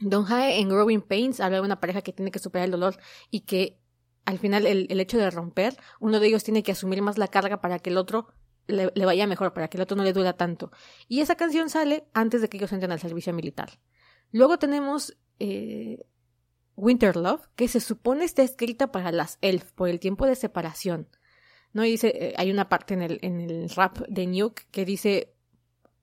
Don 0.00 0.30
Hae 0.30 0.60
en 0.60 0.68
Growing 0.68 1.02
Pains 1.02 1.40
habla 1.40 1.58
de 1.58 1.64
una 1.64 1.80
pareja 1.80 2.02
que 2.02 2.12
tiene 2.12 2.30
que 2.30 2.38
superar 2.38 2.66
el 2.66 2.72
dolor 2.72 2.98
y 3.30 3.40
que 3.40 3.78
al 4.24 4.38
final 4.38 4.66
el, 4.66 4.86
el, 4.90 5.00
hecho 5.00 5.18
de 5.18 5.30
romper, 5.30 5.76
uno 6.00 6.18
de 6.18 6.26
ellos 6.26 6.44
tiene 6.44 6.62
que 6.62 6.72
asumir 6.72 7.02
más 7.02 7.18
la 7.18 7.28
carga 7.28 7.60
para 7.60 7.78
que 7.78 7.90
el 7.90 7.98
otro 7.98 8.28
le, 8.66 8.90
vaya 9.04 9.26
mejor, 9.26 9.52
para 9.52 9.68
que 9.68 9.76
el 9.76 9.82
otro 9.82 9.96
no 9.96 10.04
le 10.04 10.12
duela 10.12 10.34
tanto. 10.34 10.70
Y 11.08 11.20
esa 11.20 11.36
canción 11.36 11.68
sale 11.68 12.06
antes 12.14 12.40
de 12.40 12.48
que 12.48 12.56
ellos 12.56 12.72
entren 12.72 12.92
al 12.92 13.00
servicio 13.00 13.32
militar. 13.32 13.78
Luego 14.30 14.58
tenemos 14.58 15.16
eh, 15.38 16.06
Winter 16.76 17.16
Love, 17.16 17.46
que 17.56 17.68
se 17.68 17.80
supone 17.80 18.24
está 18.24 18.42
escrita 18.42 18.90
para 18.90 19.12
las 19.12 19.38
elf 19.42 19.72
por 19.72 19.88
el 19.88 20.00
tiempo 20.00 20.26
de 20.26 20.36
separación. 20.36 21.08
¿No? 21.72 21.84
Y 21.84 21.90
dice, 21.90 22.12
eh, 22.14 22.34
hay 22.36 22.50
una 22.50 22.68
parte 22.68 22.94
en 22.94 23.02
el, 23.02 23.18
en 23.22 23.40
el 23.40 23.68
rap 23.70 23.98
de 24.08 24.26
Nuke 24.26 24.66
que 24.70 24.84
dice, 24.84 25.34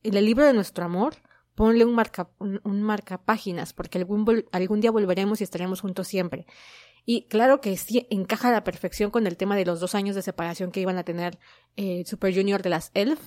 en 0.03 0.15
el 0.15 0.25
libro 0.25 0.45
de 0.45 0.53
nuestro 0.53 0.83
amor, 0.83 1.15
ponle 1.61 1.85
un 1.85 1.93
marca, 1.93 2.27
un, 2.39 2.81
marca 2.81 3.19
páginas, 3.19 3.71
porque 3.71 3.99
algún, 3.99 4.45
algún 4.51 4.81
día 4.81 4.89
volveremos 4.89 5.41
y 5.41 5.43
estaremos 5.43 5.81
juntos 5.81 6.07
siempre. 6.07 6.47
Y 7.05 7.27
claro 7.27 7.61
que 7.61 7.77
sí 7.77 8.07
encaja 8.09 8.49
a 8.49 8.51
la 8.51 8.63
perfección 8.63 9.11
con 9.11 9.27
el 9.27 9.37
tema 9.37 9.55
de 9.55 9.63
los 9.63 9.79
dos 9.79 9.93
años 9.93 10.15
de 10.15 10.23
separación 10.23 10.71
que 10.71 10.79
iban 10.79 10.97
a 10.97 11.03
tener 11.03 11.37
eh, 11.75 12.03
Super 12.07 12.33
Junior 12.33 12.63
de 12.63 12.71
las 12.71 12.89
Elf. 12.95 13.19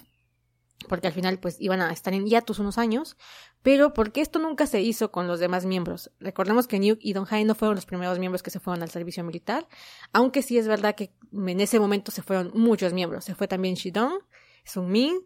porque 0.89 1.07
al 1.07 1.12
final 1.12 1.39
pues 1.39 1.61
iban 1.61 1.80
a 1.80 1.93
estar 1.93 2.12
en 2.12 2.26
hiatus 2.26 2.59
unos 2.59 2.76
años, 2.76 3.16
pero 3.62 3.95
porque 3.95 4.20
esto 4.20 4.41
nunca 4.41 4.66
se 4.66 4.82
hizo 4.82 5.12
con 5.12 5.28
los 5.28 5.39
demás 5.39 5.64
miembros. 5.64 6.11
Recordemos 6.18 6.66
que 6.66 6.80
Nuke 6.80 6.99
y 7.03 7.12
Don 7.12 7.28
Hai 7.30 7.45
no 7.45 7.55
fueron 7.55 7.76
los 7.76 7.87
primeros 7.87 8.18
miembros 8.18 8.43
que 8.43 8.51
se 8.51 8.59
fueron 8.59 8.82
al 8.82 8.91
servicio 8.91 9.22
militar, 9.22 9.68
aunque 10.12 10.43
sí 10.43 10.59
es 10.59 10.66
verdad 10.66 10.97
que 10.97 11.14
en 11.32 11.61
ese 11.61 11.78
momento 11.78 12.11
se 12.11 12.22
fueron 12.22 12.51
muchos 12.53 12.93
miembros. 12.93 13.26
Se 13.26 13.37
fue 13.37 13.47
también 13.47 13.76
Shidong, 13.76 14.18
Sung 14.64 14.89
Min, 14.89 15.20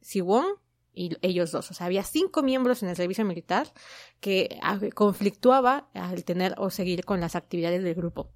Siwon 0.00 0.46
y 0.96 1.16
ellos 1.22 1.52
dos. 1.52 1.70
O 1.70 1.74
sea, 1.74 1.86
había 1.86 2.02
cinco 2.02 2.42
miembros 2.42 2.82
en 2.82 2.88
el 2.88 2.96
servicio 2.96 3.24
militar 3.24 3.72
que 4.18 4.58
ah, 4.62 4.80
conflictuaba 4.94 5.88
al 5.94 6.24
tener 6.24 6.54
o 6.58 6.70
seguir 6.70 7.04
con 7.04 7.20
las 7.20 7.36
actividades 7.36 7.84
del 7.84 7.94
grupo. 7.94 8.32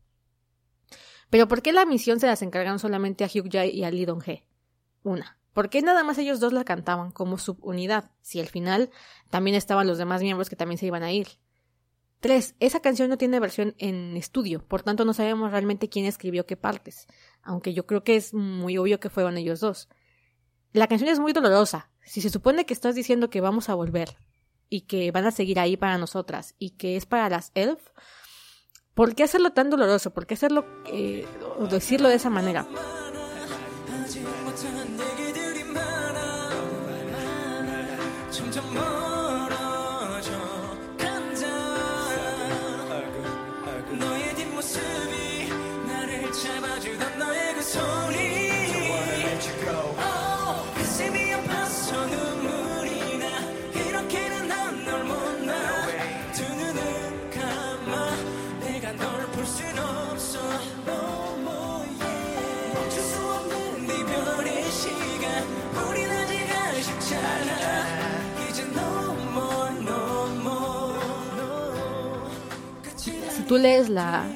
Pero 1.31 1.49
¿por 1.49 1.63
qué 1.63 1.73
la 1.73 1.87
misión 1.87 2.21
se 2.21 2.27
las 2.27 2.43
encargaron 2.43 2.79
solamente 2.79 3.25
a 3.25 3.29
Hyuk 3.29 3.51
Jae 3.51 3.71
y 3.71 3.85
a 3.85 3.91
Lee 3.91 4.05
Dong 4.05 4.23
He? 4.27 4.45
Una, 5.03 5.41
¿Por 5.53 5.69
qué 5.69 5.83
nada 5.83 6.05
más 6.05 6.19
ellos 6.19 6.39
dos 6.39 6.53
la 6.53 6.65
cantaban 6.65 7.11
como 7.11 7.39
subunidad? 7.39 8.13
Si 8.21 8.39
al 8.41 8.47
final 8.47 8.91
también 9.31 9.57
estaban 9.57 9.87
los 9.87 9.99
demás 9.99 10.23
miembros 10.23 10.49
que 10.49 10.57
también 10.57 10.79
se 10.79 10.87
iban 10.87 11.03
a 11.03 11.13
ir. 11.13 11.29
Tres, 12.21 12.55
esa 12.61 12.81
canción 12.81 13.09
no 13.09 13.17
tiene 13.17 13.41
versión 13.41 13.75
en 13.79 14.17
estudio, 14.17 14.63
por 14.67 14.83
tanto 14.83 15.05
no 15.05 15.15
sabemos 15.15 15.51
realmente 15.51 15.89
quién 15.89 16.05
escribió 16.05 16.45
qué 16.45 16.57
partes, 16.57 17.07
aunque 17.43 17.73
yo 17.73 17.87
creo 17.87 18.05
que 18.05 18.17
es 18.17 18.35
muy 18.35 18.77
obvio 18.77 19.01
que 19.01 19.09
fueron 19.09 19.39
ellos 19.39 19.61
dos. 19.61 19.89
La 20.73 20.87
canción 20.87 21.11
es 21.11 21.19
muy 21.19 21.33
dolorosa. 21.33 21.90
Si 22.05 22.21
se 22.21 22.31
supone 22.31 22.67
que 22.67 22.75
estás 22.75 22.95
diciendo 22.95 23.31
que 23.31 23.41
vamos 23.41 23.69
a 23.69 23.75
volver 23.75 24.17
y 24.69 24.83
que 24.83 25.11
van 25.11 25.27
a 25.27 25.31
seguir 25.31 25.59
ahí 25.59 25.77
para 25.77 25.99
nosotras 25.99 26.55
y 26.59 26.71
que 26.71 26.97
es 26.97 27.07
para 27.07 27.29
las 27.29 27.53
elf, 27.55 27.81
¿por 28.95 29.15
qué 29.15 29.23
hacerlo 29.23 29.51
tan 29.51 29.71
doloroso? 29.71 30.11
¿Por 30.13 30.27
qué 30.27 30.35
hacerlo 30.35 30.65
eh, 30.87 31.27
decirlo 31.71 32.09
de 32.09 32.17
esa 32.17 32.31
manera? 32.31 32.67
Tú 73.51 73.59
lees 73.59 73.89
la, 73.89 74.33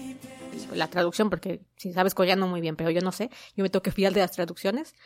la 0.73 0.91
traducción, 0.91 1.31
porque 1.31 1.61
si 1.77 1.93
sabes 1.93 2.17
coreano 2.17 2.49
muy 2.49 2.61
bien, 2.61 2.75
pero 2.75 2.91
yo 2.91 3.01
no 3.01 3.13
sé, 3.13 3.31
yo 3.57 3.63
me 3.63 3.71
tengo 3.71 3.89
fiar 3.93 4.13
de 4.13 4.19
las 4.19 4.33
traducciones. 4.33 4.97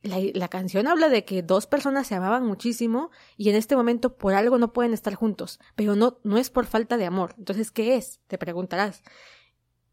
La, 0.00 0.16
la, 0.32 0.48
canción 0.48 0.86
habla 0.86 1.10
de 1.10 1.26
que 1.26 1.42
dos 1.42 1.66
personas 1.66 2.06
se 2.06 2.14
amaban 2.14 2.46
muchísimo 2.46 3.10
y 3.36 3.50
en 3.50 3.56
este 3.56 3.76
momento 3.76 4.16
por 4.16 4.32
algo 4.32 4.56
no 4.56 4.72
pueden 4.72 4.94
estar 4.94 5.14
juntos, 5.14 5.60
pero 5.74 5.96
no, 5.96 6.18
no 6.24 6.38
es 6.38 6.48
por 6.48 6.64
falta 6.64 6.96
de 6.96 7.04
amor. 7.04 7.34
Entonces, 7.36 7.70
¿qué 7.70 7.96
es? 7.96 8.20
Te 8.26 8.38
preguntarás. 8.38 9.02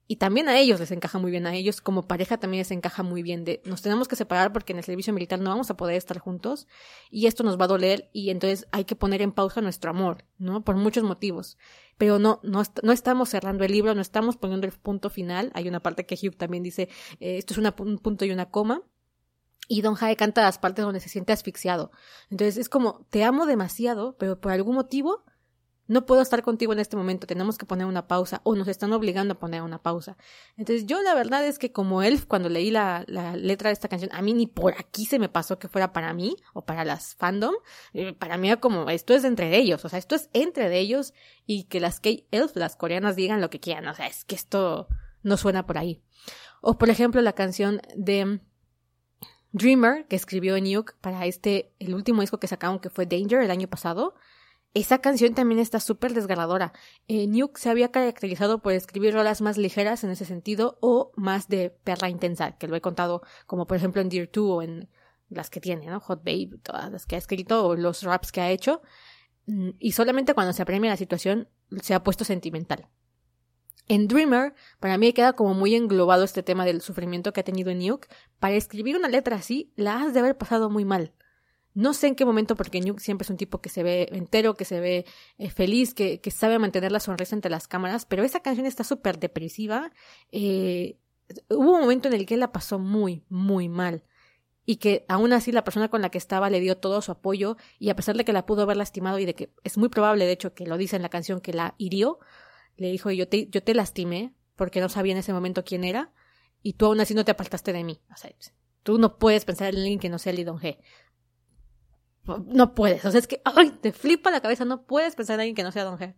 Y 0.06 0.18
también 0.18 0.50
a 0.50 0.60
ellos 0.60 0.82
les 0.82 0.92
encaja 0.92 1.18
muy 1.18 1.32
bien, 1.32 1.48
a 1.48 1.56
ellos 1.56 1.80
como 1.80 2.08
pareja 2.08 2.38
también 2.38 2.60
les 2.60 2.72
encaja 2.72 3.04
muy 3.04 3.24
bien 3.24 3.46
de 3.46 3.62
nos 3.66 3.82
tenemos 3.82 4.10
que 4.10 4.18
separar 4.18 4.52
porque 4.52 4.74
en 4.74 4.80
el 4.80 4.84
servicio 4.84 5.14
militar 5.14 5.40
no 5.40 5.50
vamos 5.50 5.70
a 5.70 5.78
poder 5.78 5.96
estar 5.96 6.20
juntos 6.20 6.68
y 7.10 7.28
esto 7.28 7.44
nos 7.44 7.60
va 7.60 7.66
a 7.66 7.70
doler 7.70 8.10
y 8.12 8.30
entonces 8.30 8.68
hay 8.72 8.84
que 8.84 8.98
poner 8.98 9.22
en 9.22 9.32
pausa 9.32 9.62
nuestro 9.62 9.92
amor, 9.92 10.26
¿no? 10.38 10.64
Por 10.64 10.76
muchos 10.76 11.04
motivos. 11.04 11.58
Pero 11.98 12.20
no, 12.20 12.42
no, 12.44 12.64
no 12.82 12.92
estamos 12.92 13.30
cerrando 13.30 13.64
el 13.64 13.72
libro, 13.72 13.96
no 13.96 14.02
estamos 14.02 14.36
poniendo 14.36 14.68
el 14.68 14.74
punto 14.74 15.10
final. 15.10 15.52
Hay 15.54 15.70
una 15.70 15.82
parte 15.82 16.06
que 16.06 16.16
Hugh 16.16 16.36
también 16.36 16.64
dice, 16.64 16.90
eh, 17.20 17.38
esto 17.38 17.54
es 17.54 17.58
una, 17.58 17.74
un 17.78 17.98
punto 17.98 18.26
y 18.26 18.32
una 18.32 18.50
coma. 18.50 18.82
Y 19.70 19.82
Don 19.82 19.96
Jae 19.96 20.18
canta 20.18 20.42
las 20.42 20.58
partes 20.58 20.84
donde 20.84 21.00
se 21.00 21.08
siente 21.08 21.32
asfixiado. 21.32 21.92
Entonces 22.30 22.58
es 22.58 22.68
como, 22.68 23.06
te 23.10 23.24
amo 23.24 23.46
demasiado, 23.46 24.18
pero 24.18 24.42
por 24.42 24.52
algún 24.52 24.76
motivo 24.76 25.24
no 25.88 26.06
puedo 26.06 26.22
estar 26.22 26.42
contigo 26.44 26.72
en 26.74 26.80
este 26.80 26.96
momento, 26.96 27.28
tenemos 27.28 27.58
que 27.58 27.66
poner 27.66 27.86
una 27.86 28.08
pausa 28.08 28.42
o 28.44 28.56
nos 28.56 28.68
están 28.68 28.94
obligando 28.94 29.34
a 29.34 29.40
poner 29.40 29.62
una 29.62 29.82
pausa. 29.82 30.18
Entonces 30.56 30.86
yo 30.86 31.02
la 31.02 31.14
verdad 31.14 31.46
es 31.46 31.60
que 31.60 31.72
como 31.72 32.04
Elf, 32.04 32.26
cuando 32.26 32.50
leí 32.50 32.72
la, 32.72 33.04
letra 33.36 33.70
de 33.70 33.74
esta 33.74 33.90
canción, 33.90 34.10
a 34.14 34.22
mí 34.22 34.34
ni 34.34 34.48
por 34.48 34.74
aquí 34.74 35.06
se 35.06 35.20
me 35.20 35.30
pasó 35.30 35.60
que 35.60 35.68
fuera 35.68 35.92
para 35.92 36.14
mí 36.14 36.36
o 36.54 36.66
para 36.66 36.86
las 36.86 37.16
fandom. 37.16 37.54
Eh, 37.94 38.14
para 38.14 38.38
mí 38.38 38.48
era 38.48 38.60
como, 38.60 38.90
esto 38.90 39.14
es 39.14 39.24
entre 39.26 39.58
ellos, 39.58 39.84
o 39.84 39.90
sea, 39.90 40.00
esto 40.00 40.16
es 40.16 40.30
entre 40.34 40.78
ellos 40.78 41.14
y 41.46 41.66
que 41.66 41.80
las 41.80 42.00
K-Elf, 42.00 42.56
las 42.56 42.76
coreanas, 42.76 43.16
digan 43.16 43.42
lo 43.42 43.50
que 43.50 43.60
quieran, 43.60 43.88
o 43.88 43.94
sea, 43.94 44.08
es 44.08 44.24
que 44.24 44.36
esto 44.36 44.88
no 45.22 45.38
suena 45.38 45.66
por 45.66 45.78
ahí. 45.78 46.02
O 46.62 46.78
por 46.78 46.90
ejemplo 46.90 47.22
la 47.22 47.34
canción 47.34 47.82
de 47.96 48.40
Dreamer 49.52 50.08
que 50.08 50.16
escribió 50.16 50.60
Nuke 50.60 50.94
para 51.02 51.26
este, 51.26 51.74
el 51.80 51.94
último 51.94 52.22
disco 52.22 52.40
que 52.40 52.48
sacaron 52.48 52.80
que 52.80 52.90
fue 52.90 53.06
Danger 53.06 53.42
el 53.42 53.52
año 53.52 53.68
pasado 53.68 54.16
esa 54.74 55.00
canción 55.00 55.36
también 55.36 55.60
está 55.60 55.80
súper 55.80 56.14
desgarradora. 56.14 56.74
Eh, 57.08 57.28
Nuke 57.28 57.60
se 57.60 57.70
había 57.70 57.92
caracterizado 57.92 58.60
por 58.60 58.74
escribir 58.74 59.14
rolas 59.14 59.42
más 59.42 59.58
ligeras 59.58 60.04
en 60.04 60.10
ese 60.10 60.26
sentido 60.26 60.78
o 60.82 61.12
más 61.16 61.48
de 61.48 61.70
perra 61.70 62.10
intensa, 62.10 62.54
que 62.58 62.68
lo 62.68 62.76
he 62.76 62.82
contado 62.82 63.22
como 63.46 63.68
por 63.68 63.78
ejemplo 63.78 64.02
en 64.02 64.10
Dear 64.10 64.30
2 64.32 64.50
o 64.50 64.62
en 64.64 64.90
las 65.30 65.50
que 65.50 65.62
tiene, 65.62 65.88
¿no? 65.88 66.00
Hot 66.00 66.24
Babe, 66.24 66.58
todas 66.64 66.92
las 66.92 67.06
que 67.06 67.16
ha 67.16 67.20
escrito 67.20 67.68
o 67.68 67.76
los 67.76 68.04
raps 68.04 68.32
que 68.32 68.42
ha 68.42 68.50
hecho. 68.50 68.82
Mm, 69.46 69.72
y 69.80 69.92
solamente 69.92 70.34
cuando 70.34 70.54
se 70.54 70.62
apremia 70.64 70.90
la 70.90 70.98
situación 70.98 71.50
se 71.82 71.94
ha 71.94 72.04
puesto 72.04 72.24
sentimental. 72.24 72.88
En 73.88 74.08
Dreamer, 74.08 74.54
para 74.80 74.98
mí 74.98 75.12
queda 75.14 75.34
como 75.34 75.54
muy 75.54 75.76
englobado 75.76 76.24
este 76.24 76.42
tema 76.42 76.66
del 76.66 76.82
sufrimiento 76.82 77.34
que 77.34 77.42
ha 77.42 77.44
tenido 77.44 77.74
Nuke. 77.76 78.08
Para 78.40 78.56
escribir 78.56 78.96
una 78.96 79.10
letra 79.10 79.36
así, 79.36 79.74
la 79.76 80.02
has 80.02 80.14
de 80.14 80.20
haber 80.22 80.38
pasado 80.38 80.70
muy 80.70 80.86
mal. 80.86 81.14
No 81.76 81.94
sé 81.94 82.08
en 82.08 82.16
qué 82.16 82.26
momento, 82.26 82.56
porque 82.56 82.82
Nuke 82.82 83.02
siempre 83.02 83.24
es 83.24 83.30
un 83.30 83.38
tipo 83.38 83.62
que 83.62 83.70
se 83.70 83.82
ve 83.82 84.08
entero, 84.12 84.56
que 84.56 84.66
se 84.66 84.80
ve 84.80 85.06
eh, 85.38 85.50
feliz, 85.50 85.94
que, 85.94 86.22
que, 86.22 86.30
sabe 86.30 86.60
mantener 86.60 86.92
la 86.92 87.00
sonrisa 87.00 87.36
entre 87.36 87.50
las 87.50 87.68
cámaras, 87.68 88.06
pero 88.06 88.24
esa 88.24 88.42
canción 88.42 88.68
está 88.68 88.84
súper 88.84 89.20
depresiva. 89.20 89.92
Eh, 90.32 91.00
hubo 91.50 91.74
un 91.74 91.82
momento 91.82 92.08
en 92.08 92.14
el 92.14 92.26
que 92.26 92.38
la 92.38 92.52
pasó 92.52 92.78
muy, 92.78 93.24
muy 93.30 93.70
mal. 93.70 94.04
Y 94.66 94.78
que 94.78 95.04
aún 95.10 95.34
así 95.34 95.52
la 95.52 95.64
persona 95.64 95.90
con 95.90 96.02
la 96.02 96.10
que 96.10 96.18
estaba 96.18 96.50
le 96.50 96.60
dio 96.60 96.78
todo 96.78 97.02
su 97.02 97.12
apoyo, 97.12 97.58
y 97.80 97.90
a 97.90 97.96
pesar 97.96 98.16
de 98.16 98.24
que 98.24 98.34
la 98.34 98.46
pudo 98.46 98.62
haber 98.64 98.78
lastimado 98.78 99.20
y 99.20 99.26
de 99.26 99.34
que 99.34 99.54
es 99.64 99.78
muy 99.78 99.90
probable, 99.90 100.26
de 100.26 100.32
hecho, 100.32 100.54
que 100.54 100.66
lo 100.66 100.78
dice 100.78 100.96
en 100.96 101.02
la 101.02 101.10
canción 101.10 101.42
que 101.42 101.54
la 101.54 101.76
hirió, 101.78 102.20
le 102.78 102.92
dijo, 102.92 103.12
yo 103.12 103.28
te, 103.28 103.48
yo 103.50 103.64
te 103.64 103.74
lastimé 103.74 104.34
porque 104.56 104.80
no 104.80 104.90
sabía 104.90 105.14
en 105.14 105.18
ese 105.18 105.34
momento 105.34 105.64
quién 105.66 105.84
era, 105.84 106.14
y 106.62 106.74
tú 106.74 106.86
aún 106.86 107.02
así 107.02 107.14
no 107.14 107.26
te 107.26 107.32
apartaste 107.32 107.74
de 107.74 107.84
mí. 107.84 108.00
O 108.14 108.16
sea, 108.16 108.32
tú 108.84 109.00
no 109.00 109.18
puedes 109.18 109.44
pensar 109.44 109.74
en 109.74 109.80
alguien 109.80 110.00
que 110.00 110.10
no 110.10 110.20
sea 110.20 110.34
Lee 110.34 110.44
Dong 110.44 110.64
He 110.64 110.80
no 112.26 112.74
puedes. 112.74 113.04
O 113.06 113.12
sea, 113.12 113.20
es 113.20 113.28
que, 113.28 113.42
ay, 113.46 113.72
te 113.82 113.92
flipa 113.92 114.32
la 114.32 114.42
cabeza, 114.42 114.66
no 114.66 114.86
puedes 114.86 115.16
pensar 115.16 115.36
en 115.36 115.42
alguien 115.42 115.56
que 115.56 115.64
no 115.64 115.72
sea 115.72 115.84
Don 115.84 115.98
G. 115.98 116.16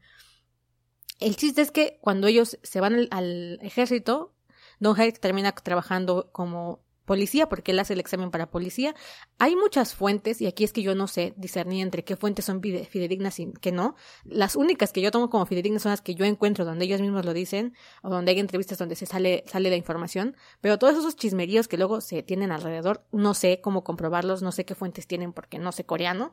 El 1.20 1.36
chiste 1.36 1.62
es 1.62 1.72
que 1.72 1.98
cuando 2.02 2.28
ellos 2.28 2.60
se 2.62 2.82
van 2.82 2.94
al, 2.94 3.08
al 3.12 3.60
ejército, 3.62 4.36
Don 4.80 4.96
G 4.96 5.18
termina 5.20 5.52
trabajando 5.54 6.30
como 6.32 6.85
policía, 7.06 7.48
porque 7.48 7.72
él 7.72 7.80
hace 7.80 7.94
el 7.94 8.00
examen 8.00 8.32
para 8.32 8.50
policía. 8.50 8.96
Hay 9.38 9.56
muchas 9.56 9.96
fuentes, 9.96 10.42
y 10.42 10.48
aquí 10.48 10.64
es 10.64 10.74
que 10.74 10.82
yo 10.82 10.96
no 10.96 11.08
sé 11.08 11.34
discernir 11.38 11.84
entre 11.84 12.04
qué 12.04 12.16
fuentes 12.16 12.46
son 12.46 12.62
fidedignas 12.62 13.40
y 13.40 13.54
qué 13.62 13.72
no. 13.72 13.96
Las 14.24 14.56
únicas 14.56 14.92
que 14.92 15.02
yo 15.02 15.12
tomo 15.12 15.30
como 15.30 15.46
fidedignas 15.46 15.84
son 15.84 15.92
las 15.92 16.02
que 16.02 16.16
yo 16.16 16.26
encuentro 16.26 16.66
donde 16.66 16.86
ellos 16.86 17.02
mismos 17.02 17.26
lo 17.26 17.34
dicen, 17.34 17.74
o 18.02 18.10
donde 18.10 18.32
hay 18.32 18.40
entrevistas 18.40 18.78
donde 18.78 18.96
se 18.96 19.06
sale, 19.06 19.44
sale 19.48 19.70
la 19.70 19.76
información. 19.76 20.36
Pero 20.62 20.78
todos 20.78 20.98
esos 20.98 21.16
chismeríos 21.16 21.68
que 21.68 21.78
luego 21.78 22.02
se 22.02 22.24
tienen 22.24 22.52
alrededor, 22.52 23.06
no 23.12 23.34
sé 23.34 23.62
cómo 23.62 23.84
comprobarlos, 23.84 24.42
no 24.42 24.52
sé 24.52 24.66
qué 24.66 24.76
fuentes 24.76 25.08
tienen 25.08 25.34
porque 25.34 25.60
no 25.60 25.72
sé 25.72 25.86
coreano. 25.86 26.32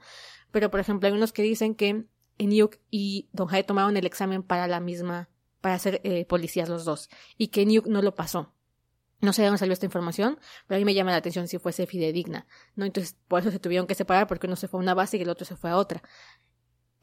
Pero, 0.51 0.71
por 0.71 0.81
ejemplo, 0.81 1.09
hay 1.09 1.15
unos 1.15 1.33
que 1.33 1.43
dicen 1.43 1.75
que 1.75 2.05
Enyuk 2.39 2.79
y 2.91 3.29
Don 3.33 3.49
Hae 3.53 3.65
tomaron 3.65 3.97
el 3.97 4.07
examen 4.07 4.43
para 4.43 4.67
la 4.67 4.81
misma, 4.81 5.29
para 5.61 5.79
ser 5.79 6.01
eh, 6.05 6.25
policías 6.27 6.69
los 6.69 6.85
dos, 6.85 7.09
y 7.37 7.49
que 7.49 7.63
Enyuk 7.63 7.87
no 7.87 8.03
lo 8.03 8.15
pasó. 8.15 8.55
No 9.23 9.33
sé 9.33 9.43
de 9.43 9.49
dónde 9.49 9.59
salió 9.59 9.73
esta 9.73 9.87
información, 9.87 10.39
pero 10.67 10.77
a 10.77 10.81
mí 10.81 10.85
me 10.85 10.95
llama 10.95 11.13
la 11.13 11.17
atención 11.17 11.49
si 11.49 11.59
fuese 11.59 11.87
fidedigna, 11.87 12.47
¿no? 12.75 12.85
Entonces, 12.85 13.17
por 13.29 13.41
eso 13.41 13.51
se 13.51 13.61
tuvieron 13.61 13.87
que 13.87 13.95
separar, 13.95 14.27
porque 14.27 14.49
uno 14.49 14.57
se 14.57 14.69
fue 14.69 14.79
a 14.79 14.83
una 14.83 14.95
base 14.95 15.17
y 15.17 15.23
el 15.23 15.31
otro 15.31 15.47
se 15.47 15.57
fue 15.57 15.71
a 15.71 15.77
otra. 15.77 16.03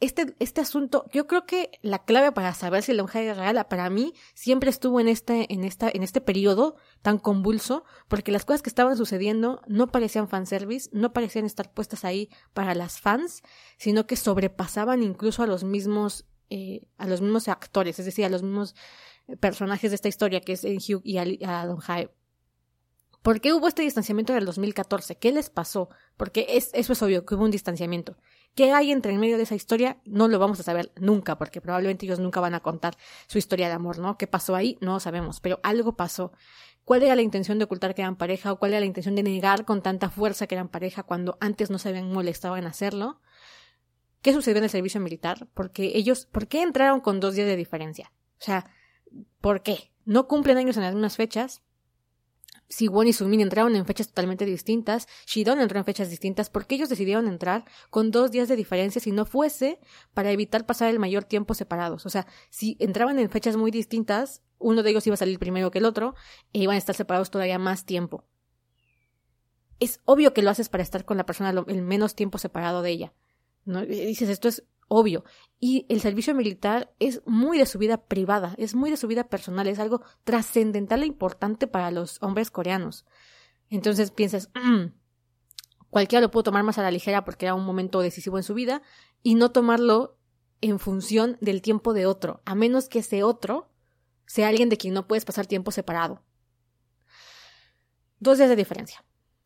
Este, 0.02 0.34
este 0.40 0.62
asunto, 0.62 1.06
yo 1.12 1.28
creo 1.28 1.46
que 1.46 1.72
la 1.82 2.06
clave 2.06 2.32
para 2.32 2.54
saber 2.54 2.84
si 2.84 2.92
el 2.92 2.98
longevidad 2.98 3.32
es 3.32 3.38
real, 3.38 3.68
para 3.70 3.90
mí, 3.90 4.14
siempre 4.34 4.70
estuvo 4.70 5.02
en 5.02 5.10
este, 5.10 5.54
en 5.54 5.66
esta, 5.66 5.90
en 5.94 6.04
este 6.04 6.22
periodo 6.22 6.78
tan 7.02 7.20
convulso, 7.20 7.84
porque 8.08 8.32
las 8.32 8.46
cosas 8.46 8.62
que 8.62 8.70
estaban 8.70 8.96
sucediendo 8.96 9.62
no 9.68 9.92
parecían 9.92 10.30
fanservice, 10.30 10.90
no 10.94 11.12
parecían 11.12 11.46
estar 11.46 11.74
puestas 11.74 12.06
ahí 12.06 12.30
para 12.54 12.76
las 12.76 13.02
fans, 13.02 13.44
sino 13.78 14.08
que 14.08 14.16
sobrepasaban 14.16 15.04
incluso 15.04 15.44
a 15.44 15.48
los 15.48 15.66
mismos, 15.66 16.26
eh, 16.50 16.88
a 16.98 17.06
los 17.06 17.20
mismos 17.20 17.50
actores, 17.50 18.00
es 18.00 18.06
decir, 18.06 18.24
a 18.24 18.30
los 18.30 18.42
mismos 18.42 18.76
personajes 19.38 19.92
de 19.92 19.96
esta 19.96 20.08
historia, 20.08 20.42
que 20.42 20.54
es 20.54 20.64
en 20.64 20.78
Hugh 20.78 21.02
y 21.04 21.18
a, 21.18 21.66
Don 21.66 21.82
Hyde. 21.82 22.12
¿Por 23.22 23.42
qué 23.42 23.54
hubo 23.54 23.68
este 23.68 23.82
distanciamiento 23.82 24.32
en 24.34 24.40
el 24.40 24.46
2014? 24.46 25.18
¿Qué 25.18 25.32
les 25.32 25.50
pasó? 25.50 25.90
Porque 26.16 26.46
es, 26.50 26.70
eso 26.74 26.94
es 26.94 27.02
obvio, 27.02 27.26
que 27.26 27.36
hubo 27.36 27.44
un 27.44 27.52
distanciamiento. 27.52 28.18
¿Qué 28.56 28.72
hay 28.72 28.92
entre 28.92 29.14
en 29.14 29.20
medio 29.20 29.38
de 29.38 29.44
esa 29.44 29.56
historia? 29.56 29.98
No 30.06 30.28
lo 30.28 30.40
vamos 30.40 30.60
a 30.60 30.64
saber 30.64 30.92
nunca, 30.96 31.38
porque 31.38 31.62
probablemente 31.62 32.06
ellos 32.06 32.20
nunca 32.20 32.40
van 32.40 32.56
a 32.56 32.62
contar 32.62 32.98
su 33.28 33.38
historia 33.38 33.68
de 33.68 33.74
amor, 33.74 34.00
¿no? 34.00 34.18
¿Qué 34.18 34.28
pasó 34.28 34.56
ahí? 34.56 34.78
No 34.82 34.94
lo 34.94 35.00
sabemos, 35.00 35.42
pero 35.42 35.60
algo 35.64 35.96
pasó. 35.98 36.32
¿Cuál 36.86 37.04
era 37.04 37.16
la 37.16 37.22
intención 37.22 37.60
de 37.60 37.66
ocultar 37.66 37.94
que 37.94 38.02
eran 38.02 38.16
pareja 38.16 38.52
o 38.52 38.58
cuál 38.58 38.72
era 38.72 38.80
la 38.80 38.86
intención 38.86 39.16
de 39.16 39.24
negar 39.24 39.66
con 39.66 39.84
tanta 39.84 40.10
fuerza 40.10 40.48
que 40.48 40.56
eran 40.56 40.70
pareja 40.70 41.04
cuando 41.04 41.38
antes 41.40 41.70
no 41.70 41.78
se 41.78 41.90
habían 41.90 42.12
molestado 42.12 42.58
en 42.58 42.66
hacerlo? 42.66 43.22
¿Qué 44.22 44.34
sucedió 44.34 44.58
en 44.58 44.64
el 44.64 44.70
servicio 44.70 45.00
militar? 45.00 45.48
Porque 45.54 45.92
ellos, 45.96 46.26
¿por 46.26 46.48
qué 46.48 46.62
entraron 46.62 47.00
con 47.00 47.20
dos 47.20 47.36
días 47.36 47.48
de 47.48 47.56
diferencia? 47.56 48.12
O 48.40 48.44
sea, 48.44 48.66
¿por 49.42 49.62
qué? 49.62 49.92
No 50.06 50.28
cumplen 50.28 50.58
años 50.58 50.78
en 50.78 50.84
algunas 50.84 51.16
fechas, 51.16 51.62
Siwon 52.70 53.08
y 53.08 53.14
Sumin 53.14 53.42
entraron 53.42 53.76
en 53.76 53.86
fechas 53.86 54.08
totalmente 54.08 54.46
distintas, 54.46 55.08
Shidon 55.26 55.60
entró 55.60 55.80
en 55.80 55.86
fechas 55.86 56.10
distintas, 56.10 56.50
porque 56.50 56.76
ellos 56.76 56.90
decidieron 56.90 57.28
entrar 57.28 57.66
con 57.90 58.12
dos 58.12 58.32
días 58.32 58.48
de 58.48 58.56
diferencia 58.56 59.02
si 59.02 59.12
no 59.12 59.26
fuese 59.26 59.80
para 60.14 60.32
evitar 60.32 60.66
pasar 60.66 60.90
el 60.90 61.00
mayor 61.00 61.24
tiempo 61.24 61.56
separados. 61.56 62.06
O 62.06 62.10
sea, 62.10 62.28
si 62.50 62.78
entraban 62.80 63.18
en 63.18 63.30
fechas 63.30 63.58
muy 63.58 63.72
distintas, 63.72 64.44
uno 64.60 64.84
de 64.84 64.92
ellos 64.92 65.08
iba 65.08 65.16
a 65.16 65.18
salir 65.18 65.40
primero 65.40 65.72
que 65.72 65.80
el 65.80 65.86
otro, 65.86 66.16
e 66.54 66.60
iban 66.60 66.76
a 66.76 66.78
estar 66.78 66.96
separados 66.96 67.32
todavía 67.32 67.58
más 67.58 67.86
tiempo. 67.86 68.26
Es 69.80 70.02
obvio 70.06 70.34
que 70.34 70.44
lo 70.44 70.52
haces 70.52 70.70
para 70.70 70.84
estar 70.84 71.06
con 71.06 71.18
la 71.18 71.26
persona 71.26 71.50
el 71.68 71.82
menos 71.82 72.14
tiempo 72.14 72.38
separado 72.38 72.82
de 72.84 72.92
ella. 72.92 73.14
¿no? 73.66 73.86
dices, 73.86 74.30
esto 74.30 74.48
es 74.48 74.64
obvio. 74.90 75.24
Y 75.60 75.86
el 75.88 76.02
servicio 76.02 76.36
militar 76.36 76.94
es 77.00 77.22
muy 77.26 77.58
de 77.58 77.66
su 77.66 77.80
vida 77.80 78.06
privada, 78.06 78.56
es 78.58 78.76
muy 78.76 78.92
de 78.92 78.98
su 78.98 79.08
vida 79.08 79.30
personal, 79.30 79.68
es 79.68 79.80
algo 79.80 80.02
trascendental 80.26 81.04
e 81.04 81.06
importante 81.06 81.68
para 81.68 81.92
los 81.92 82.22
hombres 82.22 82.52
coreanos. 82.52 83.06
Entonces 83.70 84.12
piensas, 84.12 84.50
mm, 84.56 84.92
cualquiera 85.90 86.22
lo 86.22 86.32
puede 86.32 86.44
tomar 86.44 86.64
más 86.64 86.78
a 86.78 86.84
la 86.84 86.92
ligera 86.92 87.24
porque 87.24 87.46
era 87.46 87.56
un 87.56 87.66
momento 87.66 88.02
decisivo 88.02 88.38
en 88.38 88.44
su 88.44 88.54
vida 88.54 88.82
y 89.24 89.36
no 89.36 89.52
tomarlo 89.52 90.18
en 90.62 90.80
función 90.80 91.38
del 91.40 91.62
tiempo 91.62 91.94
de 91.94 92.06
otro, 92.06 92.42
a 92.46 92.56
menos 92.56 92.90
que 92.90 93.00
ese 93.00 93.24
otro 93.24 93.70
sea 94.26 94.50
alguien 94.50 94.70
de 94.70 94.78
quien 94.78 94.94
no 94.94 95.08
puedes 95.08 95.26
pasar 95.26 95.48
tiempo 95.48 95.72
separado. 95.72 96.24
Dos 98.20 98.38
días 98.38 98.50
de 98.50 98.56
diferencia. 98.56 99.06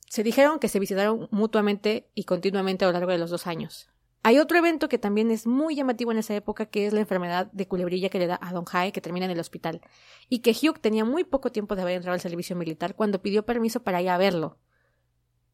Se 0.10 0.24
dijeron 0.24 0.60
que 0.60 0.68
se 0.68 0.80
visitaron 0.80 1.28
mutuamente 1.32 2.12
y 2.14 2.26
continuamente 2.26 2.86
a 2.86 2.88
lo 2.88 2.94
largo 2.94 3.12
de 3.12 3.18
los 3.18 3.30
dos 3.30 3.48
años. 3.48 3.93
Hay 4.26 4.40
otro 4.40 4.58
evento 4.58 4.88
que 4.88 4.98
también 4.98 5.32
es 5.32 5.46
muy 5.46 5.76
llamativo 5.76 6.14
en 6.14 6.18
esa 6.18 6.34
época, 6.34 6.68
que 6.68 6.88
es 6.88 6.94
la 6.94 7.02
enfermedad 7.02 7.52
de 7.52 7.68
culebrilla 7.68 8.08
que 8.08 8.20
le 8.20 8.28
da 8.28 8.40
a 8.42 8.54
Don 8.54 8.64
Hae, 8.72 8.94
que 8.94 9.02
termina 9.02 9.26
en 9.26 9.32
el 9.32 9.40
hospital, 9.40 9.82
y 10.30 10.40
que 10.40 10.52
Hugh 10.52 10.80
tenía 10.80 11.04
muy 11.04 11.26
poco 11.26 11.52
tiempo 11.52 11.76
de 11.76 11.82
haber 11.82 11.96
entrado 11.98 12.14
al 12.14 12.22
servicio 12.22 12.56
militar 12.56 12.96
cuando 12.96 13.22
pidió 13.22 13.46
permiso 13.46 13.84
para 13.84 14.02
ir 14.02 14.10
a 14.10 14.18
verlo. 14.18 14.58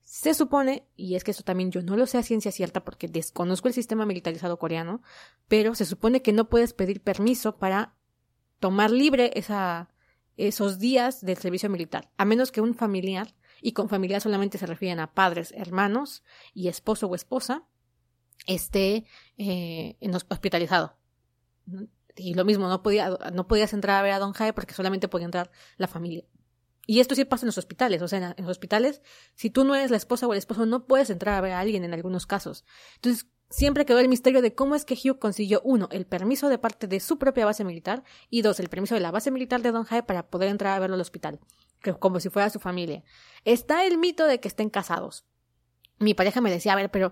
Se 0.02 0.36
supone, 0.36 0.88
y 0.96 1.16
es 1.16 1.24
que 1.24 1.32
eso 1.32 1.44
también 1.44 1.72
yo 1.72 1.82
no 1.82 1.98
lo 1.98 2.06
sé 2.06 2.20
a 2.20 2.24
ciencia 2.24 2.52
cierta 2.52 2.84
porque 2.84 3.08
desconozco 3.08 3.68
el 3.68 3.74
sistema 3.74 4.06
militarizado 4.06 4.60
coreano, 4.60 5.02
pero 5.48 5.74
se 5.74 5.86
supone 5.86 6.22
que 6.22 6.32
no 6.32 6.48
puedes 6.48 6.74
pedir 6.74 7.02
permiso 7.02 7.58
para 7.58 7.96
tomar 8.60 8.91
libre 8.91 9.32
esos 10.38 10.78
días 10.78 11.26
del 11.26 11.38
servicio 11.38 11.72
militar, 11.72 12.12
a 12.18 12.26
menos 12.26 12.52
que 12.52 12.62
un 12.62 12.76
familiar, 12.76 13.34
y 13.62 13.74
con 13.74 13.90
familiar 13.90 14.22
solamente 14.22 14.60
se 14.60 14.68
refieren 14.68 15.00
a 15.00 15.14
padres, 15.14 15.54
hermanos 15.58 16.24
y 16.54 16.68
esposo 16.68 17.08
o 17.08 17.16
esposa, 17.16 17.64
esté 18.50 19.06
eh, 19.38 19.98
hospitalizado. 20.30 20.98
Y 22.16 22.34
lo 22.34 22.44
mismo, 22.44 22.68
no, 22.68 22.82
podía, 22.84 23.10
no 23.34 23.48
podías 23.48 23.74
entrar 23.74 23.98
a 23.98 24.02
ver 24.02 24.12
a 24.12 24.20
Don 24.20 24.34
Jae 24.34 24.54
porque 24.54 24.74
solamente 24.74 25.08
podía 25.08 25.26
entrar 25.26 25.52
la 25.78 25.88
familia. 25.88 26.26
Y 26.86 27.00
esto 27.00 27.14
sí 27.14 27.24
pasa 27.24 27.46
en 27.46 27.50
los 27.50 27.58
hospitales, 27.60 28.02
o 28.02 28.08
sea, 28.08 28.34
en 28.36 28.44
los 28.44 28.52
hospitales, 28.52 29.04
si 29.36 29.52
tú 29.52 29.64
no 29.64 29.76
eres 29.76 29.92
la 29.92 29.98
esposa 29.98 30.26
o 30.26 30.34
el 30.34 30.40
esposo, 30.40 30.66
no 30.66 30.88
puedes 30.88 31.12
entrar 31.12 31.36
a 31.36 31.42
ver 31.42 31.52
a 31.52 31.60
alguien 31.60 31.84
en 31.84 31.94
algunos 31.94 32.26
casos. 32.26 32.66
Entonces, 32.96 33.28
siempre 33.52 33.86
quedó 33.86 34.00
el 34.00 34.10
misterio 34.10 34.42
de 34.42 34.56
cómo 34.56 34.74
es 34.74 34.86
que 34.86 34.96
Hugh 34.96 35.20
consiguió, 35.20 35.62
uno, 35.64 35.88
el 35.92 36.08
permiso 36.08 36.50
de 36.50 36.58
parte 36.58 36.88
de 36.88 37.00
su 37.00 37.20
propia 37.20 37.46
base 37.46 37.64
militar, 37.64 38.04
y 38.32 38.42
dos, 38.42 38.60
el 38.60 38.70
permiso 38.70 38.96
de 38.96 39.02
la 39.02 39.12
base 39.12 39.30
militar 39.30 39.62
de 39.62 39.72
Don 39.72 39.84
Jae 39.84 40.02
para 40.02 40.28
poder 40.30 40.50
entrar 40.50 40.76
a 40.76 40.80
verlo 40.80 40.96
al 40.96 41.02
hospital, 41.02 41.40
como 42.00 42.20
si 42.20 42.30
fuera 42.30 42.50
su 42.50 42.60
familia. 42.60 43.04
Está 43.46 43.86
el 43.86 44.00
mito 44.00 44.26
de 44.26 44.40
que 44.40 44.48
estén 44.48 44.72
casados. 44.72 45.26
Mi 46.00 46.16
pareja 46.16 46.42
me 46.42 46.50
decía, 46.50 46.74
a 46.74 46.76
ver, 46.76 46.90
pero 46.90 47.12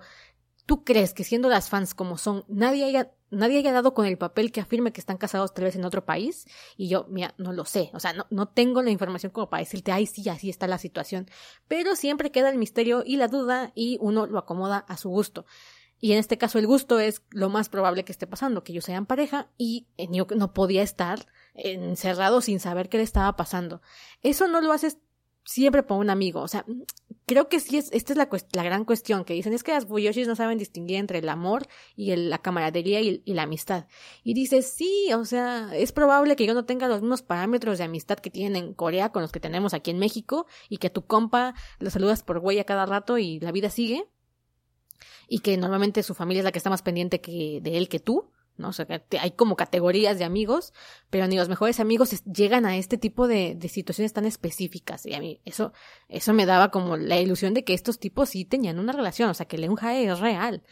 ¿Tú 0.68 0.84
crees 0.84 1.14
que 1.14 1.23
siendo 1.23 1.48
las 1.48 1.69
fans 1.69 1.95
como 1.95 2.18
son, 2.18 2.44
nadie 2.49 2.84
haya, 2.84 3.14
nadie 3.31 3.57
haya 3.57 3.72
dado 3.72 3.94
con 3.94 4.06
el 4.06 4.18
papel 4.18 4.52
que 4.52 4.60
afirme 4.60 4.91
que 4.91 4.99
están 4.99 5.18
casados 5.18 5.53
tal 5.53 5.64
vez 5.64 5.77
en 5.77 5.85
otro 5.85 6.06
país? 6.06 6.45
Y 6.76 6.89
yo, 6.89 7.07
mira, 7.10 7.34
no 7.38 7.53
lo 7.53 7.64
sé. 7.64 7.89
O 7.94 8.02
sea, 8.02 8.11
no, 8.11 8.27
no 8.30 8.49
tengo 8.49 8.84
la 8.84 8.91
información 8.91 9.31
como 9.31 9.49
para 9.49 9.64
decirte, 9.64 9.94
ay, 9.94 10.06
sí, 10.07 10.27
así 10.27 10.49
está 10.49 10.68
la 10.68 10.77
situación. 10.77 11.30
Pero 11.69 11.95
siempre 11.95 12.31
queda 12.31 12.49
el 12.49 12.57
misterio 12.57 13.02
y 13.06 13.15
la 13.15 13.30
duda 13.30 13.72
y 13.76 13.98
uno 14.02 14.27
lo 14.27 14.38
acomoda 14.38 14.80
a 14.89 14.98
su 14.98 15.10
gusto. 15.10 15.45
Y 15.99 16.11
en 16.11 16.19
este 16.19 16.38
caso 16.38 16.60
el 16.60 16.68
gusto 16.68 16.99
es 16.99 17.23
lo 17.31 17.49
más 17.49 17.69
probable 17.69 18.03
que 18.06 18.11
esté 18.11 18.27
pasando, 18.27 18.64
que 18.64 18.73
ellos 18.73 18.85
sean 18.85 19.06
pareja 19.06 19.49
y 19.57 19.88
yo 19.98 20.27
no 20.35 20.53
podía 20.53 20.84
estar 20.84 21.26
encerrado 21.56 22.41
sin 22.41 22.60
saber 22.60 22.89
qué 22.89 22.98
le 22.98 23.03
estaba 23.03 23.35
pasando. 23.35 23.81
Eso 24.22 24.48
no 24.48 24.61
lo 24.61 24.73
haces 24.73 24.99
siempre 25.44 25.81
por 25.81 25.98
un 25.98 26.10
amigo. 26.10 26.41
O 26.41 26.48
sea, 26.48 26.65
creo 27.28 27.49
que 27.49 27.60
sí 27.60 27.78
es, 27.78 27.91
esta 27.91 28.14
es 28.14 28.18
la, 28.18 28.30
la 28.54 28.64
gran 28.64 28.86
cuestión 28.86 29.26
que 29.26 29.34
dicen, 29.34 29.54
es 29.54 29.62
que 29.62 29.74
las 29.74 29.86
Buyoshis 29.86 30.28
no 30.28 30.36
saben 30.36 30.58
distinguir 30.58 30.95
entre 30.95 31.20
el 31.20 31.28
amor 31.30 31.68
y 31.95 32.12
el, 32.12 32.30
la 32.30 32.40
camaradería 32.40 33.02
y, 33.02 33.22
la 33.26 33.44
amistad. 33.44 33.86
Y 34.24 34.34
dices, 34.34 34.72
sí, 34.72 35.10
o 35.14 35.26
sea, 35.26 35.70
es 35.76 35.91
probable 35.91 36.38
que 36.38 36.48
yo 36.48 36.54
no 36.54 36.66
tenga 36.66 36.88
los 36.88 37.02
mismos 37.02 37.22
parámetros 37.22 37.78
de 37.78 37.84
amistad 37.84 38.18
que 38.18 38.32
tienen 38.32 38.64
en 38.64 38.74
Corea 38.74 39.12
con 39.12 39.22
los 39.22 39.34
que 39.34 39.41
tenemos 39.41 39.74
aquí 39.74 39.91
en 39.91 39.99
México 39.99 40.48
y 40.70 40.78
que 40.78 40.90
tu 40.90 41.06
compa 41.06 41.54
lo 41.80 41.90
saludas 41.90 42.24
por 42.24 42.38
huella 42.38 42.64
cada 42.64 42.86
rato 42.86 43.18
y 43.18 43.41
la 43.41 43.52
vida 43.52 43.70
sigue. 43.70 44.08
Y 45.28 45.40
que 45.40 45.58
normalmente 45.58 46.04
su 46.04 46.16
familia 46.16 46.40
es 46.40 46.45
la 46.45 46.54
que 46.54 46.60
está 46.60 46.70
más 46.70 46.82
pendiente 46.82 47.20
que, 47.20 47.60
de 47.62 47.78
él 47.78 47.90
que 47.90 47.99
tú. 47.99 48.32
¿No? 48.58 48.70
O 48.70 48.74
sea, 48.74 48.88
hay 49.20 49.32
como 49.32 49.56
categorías 49.56 50.18
de 50.18 50.26
amigos, 50.26 50.74
pero 51.10 51.28
ni 51.28 51.36
los 51.36 51.50
mejores 51.50 51.80
amigos 51.80 52.24
llegan 52.24 52.66
a 52.66 52.78
este 52.78 52.98
tipo 52.98 53.28
de, 53.28 53.56
de, 53.56 53.70
situaciones 53.70 54.14
tan 54.14 54.26
específicas. 54.26 55.06
Y 55.06 55.14
a 55.14 55.20
mí 55.20 55.42
eso, 55.46 55.74
eso 56.10 56.34
me 56.34 56.46
daba 56.46 56.72
como 56.72 56.98
la 56.98 57.20
ilusión 57.20 57.54
de 57.54 57.64
que 57.64 57.74
estos 57.74 58.00
tipos 58.00 58.30
sí 58.30 58.46
tenían 58.46 58.80
una 58.80 58.94
relación, 58.94 59.30
o 59.30 59.34
sea, 59.34 59.48
que 59.48 59.58
Leon 59.58 59.76
Jae 59.76 60.06
es 60.06 60.20
real. 60.20 60.64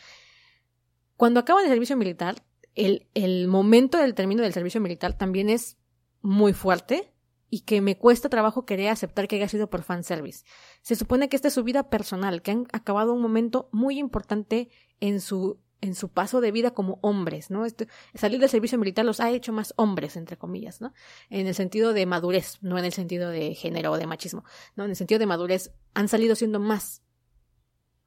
Cuando 1.18 1.40
acaban 1.40 1.64
el 1.64 1.72
servicio 1.72 1.98
militar, 1.98 2.44
el, 2.74 3.08
el 3.14 3.48
momento 3.48 3.98
del 3.98 4.16
término 4.16 4.44
del 4.44 4.54
servicio 4.54 4.82
militar 4.82 5.18
también 5.18 5.50
es 5.50 5.78
muy 6.22 6.54
fuerte 6.54 7.14
y 7.50 7.62
que 7.62 7.80
me 7.82 7.98
cuesta 7.98 8.28
trabajo 8.28 8.66
querer 8.66 8.90
aceptar 8.90 9.28
que 9.28 9.38
haya 9.38 9.48
sido 9.48 9.70
por 9.70 9.84
fanservice. 9.84 10.44
Se 10.82 10.96
supone 10.96 11.30
que 11.30 11.36
esta 11.36 11.48
es 11.48 11.54
su 11.54 11.64
vida 11.64 11.90
personal, 11.90 12.42
que 12.42 12.52
han 12.52 12.68
acabado 12.74 13.14
un 13.14 13.22
momento 13.22 13.70
muy 13.72 13.98
importante 13.98 14.70
en 15.00 15.22
su 15.22 15.60
en 15.86 15.96
su 15.96 16.10
paso 16.10 16.42
de 16.42 16.52
vida 16.52 16.72
como 16.72 17.00
hombres, 17.02 17.52
¿no? 17.52 17.66
Este, 17.66 17.88
salir 18.14 18.40
del 18.40 18.50
servicio 18.50 18.78
militar 18.78 19.06
los 19.06 19.20
ha 19.20 19.30
hecho 19.32 19.54
más 19.54 19.74
hombres, 19.78 20.18
entre 20.18 20.38
comillas, 20.38 20.82
¿no? 20.82 20.94
En 21.30 21.48
el 21.48 21.56
sentido 21.56 21.94
de 21.94 22.06
madurez, 22.06 22.58
no 22.62 22.78
en 22.78 22.86
el 22.86 22.94
sentido 22.94 23.30
de 23.30 23.54
género 23.54 23.92
o 23.92 23.98
de 23.98 24.08
machismo, 24.08 24.44
¿no? 24.76 24.84
En 24.86 24.90
el 24.90 24.96
sentido 24.96 25.20
de 25.20 25.26
madurez, 25.26 25.72
han 25.94 26.08
salido 26.08 26.36
siendo 26.36 26.60
más 26.60 27.04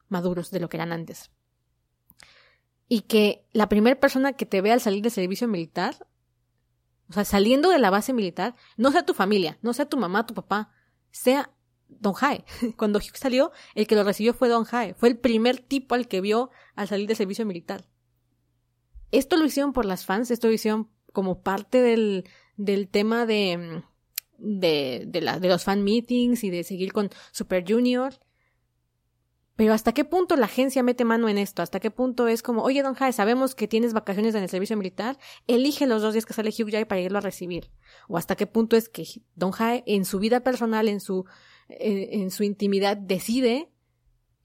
maduros 0.08 0.50
de 0.50 0.60
lo 0.60 0.68
que 0.68 0.76
eran 0.76 0.92
antes. 0.92 1.30
Y 2.88 3.02
que 3.02 3.46
la 3.52 3.68
primera 3.68 3.98
persona 4.00 4.32
que 4.32 4.46
te 4.46 4.60
vea 4.60 4.74
al 4.74 4.80
salir 4.80 5.02
del 5.02 5.12
servicio 5.12 5.46
militar, 5.46 6.06
o 7.10 7.12
sea, 7.12 7.24
saliendo 7.24 7.70
de 7.70 7.78
la 7.78 7.90
base 7.90 8.12
militar, 8.12 8.54
no 8.76 8.90
sea 8.90 9.04
tu 9.04 9.14
familia, 9.14 9.58
no 9.62 9.72
sea 9.72 9.88
tu 9.88 9.96
mamá, 9.96 10.26
tu 10.26 10.34
papá, 10.34 10.72
sea 11.10 11.52
Don 11.88 12.12
Jae. 12.12 12.44
Cuando 12.76 12.98
Hugh 12.98 13.16
salió, 13.16 13.52
el 13.74 13.86
que 13.86 13.94
lo 13.94 14.04
recibió 14.04 14.34
fue 14.34 14.48
Don 14.48 14.64
Jae. 14.64 14.94
Fue 14.94 15.08
el 15.08 15.18
primer 15.18 15.60
tipo 15.60 15.94
al 15.94 16.08
que 16.08 16.20
vio 16.20 16.50
al 16.78 16.86
salir 16.86 17.08
del 17.08 17.16
servicio 17.16 17.44
militar. 17.44 17.88
Esto 19.10 19.36
lo 19.36 19.44
hicieron 19.44 19.72
por 19.72 19.84
las 19.84 20.04
fans, 20.04 20.30
esto 20.30 20.46
lo 20.46 20.52
hicieron 20.52 20.88
como 21.12 21.42
parte 21.42 21.82
del, 21.82 22.24
del 22.56 22.88
tema 22.88 23.26
de, 23.26 23.82
de, 24.38 25.04
de, 25.08 25.20
de 25.20 25.48
los 25.48 25.64
fan 25.64 25.82
meetings 25.82 26.44
y 26.44 26.50
de 26.50 26.62
seguir 26.62 26.92
con 26.92 27.10
Super 27.32 27.64
Junior. 27.66 28.14
Pero 29.56 29.72
¿hasta 29.72 29.92
qué 29.92 30.04
punto 30.04 30.36
la 30.36 30.46
agencia 30.46 30.84
mete 30.84 31.04
mano 31.04 31.28
en 31.28 31.36
esto? 31.36 31.62
¿Hasta 31.62 31.80
qué 31.80 31.90
punto 31.90 32.28
es 32.28 32.42
como, 32.42 32.62
oye, 32.62 32.84
Don 32.84 32.94
Jae, 32.94 33.12
sabemos 33.12 33.56
que 33.56 33.66
tienes 33.66 33.92
vacaciones 33.92 34.36
en 34.36 34.44
el 34.44 34.48
servicio 34.48 34.76
militar, 34.76 35.18
elige 35.48 35.88
los 35.88 36.00
dos 36.00 36.12
días 36.12 36.26
que 36.26 36.32
sale 36.32 36.50
Hugh 36.50 36.70
Jae 36.70 36.86
para 36.86 37.00
irlo 37.00 37.18
a 37.18 37.22
recibir? 37.22 37.72
¿O 38.06 38.18
hasta 38.18 38.36
qué 38.36 38.46
punto 38.46 38.76
es 38.76 38.88
que 38.88 39.04
Don 39.34 39.50
Jae 39.50 39.82
en 39.84 40.04
su 40.04 40.20
vida 40.20 40.44
personal, 40.44 40.86
en 40.86 41.00
su 41.00 41.24
en, 41.68 42.30
su 42.30 42.44
intimidad 42.44 42.96
decide 42.96 43.72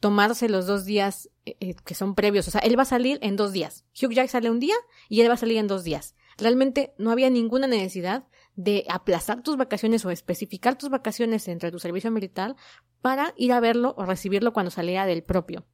tomarse 0.03 0.49
los 0.49 0.67
dos 0.67 0.83
días 0.83 1.29
eh, 1.45 1.55
eh, 1.61 1.75
que 1.75 1.95
son 1.95 2.13
previos. 2.13 2.45
O 2.49 2.51
sea, 2.51 2.59
él 2.59 2.77
va 2.77 2.81
a 2.81 2.85
salir 2.85 3.19
en 3.21 3.37
dos 3.37 3.53
días. 3.53 3.85
Hugh 3.95 4.11
Jack 4.11 4.27
sale 4.27 4.51
un 4.51 4.59
día 4.59 4.75
y 5.07 5.21
él 5.21 5.29
va 5.29 5.35
a 5.35 5.37
salir 5.37 5.55
en 5.55 5.67
dos 5.67 5.85
días. 5.85 6.13
Realmente 6.37 6.93
no 6.97 7.09
había 7.09 7.29
ninguna 7.29 7.67
necesidad 7.67 8.27
de 8.57 8.83
aplazar 8.89 9.43
tus 9.43 9.55
vacaciones 9.55 10.03
o 10.03 10.11
especificar 10.11 10.77
tus 10.77 10.89
vacaciones 10.89 11.47
entre 11.47 11.71
tu 11.71 11.79
servicio 11.79 12.11
militar 12.11 12.57
para 13.01 13.33
ir 13.37 13.53
a 13.53 13.61
verlo 13.61 13.95
o 13.97 14.03
recibirlo 14.05 14.51
cuando 14.51 14.71
salía 14.71 15.05
del 15.05 15.23
propio. 15.23 15.65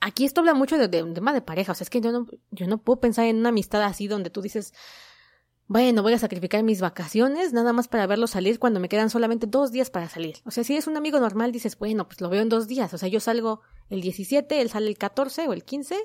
Aquí 0.00 0.24
esto 0.24 0.40
habla 0.40 0.54
mucho 0.54 0.78
de, 0.78 1.02
un 1.02 1.12
tema 1.12 1.34
de 1.34 1.42
pareja. 1.42 1.72
O 1.72 1.74
sea, 1.74 1.84
es 1.84 1.90
que 1.90 2.00
yo 2.00 2.10
no, 2.10 2.26
yo 2.52 2.66
no 2.66 2.78
puedo 2.78 3.00
pensar 3.00 3.26
en 3.26 3.36
una 3.36 3.50
amistad 3.50 3.82
así 3.82 4.08
donde 4.08 4.30
tú 4.30 4.40
dices, 4.40 4.72
bueno, 5.66 6.02
voy 6.02 6.12
a 6.12 6.18
sacrificar 6.18 6.62
mis 6.62 6.80
vacaciones 6.80 7.52
nada 7.52 7.72
más 7.72 7.88
para 7.88 8.06
verlo 8.06 8.26
salir 8.26 8.58
cuando 8.58 8.80
me 8.80 8.88
quedan 8.88 9.08
solamente 9.08 9.46
dos 9.46 9.72
días 9.72 9.90
para 9.90 10.08
salir. 10.08 10.36
O 10.44 10.50
sea, 10.50 10.62
si 10.62 10.76
es 10.76 10.86
un 10.86 10.96
amigo 10.96 11.18
normal, 11.18 11.52
dices, 11.52 11.78
bueno, 11.78 12.06
pues 12.06 12.20
lo 12.20 12.28
veo 12.28 12.42
en 12.42 12.48
dos 12.48 12.68
días. 12.68 12.92
O 12.92 12.98
sea, 12.98 13.08
yo 13.08 13.20
salgo 13.20 13.60
el 13.88 14.00
17, 14.02 14.60
él 14.60 14.68
sale 14.68 14.88
el 14.88 14.98
14 14.98 15.48
o 15.48 15.52
el 15.52 15.64
15, 15.64 15.96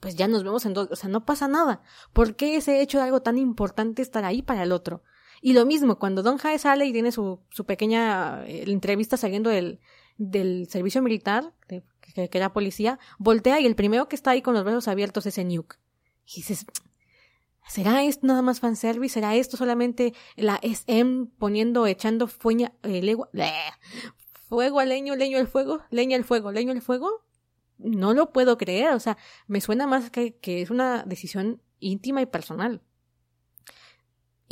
pues 0.00 0.16
ya 0.16 0.26
nos 0.26 0.42
vemos 0.42 0.66
en 0.66 0.74
dos, 0.74 0.88
o 0.90 0.96
sea, 0.96 1.08
no 1.08 1.24
pasa 1.24 1.48
nada. 1.48 1.82
¿Por 2.12 2.34
qué 2.34 2.56
ese 2.56 2.80
hecho 2.80 2.98
de 2.98 3.04
algo 3.04 3.22
tan 3.22 3.38
importante 3.38 4.02
estar 4.02 4.24
ahí 4.24 4.42
para 4.42 4.64
el 4.64 4.72
otro? 4.72 5.02
Y 5.40 5.52
lo 5.52 5.64
mismo, 5.66 5.98
cuando 5.98 6.22
Don 6.22 6.38
Jae 6.38 6.58
sale 6.58 6.86
y 6.86 6.92
tiene 6.92 7.12
su, 7.12 7.40
su 7.50 7.66
pequeña 7.66 8.44
eh, 8.46 8.64
entrevista 8.66 9.16
saliendo 9.16 9.50
del, 9.50 9.80
del 10.16 10.66
servicio 10.68 11.02
militar, 11.02 11.52
de, 11.68 11.84
que, 12.14 12.28
era 12.32 12.52
policía, 12.52 12.98
voltea 13.18 13.60
y 13.60 13.66
el 13.66 13.74
primero 13.74 14.08
que 14.08 14.16
está 14.16 14.30
ahí 14.30 14.42
con 14.42 14.54
los 14.54 14.64
brazos 14.64 14.88
abiertos 14.88 15.26
es 15.26 15.38
Enyuk. 15.38 15.76
Y 16.26 16.36
dices, 16.36 16.66
¿será 17.66 18.04
esto 18.04 18.26
nada 18.26 18.42
más 18.42 18.60
fanservice? 18.60 19.14
¿Será 19.14 19.34
esto 19.34 19.56
solamente 19.56 20.14
la 20.36 20.58
SM 20.62 21.26
poniendo, 21.38 21.86
echando 21.86 22.26
fueña, 22.26 22.72
eh, 22.82 23.16
fuego 24.48 24.80
al 24.80 24.88
leño, 24.88 25.16
leño 25.16 25.38
al 25.38 25.48
fuego, 25.48 25.82
leña 25.90 26.16
al 26.16 26.24
fuego, 26.24 26.52
leño 26.52 26.72
al 26.72 26.82
fuego? 26.82 27.24
No 27.78 28.14
lo 28.14 28.32
puedo 28.32 28.56
creer, 28.56 28.92
o 28.92 29.00
sea, 29.00 29.18
me 29.46 29.60
suena 29.60 29.86
más 29.86 30.10
que, 30.10 30.36
que 30.36 30.62
es 30.62 30.70
una 30.70 31.02
decisión 31.04 31.60
íntima 31.80 32.22
y 32.22 32.26
personal. 32.26 32.80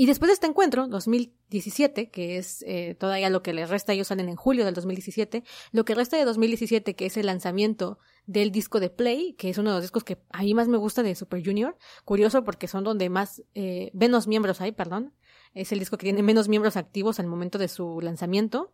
Y 0.03 0.07
después 0.07 0.31
de 0.31 0.33
este 0.33 0.49
encuentro, 0.49 0.89
2017, 0.89 2.11
que 2.11 2.37
es 2.37 2.65
eh, 2.66 2.97
todavía 2.99 3.31
lo 3.31 3.41
que 3.41 3.53
les 3.53 3.70
resta, 3.70 3.93
ellos 3.93 4.09
salen 4.09 4.29
en 4.29 4.35
julio 4.35 4.65
del 4.65 4.74
2017, 4.74 5.45
lo 5.70 5.85
que 5.85 5.95
resta 5.95 6.16
de 6.16 6.24
2017, 6.24 6.97
que 6.97 7.07
es 7.07 7.16
el 7.16 7.27
lanzamiento 7.27 8.01
del 8.27 8.51
disco 8.51 8.81
de 8.81 8.91
Play, 8.91 9.35
que 9.35 9.49
es 9.49 9.59
uno 9.59 9.70
de 9.70 9.77
los 9.77 9.85
discos 9.85 10.03
que 10.03 10.19
a 10.31 10.43
mí 10.43 10.55
más 10.55 10.66
me 10.66 10.77
gusta 10.77 11.05
de 11.05 11.15
Super 11.15 11.41
Junior, 11.47 11.77
curioso 12.05 12.43
porque 12.43 12.66
son 12.66 12.83
donde 12.83 13.11
más, 13.11 13.45
eh, 13.55 13.93
menos 13.95 14.27
miembros 14.27 14.61
hay, 14.61 14.73
perdón, 14.73 15.15
es 15.55 15.70
el 15.70 15.79
disco 15.79 15.97
que 15.99 16.07
tiene 16.07 16.24
menos 16.24 16.49
miembros 16.49 16.77
activos 16.77 17.20
al 17.20 17.29
momento 17.29 17.59
de 17.59 17.69
su 17.69 18.01
lanzamiento, 18.01 18.73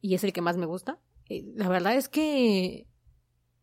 y 0.00 0.14
es 0.14 0.24
el 0.24 0.32
que 0.32 0.40
más 0.40 0.56
me 0.56 0.64
gusta. 0.64 0.98
Eh, 1.28 1.44
la 1.54 1.68
verdad 1.68 1.96
es 1.96 2.08
que 2.08 2.86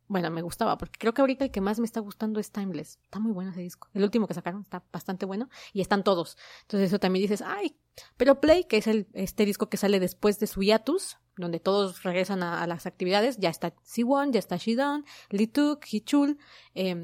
bueno, 0.10 0.32
me 0.32 0.42
gustaba, 0.42 0.76
porque 0.78 0.98
creo 0.98 1.14
que 1.14 1.22
ahorita 1.22 1.46
el 1.46 1.52
que 1.52 1.62
más 1.62 1.80
me 1.80 1.86
está 1.86 2.00
gustando 2.00 2.40
es 2.40 2.52
Timeless. 2.52 2.98
Está 3.04 3.20
muy 3.20 3.32
bueno 3.32 3.52
ese 3.52 3.62
disco. 3.62 3.90
El 3.94 4.04
último 4.04 4.28
que 4.28 4.34
sacaron 4.34 4.62
está 4.62 4.84
bastante 4.92 5.28
bueno 5.28 5.50
y 5.72 5.82
están 5.82 6.04
todos. 6.04 6.36
Entonces 6.64 6.90
eso 6.90 7.00
también 7.00 7.22
dices, 7.22 7.44
ay, 7.46 7.78
pero 8.18 8.42
Play, 8.42 8.64
que 8.64 8.78
es 8.78 8.88
el, 8.88 9.08
este 9.14 9.46
disco 9.46 9.70
que 9.70 9.78
sale 9.78 10.00
después 10.00 10.40
de 10.40 10.48
su 10.48 10.64
hiatus, 10.64 11.18
donde 11.38 11.60
todos 11.60 12.02
regresan 12.02 12.42
a, 12.42 12.66
las 12.66 12.88
actividades, 12.88 13.38
ya 13.38 13.50
está 13.50 13.76
Siwon, 13.84 14.34
ya 14.34 14.40
está 14.40 14.58
Shidon, 14.58 15.06
Lituk, 15.30 15.86
Hichul, 15.90 16.40
eh, 16.74 16.96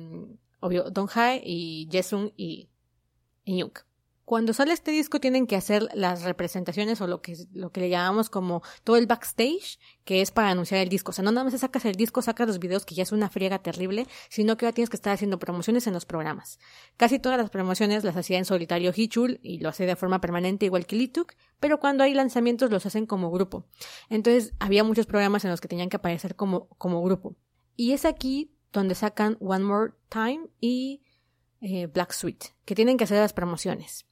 obvio, 0.59 0.89
Don 0.89 1.07
Hae 1.13 1.43
y 1.45 1.87
Jesung 1.91 2.31
y, 2.35 2.69
y 3.43 3.63
cuando 4.25 4.53
sale 4.53 4.73
este 4.73 4.89
disco 4.89 5.19
tienen 5.19 5.45
que 5.45 5.55
hacer 5.55 5.87
las 5.93 6.23
representaciones 6.23 6.99
o 6.99 7.05
lo 7.07 7.21
que, 7.21 7.37
lo 7.53 7.71
que 7.71 7.79
le 7.79 7.89
llamamos 7.89 8.31
como 8.31 8.63
todo 8.83 8.97
el 8.97 9.05
backstage, 9.05 9.79
que 10.03 10.21
es 10.21 10.31
para 10.31 10.49
anunciar 10.49 10.81
el 10.81 10.89
disco. 10.89 11.11
O 11.11 11.13
sea, 11.13 11.23
no 11.23 11.31
nada 11.31 11.43
más 11.43 11.59
sacas 11.59 11.85
el 11.85 11.95
disco, 11.95 12.23
sacas 12.23 12.47
los 12.47 12.57
videos, 12.57 12.85
que 12.85 12.95
ya 12.95 13.03
es 13.03 13.11
una 13.11 13.29
friega 13.29 13.59
terrible, 13.59 14.07
sino 14.29 14.57
que 14.57 14.65
ahora 14.65 14.73
tienes 14.73 14.89
que 14.89 14.95
estar 14.95 15.13
haciendo 15.13 15.37
promociones 15.37 15.85
en 15.85 15.93
los 15.93 16.05
programas. 16.05 16.59
Casi 16.97 17.19
todas 17.19 17.37
las 17.37 17.51
promociones 17.51 18.03
las 18.03 18.17
hacía 18.17 18.39
en 18.39 18.45
solitario 18.45 18.91
Hichul 18.95 19.39
y 19.43 19.59
lo 19.59 19.69
hace 19.69 19.85
de 19.85 19.95
forma 19.95 20.19
permanente 20.21 20.65
igual 20.65 20.87
que 20.87 20.95
Lituk, 20.95 21.33
pero 21.59 21.79
cuando 21.79 22.03
hay 22.03 22.15
lanzamientos 22.15 22.71
los 22.71 22.85
hacen 22.87 23.05
como 23.05 23.29
grupo. 23.29 23.67
Entonces 24.09 24.53
había 24.59 24.83
muchos 24.83 25.05
programas 25.05 25.45
en 25.45 25.51
los 25.51 25.61
que 25.61 25.67
tenían 25.67 25.89
que 25.89 25.97
aparecer 25.97 26.35
como, 26.35 26.67
como 26.79 27.03
grupo. 27.03 27.35
Y 27.75 27.91
es 27.91 28.05
aquí 28.05 28.51
donde 28.73 28.95
sacan 28.95 29.37
One 29.39 29.63
More 29.63 29.93
Time 30.09 30.47
y 30.59 31.03
eh, 31.61 31.85
Black 31.85 32.11
Sweet, 32.11 32.43
que 32.65 32.73
tienen 32.73 32.97
que 32.97 33.03
hacer 33.03 33.19
las 33.19 33.33
promociones. 33.33 34.05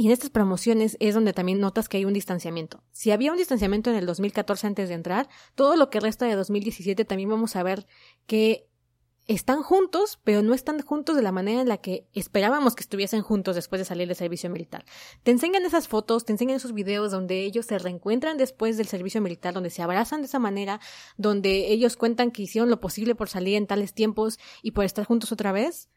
Y 0.00 0.06
en 0.06 0.12
estas 0.12 0.30
promociones 0.30 0.96
es 0.98 1.12
donde 1.12 1.34
también 1.34 1.60
notas 1.60 1.86
que 1.86 1.98
hay 1.98 2.06
un 2.06 2.14
distanciamiento. 2.14 2.82
Si 2.90 3.10
había 3.10 3.32
un 3.32 3.36
distanciamiento 3.36 3.90
en 3.90 3.96
el 3.96 4.06
2014 4.06 4.68
antes 4.68 4.88
de 4.88 4.94
entrar, 4.94 5.28
todo 5.54 5.76
lo 5.76 5.90
que 5.90 6.00
resta 6.00 6.24
de 6.24 6.36
2017 6.36 7.04
también 7.04 7.28
vamos 7.28 7.54
a 7.54 7.62
ver 7.62 7.86
que 8.24 8.66
están 9.26 9.62
juntos, 9.62 10.18
pero 10.24 10.40
no 10.40 10.54
están 10.54 10.80
juntos 10.80 11.16
de 11.16 11.22
la 11.22 11.32
manera 11.32 11.60
en 11.60 11.68
la 11.68 11.76
que 11.76 12.08
esperábamos 12.14 12.76
que 12.76 12.80
estuviesen 12.80 13.20
juntos 13.20 13.56
después 13.56 13.78
de 13.78 13.84
salir 13.84 14.08
del 14.08 14.16
servicio 14.16 14.48
militar. 14.48 14.86
Te 15.22 15.32
enseñan 15.32 15.66
esas 15.66 15.86
fotos, 15.86 16.24
te 16.24 16.32
enseñan 16.32 16.56
esos 16.56 16.72
videos 16.72 17.10
donde 17.10 17.44
ellos 17.44 17.66
se 17.66 17.78
reencuentran 17.78 18.38
después 18.38 18.78
del 18.78 18.88
servicio 18.88 19.20
militar, 19.20 19.52
donde 19.52 19.68
se 19.68 19.82
abrazan 19.82 20.22
de 20.22 20.28
esa 20.28 20.38
manera, 20.38 20.80
donde 21.18 21.72
ellos 21.72 21.98
cuentan 21.98 22.30
que 22.30 22.44
hicieron 22.44 22.70
lo 22.70 22.80
posible 22.80 23.14
por 23.14 23.28
salir 23.28 23.56
en 23.56 23.66
tales 23.66 23.92
tiempos 23.92 24.38
y 24.62 24.70
por 24.70 24.86
estar 24.86 25.04
juntos 25.04 25.30
otra 25.30 25.52
vez 25.52 25.90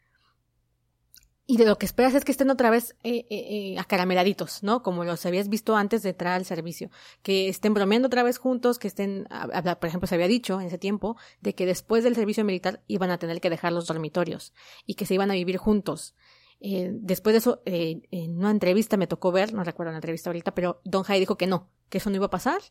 y 1.46 1.58
de 1.58 1.66
lo 1.66 1.76
que 1.76 1.84
esperas 1.84 2.14
es 2.14 2.24
que 2.24 2.32
estén 2.32 2.50
otra 2.50 2.70
vez 2.70 2.96
eh, 3.02 3.26
eh, 3.28 3.72
eh, 3.74 3.78
acarameladitos, 3.78 4.62
¿no? 4.62 4.82
Como 4.82 5.04
los 5.04 5.26
habías 5.26 5.48
visto 5.48 5.76
antes 5.76 6.02
de 6.02 6.10
entrar 6.10 6.34
al 6.34 6.46
servicio. 6.46 6.90
Que 7.22 7.48
estén 7.48 7.74
bromeando 7.74 8.06
otra 8.06 8.22
vez 8.22 8.38
juntos, 8.38 8.78
que 8.78 8.88
estén, 8.88 9.26
por 9.28 9.88
ejemplo, 9.88 10.06
se 10.06 10.14
había 10.14 10.28
dicho 10.28 10.60
en 10.60 10.68
ese 10.68 10.78
tiempo 10.78 11.16
de 11.42 11.54
que 11.54 11.66
después 11.66 12.02
del 12.02 12.14
servicio 12.14 12.44
militar 12.44 12.82
iban 12.86 13.10
a 13.10 13.18
tener 13.18 13.40
que 13.40 13.50
dejar 13.50 13.72
los 13.72 13.86
dormitorios 13.86 14.54
y 14.86 14.94
que 14.94 15.04
se 15.04 15.14
iban 15.14 15.30
a 15.30 15.34
vivir 15.34 15.58
juntos. 15.58 16.14
Eh, 16.60 16.90
después 16.94 17.34
de 17.34 17.38
eso, 17.38 17.62
en 17.66 18.38
una 18.38 18.50
entrevista 18.50 18.96
me 18.96 19.06
tocó 19.06 19.30
ver, 19.32 19.52
no 19.52 19.64
recuerdo 19.64 19.92
la 19.92 19.98
entrevista 19.98 20.30
ahorita, 20.30 20.54
pero 20.54 20.80
Don 20.84 21.02
Jai 21.02 21.20
dijo 21.20 21.36
que 21.36 21.46
no, 21.46 21.68
que 21.90 21.98
eso 21.98 22.08
no 22.08 22.16
iba 22.16 22.26
a 22.26 22.30
pasar, 22.30 22.62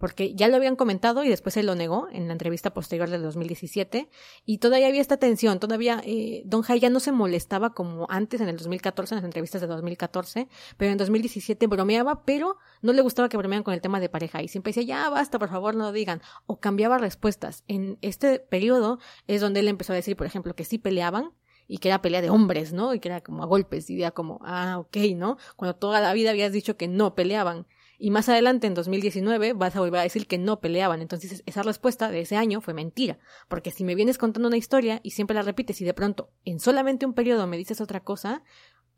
porque 0.00 0.34
ya 0.34 0.48
lo 0.48 0.56
habían 0.56 0.76
comentado 0.76 1.22
y 1.24 1.28
después 1.28 1.52
se 1.52 1.62
lo 1.62 1.74
negó 1.74 2.08
en 2.10 2.26
la 2.26 2.32
entrevista 2.32 2.72
posterior 2.72 3.10
del 3.10 3.22
2017 3.22 4.08
y 4.46 4.58
todavía 4.58 4.88
había 4.88 5.02
esta 5.02 5.18
tensión, 5.18 5.60
todavía 5.60 6.00
eh, 6.04 6.42
Don 6.46 6.62
Jai 6.62 6.80
ya 6.80 6.88
no 6.88 7.00
se 7.00 7.12
molestaba 7.12 7.74
como 7.74 8.06
antes 8.08 8.40
en 8.40 8.48
el 8.48 8.56
2014, 8.56 9.14
en 9.14 9.16
las 9.16 9.24
entrevistas 9.26 9.60
de 9.60 9.66
2014, 9.66 10.48
pero 10.78 10.90
en 10.90 10.96
2017 10.96 11.66
bromeaba, 11.66 12.24
pero 12.24 12.56
no 12.80 12.94
le 12.94 13.02
gustaba 13.02 13.28
que 13.28 13.36
bromearan 13.36 13.62
con 13.62 13.74
el 13.74 13.82
tema 13.82 14.00
de 14.00 14.08
pareja 14.08 14.42
y 14.42 14.48
siempre 14.48 14.70
decía, 14.70 14.84
ya 14.84 15.10
basta, 15.10 15.38
por 15.38 15.50
favor, 15.50 15.74
no 15.74 15.84
lo 15.84 15.92
digan, 15.92 16.22
o 16.46 16.60
cambiaba 16.60 16.96
respuestas. 16.96 17.62
En 17.68 17.98
este 18.00 18.40
periodo 18.40 19.00
es 19.26 19.42
donde 19.42 19.60
él 19.60 19.68
empezó 19.68 19.92
a 19.92 19.96
decir, 19.96 20.16
por 20.16 20.26
ejemplo, 20.26 20.54
que 20.56 20.64
sí 20.64 20.78
peleaban, 20.78 21.32
y 21.68 21.78
que 21.78 21.86
era 21.86 22.02
pelea 22.02 22.20
de 22.20 22.30
hombres, 22.30 22.72
¿no? 22.72 22.94
Y 22.94 22.98
que 22.98 23.06
era 23.06 23.20
como 23.20 23.44
a 23.44 23.46
golpes, 23.46 23.88
y 23.90 24.00
era 24.00 24.10
como, 24.10 24.40
ah, 24.42 24.78
ok, 24.80 24.96
¿no? 25.14 25.36
Cuando 25.54 25.76
toda 25.76 26.00
la 26.00 26.12
vida 26.14 26.30
habías 26.30 26.50
dicho 26.50 26.76
que 26.76 26.88
no 26.88 27.14
peleaban. 27.14 27.68
Y 28.02 28.10
más 28.10 28.28
adelante, 28.28 28.66
en 28.66 28.74
2019, 28.74 29.52
vas 29.52 29.76
a 29.76 29.80
volver 29.80 30.00
a 30.00 30.04
decir 30.04 30.26
que 30.26 30.38
no 30.38 30.60
peleaban. 30.60 31.02
Entonces, 31.02 31.42
esa 31.44 31.62
respuesta 31.62 32.10
de 32.10 32.22
ese 32.22 32.36
año 32.36 32.60
fue 32.60 32.72
mentira. 32.74 33.18
Porque 33.48 33.70
si 33.70 33.84
me 33.84 33.94
vienes 33.94 34.16
contando 34.16 34.48
una 34.48 34.56
historia 34.56 35.00
y 35.02 35.10
siempre 35.10 35.34
la 35.34 35.42
repites 35.42 35.80
y 35.80 35.84
de 35.84 35.94
pronto, 35.94 36.32
en 36.44 36.60
solamente 36.60 37.04
un 37.04 37.12
periodo 37.12 37.46
me 37.46 37.58
dices 37.58 37.80
otra 37.80 38.00
cosa, 38.00 38.42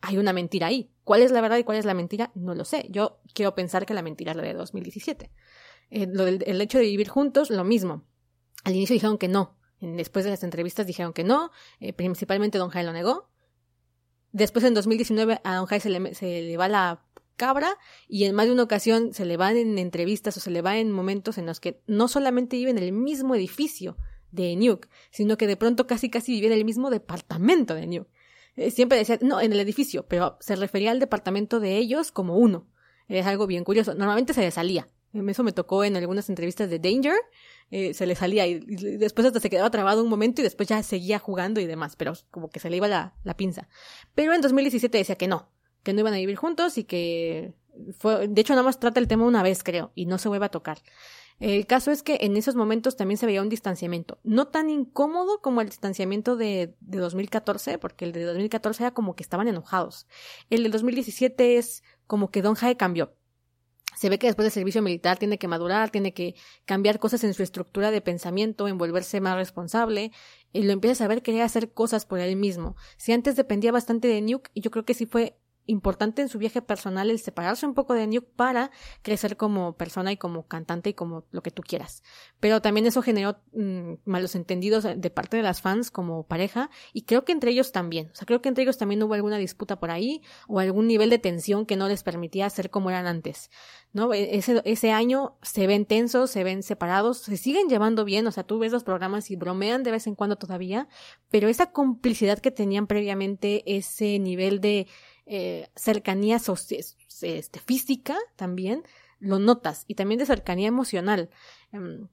hay 0.00 0.18
una 0.18 0.32
mentira 0.32 0.68
ahí. 0.68 0.92
¿Cuál 1.02 1.22
es 1.22 1.32
la 1.32 1.40
verdad 1.40 1.58
y 1.58 1.64
cuál 1.64 1.78
es 1.78 1.84
la 1.84 1.94
mentira? 1.94 2.30
No 2.34 2.54
lo 2.54 2.64
sé. 2.64 2.86
Yo 2.90 3.20
quiero 3.34 3.54
pensar 3.54 3.86
que 3.86 3.94
la 3.94 4.02
mentira 4.02 4.30
es 4.30 4.36
la 4.36 4.44
de 4.44 4.54
2017. 4.54 5.32
Eh, 5.90 6.06
lo 6.10 6.24
del 6.24 6.44
el 6.46 6.60
hecho 6.60 6.78
de 6.78 6.84
vivir 6.84 7.08
juntos, 7.08 7.50
lo 7.50 7.64
mismo. 7.64 8.04
Al 8.64 8.74
inicio 8.74 8.94
dijeron 8.94 9.18
que 9.18 9.28
no, 9.28 9.58
Después 9.82 10.24
de 10.24 10.30
las 10.30 10.44
entrevistas 10.44 10.86
dijeron 10.86 11.12
que 11.12 11.24
no, 11.24 11.50
eh, 11.80 11.92
principalmente 11.92 12.56
Don 12.56 12.70
Jai 12.70 12.84
lo 12.84 12.92
negó. 12.92 13.28
Después 14.30 14.64
en 14.64 14.74
2019 14.74 15.40
a 15.42 15.56
Don 15.56 15.66
Jai 15.66 15.80
se 15.80 15.90
le, 15.90 16.14
se 16.14 16.42
le 16.42 16.56
va 16.56 16.68
la 16.68 17.04
cabra 17.36 17.78
y 18.08 18.24
en 18.24 18.34
más 18.34 18.46
de 18.46 18.52
una 18.52 18.62
ocasión 18.62 19.12
se 19.14 19.24
le 19.24 19.36
van 19.36 19.56
en 19.56 19.78
entrevistas 19.78 20.36
o 20.36 20.40
se 20.40 20.50
le 20.50 20.62
va 20.62 20.78
en 20.78 20.90
momentos 20.90 21.38
en 21.38 21.46
los 21.46 21.60
que 21.60 21.82
no 21.86 22.08
solamente 22.08 22.56
vive 22.56 22.70
en 22.70 22.78
el 22.78 22.92
mismo 22.92 23.34
edificio 23.34 23.96
de 24.30 24.56
Nuke, 24.56 24.88
sino 25.10 25.36
que 25.36 25.46
de 25.46 25.56
pronto 25.56 25.86
casi 25.86 26.10
casi 26.10 26.32
vive 26.32 26.46
en 26.48 26.52
el 26.54 26.64
mismo 26.64 26.90
departamento 26.90 27.74
de 27.74 27.86
Nuke. 27.86 28.10
Eh, 28.56 28.70
siempre 28.70 28.98
decía, 28.98 29.18
no, 29.22 29.40
en 29.40 29.52
el 29.52 29.60
edificio, 29.60 30.06
pero 30.06 30.36
se 30.40 30.56
refería 30.56 30.90
al 30.90 31.00
departamento 31.00 31.60
de 31.60 31.78
ellos 31.78 32.12
como 32.12 32.36
uno. 32.36 32.68
Es 33.08 33.26
algo 33.26 33.46
bien 33.46 33.64
curioso. 33.64 33.94
Normalmente 33.94 34.34
se 34.34 34.40
le 34.42 34.50
salía. 34.50 34.88
Eso 35.12 35.42
me 35.42 35.52
tocó 35.52 35.84
en 35.84 35.96
algunas 35.96 36.30
entrevistas 36.30 36.70
de 36.70 36.78
Danger, 36.78 37.16
eh, 37.70 37.92
se 37.92 38.06
le 38.06 38.14
salía 38.14 38.46
y, 38.46 38.60
después 38.96 39.26
hasta 39.26 39.40
se 39.40 39.50
quedaba 39.50 39.70
trabado 39.70 40.02
un 40.02 40.08
momento 40.08 40.40
y 40.40 40.44
después 40.44 40.68
ya 40.70 40.82
seguía 40.82 41.18
jugando 41.18 41.60
y 41.60 41.66
demás, 41.66 41.96
pero 41.96 42.14
como 42.30 42.48
que 42.48 42.60
se 42.60 42.70
le 42.70 42.78
iba 42.78 42.88
la, 42.88 43.14
la 43.22 43.36
pinza. 43.36 43.68
Pero 44.14 44.32
en 44.32 44.40
2017 44.40 44.96
decía 44.96 45.16
que 45.16 45.28
no, 45.28 45.50
que 45.82 45.92
no 45.92 46.00
iban 46.00 46.14
a 46.14 46.18
vivir 46.18 46.36
juntos 46.36 46.78
y 46.78 46.84
que 46.84 47.54
fue, 47.98 48.28
de 48.28 48.40
hecho 48.40 48.52
nada 48.52 48.62
más 48.62 48.78
trata 48.78 49.00
el 49.00 49.08
tema 49.08 49.24
una 49.24 49.42
vez 49.42 49.62
creo 49.62 49.92
y 49.94 50.06
no 50.06 50.18
se 50.18 50.28
vuelve 50.28 50.46
a 50.46 50.50
tocar. 50.50 50.78
El 51.40 51.66
caso 51.66 51.90
es 51.90 52.04
que 52.04 52.18
en 52.20 52.36
esos 52.36 52.54
momentos 52.54 52.96
también 52.96 53.18
se 53.18 53.26
veía 53.26 53.42
un 53.42 53.48
distanciamiento, 53.48 54.18
no 54.22 54.48
tan 54.48 54.70
incómodo 54.70 55.40
como 55.40 55.60
el 55.60 55.68
distanciamiento 55.68 56.36
de, 56.36 56.76
de 56.80 56.98
2014, 56.98 57.78
porque 57.78 58.04
el 58.04 58.12
de 58.12 58.22
2014 58.22 58.84
era 58.84 58.94
como 58.94 59.16
que 59.16 59.24
estaban 59.24 59.48
enojados. 59.48 60.06
El 60.50 60.62
de 60.62 60.68
2017 60.68 61.56
es 61.56 61.82
como 62.06 62.30
que 62.30 62.42
Don 62.42 62.54
Jae 62.54 62.76
cambió 62.76 63.16
se 63.96 64.08
ve 64.08 64.18
que 64.18 64.26
después 64.26 64.44
del 64.44 64.52
servicio 64.52 64.82
militar 64.82 65.18
tiene 65.18 65.38
que 65.38 65.48
madurar, 65.48 65.90
tiene 65.90 66.12
que 66.12 66.34
cambiar 66.64 66.98
cosas 66.98 67.24
en 67.24 67.34
su 67.34 67.42
estructura 67.42 67.90
de 67.90 68.00
pensamiento, 68.00 68.68
envolverse 68.68 69.20
más 69.20 69.36
responsable, 69.36 70.12
y 70.52 70.62
lo 70.62 70.72
empieza 70.72 71.04
a 71.04 71.08
ver 71.08 71.22
querer 71.22 71.42
hacer 71.42 71.72
cosas 71.72 72.06
por 72.06 72.18
él 72.18 72.36
mismo. 72.36 72.76
Si 72.96 73.12
antes 73.12 73.36
dependía 73.36 73.72
bastante 73.72 74.08
de 74.08 74.20
Nuke, 74.20 74.50
y 74.54 74.60
yo 74.60 74.70
creo 74.70 74.84
que 74.84 74.94
sí 74.94 75.06
fue 75.06 75.38
importante 75.66 76.22
en 76.22 76.28
su 76.28 76.38
viaje 76.38 76.62
personal 76.62 77.10
el 77.10 77.18
separarse 77.18 77.66
un 77.66 77.74
poco 77.74 77.94
de 77.94 78.06
Nuke 78.06 78.28
para 78.36 78.70
crecer 79.02 79.36
como 79.36 79.76
persona 79.76 80.12
y 80.12 80.16
como 80.16 80.46
cantante 80.46 80.90
y 80.90 80.94
como 80.94 81.24
lo 81.30 81.42
que 81.42 81.50
tú 81.50 81.62
quieras. 81.62 82.02
Pero 82.40 82.60
también 82.60 82.86
eso 82.86 83.02
generó 83.02 83.38
mm, 83.52 83.94
malos 84.04 84.34
entendidos 84.34 84.84
de 84.84 85.10
parte 85.10 85.36
de 85.36 85.42
las 85.42 85.60
fans 85.60 85.90
como 85.90 86.26
pareja 86.26 86.70
y 86.92 87.02
creo 87.02 87.24
que 87.24 87.32
entre 87.32 87.50
ellos 87.50 87.72
también. 87.72 88.10
O 88.12 88.14
sea, 88.14 88.26
creo 88.26 88.42
que 88.42 88.48
entre 88.48 88.64
ellos 88.64 88.78
también 88.78 89.02
hubo 89.02 89.14
alguna 89.14 89.38
disputa 89.38 89.78
por 89.78 89.90
ahí 89.90 90.22
o 90.48 90.58
algún 90.58 90.86
nivel 90.86 91.10
de 91.10 91.18
tensión 91.18 91.66
que 91.66 91.76
no 91.76 91.88
les 91.88 92.02
permitía 92.02 92.50
ser 92.50 92.70
como 92.70 92.90
eran 92.90 93.06
antes. 93.06 93.50
¿No? 93.92 94.14
E, 94.14 94.36
ese, 94.36 94.62
ese 94.64 94.90
año 94.90 95.36
se 95.42 95.66
ven 95.66 95.84
tensos, 95.84 96.30
se 96.30 96.44
ven 96.44 96.62
separados, 96.62 97.18
se 97.18 97.36
siguen 97.36 97.68
llevando 97.68 98.04
bien, 98.04 98.26
o 98.26 98.32
sea, 98.32 98.44
tú 98.44 98.58
ves 98.58 98.72
los 98.72 98.84
programas 98.84 99.30
y 99.30 99.36
bromean 99.36 99.82
de 99.82 99.90
vez 99.90 100.06
en 100.06 100.14
cuando 100.14 100.36
todavía, 100.36 100.88
pero 101.30 101.48
esa 101.48 101.72
complicidad 101.72 102.38
que 102.38 102.50
tenían 102.50 102.86
previamente, 102.86 103.62
ese 103.66 104.18
nivel 104.18 104.60
de 104.60 104.86
eh, 105.26 105.70
cercanía 105.76 106.36
este, 106.36 107.60
física 107.60 108.16
también, 108.36 108.82
lo 109.18 109.38
notas, 109.38 109.84
y 109.86 109.94
también 109.94 110.18
de 110.18 110.26
cercanía 110.26 110.68
emocional. 110.68 111.30
Em, 111.70 112.08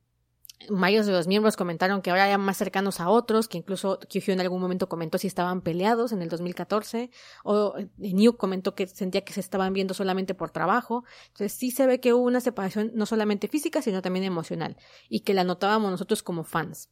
varios 0.70 1.06
de 1.06 1.14
los 1.14 1.28
miembros 1.28 1.56
comentaron 1.56 2.02
que 2.02 2.10
ahora 2.10 2.28
eran 2.28 2.42
más 2.42 2.58
cercanos 2.58 3.00
a 3.00 3.10
otros, 3.10 3.48
que 3.48 3.58
incluso 3.58 4.00
Kyuhyun 4.00 4.36
en 4.36 4.42
algún 4.42 4.62
momento 4.62 4.90
comentó 4.90 5.18
si 5.18 5.28
estaban 5.28 5.62
peleados 5.62 6.12
en 6.12 6.22
el 6.22 6.30
2014, 6.30 7.10
o 7.44 7.78
eh, 7.78 7.90
New 7.98 8.36
comentó 8.36 8.76
que 8.76 8.88
sentía 8.88 9.22
que 9.24 9.34
se 9.34 9.40
estaban 9.40 9.74
viendo 9.74 9.94
solamente 9.94 10.36
por 10.36 10.52
trabajo. 10.52 11.04
Entonces 11.28 11.54
sí 11.54 11.72
se 11.72 11.88
ve 11.88 12.00
que 12.00 12.14
hubo 12.14 12.26
una 12.26 12.42
separación 12.42 12.92
no 12.94 13.06
solamente 13.06 13.48
física, 13.48 13.82
sino 13.82 14.02
también 14.02 14.26
emocional, 14.26 14.78
y 15.08 15.22
que 15.22 15.34
la 15.34 15.44
notábamos 15.44 15.92
nosotros 15.92 16.24
como 16.24 16.44
fans. 16.44 16.90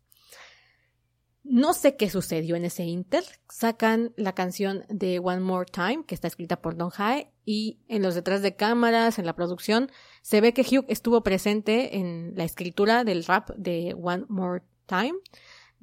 No 1.49 1.73
sé 1.73 1.95
qué 1.95 2.09
sucedió 2.09 2.57
en 2.57 2.65
ese 2.65 2.83
Inter. 2.83 3.23
Sacan 3.49 4.13
la 4.17 4.33
canción 4.33 4.83
de 4.89 5.19
One 5.19 5.39
More 5.39 5.65
Time, 5.71 6.03
que 6.05 6.13
está 6.13 6.27
escrita 6.27 6.61
por 6.61 6.75
Don 6.75 6.91
Hae, 6.97 7.31
y 7.45 7.79
en 7.87 8.01
los 8.01 8.15
detrás 8.15 8.41
de 8.41 8.57
cámaras, 8.57 9.17
en 9.17 9.25
la 9.25 9.35
producción, 9.35 9.89
se 10.21 10.41
ve 10.41 10.53
que 10.53 10.63
Hugh 10.63 10.85
estuvo 10.89 11.23
presente 11.23 11.97
en 11.97 12.33
la 12.35 12.43
escritura 12.43 13.05
del 13.05 13.23
rap 13.23 13.51
de 13.51 13.95
One 13.97 14.25
More 14.27 14.63
Time. 14.87 15.13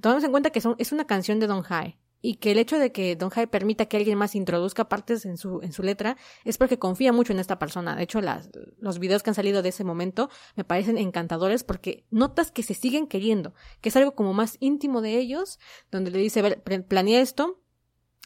Tomamos 0.01 0.25
en 0.25 0.33
cuenta 0.33 0.51
que 0.51 0.61
es 0.79 0.93
una 0.93 1.07
canción 1.07 1.41
de 1.41 1.47
Don 1.47 1.65
Hae 1.67 1.99
y 2.27 2.37
que 2.37 2.53
el 2.53 2.59
hecho 2.59 2.79
de 2.79 2.91
que 2.91 3.17
Don 3.17 3.29
Jai 3.29 3.47
permita 3.47 3.85
que 3.85 3.99
alguien 3.99 4.17
más 4.17 4.35
introduzca 4.35 4.89
partes 4.89 5.27
en 5.27 5.37
su, 5.37 5.61
en 5.61 5.75
su 5.75 5.83
letra 5.83 6.17
es 6.47 6.57
porque 6.57 6.79
confía 6.79 7.13
mucho 7.13 7.35
en 7.35 7.39
esta 7.39 7.59
persona. 7.59 7.95
De 7.95 8.03
hecho, 8.03 8.23
las, 8.23 8.49
los 8.79 8.99
videos 8.99 9.23
que 9.23 9.29
han 9.29 9.35
salido 9.35 9.61
de 9.61 9.69
ese 9.69 9.85
momento 9.85 10.31
me 10.57 10.65
parecen 10.65 10.97
encantadores 10.97 11.65
porque 11.65 12.07
notas 12.11 12.51
que 12.51 12.63
se 12.63 12.73
siguen 12.73 13.09
queriendo, 13.09 13.53
que 13.83 13.91
es 13.91 13.97
algo 13.97 14.15
como 14.15 14.33
más 14.33 14.57
íntimo 14.61 15.03
de 15.03 15.19
ellos, 15.19 15.59
donde 15.91 16.11
le 16.11 16.19
dice, 16.19 16.41
ver, 16.41 16.63
planea 16.89 17.21
esto, 17.21 17.61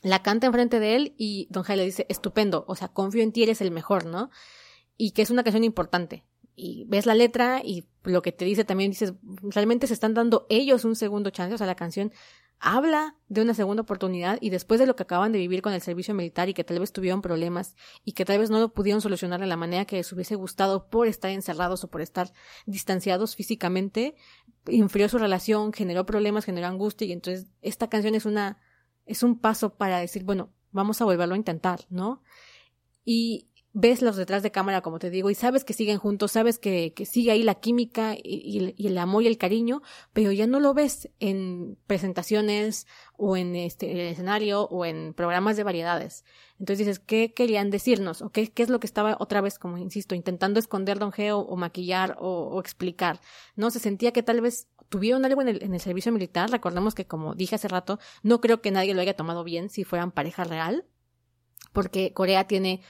la 0.02 0.22
canta 0.22 0.46
enfrente 0.46 0.78
de 0.78 0.94
él 0.94 1.14
y 1.18 1.48
Don 1.50 1.64
Jai 1.64 1.76
le 1.76 1.84
dice, 1.84 2.06
estupendo, 2.08 2.64
o 2.68 2.76
sea, 2.76 2.86
confío 2.86 3.24
en 3.24 3.32
ti, 3.32 3.42
eres 3.42 3.60
el 3.62 3.72
mejor, 3.72 4.06
¿no? 4.06 4.30
Y 4.96 5.10
que 5.10 5.22
es 5.22 5.30
una 5.30 5.42
canción 5.42 5.64
importante 5.64 6.24
y 6.58 6.84
ves 6.88 7.06
la 7.06 7.14
letra 7.14 7.62
y 7.64 7.84
lo 8.02 8.20
que 8.20 8.32
te 8.32 8.44
dice 8.44 8.64
también 8.64 8.90
dices, 8.90 9.14
realmente 9.42 9.86
se 9.86 9.94
están 9.94 10.12
dando 10.12 10.44
ellos 10.50 10.84
un 10.84 10.96
segundo 10.96 11.30
chance, 11.30 11.54
o 11.54 11.58
sea, 11.58 11.68
la 11.68 11.76
canción 11.76 12.12
habla 12.60 13.16
de 13.28 13.42
una 13.42 13.54
segunda 13.54 13.82
oportunidad 13.82 14.38
y 14.40 14.50
después 14.50 14.80
de 14.80 14.86
lo 14.86 14.96
que 14.96 15.04
acaban 15.04 15.32
de 15.32 15.38
vivir 15.38 15.62
con 15.62 15.72
el 15.72 15.80
servicio 15.80 16.14
militar 16.14 16.48
y 16.48 16.54
que 16.54 16.64
tal 16.64 16.80
vez 16.80 16.92
tuvieron 16.92 17.22
problemas 17.22 17.76
y 18.04 18.12
que 18.12 18.24
tal 18.24 18.38
vez 18.38 18.50
no 18.50 18.58
lo 18.58 18.72
pudieron 18.72 19.00
solucionar 19.00 19.40
de 19.40 19.46
la 19.46 19.56
manera 19.56 19.84
que 19.84 19.96
les 19.96 20.12
hubiese 20.12 20.34
gustado 20.34 20.88
por 20.88 21.06
estar 21.06 21.30
encerrados 21.30 21.84
o 21.84 21.88
por 21.88 22.00
estar 22.00 22.32
distanciados 22.66 23.36
físicamente, 23.36 24.16
infrió 24.66 25.08
su 25.08 25.18
relación, 25.18 25.72
generó 25.72 26.04
problemas, 26.04 26.44
generó 26.44 26.66
angustia 26.66 27.06
y 27.06 27.12
entonces 27.12 27.46
esta 27.62 27.88
canción 27.88 28.14
es 28.14 28.26
una 28.26 28.58
es 29.06 29.22
un 29.22 29.38
paso 29.38 29.74
para 29.74 29.98
decir, 29.98 30.24
bueno, 30.24 30.52
vamos 30.70 31.00
a 31.00 31.04
volverlo 31.04 31.34
a 31.34 31.38
intentar, 31.38 31.86
¿no? 31.88 32.22
Y 33.04 33.47
ves 33.80 34.02
los 34.02 34.16
detrás 34.16 34.42
de 34.42 34.50
cámara, 34.50 34.80
como 34.80 34.98
te 34.98 35.08
digo, 35.08 35.30
y 35.30 35.36
sabes 35.36 35.64
que 35.64 35.72
siguen 35.72 35.98
juntos, 35.98 36.32
sabes 36.32 36.58
que, 36.58 36.92
que 36.94 37.06
sigue 37.06 37.30
ahí 37.30 37.44
la 37.44 37.54
química 37.54 38.16
y, 38.20 38.74
el 38.76 38.98
amor 38.98 39.22
y 39.22 39.28
el 39.28 39.38
cariño, 39.38 39.82
pero 40.12 40.32
ya 40.32 40.48
no 40.48 40.58
lo 40.58 40.74
ves 40.74 41.10
en 41.20 41.78
presentaciones 41.86 42.88
o 43.16 43.36
en 43.36 43.54
este 43.54 43.92
el 43.92 44.00
escenario 44.00 44.62
o 44.62 44.84
en 44.84 45.14
programas 45.14 45.56
de 45.56 45.62
variedades. 45.62 46.24
Entonces 46.58 46.86
dices, 46.86 46.98
¿qué 46.98 47.32
querían 47.32 47.70
decirnos? 47.70 48.20
¿O 48.20 48.30
qué, 48.30 48.50
qué 48.50 48.64
es 48.64 48.68
lo 48.68 48.80
que 48.80 48.88
estaba 48.88 49.16
otra 49.20 49.40
vez, 49.40 49.60
como 49.60 49.78
insisto, 49.78 50.16
intentando 50.16 50.58
esconder 50.58 50.98
Don 50.98 51.12
Geo 51.12 51.38
o 51.38 51.56
maquillar 51.56 52.16
o, 52.18 52.48
o 52.48 52.58
explicar? 52.58 53.20
¿No? 53.54 53.70
Se 53.70 53.78
sentía 53.78 54.12
que 54.12 54.24
tal 54.24 54.40
vez 54.40 54.66
tuvieron 54.88 55.24
algo 55.24 55.40
en 55.40 55.48
el, 55.48 55.62
en 55.62 55.72
el 55.72 55.80
servicio 55.80 56.10
militar. 56.10 56.50
Recordemos 56.50 56.96
que, 56.96 57.06
como 57.06 57.36
dije 57.36 57.54
hace 57.54 57.68
rato, 57.68 58.00
no 58.24 58.40
creo 58.40 58.60
que 58.60 58.72
nadie 58.72 58.92
lo 58.92 59.02
haya 59.02 59.14
tomado 59.14 59.44
bien 59.44 59.68
si 59.70 59.84
fueran 59.84 60.10
pareja 60.10 60.42
real, 60.42 60.84
porque 61.72 62.12
Corea 62.12 62.48
tiene 62.48 62.82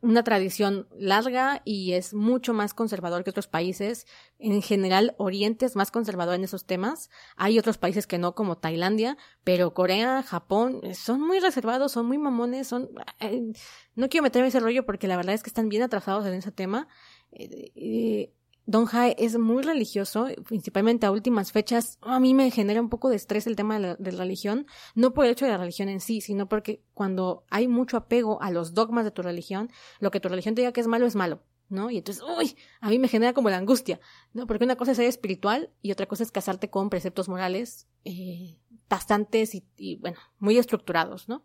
una 0.00 0.24
tradición 0.24 0.88
larga 0.96 1.62
y 1.64 1.92
es 1.92 2.12
mucho 2.12 2.52
más 2.52 2.74
conservador 2.74 3.22
que 3.22 3.30
otros 3.30 3.46
países. 3.46 4.06
En 4.38 4.60
general, 4.62 5.14
Oriente 5.18 5.66
es 5.66 5.76
más 5.76 5.90
conservador 5.90 6.34
en 6.34 6.44
esos 6.44 6.64
temas. 6.64 7.10
Hay 7.36 7.58
otros 7.58 7.78
países 7.78 8.06
que 8.06 8.18
no, 8.18 8.34
como 8.34 8.58
Tailandia, 8.58 9.16
pero 9.44 9.74
Corea, 9.74 10.22
Japón, 10.22 10.80
son 10.94 11.20
muy 11.20 11.38
reservados, 11.38 11.92
son 11.92 12.06
muy 12.06 12.18
mamones, 12.18 12.66
son... 12.66 12.90
Eh, 13.20 13.52
no 13.94 14.08
quiero 14.08 14.22
meterme 14.22 14.46
en 14.46 14.48
ese 14.48 14.60
rollo 14.60 14.84
porque 14.84 15.08
la 15.08 15.16
verdad 15.16 15.34
es 15.34 15.42
que 15.42 15.50
están 15.50 15.68
bien 15.68 15.82
atrasados 15.82 16.26
en 16.26 16.34
ese 16.34 16.50
tema. 16.50 16.88
Eh, 17.30 17.72
eh, 17.74 18.32
Don 18.68 18.84
Jai 18.84 19.16
es 19.16 19.38
muy 19.38 19.62
religioso, 19.62 20.26
principalmente 20.46 21.06
a 21.06 21.10
últimas 21.10 21.52
fechas. 21.52 21.96
A 22.02 22.20
mí 22.20 22.34
me 22.34 22.50
genera 22.50 22.82
un 22.82 22.90
poco 22.90 23.08
de 23.08 23.16
estrés 23.16 23.46
el 23.46 23.56
tema 23.56 23.78
de 23.78 23.96
la, 23.98 24.18
religión, 24.18 24.66
no 24.94 25.14
por 25.14 25.24
el 25.24 25.30
hecho 25.30 25.46
de 25.46 25.52
la 25.52 25.56
religión 25.56 25.88
en 25.88 26.00
sí, 26.00 26.20
sino 26.20 26.50
porque 26.50 26.82
cuando 26.92 27.46
hay 27.48 27.66
mucho 27.66 27.96
apego 27.96 28.42
a 28.42 28.50
los 28.50 28.74
dogmas 28.74 29.06
de 29.06 29.10
tu 29.10 29.22
religión, 29.22 29.70
lo 30.00 30.10
que 30.10 30.20
tu 30.20 30.28
religión 30.28 30.54
te 30.54 30.60
diga 30.60 30.74
que 30.74 30.82
es 30.82 30.86
malo 30.86 31.06
es 31.06 31.16
malo, 31.16 31.42
¿no? 31.70 31.90
Y 31.90 31.96
entonces, 31.96 32.22
uy, 32.22 32.58
a 32.82 32.90
mí 32.90 32.98
me 32.98 33.08
genera 33.08 33.32
como 33.32 33.48
la 33.48 33.56
angustia, 33.56 34.00
¿no? 34.34 34.46
Porque 34.46 34.64
una 34.64 34.76
cosa 34.76 34.90
es 34.90 34.98
ser 34.98 35.06
espiritual 35.06 35.72
y 35.80 35.90
otra 35.90 36.04
cosa 36.04 36.22
es 36.22 36.30
casarte 36.30 36.68
con 36.68 36.90
preceptos 36.90 37.26
morales 37.30 37.88
eh, 38.04 38.58
bastantes 38.90 39.54
y, 39.54 39.66
y, 39.78 39.96
bueno, 39.96 40.18
muy 40.40 40.58
estructurados, 40.58 41.26
¿no? 41.26 41.42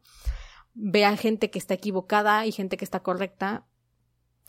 Ve 0.73 1.05
a 1.05 1.15
gente 1.15 1.49
que 1.49 1.59
está 1.59 1.73
equivocada 1.73 2.45
y 2.45 2.51
gente 2.51 2.75
que 2.75 2.83
está 2.83 3.01
correcta. 3.01 3.65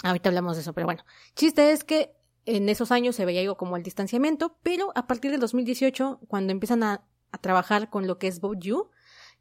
Ahorita 0.03 0.29
hablamos 0.29 0.57
de 0.57 0.63
eso, 0.63 0.73
pero 0.73 0.89
bueno. 0.89 1.05
Chiste 1.37 1.71
es 1.71 1.85
que 1.85 2.17
en 2.47 2.69
esos 2.69 2.91
años 2.91 3.17
se 3.17 3.25
veía 3.25 3.41
algo 3.41 3.57
como 3.57 3.77
el 3.77 3.83
distanciamiento, 3.83 4.59
pero 4.63 4.93
a 4.95 5.07
partir 5.07 5.31
del 5.31 5.41
2018, 5.41 6.21
cuando 6.29 6.53
empiezan 6.53 6.83
a, 6.83 7.05
trabajar 7.41 7.91
con 7.91 8.07
lo 8.07 8.17
que 8.17 8.29
es 8.29 8.41
You, 8.61 8.91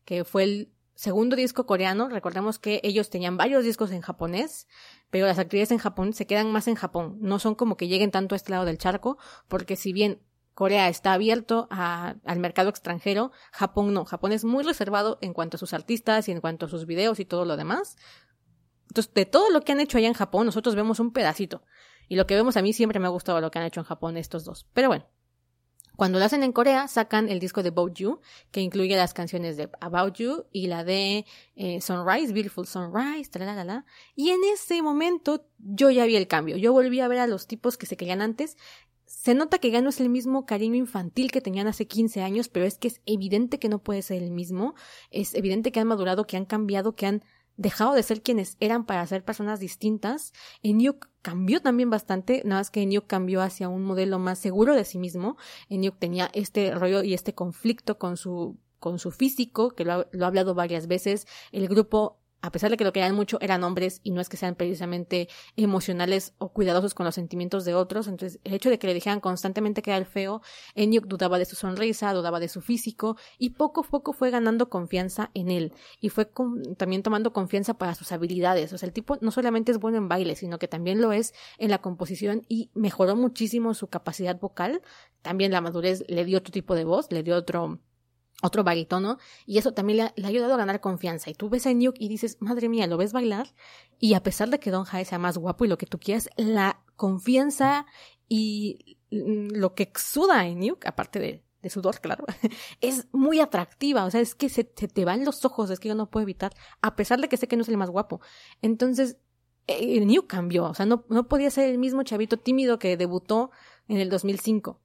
que 0.03 0.23
fue 0.23 0.43
el 0.43 0.73
segundo 0.95 1.35
disco 1.35 1.67
coreano, 1.67 2.09
recordemos 2.09 2.57
que 2.57 2.81
ellos 2.84 3.11
tenían 3.11 3.38
varios 3.38 3.63
discos 3.63 3.91
en 3.91 4.01
japonés, 4.01 4.67
pero 5.11 5.27
las 5.27 5.38
actividades 5.38 5.69
en 5.69 5.77
Japón 5.77 6.13
se 6.13 6.25
quedan 6.25 6.51
más 6.51 6.67
en 6.67 6.73
Japón, 6.73 7.17
no 7.21 7.38
son 7.38 7.53
como 7.53 7.77
que 7.77 7.88
lleguen 7.88 8.09
tanto 8.09 8.34
a 8.34 8.38
este 8.38 8.49
lado 8.49 8.65
del 8.65 8.80
charco, 8.80 9.19
porque 9.47 9.75
si 9.75 9.93
bien 9.93 10.23
Corea 10.55 10.88
está 10.89 11.13
abierto 11.13 11.67
al 11.69 12.39
mercado 12.39 12.69
extranjero, 12.69 13.31
Japón 13.51 13.93
no, 13.93 14.05
Japón 14.05 14.31
es 14.31 14.43
muy 14.43 14.63
reservado 14.63 15.19
en 15.21 15.34
cuanto 15.34 15.57
a 15.57 15.59
sus 15.59 15.73
artistas 15.73 16.27
y 16.27 16.31
en 16.31 16.41
cuanto 16.41 16.65
a 16.65 16.69
sus 16.69 16.88
videos 16.88 17.19
y 17.19 17.25
todo 17.25 17.45
lo 17.45 17.57
demás. 17.57 17.95
Entonces, 18.89 19.13
de 19.13 19.25
todo 19.25 19.49
lo 19.49 19.61
que 19.61 19.71
han 19.71 19.80
hecho 19.80 19.97
allá 19.97 20.07
en 20.07 20.13
Japón, 20.13 20.45
nosotros 20.45 20.75
vemos 20.75 20.99
un 20.99 21.11
pedacito. 21.11 21.63
Y 22.07 22.15
lo 22.15 22.27
que 22.27 22.35
vemos 22.35 22.57
a 22.57 22.61
mí 22.61 22.73
siempre 22.73 22.99
me 22.99 23.07
ha 23.07 23.09
gustado 23.09 23.41
lo 23.41 23.51
que 23.51 23.59
han 23.59 23.65
hecho 23.65 23.80
en 23.80 23.85
Japón 23.85 24.17
estos 24.17 24.43
dos. 24.43 24.67
Pero 24.73 24.88
bueno, 24.88 25.05
cuando 25.95 26.17
lo 26.17 26.25
hacen 26.25 26.41
en 26.41 26.51
Corea, 26.51 26.88
sacan 26.88 27.30
el 27.30 27.39
disco 27.39 27.61
de 27.61 27.69
About 27.69 27.93
You, 27.93 28.19
que 28.51 28.61
incluye 28.61 28.95
las 28.95 29.13
canciones 29.13 29.57
de 29.57 29.69
About 29.80 30.15
You 30.15 30.45
y 30.51 30.67
la 30.67 30.84
de 30.84 31.25
eh, 31.55 31.81
Sunrise, 31.81 32.34
Beautiful 32.34 32.65
Sunrise, 32.65 33.30
la 33.38 33.85
Y 34.15 34.31
en 34.31 34.43
ese 34.43 34.81
momento 34.81 35.45
yo 35.59 35.91
ya 35.91 36.05
vi 36.05 36.15
el 36.15 36.27
cambio. 36.27 36.57
Yo 36.57 36.73
volví 36.73 36.99
a 36.99 37.07
ver 37.07 37.19
a 37.19 37.27
los 37.27 37.45
tipos 37.45 37.77
que 37.77 37.85
se 37.85 37.95
querían 37.95 38.21
antes. 38.21 38.57
Se 39.05 39.35
nota 39.35 39.59
que 39.59 39.69
ya 39.69 39.81
no 39.81 39.89
es 39.89 39.99
el 39.99 40.09
mismo 40.09 40.47
cariño 40.47 40.75
infantil 40.75 41.31
que 41.31 41.41
tenían 41.41 41.67
hace 41.67 41.85
15 41.85 42.23
años, 42.23 42.49
pero 42.49 42.65
es 42.65 42.80
que 42.80 42.88
es 42.88 43.01
evidente 43.05 43.59
que 43.59 43.69
no 43.69 43.84
puede 43.84 44.01
ser 44.01 44.23
el 44.23 44.31
mismo. 44.31 44.73
Es 45.11 45.35
evidente 45.35 45.71
que 45.71 45.80
han 45.80 45.88
madurado, 45.88 46.25
que 46.25 46.38
han 46.38 46.45
cambiado, 46.45 46.95
que 46.95 47.05
han 47.05 47.23
dejado 47.57 47.93
de 47.93 48.03
ser 48.03 48.21
quienes 48.21 48.57
eran 48.59 48.85
para 48.85 49.05
ser 49.05 49.23
personas 49.23 49.59
distintas. 49.59 50.34
Enyuk 50.61 51.09
cambió 51.21 51.61
también 51.61 51.89
bastante, 51.89 52.41
nada 52.45 52.61
más 52.61 52.71
que 52.71 52.81
Enyuk 52.81 53.07
cambió 53.07 53.41
hacia 53.41 53.69
un 53.69 53.84
modelo 53.84 54.19
más 54.19 54.39
seguro 54.39 54.75
de 54.75 54.85
sí 54.85 54.97
mismo. 54.97 55.38
Enyuk 55.69 55.97
tenía 55.99 56.30
este 56.34 56.73
rollo 56.73 57.03
y 57.03 57.13
este 57.13 57.34
conflicto 57.34 57.97
con 57.97 58.17
su 58.17 58.57
con 58.80 58.99
su 58.99 59.11
físico, 59.11 59.71
que 59.71 59.85
lo 59.85 60.07
lo 60.11 60.25
ha 60.25 60.27
hablado 60.27 60.55
varias 60.55 60.88
veces. 60.88 61.25
El 61.51 61.67
grupo 61.69 62.19
a 62.43 62.51
pesar 62.51 62.69
de 62.69 62.75
que 62.75 62.83
lo 62.83 62.91
querían 62.91 63.15
mucho, 63.15 63.37
eran 63.39 63.63
hombres 63.63 64.01
y 64.03 64.11
no 64.11 64.19
es 64.19 64.27
que 64.27 64.35
sean 64.35 64.55
precisamente 64.55 65.29
emocionales 65.55 66.33
o 66.39 66.49
cuidadosos 66.49 66.93
con 66.93 67.05
los 67.05 67.15
sentimientos 67.15 67.63
de 67.63 67.73
otros. 67.73 68.09
Entonces, 68.09 68.41
el 68.43 68.53
hecho 68.53 68.69
de 68.69 68.77
que 68.77 68.85
le 68.85 68.93
dijeran 68.93 69.21
constantemente 69.21 69.81
que 69.81 69.91
era 69.91 69.97
el 69.97 70.05
feo, 70.05 70.41
Enyuk 70.75 71.05
dudaba 71.05 71.39
de 71.39 71.45
su 71.45 71.55
sonrisa, 71.55 72.11
dudaba 72.11 72.41
de 72.41 72.49
su 72.49 72.59
físico 72.59 73.15
y 73.37 73.51
poco 73.51 73.79
a 73.79 73.83
poco 73.85 74.11
fue 74.11 74.29
ganando 74.29 74.69
confianza 74.69 75.31
en 75.33 75.51
él 75.51 75.71
y 76.01 76.09
fue 76.09 76.29
también 76.75 77.01
tomando 77.01 77.31
confianza 77.31 77.75
para 77.75 77.95
sus 77.95 78.11
habilidades. 78.11 78.73
O 78.73 78.77
sea, 78.77 78.87
el 78.87 78.93
tipo 78.93 79.17
no 79.21 79.31
solamente 79.31 79.71
es 79.71 79.79
bueno 79.79 79.97
en 79.97 80.09
baile, 80.09 80.35
sino 80.35 80.59
que 80.59 80.67
también 80.67 80.99
lo 80.99 81.13
es 81.13 81.33
en 81.59 81.71
la 81.71 81.77
composición 81.77 82.43
y 82.49 82.71
mejoró 82.73 83.15
muchísimo 83.15 83.73
su 83.73 83.87
capacidad 83.87 84.37
vocal. 84.37 84.81
También 85.21 85.53
la 85.53 85.61
madurez 85.61 86.03
le 86.09 86.25
dio 86.25 86.39
otro 86.39 86.51
tipo 86.51 86.75
de 86.75 86.83
voz, 86.83 87.09
le 87.09 87.23
dio 87.23 87.37
otro 87.37 87.79
otro 88.43 88.63
barítono, 88.63 89.17
y 89.45 89.57
eso 89.57 89.73
también 89.73 89.97
le 90.15 90.23
ha, 90.23 90.27
ayudado 90.27 90.53
a 90.53 90.57
ganar 90.57 90.81
confianza. 90.81 91.29
Y 91.29 91.33
tú 91.33 91.49
ves 91.49 91.65
a 91.65 91.73
Nuke 91.73 91.97
y 91.99 92.09
dices, 92.09 92.37
madre 92.39 92.69
mía, 92.69 92.85
lo 92.87 92.97
ves 92.97 93.13
bailar, 93.13 93.53
y 93.99 94.13
a 94.13 94.23
pesar 94.23 94.49
de 94.49 94.59
que 94.59 94.71
Don 94.71 94.83
Jae 94.83 95.05
sea 95.05 95.19
más 95.19 95.37
guapo 95.37 95.65
y 95.65 95.67
lo 95.67 95.77
que 95.77 95.85
tú 95.85 95.99
quieras, 95.99 96.29
la 96.37 96.83
confianza 96.95 97.85
y 98.27 98.97
lo 99.09 99.75
que 99.75 99.83
exuda 99.83 100.45
en 100.47 100.59
Nuke, 100.59 100.87
aparte 100.87 101.19
de, 101.19 101.69
sudor, 101.69 101.99
claro, 102.01 102.25
es 102.81 103.07
muy 103.13 103.39
atractiva, 103.39 104.05
o 104.05 104.11
sea, 104.11 104.21
es 104.21 104.35
que 104.35 104.49
se, 104.49 104.71
se, 104.75 104.87
te 104.87 105.05
van 105.05 105.23
los 105.23 105.45
ojos, 105.45 105.69
es 105.69 105.79
que 105.79 105.89
yo 105.89 105.95
no 105.95 106.09
puedo 106.09 106.23
evitar, 106.23 106.53
a 106.81 106.95
pesar 106.95 107.21
de 107.21 107.29
que 107.29 107.37
sé 107.37 107.47
que 107.47 107.55
no 107.55 107.61
es 107.61 107.69
el 107.69 107.77
más 107.77 107.89
guapo. 107.89 108.19
Entonces, 108.61 109.17
eh, 109.67 110.05
Nuke 110.05 110.27
cambió, 110.27 110.65
o 110.65 110.73
sea, 110.73 110.85
no, 110.85 111.05
no 111.09 111.27
podía 111.27 111.49
ser 111.49 111.69
el 111.69 111.77
mismo 111.77 112.03
chavito 112.03 112.37
tímido 112.37 112.79
que 112.79 112.97
debutó 112.97 113.51
en 113.87 113.97
el 113.97 114.09
2005. 114.09 114.81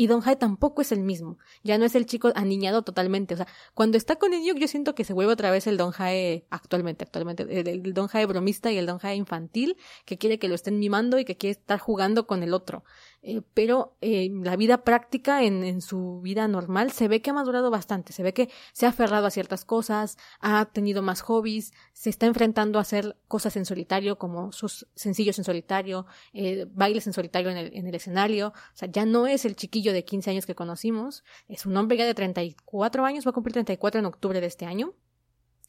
Y 0.00 0.06
Don 0.06 0.20
Jae 0.20 0.36
tampoco 0.36 0.80
es 0.80 0.92
el 0.92 1.00
mismo. 1.00 1.38
Ya 1.64 1.76
no 1.76 1.84
es 1.84 1.96
el 1.96 2.06
chico 2.06 2.30
aniñado 2.36 2.82
totalmente. 2.82 3.34
O 3.34 3.36
sea, 3.36 3.48
cuando 3.74 3.98
está 3.98 4.14
con 4.14 4.32
Enyuk, 4.32 4.56
yo 4.56 4.68
siento 4.68 4.94
que 4.94 5.02
se 5.02 5.12
vuelve 5.12 5.32
otra 5.32 5.50
vez 5.50 5.66
el 5.66 5.76
Don 5.76 5.90
Jae 5.90 6.46
actualmente, 6.50 7.04
actualmente. 7.04 7.42
El, 7.42 7.66
el, 7.66 7.94
Don 7.94 8.06
Jae 8.06 8.24
bromista 8.24 8.70
y 8.70 8.78
el 8.78 8.86
Don 8.86 9.00
Jae 9.00 9.16
infantil, 9.16 9.76
que 10.04 10.16
quiere 10.16 10.38
que 10.38 10.46
lo 10.46 10.54
estén 10.54 10.78
mimando 10.78 11.18
y 11.18 11.24
que 11.24 11.36
quiere 11.36 11.58
estar 11.58 11.80
jugando 11.80 12.28
con 12.28 12.44
el 12.44 12.54
otro. 12.54 12.84
Eh, 13.20 13.42
pero 13.52 13.96
eh, 14.00 14.30
la 14.32 14.54
vida 14.54 14.84
práctica 14.84 15.42
en, 15.42 15.80
su 15.82 16.20
vida 16.20 16.46
normal 16.46 16.92
se 16.92 17.08
ve 17.08 17.20
que 17.20 17.30
ha 17.30 17.32
madurado 17.32 17.68
bastante, 17.68 18.12
se 18.12 18.22
ve 18.22 18.32
que 18.32 18.48
se 18.72 18.86
ha 18.86 18.90
aferrado 18.90 19.26
a 19.26 19.30
ciertas 19.30 19.64
cosas, 19.64 20.18
ha 20.40 20.66
tenido 20.66 21.02
más 21.02 21.20
hobbies, 21.22 21.72
se 21.92 22.10
está 22.10 22.26
enfrentando 22.26 22.78
a 22.78 22.82
hacer 22.82 23.16
cosas 23.26 23.56
en 23.56 23.64
solitario 23.64 24.18
como 24.18 24.52
sus 24.52 24.86
sencillos 24.94 25.36
en 25.38 25.44
solitario, 25.44 26.06
eh, 26.32 26.66
bailes 26.70 27.08
en 27.08 27.12
solitario 27.12 27.50
en 27.50 27.56
el, 27.56 27.76
en 27.76 27.88
el 27.88 27.94
escenario, 27.96 28.48
o 28.48 28.76
sea, 28.76 28.88
ya 28.88 29.04
no 29.04 29.26
es 29.26 29.44
el 29.44 29.56
chiquillo 29.56 29.92
de 29.92 30.04
15 30.04 30.30
años 30.30 30.46
que 30.46 30.54
conocimos, 30.54 31.24
es 31.48 31.66
un 31.66 31.76
hombre 31.76 31.96
ya 31.96 32.06
de 32.06 32.14
34 32.14 33.04
años, 33.04 33.26
va 33.26 33.30
a 33.30 33.34
cumplir 33.34 33.54
34 33.54 33.98
en 33.98 34.06
octubre 34.06 34.40
de 34.40 34.46
este 34.46 34.64
año. 34.64 34.94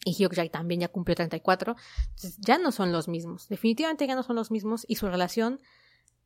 Y 0.06 0.14
Hyuk 0.14 0.34
Jae 0.34 0.50
también 0.50 0.80
ya 0.80 0.88
cumplió 0.88 1.14
34. 1.14 1.76
Entonces 2.16 2.38
ya 2.40 2.58
no 2.58 2.72
son 2.72 2.94
los 2.94 3.10
mismos. 3.10 3.50
Definitivamente 3.50 4.08
ya 4.08 4.16
no 4.16 4.24
son 4.24 4.38
los 4.38 4.50
mismos 4.50 4.86
y 4.88 4.96
su 4.96 5.08
relación 5.08 5.60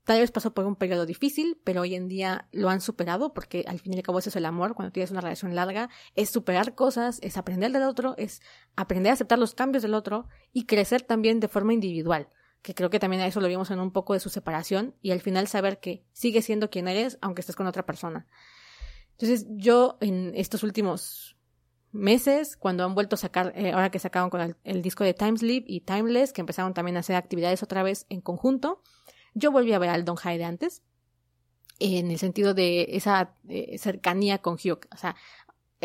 Tal 0.05 0.19
vez 0.19 0.31
pasó 0.31 0.53
por 0.53 0.65
un 0.65 0.75
periodo 0.75 1.05
difícil, 1.05 1.59
pero 1.63 1.81
hoy 1.81 1.95
en 1.95 2.09
día 2.09 2.47
lo 2.51 2.69
han 2.69 2.81
superado 2.81 3.34
porque 3.34 3.63
al 3.67 3.80
fin 3.80 3.93
y 3.93 3.97
al 3.97 4.03
cabo 4.03 4.19
eso 4.19 4.30
es 4.30 4.35
el 4.35 4.45
amor, 4.45 4.75
cuando 4.75 4.91
tienes 4.91 5.11
una 5.11 5.21
relación 5.21 5.55
larga, 5.55 5.89
es 6.15 6.30
superar 6.30 6.75
cosas, 6.75 7.19
es 7.21 7.38
aprender 7.38 7.71
del 7.71 7.84
otro, 7.84 8.15
es 8.17 8.41
aprender 8.75 9.11
a 9.11 9.13
aceptar 9.13 9.39
los 9.39 9.55
cambios 9.55 9.81
del 9.81 9.93
otro 9.93 10.27
y 10.51 10.65
crecer 10.65 11.03
también 11.03 11.39
de 11.39 11.47
forma 11.47 11.73
individual, 11.73 12.27
que 12.61 12.75
creo 12.75 12.89
que 12.89 12.99
también 12.99 13.21
a 13.21 13.27
eso 13.27 13.39
lo 13.39 13.47
vimos 13.47 13.71
en 13.71 13.80
un 13.80 13.91
poco 13.91 14.13
de 14.13 14.19
su 14.19 14.30
separación 14.30 14.93
y 15.01 15.11
al 15.11 15.21
final 15.21 15.47
saber 15.47 15.80
que 15.80 16.03
sigue 16.11 16.41
siendo 16.41 16.69
quien 16.69 16.89
eres 16.89 17.17
aunque 17.21 17.39
estés 17.39 17.55
con 17.55 17.67
otra 17.67 17.85
persona. 17.85 18.27
Entonces 19.11 19.45
yo 19.51 19.97
en 20.01 20.34
estos 20.35 20.63
últimos 20.63 21.38
meses, 21.93 22.57
cuando 22.57 22.84
han 22.84 22.95
vuelto 22.95 23.15
a 23.15 23.19
sacar, 23.19 23.53
eh, 23.55 23.71
ahora 23.71 23.91
que 23.91 23.99
sacaron 23.99 24.30
con 24.30 24.57
el, 24.63 24.81
disco 24.81 25.03
de 25.03 25.13
Time 25.13 25.38
Sleep 25.38 25.63
y 25.67 25.81
Timeless, 25.81 26.34
que 26.34 26.41
empezaron 26.41 26.73
también 26.73 26.97
a 26.97 27.01
hacer 27.01 27.15
actividades 27.15 27.63
otra 27.63 27.84
vez 27.84 28.05
en 28.09 28.19
conjunto, 28.19 28.81
yo 29.34 29.51
volví 29.51 29.73
a 29.73 29.80
ver 29.80 29.89
al 29.89 30.05
Don 30.05 30.15
Jai 30.15 30.38
de 30.38 30.45
antes, 30.45 30.81
en 31.80 32.11
el 32.11 32.19
sentido 32.19 32.53
de 32.53 32.88
esa 32.91 33.35
eh, 33.47 33.77
cercanía 33.77 34.38
con 34.38 34.57
Hyuk. 34.57 34.88
O 34.93 34.97
sea, 34.97 35.15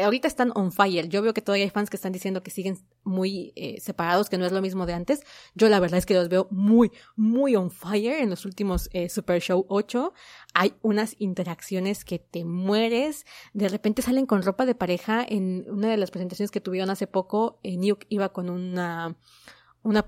ahorita 0.03 0.29
están 0.29 0.53
on 0.55 0.73
fire. 0.73 1.09
Yo 1.09 1.23
veo 1.23 1.35
que 1.35 1.43
todavía 1.43 1.65
hay 1.65 1.70
fans 1.70 1.91
que 1.91 1.97
están 1.97 2.12
diciendo 2.12 2.43
que 2.43 2.51
siguen 2.51 2.79
muy 3.05 3.53
eh, 3.57 3.81
separados, 3.81 4.29
que 4.29 4.39
no 4.39 4.47
es 4.47 4.53
lo 4.53 4.61
mismo 4.61 4.87
de 4.87 4.95
antes. 4.95 5.23
Yo 5.55 5.69
la 5.69 5.81
verdad 5.81 5.99
es 5.99 6.07
que 6.07 6.15
los 6.15 6.29
veo 6.29 6.47
muy, 6.51 6.93
muy 7.16 7.57
on 7.57 7.70
fire 7.70 8.20
en 8.20 8.31
los 8.31 8.45
últimos 8.45 8.89
eh, 8.93 9.09
Super 9.09 9.41
Show 9.41 9.66
8. 9.69 10.12
Hay 10.55 10.75
unas 10.83 11.16
interacciones 11.19 12.05
que 12.05 12.19
te 12.19 12.45
mueres. 12.45 13.25
De 13.53 13.69
repente 13.69 14.03
salen 14.03 14.27
con 14.27 14.43
ropa 14.43 14.66
de 14.66 14.75
pareja. 14.75 15.25
En 15.27 15.65
una 15.69 15.89
de 15.89 15.97
las 15.97 16.11
presentaciones 16.11 16.51
que 16.51 16.61
tuvieron 16.61 16.91
hace 16.91 17.07
poco, 17.07 17.61
eh, 17.62 17.77
Nuke 17.77 18.07
iba 18.09 18.33
con 18.33 18.51
una 18.51 19.16
una 19.89 20.05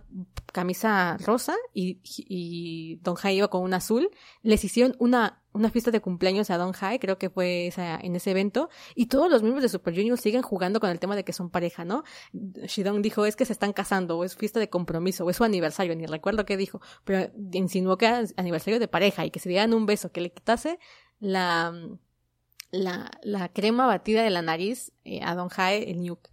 camisa 0.53 1.17
rosa 1.25 1.57
y, 1.73 2.01
y 2.05 2.97
Don 2.97 3.15
Jai 3.15 3.39
iba 3.39 3.49
con 3.49 3.63
un 3.63 3.73
azul. 3.73 4.11
Les 4.43 4.63
hicieron 4.63 4.95
una, 4.99 5.43
una 5.53 5.71
fiesta 5.71 5.91
de 5.91 6.01
cumpleaños 6.03 6.51
a 6.51 6.59
Don 6.59 6.73
Jai, 6.73 6.99
creo 6.99 7.17
que 7.17 7.31
fue 7.31 7.69
esa, 7.69 7.97
en 7.97 8.15
ese 8.15 8.33
evento, 8.33 8.69
y 8.95 9.07
todos 9.07 9.31
los 9.31 9.43
miembros 9.43 9.63
de 9.63 9.71
Super 9.71 9.95
Junior 9.95 10.19
siguen 10.19 10.43
jugando 10.43 10.81
con 10.81 10.91
el 10.91 11.01
tema 11.01 11.17
de 11.17 11.25
que 11.25 11.33
son 11.33 11.49
pareja, 11.49 11.87
¿no? 11.87 12.05
Shidong 12.33 13.01
dijo, 13.01 13.25
es 13.25 13.37
que 13.37 13.47
se 13.47 13.55
están 13.55 13.73
casando, 13.73 14.19
o 14.19 14.25
es 14.25 14.37
fiesta 14.37 14.61
de 14.61 14.69
compromiso, 14.69 15.25
o 15.25 15.31
es 15.31 15.37
su 15.37 15.45
aniversario, 15.45 15.97
ni 15.97 16.05
recuerdo 16.05 16.45
qué 16.45 16.59
dijo, 16.59 16.83
pero 17.05 17.33
insinuó 17.53 17.97
que 17.97 18.07
era 18.07 18.23
aniversario 18.37 18.79
de 18.79 18.89
pareja 18.89 19.25
y 19.25 19.31
que 19.31 19.41
se 19.41 19.49
dieran 19.49 19.73
un 19.73 19.87
beso, 19.87 20.13
que 20.13 20.21
le 20.21 20.31
quitase 20.31 20.79
la, 21.21 21.73
la, 22.71 23.11
la 23.23 23.49
crema 23.49 23.87
batida 23.87 24.23
de 24.23 24.31
la 24.31 24.43
nariz 24.43 24.93
eh, 25.05 25.21
a 25.23 25.35
Don 25.35 25.49
Jae, 25.49 25.91
el 25.91 26.05
Nuke 26.05 26.31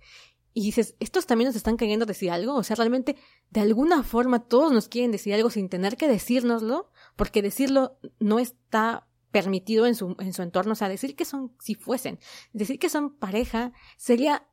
y 0.58 0.62
dices, 0.62 0.96
estos 1.00 1.28
también 1.28 1.50
nos 1.50 1.56
están 1.56 1.78
queriendo 1.78 2.08
decir 2.08 2.32
algo, 2.32 2.56
o 2.56 2.64
sea, 2.64 2.76
realmente 2.76 3.16
de 3.52 3.62
alguna 3.62 4.02
forma 4.02 4.40
todos 4.40 4.72
nos 4.72 4.88
quieren 4.88 5.12
decir 5.12 5.36
algo 5.36 5.52
sin 5.52 5.70
tener 5.70 5.98
que 5.98 6.08
decírnoslo, 6.08 6.90
porque 7.16 7.44
decirlo 7.44 8.00
no 8.18 8.40
está 8.40 9.08
permitido 9.30 9.86
en 9.86 9.94
su, 9.94 10.16
en 10.18 10.34
su 10.34 10.42
entorno, 10.42 10.72
o 10.72 10.76
sea, 10.76 10.90
decir 10.90 11.16
que 11.16 11.26
son, 11.26 11.56
si 11.60 11.76
fuesen, 11.76 12.18
decir 12.54 12.80
que 12.80 12.90
son 12.90 13.16
pareja 13.16 13.72
sería 13.98 14.48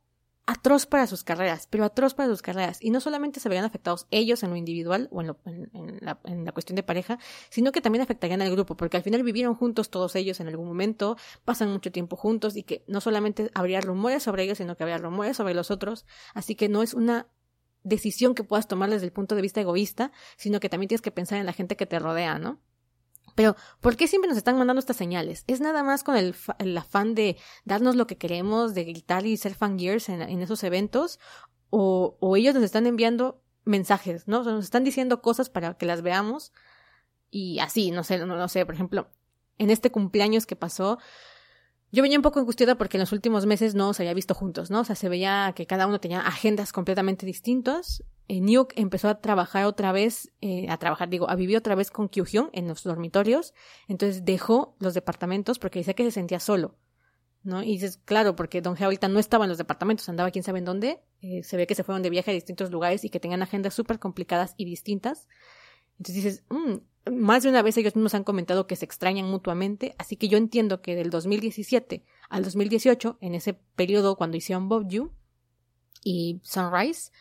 atroz 0.47 0.85
para 0.85 1.07
sus 1.07 1.23
carreras, 1.23 1.67
pero 1.69 1.85
atroz 1.85 2.13
para 2.13 2.29
sus 2.29 2.41
carreras. 2.41 2.77
Y 2.81 2.91
no 2.91 2.99
solamente 2.99 3.39
se 3.39 3.49
verían 3.49 3.65
afectados 3.65 4.07
ellos 4.11 4.43
en 4.43 4.51
lo 4.51 4.55
individual 4.55 5.07
o 5.11 5.21
en, 5.21 5.27
lo, 5.27 5.37
en, 5.45 5.69
en, 5.73 5.99
la, 6.01 6.19
en, 6.25 6.45
la, 6.45 6.51
cuestión 6.51 6.75
de 6.75 6.83
pareja, 6.83 7.17
sino 7.49 7.71
que 7.71 7.81
también 7.81 8.03
afectarían 8.03 8.41
al 8.41 8.51
grupo, 8.51 8.77
porque 8.77 8.97
al 8.97 9.03
final 9.03 9.23
vivieron 9.23 9.55
juntos 9.55 9.89
todos 9.89 10.15
ellos 10.15 10.39
en 10.39 10.47
algún 10.47 10.67
momento, 10.67 11.17
pasan 11.43 11.71
mucho 11.71 11.91
tiempo 11.91 12.15
juntos 12.15 12.55
y 12.55 12.63
que 12.63 12.83
no 12.87 13.01
solamente 13.01 13.49
habría 13.53 13.81
rumores 13.81 14.23
sobre 14.23 14.43
ellos, 14.43 14.59
sino 14.59 14.77
que 14.77 14.83
habría 14.83 14.97
rumores 14.97 15.37
sobre 15.37 15.53
los 15.53 15.71
otros. 15.71 16.05
Así 16.33 16.55
que 16.55 16.69
no 16.69 16.83
es 16.83 16.93
una 16.93 17.27
decisión 17.83 18.35
que 18.35 18.43
puedas 18.43 18.67
tomar 18.67 18.89
desde 18.89 19.05
el 19.05 19.11
punto 19.11 19.35
de 19.35 19.41
vista 19.41 19.61
egoísta, 19.61 20.11
sino 20.37 20.59
que 20.59 20.69
también 20.69 20.89
tienes 20.89 21.01
que 21.01 21.11
pensar 21.11 21.39
en 21.39 21.45
la 21.45 21.53
gente 21.53 21.75
que 21.75 21.85
te 21.85 21.99
rodea, 21.99 22.39
¿no? 22.39 22.59
Pero, 23.35 23.55
¿por 23.81 23.97
qué 23.97 24.07
siempre 24.07 24.29
nos 24.29 24.37
están 24.37 24.57
mandando 24.57 24.79
estas 24.79 24.95
señales? 24.95 25.43
¿Es 25.47 25.59
nada 25.59 25.83
más 25.83 26.03
con 26.03 26.15
el, 26.15 26.35
el 26.59 26.77
afán 26.77 27.13
de 27.15 27.37
darnos 27.65 27.95
lo 27.95 28.07
que 28.07 28.17
queremos, 28.17 28.73
de 28.73 28.85
gritar 28.85 29.25
y 29.25 29.37
ser 29.37 29.53
fangirls 29.53 30.09
en, 30.09 30.21
en 30.21 30.41
esos 30.41 30.63
eventos? 30.63 31.19
O, 31.69 32.17
o, 32.21 32.37
ellos 32.37 32.55
nos 32.55 32.63
están 32.63 32.87
enviando 32.87 33.41
mensajes, 33.65 34.27
¿no? 34.27 34.43
Nos 34.43 34.63
están 34.63 34.85
diciendo 34.85 35.21
cosas 35.21 35.49
para 35.49 35.73
que 35.73 35.85
las 35.85 36.01
veamos 36.01 36.53
y 37.29 37.59
así, 37.59 37.91
no 37.91 38.03
sé, 38.03 38.17
no, 38.19 38.25
no 38.25 38.47
sé, 38.47 38.65
por 38.65 38.75
ejemplo, 38.75 39.09
en 39.57 39.69
este 39.69 39.91
cumpleaños 39.91 40.45
que 40.45 40.55
pasó, 40.55 40.99
yo 41.91 42.01
venía 42.01 42.17
un 42.17 42.23
poco 42.23 42.39
angustiada 42.39 42.75
porque 42.75 42.97
en 42.97 43.01
los 43.01 43.11
últimos 43.11 43.45
meses 43.45 43.75
no 43.75 43.93
se 43.93 44.03
había 44.03 44.13
visto 44.13 44.33
juntos, 44.33 44.69
¿no? 44.69 44.81
O 44.81 44.83
sea, 44.83 44.95
se 44.95 45.09
veía 45.09 45.53
que 45.55 45.65
cada 45.65 45.87
uno 45.87 45.99
tenía 45.99 46.21
agendas 46.21 46.73
completamente 46.73 47.25
distintas. 47.25 48.03
Eh, 48.27 48.41
Nuke 48.41 48.73
empezó 48.75 49.07
a 49.07 49.21
trabajar 49.21 49.65
otra 49.65 49.91
vez, 49.91 50.31
eh, 50.41 50.67
a 50.69 50.77
trabajar, 50.77 51.09
digo, 51.09 51.29
a 51.29 51.35
vivir 51.35 51.57
otra 51.57 51.75
vez 51.75 51.91
con 51.91 52.09
Kyuhyun 52.09 52.49
en 52.53 52.67
los 52.67 52.83
dormitorios. 52.83 53.53
Entonces 53.87 54.25
dejó 54.25 54.75
los 54.79 54.93
departamentos 54.93 55.59
porque 55.59 55.79
decía 55.79 55.93
que 55.93 56.03
se 56.03 56.11
sentía 56.11 56.39
solo, 56.39 56.75
¿no? 57.43 57.63
Y 57.63 57.67
dices, 57.67 58.01
claro, 58.03 58.35
porque 58.35 58.61
Don 58.61 58.75
G 58.75 58.83
ahorita 58.83 59.07
no 59.07 59.19
estaba 59.19 59.45
en 59.45 59.49
los 59.49 59.57
departamentos, 59.57 60.09
andaba 60.09 60.31
quién 60.31 60.43
sabe 60.43 60.59
en 60.59 60.65
dónde. 60.65 61.01
Eh, 61.21 61.43
se 61.43 61.55
ve 61.55 61.67
que 61.67 61.75
se 61.75 61.83
fueron 61.83 62.01
de 62.01 62.09
viaje 62.09 62.31
a 62.31 62.33
distintos 62.33 62.71
lugares 62.71 63.05
y 63.05 63.09
que 63.09 63.19
tenían 63.19 63.43
agendas 63.43 63.73
súper 63.73 63.99
complicadas 63.99 64.55
y 64.57 64.65
distintas. 64.65 65.27
Entonces 65.97 66.15
dices, 66.15 66.43
mmm, 66.49 66.77
más 67.11 67.43
de 67.43 67.49
una 67.49 67.61
vez 67.61 67.77
ellos 67.77 67.95
mismos 67.95 68.15
han 68.15 68.23
comentado 68.23 68.67
que 68.67 68.75
se 68.75 68.85
extrañan 68.85 69.29
mutuamente, 69.29 69.95
así 69.97 70.15
que 70.15 70.27
yo 70.27 70.37
entiendo 70.37 70.81
que 70.81 70.95
del 70.95 71.09
2017 71.09 72.03
al 72.29 72.43
2018, 72.43 73.17
en 73.21 73.35
ese 73.35 73.53
periodo 73.75 74.15
cuando 74.15 74.37
hicieron 74.37 74.69
Bob 74.69 74.87
You 74.87 75.11
y 76.03 76.39
Sunrise, 76.43 77.11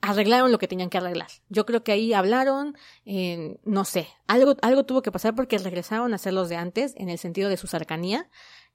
arreglaron 0.00 0.50
lo 0.50 0.58
que 0.58 0.68
tenían 0.68 0.90
que 0.90 0.98
arreglar. 0.98 1.28
Yo 1.48 1.64
creo 1.64 1.84
que 1.84 1.92
ahí 1.92 2.12
hablaron, 2.12 2.76
eh, 3.04 3.58
no 3.64 3.84
sé, 3.84 4.08
algo, 4.26 4.56
algo 4.62 4.84
tuvo 4.84 5.00
que 5.00 5.12
pasar 5.12 5.34
porque 5.34 5.58
regresaron 5.58 6.12
a 6.12 6.18
ser 6.18 6.32
los 6.32 6.48
de 6.48 6.56
antes 6.56 6.94
en 6.96 7.08
el 7.08 7.18
sentido 7.18 7.48
de 7.48 7.56
su 7.56 7.68
cercanía. 7.68 8.28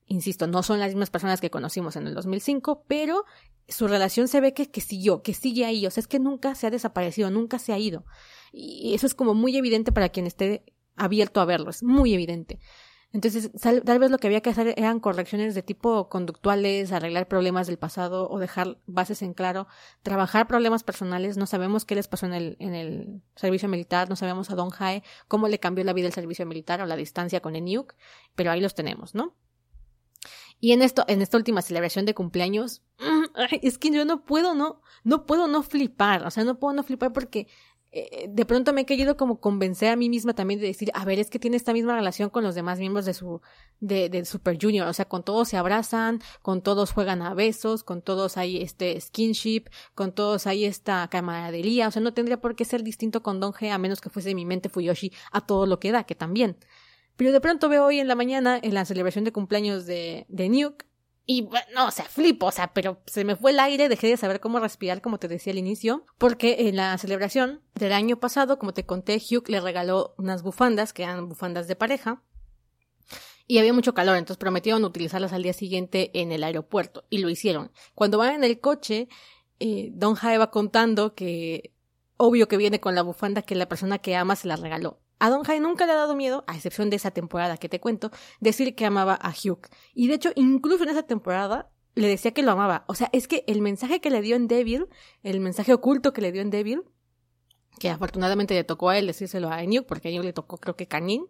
Insisto, 0.05 0.47
no 0.47 0.63
son 0.63 0.79
las 0.79 0.89
mismas 0.89 1.09
personas 1.09 1.41
que 1.41 1.49
conocimos 1.49 1.97
en 1.97 2.07
el 2.07 2.13
2005, 2.13 2.85
pero 2.87 3.25
su 3.67 3.89
relación 3.89 4.29
se 4.29 4.39
ve 4.39 4.53
que, 4.53 4.71
que 4.71 4.79
siguió, 4.79 5.21
que 5.21 5.33
sigue 5.33 5.65
ahí. 5.65 5.85
O 5.85 5.91
sea, 5.91 6.01
es 6.01 6.07
que 6.07 6.19
nunca 6.19 6.55
se 6.55 6.67
ha 6.67 6.69
desaparecido, 6.69 7.29
nunca 7.29 7.59
se 7.59 7.73
ha 7.73 7.77
ido. 7.77 8.05
Y 8.51 8.93
eso 8.93 9.05
es 9.05 9.13
como 9.13 9.33
muy 9.33 9.57
evidente 9.57 9.91
para 9.91 10.09
quien 10.09 10.27
esté 10.27 10.63
abierto 10.95 11.41
a 11.41 11.45
verlo, 11.45 11.69
es 11.69 11.83
muy 11.83 12.13
evidente. 12.13 12.59
Entonces, 13.13 13.51
tal 13.61 13.99
vez 13.99 14.11
lo 14.11 14.17
que 14.17 14.27
había 14.27 14.41
que 14.41 14.49
hacer 14.49 14.73
eran 14.75 14.99
correcciones 14.99 15.55
de 15.55 15.63
tipo 15.63 16.09
conductuales, 16.09 16.91
arreglar 16.91 17.27
problemas 17.27 17.65
del 17.65 17.77
pasado 17.77 18.29
o 18.29 18.37
dejar 18.37 18.79
bases 18.85 19.21
en 19.21 19.33
claro, 19.33 19.67
trabajar 20.03 20.45
problemas 20.45 20.83
personales. 20.83 21.37
No 21.37 21.45
sabemos 21.45 21.85
qué 21.85 21.95
les 21.95 22.09
pasó 22.09 22.25
en 22.25 22.33
el, 22.33 22.57
en 22.59 22.75
el 22.75 23.21
servicio 23.35 23.69
militar, 23.69 24.09
no 24.09 24.17
sabemos 24.17 24.49
a 24.51 24.55
Don 24.55 24.71
Jae 24.71 25.03
cómo 25.29 25.47
le 25.47 25.59
cambió 25.59 25.85
la 25.85 25.93
vida 25.93 26.07
el 26.07 26.13
servicio 26.13 26.45
militar 26.45 26.81
o 26.81 26.85
la 26.85 26.97
distancia 26.97 27.39
con 27.39 27.55
Enyuk, 27.55 27.95
pero 28.35 28.51
ahí 28.51 28.59
los 28.59 28.75
tenemos, 28.75 29.15
¿no? 29.15 29.35
Y 30.59 30.73
en 30.73 30.81
esto, 30.81 31.05
en 31.07 31.21
esta 31.21 31.37
última 31.37 31.61
celebración 31.61 32.05
de 32.05 32.13
cumpleaños, 32.13 32.81
es 33.61 33.77
que 33.77 33.89
yo 33.89 34.03
no 34.03 34.25
puedo 34.25 34.53
no, 34.53 34.81
no 35.03 35.25
puedo 35.25 35.47
no 35.47 35.63
flipar, 35.63 36.25
o 36.25 36.31
sea, 36.31 36.43
no 36.43 36.59
puedo 36.59 36.73
no 36.73 36.83
flipar 36.83 37.13
porque 37.13 37.47
eh, 37.91 38.27
de 38.29 38.45
pronto 38.45 38.73
me 38.73 38.81
he 38.81 38.85
querido 38.85 39.15
como 39.15 39.39
convencer 39.39 39.89
a 39.89 39.95
mí 39.95 40.09
misma 40.09 40.33
también 40.33 40.59
de 40.59 40.67
decir, 40.67 40.91
a 40.93 41.05
ver, 41.05 41.19
es 41.19 41.29
que 41.29 41.39
tiene 41.39 41.55
esta 41.55 41.73
misma 41.73 41.95
relación 41.95 42.29
con 42.29 42.43
los 42.43 42.53
demás 42.53 42.79
miembros 42.79 43.05
de 43.05 43.13
su, 43.13 43.41
de, 43.79 44.09
de 44.09 44.25
Super 44.25 44.57
Junior, 44.61 44.87
o 44.87 44.93
sea, 44.93 45.05
con 45.05 45.23
todos 45.23 45.47
se 45.47 45.57
abrazan, 45.57 46.19
con 46.41 46.61
todos 46.61 46.91
juegan 46.91 47.21
a 47.21 47.33
besos, 47.33 47.83
con 47.83 48.01
todos 48.01 48.37
hay 48.37 48.61
este 48.61 48.99
skinship, 48.99 49.69
con 49.95 50.11
todos 50.11 50.47
hay 50.47 50.65
esta 50.65 51.07
camaradería, 51.09 51.87
o 51.87 51.91
sea, 51.91 52.01
no 52.01 52.13
tendría 52.13 52.41
por 52.41 52.55
qué 52.55 52.65
ser 52.65 52.83
distinto 52.83 53.23
con 53.23 53.39
Don 53.39 53.53
G 53.53 53.71
a 53.71 53.77
menos 53.77 54.01
que 54.01 54.09
fuese 54.09 54.35
mi 54.35 54.45
mente 54.45 54.69
Fuyoshi 54.69 55.13
a 55.31 55.41
todo 55.41 55.65
lo 55.65 55.79
que 55.79 55.91
da, 55.91 56.03
que 56.03 56.15
también. 56.15 56.57
Pero 57.15 57.31
de 57.31 57.41
pronto 57.41 57.69
veo 57.69 57.85
hoy 57.85 57.99
en 57.99 58.07
la 58.07 58.15
mañana, 58.15 58.59
en 58.61 58.73
la 58.73 58.85
celebración 58.85 59.23
de 59.23 59.31
cumpleaños 59.31 59.85
de, 59.85 60.25
de 60.29 60.49
Nuke, 60.49 60.85
y 61.29 61.41
bueno, 61.41 61.87
o 61.87 61.91
sea, 61.91 62.05
flipo, 62.05 62.45
o 62.45 62.51
sea, 62.51 62.73
pero 62.73 63.01
se 63.05 63.25
me 63.25 63.35
fue 63.35 63.51
el 63.51 63.59
aire, 63.59 63.89
dejé 63.89 64.07
de 64.07 64.15
saber 64.15 64.39
cómo 64.39 64.61
respirar, 64.61 65.01
como 65.01 65.19
te 65.19 65.27
decía 65.27 65.51
al 65.51 65.59
inicio, 65.59 66.05
porque 66.17 66.69
en 66.69 66.77
la 66.77 66.97
celebración 66.97 67.61
del 67.75 67.91
año 67.91 68.17
pasado, 68.17 68.57
como 68.57 68.73
te 68.73 68.85
conté, 68.85 69.17
Hugh 69.17 69.49
le 69.49 69.59
regaló 69.59 70.15
unas 70.17 70.41
bufandas, 70.41 70.93
que 70.93 71.03
eran 71.03 71.27
bufandas 71.27 71.67
de 71.67 71.75
pareja, 71.75 72.23
y 73.45 73.57
había 73.57 73.73
mucho 73.73 73.93
calor, 73.93 74.15
entonces 74.15 74.37
prometieron 74.37 74.85
utilizarlas 74.85 75.33
al 75.33 75.43
día 75.43 75.51
siguiente 75.51 76.11
en 76.13 76.31
el 76.31 76.45
aeropuerto, 76.45 77.03
y 77.09 77.17
lo 77.17 77.29
hicieron. 77.29 77.73
Cuando 77.93 78.17
van 78.17 78.35
en 78.35 78.45
el 78.45 78.61
coche, 78.61 79.09
eh, 79.59 79.89
Don 79.91 80.15
Jae 80.15 80.37
va 80.37 80.49
contando 80.49 81.13
que 81.13 81.73
obvio 82.15 82.47
que 82.47 82.55
viene 82.55 82.79
con 82.79 82.95
la 82.95 83.01
bufanda 83.01 83.41
que 83.41 83.55
la 83.55 83.67
persona 83.67 83.97
que 83.99 84.15
ama 84.15 84.37
se 84.37 84.47
la 84.47 84.55
regaló. 84.55 85.01
A 85.19 85.29
Don 85.29 85.43
Jai 85.43 85.59
nunca 85.59 85.85
le 85.85 85.93
ha 85.93 85.95
dado 85.95 86.15
miedo, 86.15 86.43
a 86.47 86.55
excepción 86.55 86.89
de 86.89 86.97
esa 86.97 87.11
temporada 87.11 87.57
que 87.57 87.69
te 87.69 87.79
cuento, 87.79 88.11
decir 88.39 88.75
que 88.75 88.85
amaba 88.85 89.15
a 89.15 89.29
Hugh. 89.31 89.67
Y 89.93 90.07
de 90.07 90.15
hecho, 90.15 90.31
incluso 90.35 90.83
en 90.83 90.89
esa 90.89 91.03
temporada 91.03 91.71
le 91.95 92.07
decía 92.07 92.31
que 92.31 92.43
lo 92.43 92.51
amaba. 92.51 92.85
O 92.87 92.95
sea, 92.95 93.09
es 93.11 93.27
que 93.27 93.43
el 93.47 93.61
mensaje 93.61 93.99
que 93.99 94.11
le 94.11 94.21
dio 94.21 94.35
en 94.35 94.47
Devil, 94.47 94.87
el 95.23 95.39
mensaje 95.39 95.73
oculto 95.73 96.13
que 96.13 96.21
le 96.21 96.31
dio 96.31 96.41
en 96.41 96.51
Devil, 96.51 96.83
que 97.79 97.89
afortunadamente 97.89 98.53
le 98.53 98.63
tocó 98.63 98.89
a 98.89 98.97
él 98.97 99.07
decírselo 99.07 99.49
a 99.49 99.63
Enoch, 99.63 99.85
porque 99.85 100.15
a 100.15 100.21
le 100.21 100.33
tocó 100.33 100.57
creo 100.57 100.75
que 100.75 100.87
Cañín. 100.87 101.27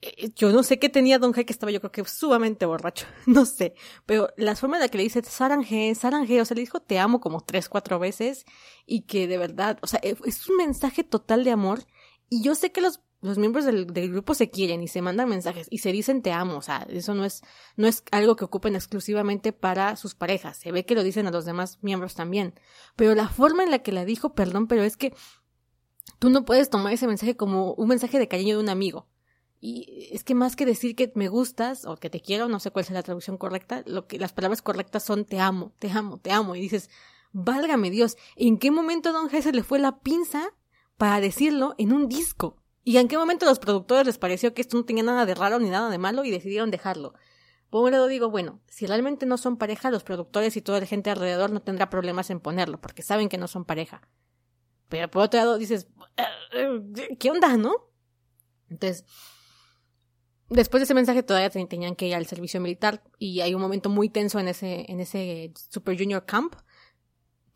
Eh, 0.00 0.32
yo 0.34 0.50
no 0.50 0.64
sé 0.64 0.80
qué 0.80 0.88
tenía 0.88 1.20
Don 1.20 1.32
Jai 1.32 1.44
que 1.44 1.52
estaba 1.52 1.70
yo 1.70 1.78
creo 1.78 1.92
que 1.92 2.04
sumamente 2.04 2.66
borracho, 2.66 3.06
no 3.26 3.46
sé, 3.46 3.74
pero 4.04 4.28
la 4.36 4.56
forma 4.56 4.76
en 4.76 4.82
la 4.82 4.88
que 4.88 4.98
le 4.98 5.04
dice 5.04 5.22
Saranje, 5.22 5.94
Saranje, 5.94 6.40
o 6.40 6.44
sea, 6.44 6.56
le 6.56 6.62
dijo 6.62 6.80
te 6.80 6.98
amo 6.98 7.20
como 7.20 7.40
tres, 7.40 7.68
cuatro 7.68 8.00
veces 8.00 8.44
y 8.84 9.02
que 9.02 9.28
de 9.28 9.38
verdad, 9.38 9.78
o 9.80 9.86
sea, 9.86 10.00
es 10.02 10.48
un 10.48 10.56
mensaje 10.56 11.04
total 11.04 11.44
de 11.44 11.52
amor 11.52 11.84
y 12.28 12.42
yo 12.42 12.54
sé 12.54 12.72
que 12.72 12.80
los, 12.80 13.00
los 13.20 13.38
miembros 13.38 13.64
del, 13.64 13.86
grupo 13.86 14.34
se 14.34 14.50
quieren 14.50 14.82
y 14.82 14.88
se 14.88 15.02
mandan 15.02 15.28
mensajes 15.28 15.68
y 15.70 15.78
se 15.78 15.92
dicen 15.92 16.22
te 16.22 16.32
amo. 16.32 16.56
O 16.56 16.62
sea, 16.62 16.86
eso 16.90 17.14
no 17.14 17.24
es, 17.24 17.42
no 17.76 17.86
es 17.86 18.02
algo 18.10 18.36
que 18.36 18.44
ocupen 18.44 18.74
exclusivamente 18.74 19.52
para 19.52 19.96
sus 19.96 20.14
parejas. 20.14 20.56
Se 20.56 20.72
ve 20.72 20.84
que 20.84 20.94
lo 20.94 21.02
dicen 21.02 21.26
a 21.26 21.30
los 21.30 21.44
demás 21.44 21.78
miembros 21.82 22.14
también. 22.14 22.54
Pero 22.96 23.14
la 23.14 23.28
forma 23.28 23.62
en 23.62 23.70
la 23.70 23.80
que 23.80 23.92
la 23.92 24.04
dijo, 24.04 24.34
perdón, 24.34 24.66
pero 24.66 24.82
es 24.82 24.96
que 24.96 25.14
tú 26.18 26.30
no 26.30 26.44
puedes 26.44 26.68
tomar 26.68 26.92
ese 26.92 27.06
mensaje 27.06 27.36
como 27.36 27.74
un 27.74 27.88
mensaje 27.88 28.18
de 28.18 28.28
cariño 28.28 28.56
de 28.56 28.62
un 28.62 28.68
amigo. 28.68 29.06
Y 29.60 30.08
es 30.10 30.24
que 30.24 30.34
más 30.34 30.56
que 30.56 30.66
decir 30.66 30.96
que 30.96 31.12
me 31.14 31.28
gustas 31.28 31.84
o 31.84 31.96
que 31.96 32.10
te 32.10 32.20
quiero, 32.20 32.48
no 32.48 32.58
sé 32.58 32.72
cuál 32.72 32.84
es 32.84 32.90
la 32.90 33.04
traducción 33.04 33.38
correcta, 33.38 33.84
lo 33.86 34.08
que 34.08 34.18
las 34.18 34.32
palabras 34.32 34.60
correctas 34.60 35.04
son 35.04 35.24
te 35.24 35.38
amo, 35.38 35.72
te 35.78 35.88
amo, 35.88 36.18
te 36.18 36.32
amo. 36.32 36.56
Y 36.56 36.60
dices, 36.60 36.90
válgame 37.30 37.90
Dios, 37.90 38.16
¿en 38.34 38.58
qué 38.58 38.72
momento 38.72 39.12
Don 39.12 39.28
Jesús 39.28 39.52
le 39.52 39.62
fue 39.62 39.78
la 39.78 40.00
pinza 40.00 40.52
para 41.02 41.20
decirlo 41.20 41.74
en 41.78 41.92
un 41.92 42.08
disco. 42.08 42.62
¿Y 42.84 42.98
en 42.98 43.08
qué 43.08 43.18
momento 43.18 43.44
a 43.44 43.48
los 43.48 43.58
productores 43.58 44.06
les 44.06 44.18
pareció 44.18 44.54
que 44.54 44.62
esto 44.62 44.76
no 44.76 44.84
tenía 44.84 45.02
nada 45.02 45.26
de 45.26 45.34
raro 45.34 45.58
ni 45.58 45.68
nada 45.68 45.90
de 45.90 45.98
malo 45.98 46.24
y 46.24 46.30
decidieron 46.30 46.70
dejarlo? 46.70 47.14
Por 47.70 47.82
un 47.82 47.90
lado 47.90 48.06
digo, 48.06 48.30
bueno, 48.30 48.60
si 48.68 48.86
realmente 48.86 49.26
no 49.26 49.36
son 49.36 49.56
pareja, 49.56 49.90
los 49.90 50.04
productores 50.04 50.56
y 50.56 50.62
toda 50.62 50.78
la 50.78 50.86
gente 50.86 51.10
alrededor 51.10 51.50
no 51.50 51.60
tendrá 51.60 51.90
problemas 51.90 52.30
en 52.30 52.38
ponerlo, 52.38 52.80
porque 52.80 53.02
saben 53.02 53.28
que 53.28 53.36
no 53.36 53.48
son 53.48 53.64
pareja. 53.64 54.08
Pero 54.88 55.10
por 55.10 55.22
otro 55.22 55.40
lado 55.40 55.58
dices, 55.58 55.88
eh, 56.52 57.16
¿qué 57.18 57.30
onda, 57.32 57.56
no? 57.56 57.74
Entonces, 58.70 59.04
después 60.50 60.82
de 60.82 60.84
ese 60.84 60.94
mensaje 60.94 61.24
todavía 61.24 61.50
tenían 61.50 61.96
que 61.96 62.06
ir 62.06 62.14
al 62.14 62.26
servicio 62.26 62.60
militar 62.60 63.02
y 63.18 63.40
hay 63.40 63.56
un 63.56 63.60
momento 63.60 63.88
muy 63.88 64.08
tenso 64.08 64.38
en 64.38 64.46
ese, 64.46 64.84
en 64.88 65.00
ese 65.00 65.52
Super 65.68 65.98
Junior 65.98 66.24
Camp 66.24 66.54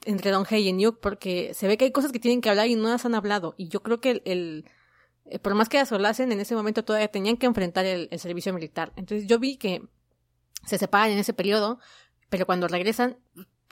entre 0.06 0.30
Don 0.30 0.46
Hay 0.48 0.68
y 0.68 0.72
Nuke 0.72 0.98
porque 1.00 1.52
se 1.54 1.68
ve 1.68 1.76
que 1.76 1.84
hay 1.84 1.92
cosas 1.92 2.12
que 2.12 2.18
tienen 2.18 2.40
que 2.40 2.48
hablar 2.48 2.68
y 2.68 2.76
no 2.76 2.88
las 2.88 3.04
han 3.04 3.14
hablado. 3.14 3.54
Y 3.58 3.68
yo 3.68 3.82
creo 3.82 4.00
que 4.00 4.22
el, 4.24 4.64
eh, 5.26 5.38
por 5.38 5.54
más 5.54 5.68
que 5.68 5.78
las 5.78 5.92
hablasen, 5.92 6.32
en 6.32 6.40
ese 6.40 6.54
momento 6.54 6.84
todavía 6.84 7.08
tenían 7.08 7.36
que 7.36 7.46
enfrentar 7.46 7.84
el, 7.84 8.08
servicio 8.18 8.52
militar. 8.54 8.92
Entonces 8.96 9.26
yo 9.26 9.38
vi 9.38 9.56
que 9.56 9.82
se 10.64 10.78
separan 10.78 11.10
en 11.10 11.18
ese 11.18 11.34
periodo, 11.34 11.78
pero 12.30 12.46
cuando 12.46 12.68
regresan, 12.68 13.18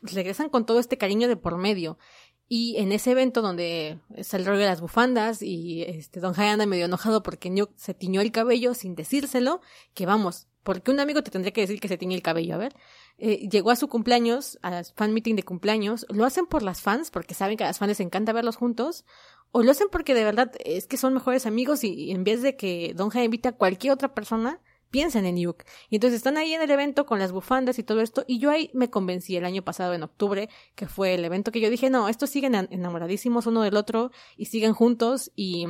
regresan 0.02 0.48
con 0.48 0.66
todo 0.66 0.78
este 0.78 0.98
cariño 0.98 1.28
de 1.28 1.36
por 1.36 1.56
medio. 1.56 1.98
Y 2.46 2.76
en 2.76 2.92
ese 2.92 3.12
evento 3.12 3.40
donde 3.40 4.00
es 4.14 4.34
el 4.34 4.44
rollo 4.44 4.58
de 4.58 4.66
las 4.66 4.80
bufandas 4.80 5.40
y 5.40 5.82
este 5.82 6.20
Don 6.20 6.38
Hay 6.38 6.48
anda 6.48 6.66
medio 6.66 6.84
enojado 6.84 7.22
porque 7.22 7.48
Nuke 7.48 7.72
se 7.76 7.94
tiñó 7.94 8.20
el 8.20 8.32
cabello 8.32 8.74
sin 8.74 8.94
decírselo, 8.94 9.60
que 9.94 10.04
vamos, 10.04 10.46
porque 10.64 10.90
un 10.90 10.98
amigo 10.98 11.22
te 11.22 11.30
tendría 11.30 11.52
que 11.52 11.60
decir 11.60 11.78
que 11.78 11.88
se 11.88 11.98
tiñe 11.98 12.16
el 12.16 12.22
cabello, 12.22 12.54
a 12.54 12.58
ver. 12.58 12.74
Eh, 13.18 13.48
llegó 13.48 13.70
a 13.70 13.76
su 13.76 13.88
cumpleaños, 13.88 14.58
a 14.62 14.82
fan 14.82 15.12
meeting 15.12 15.36
de 15.36 15.44
cumpleaños, 15.44 16.06
lo 16.08 16.24
hacen 16.24 16.46
por 16.46 16.62
las 16.62 16.80
fans, 16.80 17.10
porque 17.10 17.34
saben 17.34 17.56
que 17.56 17.64
a 17.64 17.68
las 17.68 17.78
fans 17.78 17.90
les 17.90 18.00
encanta 18.00 18.32
verlos 18.32 18.56
juntos, 18.56 19.04
o 19.52 19.62
lo 19.62 19.70
hacen 19.70 19.88
porque 19.92 20.14
de 20.14 20.24
verdad 20.24 20.50
es 20.64 20.86
que 20.86 20.96
son 20.96 21.14
mejores 21.14 21.46
amigos 21.46 21.84
y, 21.84 22.10
en 22.10 22.24
vez 22.24 22.42
de 22.42 22.56
que 22.56 22.92
Don 22.96 23.10
Jai 23.10 23.26
invite 23.26 23.50
a 23.50 23.52
cualquier 23.52 23.92
otra 23.92 24.14
persona, 24.14 24.60
piensan 24.90 25.26
en 25.26 25.36
Yuk. 25.36 25.64
Y 25.90 25.96
entonces 25.96 26.16
están 26.16 26.38
ahí 26.38 26.54
en 26.54 26.62
el 26.62 26.70
evento 26.70 27.04
con 27.04 27.18
las 27.18 27.30
bufandas 27.30 27.78
y 27.78 27.82
todo 27.82 28.00
esto, 28.00 28.24
y 28.26 28.38
yo 28.38 28.50
ahí 28.50 28.70
me 28.72 28.88
convencí 28.88 29.36
el 29.36 29.44
año 29.44 29.62
pasado 29.62 29.92
en 29.92 30.02
octubre, 30.02 30.48
que 30.74 30.88
fue 30.88 31.14
el 31.14 31.24
evento 31.24 31.52
que 31.52 31.60
yo 31.60 31.68
dije, 31.68 31.90
no, 31.90 32.08
estos 32.08 32.30
siguen 32.30 32.54
enamoradísimos 32.54 33.46
uno 33.46 33.60
del 33.62 33.76
otro 33.76 34.12
y 34.38 34.46
siguen 34.46 34.72
juntos 34.72 35.30
y 35.36 35.66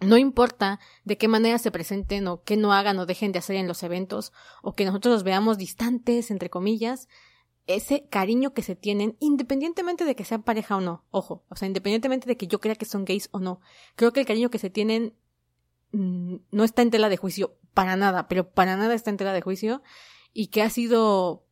no 0.00 0.16
importa 0.16 0.80
de 1.04 1.18
qué 1.18 1.28
manera 1.28 1.58
se 1.58 1.70
presenten 1.70 2.26
o 2.26 2.42
qué 2.42 2.56
no 2.56 2.72
hagan 2.72 2.98
o 2.98 3.06
dejen 3.06 3.32
de 3.32 3.38
hacer 3.38 3.56
en 3.56 3.68
los 3.68 3.82
eventos 3.82 4.32
o 4.62 4.74
que 4.74 4.84
nosotros 4.84 5.12
los 5.14 5.22
veamos 5.24 5.58
distantes, 5.58 6.30
entre 6.30 6.50
comillas, 6.50 7.08
ese 7.66 8.08
cariño 8.08 8.52
que 8.52 8.62
se 8.62 8.74
tienen, 8.74 9.16
independientemente 9.20 10.04
de 10.04 10.16
que 10.16 10.24
sean 10.24 10.42
pareja 10.42 10.76
o 10.76 10.80
no, 10.80 11.04
ojo, 11.10 11.44
o 11.48 11.56
sea, 11.56 11.68
independientemente 11.68 12.26
de 12.26 12.36
que 12.36 12.46
yo 12.46 12.60
crea 12.60 12.74
que 12.74 12.84
son 12.84 13.04
gays 13.04 13.28
o 13.32 13.38
no, 13.38 13.60
creo 13.94 14.12
que 14.12 14.20
el 14.20 14.26
cariño 14.26 14.50
que 14.50 14.58
se 14.58 14.70
tienen 14.70 15.14
mm, 15.92 16.36
no 16.50 16.64
está 16.64 16.82
en 16.82 16.90
tela 16.90 17.08
de 17.08 17.16
juicio, 17.16 17.56
para 17.74 17.96
nada, 17.96 18.26
pero 18.26 18.50
para 18.50 18.76
nada 18.76 18.94
está 18.94 19.10
en 19.10 19.18
tela 19.18 19.32
de 19.32 19.42
juicio 19.42 19.82
y 20.32 20.48
que 20.48 20.62
ha 20.62 20.70
sido 20.70 21.44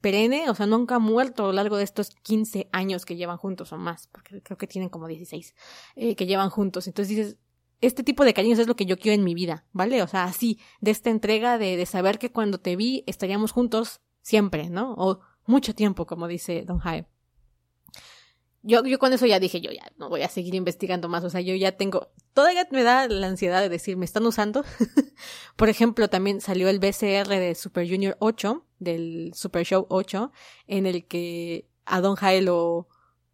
perenne, 0.00 0.50
o 0.50 0.54
sea, 0.54 0.66
nunca 0.66 0.96
ha 0.96 0.98
muerto 1.00 1.44
a 1.44 1.46
lo 1.46 1.52
largo 1.52 1.76
de 1.76 1.84
estos 1.84 2.10
15 2.10 2.68
años 2.70 3.04
que 3.04 3.16
llevan 3.16 3.38
juntos 3.38 3.72
o 3.72 3.76
más, 3.76 4.08
porque 4.08 4.40
creo 4.42 4.58
que 4.58 4.66
tienen 4.66 4.88
como 4.88 5.08
16, 5.08 5.54
eh, 5.96 6.14
que 6.14 6.26
llevan 6.26 6.50
juntos. 6.50 6.86
Entonces 6.86 7.16
dices, 7.16 7.36
este 7.80 8.02
tipo 8.02 8.24
de 8.24 8.34
cariños 8.34 8.58
es 8.58 8.66
lo 8.66 8.76
que 8.76 8.86
yo 8.86 8.98
quiero 8.98 9.14
en 9.14 9.24
mi 9.24 9.34
vida, 9.34 9.64
¿vale? 9.72 10.02
O 10.02 10.06
sea, 10.06 10.24
así, 10.24 10.58
de 10.80 10.90
esta 10.90 11.10
entrega 11.10 11.58
de, 11.58 11.76
de 11.76 11.86
saber 11.86 12.18
que 12.18 12.32
cuando 12.32 12.58
te 12.58 12.76
vi 12.76 13.04
estaríamos 13.06 13.52
juntos 13.52 14.00
siempre, 14.22 14.70
¿no? 14.70 14.94
O 14.94 15.20
mucho 15.46 15.74
tiempo, 15.74 16.06
como 16.06 16.28
dice 16.28 16.64
Don 16.66 16.80
Hyde. 16.80 17.06
Yo, 18.62 18.84
yo 18.84 18.98
con 18.98 19.12
eso 19.12 19.26
ya 19.26 19.38
dije, 19.38 19.60
yo 19.60 19.70
ya 19.70 19.92
no 19.96 20.08
voy 20.08 20.22
a 20.22 20.28
seguir 20.28 20.56
investigando 20.56 21.08
más, 21.08 21.22
o 21.22 21.30
sea, 21.30 21.40
yo 21.40 21.54
ya 21.54 21.76
tengo, 21.76 22.10
todavía 22.34 22.66
me 22.72 22.82
da 22.82 23.06
la 23.06 23.28
ansiedad 23.28 23.60
de 23.60 23.68
decir, 23.68 23.96
¿me 23.96 24.04
están 24.04 24.26
usando? 24.26 24.64
Por 25.56 25.68
ejemplo, 25.68 26.08
también 26.08 26.40
salió 26.40 26.68
el 26.68 26.80
BCR 26.80 27.28
de 27.28 27.54
Super 27.54 27.88
Junior 27.88 28.16
8, 28.18 28.66
del 28.80 29.30
Super 29.34 29.64
Show 29.64 29.86
8, 29.88 30.32
en 30.66 30.86
el 30.86 31.06
que 31.06 31.68
a 31.84 32.00
Don 32.00 32.16
Hyde 32.16 32.42
lo, 32.42 32.88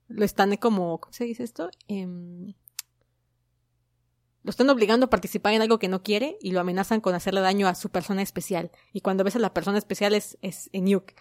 lo 0.09 0.25
están 0.27 0.55
como, 0.57 1.01
¿cómo 1.01 1.15
se 1.15 1.25
dice 1.25 1.45
esto? 1.45 1.71
Eh, 1.89 2.07
lo 4.43 4.51
están 4.51 4.71
obligando 4.71 5.07
a 5.07 5.11
participar 5.11 5.53
en 5.53 5.63
algo 5.63 5.79
que 5.79 5.89
no 5.89 6.03
quiere 6.03 6.37
y 6.41 6.53
lo 6.53 6.61
amenazan 6.61 7.01
con 7.01 7.15
hacerle 7.15 7.41
daño 7.41 7.69
a 7.69 7.75
su 7.75 7.91
persona 7.91 8.23
especial. 8.23 8.71
Y 8.93 9.01
cuando 9.01 9.25
ves 9.25 9.37
a 9.37 9.39
la 9.39 9.55
persona 9.55 9.79
especial 9.79 10.15
es, 10.15 10.39
es 10.43 10.71
Nuke. 10.73 11.15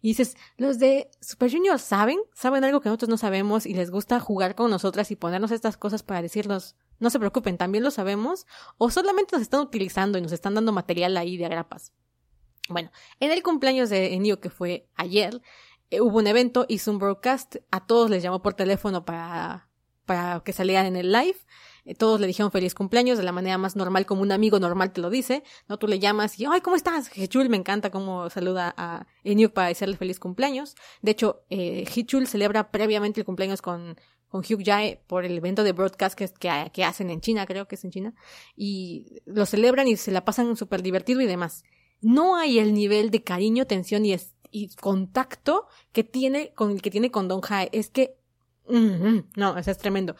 Y 0.00 0.08
dices, 0.08 0.36
los 0.56 0.80
de 0.80 1.10
Super 1.20 1.50
Junior 1.50 1.78
saben, 1.78 2.18
saben 2.34 2.64
algo 2.64 2.80
que 2.80 2.88
nosotros 2.88 3.08
no 3.08 3.16
sabemos 3.16 3.66
y 3.66 3.74
les 3.74 3.90
gusta 3.90 4.18
jugar 4.18 4.56
con 4.56 4.68
nosotras 4.70 5.10
y 5.12 5.16
ponernos 5.16 5.52
estas 5.52 5.76
cosas 5.76 6.02
para 6.02 6.22
decirnos, 6.22 6.74
no 6.98 7.08
se 7.08 7.20
preocupen, 7.20 7.56
también 7.56 7.84
lo 7.84 7.92
sabemos, 7.92 8.46
o 8.78 8.90
solamente 8.90 9.36
nos 9.36 9.42
están 9.42 9.60
utilizando 9.60 10.18
y 10.18 10.20
nos 10.20 10.32
están 10.32 10.54
dando 10.54 10.72
material 10.72 11.16
ahí 11.16 11.36
de 11.36 11.46
agrapas. 11.46 11.92
Bueno, 12.68 12.90
en 13.20 13.30
el 13.30 13.44
cumpleaños 13.44 13.90
de 13.90 14.18
Nuke, 14.18 14.40
que 14.40 14.50
fue 14.50 14.88
ayer, 14.96 15.40
eh, 15.90 16.00
hubo 16.00 16.18
un 16.18 16.26
evento, 16.26 16.66
hizo 16.68 16.90
un 16.90 16.98
broadcast, 16.98 17.56
a 17.70 17.86
todos 17.86 18.10
les 18.10 18.22
llamó 18.24 18.42
por 18.42 18.54
teléfono 18.54 19.04
para, 19.04 19.68
para 20.04 20.42
que 20.44 20.52
salieran 20.52 20.86
en 20.86 20.96
el 20.96 21.12
live. 21.12 21.36
Eh, 21.84 21.94
todos 21.94 22.20
le 22.20 22.26
dijeron 22.26 22.52
feliz 22.52 22.74
cumpleaños 22.74 23.18
de 23.18 23.24
la 23.24 23.32
manera 23.32 23.58
más 23.58 23.74
normal, 23.74 24.06
como 24.06 24.22
un 24.22 24.32
amigo 24.32 24.60
normal 24.60 24.92
te 24.92 25.00
lo 25.00 25.10
dice, 25.10 25.42
¿no? 25.68 25.78
Tú 25.78 25.88
le 25.88 25.98
llamas 25.98 26.38
y, 26.38 26.46
ay, 26.46 26.60
¿cómo 26.60 26.76
estás? 26.76 27.16
Hichul 27.16 27.48
me 27.48 27.56
encanta 27.56 27.90
cómo 27.90 28.30
saluda 28.30 28.72
a 28.76 29.06
Enu 29.24 29.50
para 29.50 29.68
decirle 29.68 29.96
feliz 29.96 30.20
cumpleaños. 30.20 30.76
De 31.00 31.10
hecho, 31.10 31.42
eh, 31.50 31.84
celebra 32.26 32.70
previamente 32.70 33.20
el 33.20 33.26
cumpleaños 33.26 33.62
con, 33.62 33.96
con 34.28 34.40
Hugh 34.40 34.62
Jae 34.64 35.02
por 35.06 35.24
el 35.24 35.36
evento 35.36 35.64
de 35.64 35.72
broadcast 35.72 36.16
que, 36.16 36.28
que, 36.28 36.70
que, 36.72 36.84
hacen 36.84 37.10
en 37.10 37.20
China, 37.20 37.46
creo 37.46 37.66
que 37.66 37.74
es 37.74 37.84
en 37.84 37.90
China, 37.90 38.14
y 38.56 39.20
lo 39.26 39.44
celebran 39.46 39.88
y 39.88 39.96
se 39.96 40.12
la 40.12 40.24
pasan 40.24 40.56
súper 40.56 40.82
divertido 40.82 41.20
y 41.20 41.26
demás. 41.26 41.64
No 42.00 42.36
hay 42.36 42.58
el 42.58 42.74
nivel 42.74 43.10
de 43.10 43.22
cariño, 43.22 43.66
tensión 43.66 44.04
y, 44.04 44.16
y 44.50 44.68
contacto 44.76 45.66
que 45.92 46.04
tiene 46.04 46.52
con 46.54 46.70
el 46.70 46.82
que 46.82 46.90
tiene 46.90 47.10
con 47.10 47.28
Don 47.28 47.40
Jae. 47.40 47.68
Es 47.72 47.90
que, 47.90 48.16
mm, 48.68 48.76
mm, 48.76 49.24
no, 49.36 49.58
eso 49.58 49.70
es 49.70 49.78
tremendo. 49.78 50.14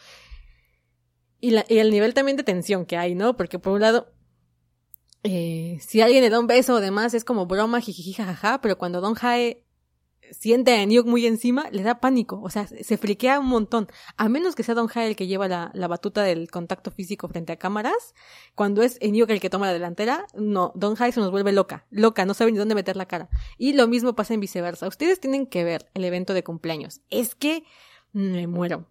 Y, 1.43 1.51
la, 1.51 1.62
el 1.69 1.90
nivel 1.90 2.14
también 2.14 2.36
de 2.36 2.44
tensión 2.44 2.86
que 2.86 2.97
hay, 2.97 3.16
¿no? 3.16 3.36
Porque 3.36 3.59
por 3.59 3.73
un 3.73 3.81
lado, 3.81 4.12
eh, 5.24 5.77
si 5.81 6.01
alguien 6.01 6.23
le 6.23 6.31
da 6.31 6.39
un 6.39 6.47
beso 6.47 6.74
o 6.74 6.81
demás, 6.81 7.14
es 7.14 7.24
como 7.24 7.47
broma, 7.47 7.81
jijiji, 7.81 8.12
jajaja, 8.12 8.60
pero 8.60 8.78
cuando 8.78 9.01
Don 9.01 9.14
Jae 9.14 9.66
siente 10.31 10.70
a 10.70 10.81
Eniuk 10.81 11.05
muy 11.05 11.27
encima, 11.27 11.69
le 11.73 11.82
da 11.82 11.98
pánico, 11.98 12.40
o 12.40 12.48
sea, 12.48 12.69
se 12.69 12.97
friquea 12.97 13.40
un 13.40 13.48
montón. 13.48 13.89
A 14.16 14.28
menos 14.28 14.55
que 14.55 14.62
sea 14.62 14.77
Don 14.77 14.86
Jae 14.86 15.09
el 15.09 15.16
que 15.16 15.27
lleva 15.27 15.48
la, 15.48 15.73
la 15.74 15.89
batuta 15.89 16.23
del 16.23 16.48
contacto 16.48 16.93
físico 16.93 17.27
frente 17.27 17.52
a 17.52 17.56
cámaras, 17.56 18.14
cuando 18.55 18.82
es 18.82 18.97
Eniuk 19.01 19.28
el 19.31 19.40
que 19.40 19.51
toma 19.51 19.66
la 19.66 19.73
delantera, 19.73 20.27
no, 20.35 20.70
Don 20.77 20.94
Jae 20.94 21.10
se 21.10 21.19
nos 21.19 21.32
vuelve 21.32 21.51
loca, 21.51 21.86
loca, 21.90 22.24
no 22.24 22.35
sabe 22.35 22.52
ni 22.52 22.59
dónde 22.59 22.77
meter 22.77 22.97
la 22.97 23.06
cara. 23.06 23.28
Y 23.59 23.73
lo 23.73 23.89
mismo 23.89 24.14
pasa 24.14 24.32
en 24.32 24.39
viceversa. 24.39 24.86
Ustedes 24.86 25.19
tienen 25.19 25.48
que 25.48 25.64
ver 25.64 25.90
el 25.94 26.05
evento 26.05 26.35
de 26.35 26.44
cumpleaños. 26.44 27.01
Es 27.10 27.35
que 27.35 27.64
me 28.12 28.47
muero. 28.47 28.86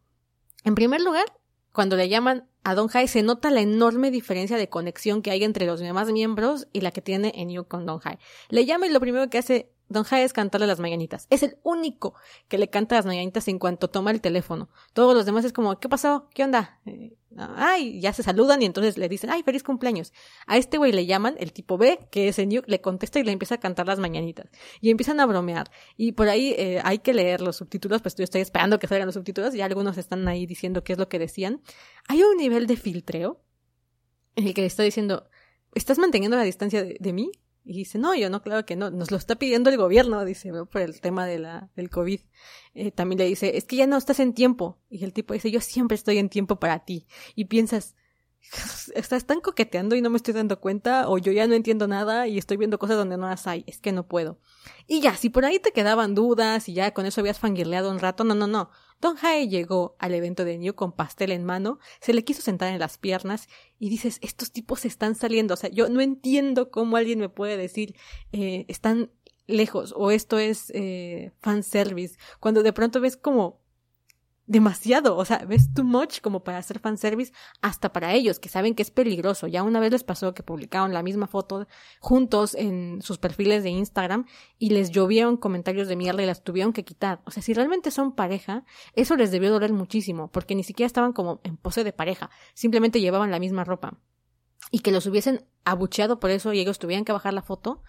En 0.66 0.76
primer 0.76 1.02
lugar, 1.02 1.26
cuando 1.72 1.96
le 1.96 2.10
llaman 2.10 2.48
a 2.64 2.76
Don 2.76 2.88
Jai 2.88 3.08
se 3.08 3.24
nota 3.24 3.50
la 3.50 3.62
enorme 3.62 4.12
diferencia 4.12 4.58
de 4.58 4.70
conexión 4.70 5.22
que 5.22 5.32
hay 5.32 5.44
entre 5.44 5.66
los 5.66 5.80
demás 5.80 6.12
miembros 6.12 6.68
y 6.74 6.82
la 6.82 6.92
que 6.92 7.02
tiene 7.02 7.34
Yu 7.50 7.66
con 7.66 7.86
Don 7.86 8.00
Jai. 8.00 8.20
Le 8.50 8.66
llama 8.66 8.88
y 8.88 8.92
lo 8.92 9.00
primero 9.00 9.30
que 9.30 9.38
hace 9.38 9.72
Don 9.92 10.04
Jai 10.06 10.24
es 10.24 10.32
cantarle 10.32 10.68
las 10.68 10.80
mañanitas. 10.80 11.28
Es 11.30 11.44
el 11.44 11.58
único 11.64 12.14
que 12.48 12.58
le 12.58 12.70
canta 12.70 12.96
las 12.96 13.06
mañanitas 13.06 13.48
en 13.50 13.60
cuanto 13.60 13.90
toma 13.90 14.12
el 14.12 14.22
teléfono. 14.22 14.70
Todos 14.94 15.14
los 15.14 15.26
demás 15.26 15.44
es 15.44 15.52
como, 15.52 15.80
¿qué 15.80 15.90
pasó? 15.90 16.30
¿Qué 16.34 16.44
onda? 16.46 16.80
Eh, 16.86 17.18
ay, 17.38 18.00
ya 18.00 18.14
se 18.14 18.24
saludan 18.24 18.62
y 18.62 18.66
entonces 18.66 18.98
le 18.98 19.10
dicen, 19.10 19.30
ay, 19.30 19.44
feliz 19.44 19.64
cumpleaños. 19.64 20.14
A 20.48 20.58
este 20.58 20.78
güey 20.78 20.94
le 20.94 21.06
llaman, 21.06 21.36
el 21.40 21.52
tipo 21.52 21.78
B, 21.78 22.00
que 22.10 22.30
es 22.30 22.38
New, 22.40 22.64
le 22.68 22.80
contesta 22.80 23.20
y 23.20 23.24
le 23.24 23.34
empieza 23.34 23.56
a 23.56 23.60
cantar 23.60 23.86
las 23.86 24.00
mañanitas. 24.00 24.50
Y 24.80 24.92
empiezan 24.92 25.20
a 25.20 25.26
bromear. 25.26 25.70
Y 25.98 26.14
por 26.14 26.30
ahí 26.30 26.56
eh, 26.58 26.80
hay 26.86 27.00
que 27.00 27.14
leer 27.14 27.42
los 27.42 27.58
subtítulos, 27.58 28.02
pues 28.02 28.16
yo 28.16 28.24
estoy 28.24 28.40
esperando 28.42 28.80
que 28.80 28.88
salgan 28.88 29.08
los 29.08 29.16
subtítulos 29.16 29.54
y 29.56 29.62
algunos 29.62 29.98
están 29.98 30.26
ahí 30.28 30.46
diciendo 30.46 30.86
qué 30.86 30.94
es 30.94 31.00
lo 31.00 31.10
que 31.10 31.20
decían. 31.20 31.62
Hay 32.08 32.24
un 32.24 32.38
nivel 32.38 32.66
de 32.66 32.78
filtreo 32.78 33.42
en 34.36 34.48
el 34.48 34.54
que 34.54 34.66
está 34.66 34.84
diciendo, 34.84 35.30
¿estás 35.76 36.00
manteniendo 36.00 36.38
la 36.38 36.44
distancia 36.44 36.84
de 36.84 37.14
mí? 37.14 37.32
Y 37.64 37.74
dice, 37.74 38.00
no, 38.00 38.16
yo 38.16 38.30
no, 38.30 38.42
claro 38.42 38.66
que 38.66 38.76
no, 38.76 38.90
nos 38.90 39.12
lo 39.12 39.18
está 39.18 39.36
pidiendo 39.36 39.70
el 39.70 39.78
gobierno, 39.78 40.26
dice, 40.26 40.52
por 40.72 40.82
el 40.82 41.00
tema 41.00 41.26
de 41.26 41.40
la, 41.40 41.70
del 41.76 41.90
COVID. 41.90 42.20
Eh, 42.74 42.92
también 42.92 43.20
le 43.20 43.26
dice, 43.26 43.56
es 43.56 43.66
que 43.66 43.76
ya 43.76 43.88
no 43.88 43.98
estás 43.98 44.20
en 44.20 44.34
tiempo. 44.34 44.80
Y 44.90 45.04
el 45.04 45.14
tipo 45.14 45.34
dice, 45.34 45.52
yo 45.52 45.62
siempre 45.62 45.96
estoy 45.96 46.18
en 46.18 46.30
tiempo 46.30 46.60
para 46.60 46.86
ti. 46.86 47.06
Y 47.36 47.46
piensas, 47.46 47.96
están 48.96 49.42
coqueteando 49.42 49.96
y 49.96 50.02
no 50.02 50.10
me 50.10 50.18
estoy 50.18 50.34
dando 50.34 50.60
cuenta, 50.60 51.08
o 51.08 51.18
yo 51.18 51.32
ya 51.32 51.46
no 51.48 51.54
entiendo 51.54 51.88
nada 51.88 52.28
y 52.28 52.38
estoy 52.38 52.58
viendo 52.58 52.80
cosas 52.80 52.98
donde 52.98 53.18
no 53.18 53.28
las 53.28 53.46
hay, 53.48 53.64
es 53.68 53.80
que 53.80 53.92
no 53.92 54.08
puedo. 54.08 54.40
Y 54.88 55.02
ya, 55.02 55.16
si 55.16 55.30
por 55.30 55.46
ahí 55.46 55.60
te 55.60 55.72
quedaban 55.72 56.16
dudas 56.16 56.68
y 56.68 56.74
ya 56.74 56.94
con 56.94 57.06
eso 57.06 57.22
habías 57.22 57.40
fangirleado 57.40 57.92
un 57.92 58.00
rato, 58.00 58.24
no, 58.24 58.34
no, 58.36 58.48
no. 58.48 58.72
Don 59.02 59.16
Jae 59.16 59.48
llegó 59.48 59.96
al 59.98 60.14
evento 60.14 60.46
de 60.46 60.60
New 60.60 60.76
con 60.76 60.92
pastel 60.92 61.32
en 61.32 61.44
mano, 61.44 61.80
se 62.00 62.14
le 62.14 62.24
quiso 62.24 62.44
sentar 62.44 62.72
en 62.72 62.80
las 62.80 63.00
piernas 63.00 63.48
y 63.80 63.90
dices, 63.90 64.20
estos 64.22 64.52
tipos 64.52 64.86
están 64.86 65.16
saliendo, 65.16 65.56
o 65.56 65.58
sea, 65.58 65.72
yo 65.72 65.90
no 65.90 66.02
entiendo 66.02 66.70
cómo 66.70 66.98
alguien 66.98 67.20
me 67.20 67.28
puede 67.30 67.58
decir, 67.58 67.96
eh, 68.32 68.66
están 68.68 69.12
lejos 69.48 69.94
o 69.98 70.12
esto 70.12 70.38
es 70.38 70.72
eh, 70.76 71.34
fanservice, 71.40 72.18
cuando 72.40 72.62
de 72.62 72.74
pronto 72.74 73.02
ves 73.02 73.18
como 73.18 73.61
demasiado, 74.52 75.16
o 75.16 75.24
sea, 75.24 75.46
ves 75.48 75.74
too 75.74 75.86
much 75.86 76.20
como 76.20 76.44
para 76.44 76.58
hacer 76.58 76.80
fanservice 76.80 77.32
hasta 77.62 77.94
para 77.94 78.14
ellos, 78.14 78.38
que 78.38 78.50
saben 78.50 78.76
que 78.76 78.82
es 78.82 78.92
peligroso. 78.92 79.48
Ya 79.48 79.64
una 79.64 79.80
vez 79.80 79.94
les 79.94 80.04
pasó 80.04 80.34
que 80.34 80.44
publicaron 80.44 80.94
la 80.94 81.04
misma 81.04 81.28
foto 81.28 81.68
juntos 82.02 82.54
en 82.56 83.02
sus 83.02 83.18
perfiles 83.18 83.64
de 83.64 83.70
Instagram 83.70 84.26
y 84.60 84.72
les 84.72 84.92
llovieron 84.92 85.38
comentarios 85.38 85.88
de 85.88 85.96
mierda 85.96 86.22
y 86.22 86.26
las 86.26 86.44
tuvieron 86.44 86.74
que 86.74 86.84
quitar. 86.84 87.22
O 87.24 87.32
sea, 87.32 87.42
si 87.42 87.54
realmente 87.54 87.92
son 87.92 88.12
pareja, 88.12 88.66
eso 88.94 89.16
les 89.16 89.32
debió 89.32 89.52
doler 89.52 89.72
muchísimo, 89.72 90.30
porque 90.30 90.54
ni 90.54 90.64
siquiera 90.64 90.88
estaban 90.88 91.14
como 91.14 91.40
en 91.46 91.56
pose 91.56 91.86
de 91.86 91.94
pareja, 91.94 92.30
simplemente 92.54 93.00
llevaban 93.00 93.32
la 93.32 93.40
misma 93.40 93.64
ropa. 93.64 94.00
Y 94.70 94.80
que 94.80 94.92
los 94.92 95.06
hubiesen 95.06 95.46
abucheado 95.64 96.20
por 96.20 96.30
eso 96.30 96.52
y 96.52 96.60
ellos 96.60 96.78
tuvieran 96.78 97.06
que 97.06 97.14
bajar 97.14 97.34
la 97.34 97.42
foto, 97.42 97.84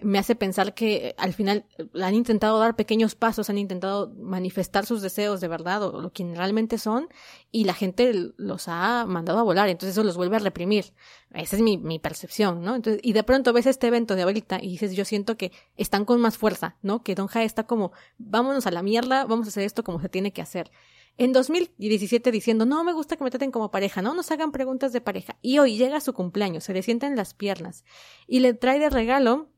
me 0.00 0.18
hace 0.18 0.34
pensar 0.34 0.74
que 0.74 1.14
al 1.18 1.32
final 1.32 1.66
han 2.00 2.14
intentado 2.14 2.58
dar 2.58 2.76
pequeños 2.76 3.14
pasos, 3.14 3.50
han 3.50 3.58
intentado 3.58 4.12
manifestar 4.16 4.86
sus 4.86 5.02
deseos 5.02 5.40
de 5.40 5.48
verdad 5.48 5.82
o, 5.82 6.00
lo 6.00 6.12
que 6.12 6.24
realmente 6.34 6.78
son 6.78 7.08
y 7.50 7.64
la 7.64 7.74
gente 7.74 8.32
los 8.36 8.68
ha 8.68 9.06
mandado 9.06 9.38
a 9.38 9.42
volar, 9.42 9.68
entonces 9.68 9.96
eso 9.96 10.04
los 10.04 10.16
vuelve 10.16 10.36
a 10.36 10.40
reprimir. 10.40 10.92
Esa 11.34 11.56
es 11.56 11.62
mi, 11.62 11.78
mi 11.78 11.98
percepción, 11.98 12.62
¿no? 12.62 12.76
Entonces, 12.76 13.00
y 13.04 13.12
de 13.12 13.22
pronto 13.22 13.52
ves 13.52 13.66
este 13.66 13.88
evento 13.88 14.14
de 14.14 14.22
ahorita 14.22 14.58
y 14.62 14.68
dices, 14.68 14.94
yo 14.94 15.04
siento 15.04 15.36
que 15.36 15.52
están 15.76 16.04
con 16.04 16.20
más 16.20 16.38
fuerza, 16.38 16.76
¿no? 16.82 17.02
Que 17.02 17.14
Don 17.14 17.26
Jae 17.26 17.44
está 17.44 17.64
como, 17.64 17.92
vámonos 18.18 18.66
a 18.66 18.70
la 18.70 18.82
mierda, 18.82 19.24
vamos 19.24 19.46
a 19.46 19.50
hacer 19.50 19.64
esto 19.64 19.84
como 19.84 20.00
se 20.00 20.08
tiene 20.08 20.32
que 20.32 20.42
hacer 20.42 20.70
en 21.18 21.32
2017 21.32 22.30
diciendo, 22.30 22.64
no 22.64 22.84
me 22.84 22.92
gusta 22.92 23.16
que 23.16 23.24
me 23.24 23.30
traten 23.30 23.50
como 23.50 23.72
pareja, 23.72 24.00
no 24.02 24.14
nos 24.14 24.30
hagan 24.30 24.52
preguntas 24.52 24.92
de 24.92 25.00
pareja. 25.00 25.36
Y 25.42 25.58
hoy 25.58 25.76
llega 25.76 26.00
su 26.00 26.14
cumpleaños, 26.14 26.62
se 26.64 26.72
le 26.72 26.82
sienta 26.82 27.08
en 27.08 27.16
las 27.16 27.34
piernas 27.34 27.84
y 28.28 28.38
le 28.38 28.54
trae 28.54 28.78
de 28.78 28.88
regalo 28.88 29.48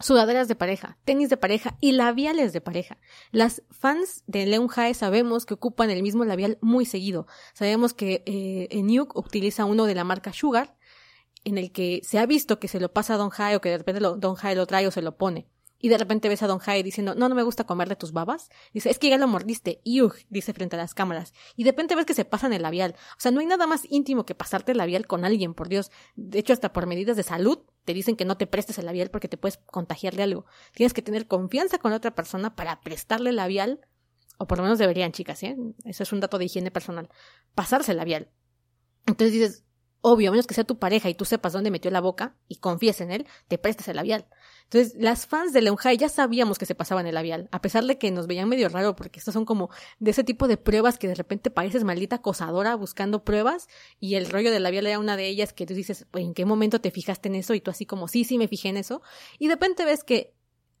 sudaderas 0.00 0.48
de 0.48 0.54
pareja, 0.54 0.98
tenis 1.04 1.28
de 1.28 1.36
pareja 1.36 1.76
y 1.80 1.92
labiales 1.92 2.52
de 2.52 2.60
pareja. 2.60 2.98
Las 3.30 3.62
fans 3.70 4.22
de 4.26 4.46
Leon 4.46 4.68
Jae 4.68 4.94
sabemos 4.94 5.46
que 5.46 5.54
ocupan 5.54 5.90
el 5.90 6.02
mismo 6.02 6.24
labial 6.24 6.58
muy 6.60 6.84
seguido. 6.84 7.26
Sabemos 7.54 7.94
que 7.94 8.22
eh, 8.26 8.68
utiliza 9.14 9.64
uno 9.64 9.84
de 9.84 9.94
la 9.94 10.04
marca 10.04 10.32
Sugar, 10.32 10.76
en 11.44 11.58
el 11.58 11.72
que 11.72 12.00
se 12.04 12.18
ha 12.18 12.26
visto 12.26 12.58
que 12.58 12.68
se 12.68 12.80
lo 12.80 12.92
pasa 12.92 13.14
a 13.14 13.16
Don 13.16 13.30
Jae 13.30 13.56
o 13.56 13.60
que 13.60 13.70
de 13.70 13.78
repente 13.78 14.00
Don 14.00 14.34
Jae 14.34 14.54
lo 14.54 14.66
trae 14.66 14.86
o 14.86 14.90
se 14.90 15.02
lo 15.02 15.16
pone 15.16 15.48
y 15.80 15.88
de 15.88 15.98
repente 15.98 16.28
ves 16.28 16.42
a 16.42 16.46
Don 16.46 16.58
Jae 16.58 16.82
diciendo, 16.82 17.14
no, 17.14 17.28
no 17.28 17.34
me 17.34 17.42
gusta 17.42 17.64
comer 17.64 17.88
de 17.88 17.96
tus 17.96 18.12
babas. 18.12 18.50
Dice, 18.72 18.90
es 18.90 18.98
que 18.98 19.08
ya 19.08 19.16
lo 19.16 19.28
mordiste. 19.28 19.80
Yug, 19.84 20.14
dice 20.28 20.52
frente 20.52 20.76
a 20.76 20.78
las 20.78 20.94
cámaras. 20.94 21.32
Y 21.54 21.64
de 21.64 21.70
repente 21.70 21.94
ves 21.94 22.04
que 22.04 22.14
se 22.14 22.24
pasan 22.24 22.52
el 22.52 22.62
labial. 22.62 22.96
O 23.12 23.20
sea, 23.20 23.30
no 23.30 23.40
hay 23.40 23.46
nada 23.46 23.66
más 23.66 23.82
íntimo 23.88 24.26
que 24.26 24.34
pasarte 24.34 24.72
el 24.72 24.78
labial 24.78 25.06
con 25.06 25.24
alguien, 25.24 25.54
por 25.54 25.68
Dios. 25.68 25.90
De 26.16 26.40
hecho, 26.40 26.52
hasta 26.52 26.72
por 26.72 26.86
medidas 26.86 27.16
de 27.16 27.22
salud 27.22 27.60
te 27.84 27.94
dicen 27.94 28.16
que 28.16 28.24
no 28.24 28.36
te 28.36 28.46
prestes 28.46 28.78
el 28.78 28.86
labial 28.86 29.10
porque 29.10 29.28
te 29.28 29.36
puedes 29.36 29.58
contagiarle 29.58 30.22
algo. 30.22 30.46
Tienes 30.74 30.92
que 30.92 31.02
tener 31.02 31.28
confianza 31.28 31.78
con 31.78 31.92
la 31.92 31.98
otra 31.98 32.14
persona 32.14 32.56
para 32.56 32.80
prestarle 32.80 33.30
el 33.30 33.36
labial. 33.36 33.80
O 34.38 34.46
por 34.46 34.58
lo 34.58 34.64
menos 34.64 34.78
deberían, 34.78 35.12
chicas, 35.12 35.42
¿eh? 35.42 35.56
Eso 35.84 36.02
es 36.02 36.12
un 36.12 36.20
dato 36.20 36.38
de 36.38 36.44
higiene 36.46 36.70
personal. 36.70 37.08
Pasarse 37.54 37.92
el 37.92 37.98
labial. 37.98 38.30
Entonces 39.06 39.32
dices, 39.32 39.64
obvio, 40.00 40.30
a 40.30 40.32
menos 40.32 40.46
que 40.46 40.54
sea 40.54 40.64
tu 40.64 40.78
pareja 40.78 41.08
y 41.08 41.14
tú 41.14 41.24
sepas 41.24 41.52
dónde 41.52 41.70
metió 41.70 41.90
la 41.90 42.00
boca 42.00 42.36
y 42.48 42.56
confíes 42.56 43.00
en 43.00 43.10
él, 43.10 43.26
te 43.48 43.58
prestes 43.58 43.88
el 43.88 43.96
labial. 43.96 44.26
Entonces, 44.64 44.94
las 44.98 45.26
fans 45.26 45.54
de 45.54 45.62
Leonjai 45.62 45.96
ya 45.96 46.10
sabíamos 46.10 46.58
que 46.58 46.66
se 46.66 46.74
pasaban 46.74 47.06
el 47.06 47.14
labial, 47.14 47.48
a 47.52 47.62
pesar 47.62 47.84
de 47.84 47.96
que 47.96 48.10
nos 48.10 48.26
veían 48.26 48.48
medio 48.48 48.68
raro, 48.68 48.94
porque 48.96 49.18
estos 49.18 49.32
son 49.32 49.46
como 49.46 49.70
de 49.98 50.10
ese 50.10 50.24
tipo 50.24 50.46
de 50.46 50.58
pruebas 50.58 50.98
que 50.98 51.08
de 51.08 51.14
repente 51.14 51.50
pareces 51.50 51.84
maldita 51.84 52.16
acosadora 52.16 52.74
buscando 52.74 53.24
pruebas, 53.24 53.68
y 53.98 54.16
el 54.16 54.28
rollo 54.28 54.50
del 54.50 54.62
labial 54.62 54.86
era 54.86 54.98
una 54.98 55.16
de 55.16 55.26
ellas 55.26 55.54
que 55.54 55.64
tú 55.64 55.72
dices, 55.72 56.06
¿en 56.12 56.34
qué 56.34 56.44
momento 56.44 56.80
te 56.82 56.90
fijaste 56.90 57.28
en 57.28 57.36
eso? 57.36 57.54
Y 57.54 57.62
tú 57.62 57.70
así 57.70 57.86
como, 57.86 58.08
sí, 58.08 58.24
sí 58.24 58.36
me 58.36 58.46
fijé 58.46 58.68
en 58.68 58.76
eso. 58.76 59.00
Y 59.38 59.48
de 59.48 59.54
repente 59.54 59.86
ves 59.86 60.04
que 60.04 60.34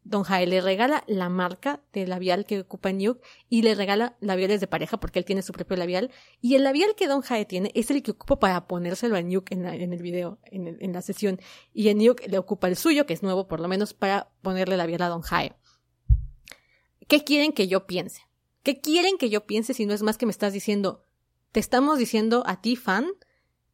Don 0.08 0.22
Jae 0.22 0.46
le 0.46 0.62
regala 0.62 1.04
la 1.06 1.28
marca 1.28 1.82
de 1.92 2.06
labial 2.06 2.46
que 2.46 2.60
ocupa 2.60 2.92
Nuke 2.92 3.20
y 3.50 3.60
le 3.60 3.74
regala 3.74 4.16
labiales 4.20 4.58
de 4.58 4.66
pareja 4.66 4.98
porque 4.98 5.18
él 5.18 5.26
tiene 5.26 5.42
su 5.42 5.52
propio 5.52 5.76
labial. 5.76 6.10
Y 6.40 6.54
el 6.54 6.64
labial 6.64 6.94
que 6.96 7.06
Don 7.06 7.20
Jae 7.20 7.44
tiene 7.44 7.70
es 7.74 7.90
el 7.90 8.02
que 8.02 8.12
ocupa 8.12 8.40
para 8.40 8.66
ponérselo 8.66 9.16
a 9.16 9.22
Nuke 9.22 9.52
en, 9.52 9.66
en 9.66 9.92
el 9.92 10.00
video, 10.00 10.38
en, 10.44 10.78
en, 10.80 10.92
la 10.94 11.02
sesión. 11.02 11.38
Y 11.74 11.90
a 11.90 11.94
Nuke 11.94 12.26
le 12.26 12.38
ocupa 12.38 12.68
el 12.68 12.76
suyo, 12.76 13.04
que 13.04 13.12
es 13.12 13.22
nuevo 13.22 13.48
por 13.48 13.60
lo 13.60 13.68
menos, 13.68 13.92
para 13.92 14.30
ponerle 14.40 14.78
labial 14.78 15.02
a 15.02 15.08
Don 15.08 15.20
Jae. 15.20 15.54
¿Qué 17.06 17.22
quieren 17.22 17.52
que 17.52 17.68
yo 17.68 17.86
piense? 17.86 18.22
¿Qué 18.62 18.80
quieren 18.80 19.18
que 19.18 19.28
yo 19.28 19.46
piense 19.46 19.74
si 19.74 19.84
no 19.84 19.92
es 19.92 20.00
más 20.00 20.16
que 20.16 20.24
me 20.24 20.32
estás 20.32 20.54
diciendo, 20.54 21.04
te 21.52 21.60
estamos 21.60 21.98
diciendo 21.98 22.44
a 22.46 22.62
ti, 22.62 22.76
fan, 22.76 23.08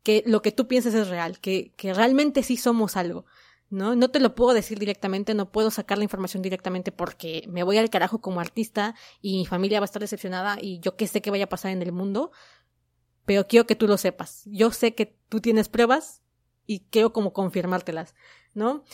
que 0.03 0.25
lo 0.27 0.43
que 0.43 0.51
tú 0.51 0.67
piensas 0.67 0.95
es 0.95 1.07
real, 1.07 1.39
que, 1.39 1.73
que 1.77 1.95
realmente 1.95 2.43
sí 2.43 2.57
somos 2.57 2.97
algo? 2.97 3.25
¿No? 3.75 3.95
No 3.97 4.09
te 4.11 4.21
lo 4.21 4.35
puedo 4.35 4.55
decir 4.55 4.79
directamente, 4.79 5.35
no 5.35 5.51
puedo 5.51 5.71
sacar 5.71 5.99
la 5.99 6.05
información 6.05 6.43
directamente 6.43 6.93
porque 6.93 7.45
me 7.49 7.63
voy 7.63 7.77
al 7.77 7.91
carajo 7.91 8.21
como 8.21 8.41
artista 8.41 8.95
y 9.21 9.37
mi 9.37 9.47
familia 9.47 9.81
va 9.81 9.85
a 9.85 9.87
estar 9.87 10.01
decepcionada 10.01 10.57
y 10.61 10.79
yo 10.79 10.97
qué 10.97 11.07
sé 11.07 11.21
qué 11.21 11.31
vaya 11.31 11.45
a 11.45 11.49
pasar 11.49 11.73
en 11.73 11.83
el 11.83 11.93
mundo, 11.93 12.31
pero 13.27 13.47
quiero 13.47 13.67
que 13.67 13.75
tú 13.75 13.87
lo 13.87 13.99
sepas. 13.99 14.43
Yo 14.47 14.71
sé 14.71 14.95
que 14.95 15.19
tú 15.29 15.41
tienes 15.41 15.69
pruebas 15.69 16.23
y 16.67 16.81
quiero 16.91 17.13
como 17.13 17.33
confirmártelas, 17.33 18.15
¿no? 18.55 18.85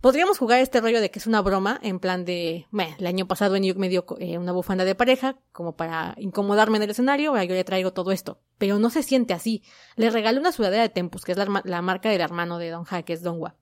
Podríamos 0.00 0.36
jugar 0.38 0.60
este 0.60 0.82
rollo 0.82 1.00
de 1.00 1.10
que 1.10 1.18
es 1.18 1.26
una 1.26 1.40
broma, 1.40 1.80
en 1.82 1.98
plan 1.98 2.26
de, 2.26 2.66
el 2.98 3.06
año 3.06 3.26
pasado 3.26 3.56
en 3.56 3.78
me 3.78 3.88
dio 3.88 4.04
eh, 4.18 4.36
una 4.36 4.52
bufanda 4.52 4.84
de 4.84 4.94
pareja, 4.94 5.38
como 5.50 5.76
para 5.76 6.14
incomodarme 6.18 6.76
en 6.76 6.82
el 6.82 6.90
escenario, 6.90 7.34
yo 7.42 7.54
le 7.54 7.64
traigo 7.64 7.94
todo 7.94 8.12
esto. 8.12 8.38
Pero 8.58 8.78
no 8.78 8.90
se 8.90 9.02
siente 9.02 9.32
así. 9.32 9.62
Le 9.96 10.10
regalé 10.10 10.38
una 10.38 10.52
sudadera 10.52 10.82
de 10.82 10.90
Tempus, 10.90 11.24
que 11.24 11.32
es 11.32 11.38
la, 11.38 11.62
la 11.64 11.80
marca 11.80 12.10
del 12.10 12.20
hermano 12.20 12.58
de 12.58 12.68
Don 12.68 12.84
Ja, 12.84 13.02
que 13.02 13.14
es 13.14 13.22
Donwa 13.22 13.56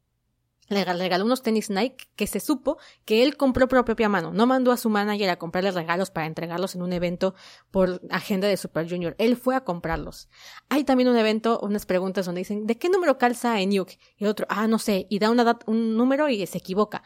le 0.69 0.85
regaló 0.85 1.25
unos 1.25 1.43
tenis 1.43 1.71
Nike 1.71 2.07
que 2.17 2.27
se 2.27 2.41
supo 2.41 2.79
que 3.05 3.23
él 3.23 3.37
compró 3.37 3.69
por 3.69 3.85
propia 3.85 4.09
mano. 4.09 4.33
No 4.33 4.47
mandó 4.47 4.73
a 4.73 4.77
su 4.77 4.89
manager 4.89 5.31
a 5.31 5.39
comprarle 5.39 5.71
regalos 5.71 6.11
para 6.11 6.27
entregarlos 6.27 6.75
en 6.75 6.83
un 6.83 6.93
evento 6.93 7.35
por 7.71 8.01
agenda 8.11 8.49
de 8.49 8.57
Super 8.57 8.89
Junior. 8.89 9.15
Él 9.19 9.37
fue 9.37 9.57
a 9.57 9.65
comprarlos. 9.65 10.29
Hay 10.69 10.85
también 10.85 11.09
un 11.09 11.17
evento, 11.17 11.61
unas 11.63 11.87
preguntas 11.87 12.27
donde 12.27 12.41
dicen, 12.41 12.67
¿de 12.67 12.79
qué 12.79 12.89
número 12.89 13.19
calza 13.19 13.61
Enyuk? 13.61 13.91
Y 14.17 14.25
el 14.25 14.31
otro, 14.31 14.47
ah, 14.49 14.67
no 14.67 14.79
sé, 14.79 15.07
y 15.11 15.19
da 15.19 15.31
una 15.31 15.59
un 15.67 15.97
número 15.97 16.29
y 16.29 16.47
se 16.47 16.59
equivoca. 16.59 17.03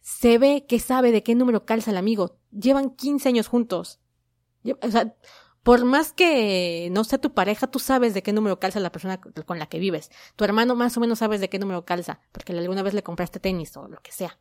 Se 0.00 0.38
ve 0.38 0.66
que 0.68 0.78
sabe 0.78 1.12
de 1.12 1.22
qué 1.22 1.34
número 1.34 1.64
calza 1.64 1.90
el 1.90 1.96
amigo. 1.96 2.38
Llevan 2.50 2.90
15 2.90 3.28
años 3.28 3.48
juntos. 3.48 4.00
O 4.80 4.90
sea, 4.90 5.14
por 5.64 5.86
más 5.86 6.12
que 6.12 6.90
no 6.92 7.04
sea 7.04 7.18
tu 7.18 7.32
pareja, 7.32 7.66
tú 7.66 7.78
sabes 7.78 8.12
de 8.12 8.22
qué 8.22 8.34
número 8.34 8.60
calza 8.60 8.80
la 8.80 8.92
persona 8.92 9.18
con 9.20 9.58
la 9.58 9.66
que 9.66 9.78
vives. 9.78 10.10
Tu 10.36 10.44
hermano 10.44 10.76
más 10.76 10.96
o 10.98 11.00
menos 11.00 11.20
sabes 11.20 11.40
de 11.40 11.48
qué 11.48 11.58
número 11.58 11.86
calza, 11.86 12.20
porque 12.32 12.52
alguna 12.52 12.82
vez 12.82 12.92
le 12.92 13.02
compraste 13.02 13.40
tenis 13.40 13.74
o 13.78 13.88
lo 13.88 13.96
que 14.02 14.12
sea. 14.12 14.38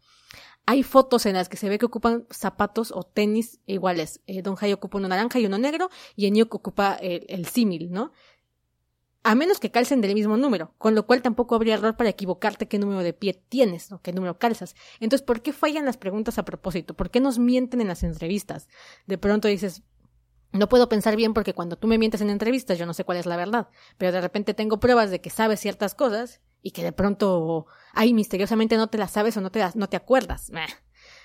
Hay 0.65 0.83
fotos 0.83 1.25
en 1.25 1.35
las 1.35 1.47
que 1.47 1.55
se 1.55 1.69
ve 1.69 1.79
que 1.79 1.85
ocupan 1.85 2.27
zapatos 2.29 2.91
o 2.91 3.03
tenis 3.03 3.61
iguales. 3.65 4.19
Eh, 4.27 4.41
Don 4.41 4.55
Jai 4.55 4.73
ocupa 4.73 4.97
uno 4.97 5.07
naranja 5.07 5.39
y 5.39 5.45
uno 5.45 5.57
negro, 5.57 5.89
y 6.17 6.25
Enyuk 6.25 6.53
ocupa 6.53 6.95
el, 6.95 7.25
el 7.29 7.45
símil, 7.45 7.93
¿no? 7.93 8.11
A 9.23 9.35
menos 9.35 9.61
que 9.61 9.71
calcen 9.71 10.01
del 10.01 10.15
mismo 10.15 10.35
número, 10.35 10.73
con 10.77 10.93
lo 10.93 11.05
cual 11.05 11.21
tampoco 11.21 11.55
habría 11.55 11.75
error 11.75 11.95
para 11.95 12.09
equivocarte 12.09 12.67
qué 12.67 12.79
número 12.79 12.99
de 12.99 13.13
pie 13.13 13.41
tienes 13.47 13.93
o 13.93 14.01
qué 14.01 14.11
número 14.11 14.37
calzas. 14.37 14.75
Entonces, 14.99 15.25
¿por 15.25 15.41
qué 15.41 15.53
fallan 15.53 15.85
las 15.85 15.95
preguntas 15.95 16.37
a 16.37 16.43
propósito? 16.43 16.93
¿Por 16.93 17.09
qué 17.09 17.21
nos 17.21 17.39
mienten 17.39 17.79
en 17.79 17.87
las 17.87 18.03
entrevistas? 18.03 18.67
De 19.07 19.17
pronto 19.17 19.47
dices, 19.47 19.83
no 20.53 20.69
puedo 20.69 20.87
pensar 20.87 21.15
bien 21.15 21.33
porque 21.33 21.53
cuando 21.53 21.77
tú 21.77 21.87
me 21.87 21.97
mientes 21.97 22.21
en 22.21 22.29
entrevistas 22.29 22.77
yo 22.77 22.85
no 22.85 22.93
sé 22.93 23.03
cuál 23.03 23.17
es 23.17 23.25
la 23.25 23.35
verdad, 23.35 23.69
pero 23.97 24.11
de 24.11 24.21
repente 24.21 24.53
tengo 24.53 24.79
pruebas 24.79 25.11
de 25.11 25.19
que 25.19 25.29
sabes 25.29 25.59
ciertas 25.59 25.95
cosas 25.95 26.41
y 26.61 26.71
que 26.71 26.83
de 26.83 26.93
pronto, 26.93 27.65
ay, 27.91 28.13
misteriosamente 28.13 28.77
no 28.77 28.87
te 28.87 28.97
las 28.97 29.11
sabes 29.11 29.35
o 29.35 29.41
no 29.41 29.51
te, 29.51 29.59
das, 29.59 29.75
no 29.75 29.89
te 29.89 29.97
acuerdas. 29.97 30.51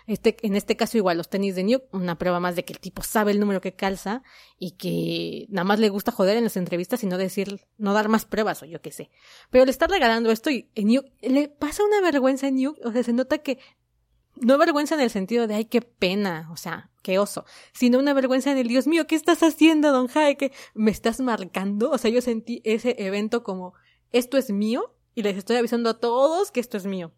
Este, 0.07 0.37
en 0.43 0.57
este 0.57 0.77
caso 0.77 0.97
igual, 0.97 1.19
los 1.19 1.29
tenis 1.29 1.55
de 1.55 1.63
New, 1.63 1.83
una 1.93 2.19
prueba 2.19 2.41
más 2.41 2.57
de 2.57 2.65
que 2.65 2.73
el 2.73 2.81
tipo 2.81 3.03
sabe 3.03 3.31
el 3.31 3.39
número 3.39 3.61
que 3.61 3.75
calza 3.75 4.23
y 4.59 4.73
que 4.73 5.47
nada 5.51 5.65
más 5.65 5.79
le 5.79 5.91
gusta 5.91 6.11
joder 6.11 6.37
en 6.39 6.45
las 6.45 6.57
entrevistas 6.57 7.05
y 7.05 7.07
no 7.07 7.19
decir, 7.19 7.61
no 7.77 7.93
dar 7.93 8.09
más 8.09 8.25
pruebas 8.25 8.63
o 8.63 8.67
yo 8.67 8.81
qué 8.81 8.91
sé. 8.91 9.11
Pero 9.51 9.67
le 9.67 9.71
está 9.71 9.87
regalando 9.87 10.31
esto 10.31 10.51
y 10.51 10.69
New, 10.75 11.05
le 11.21 11.49
pasa 11.49 11.85
una 11.85 12.01
vergüenza 12.01 12.49
en 12.49 12.57
New, 12.57 12.75
o 12.83 12.91
sea, 12.91 13.03
se 13.03 13.13
nota 13.13 13.39
que 13.39 13.59
no 14.35 14.59
vergüenza 14.59 14.95
en 14.95 15.03
el 15.03 15.11
sentido 15.11 15.47
de 15.47 15.55
ay 15.55 15.67
qué 15.67 15.83
pena, 15.83 16.49
o 16.51 16.57
sea, 16.57 16.91
sino 17.73 17.99
una 17.99 18.13
vergüenza 18.13 18.51
en 18.51 18.59
el 18.59 18.69
Dios 18.69 18.87
mío, 18.87 19.07
¿qué 19.07 19.15
estás 19.15 19.43
haciendo, 19.43 19.93
don 19.93 20.09
Jae? 20.09 20.37
que 20.37 20.53
me 20.75 20.91
estás 20.91 21.21
marcando? 21.21 21.91
O 21.91 21.99
sea, 21.99 22.11
yo 22.11 22.21
sentí 22.21 22.61
ese 22.65 22.97
evento 22.99 23.43
como 23.43 23.75
esto 24.13 24.37
es 24.37 24.51
mío 24.51 24.95
y 25.15 25.23
les 25.23 25.37
estoy 25.37 25.57
avisando 25.57 25.91
a 25.91 26.01
todos 26.01 26.51
que 26.51 26.61
esto 26.61 26.77
es 26.77 26.87
mío. 26.87 27.13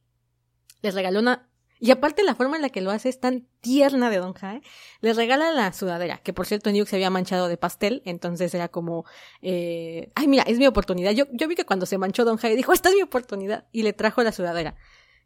Les 0.83 0.95
regaló 0.95 1.21
una 1.21 1.51
y 1.83 1.93
aparte 1.93 2.23
la 2.23 2.35
forma 2.35 2.57
en 2.57 2.63
la 2.63 2.69
que 2.69 2.83
lo 2.83 2.91
hace 2.91 3.09
es 3.09 3.21
tan 3.21 3.49
tierna 3.63 4.11
de 4.11 4.19
Don 4.19 4.35
Jae. 4.35 4.61
Les 5.01 5.17
regala 5.17 5.51
la 5.51 5.73
sudadera, 5.73 6.19
que 6.19 6.35
por 6.35 6.47
cierto 6.47 6.71
Nuke 6.71 6.87
se 6.87 6.97
había 6.97 7.09
manchado 7.09 7.49
de 7.49 7.57
pastel, 7.57 8.03
entonces 8.05 8.55
era 8.55 8.69
como, 8.69 9.07
eh, 9.41 10.13
ay 10.15 10.29
mira, 10.29 10.43
es 10.43 10.59
mi 10.59 10.67
oportunidad. 10.67 11.13
Yo, 11.13 11.25
yo 11.33 11.49
vi 11.49 11.55
que 11.55 11.65
cuando 11.65 11.87
se 11.87 11.97
manchó 11.97 12.27
Don 12.27 12.37
Jae 12.37 12.55
dijo, 12.55 12.75
esta 12.75 12.91
es 12.91 12.97
mi 12.97 13.03
oportunidad, 13.03 13.67
y 13.73 13.83
le 13.83 13.95
trajo 13.95 14.23
la 14.23 14.33
sudadera. 14.33 14.77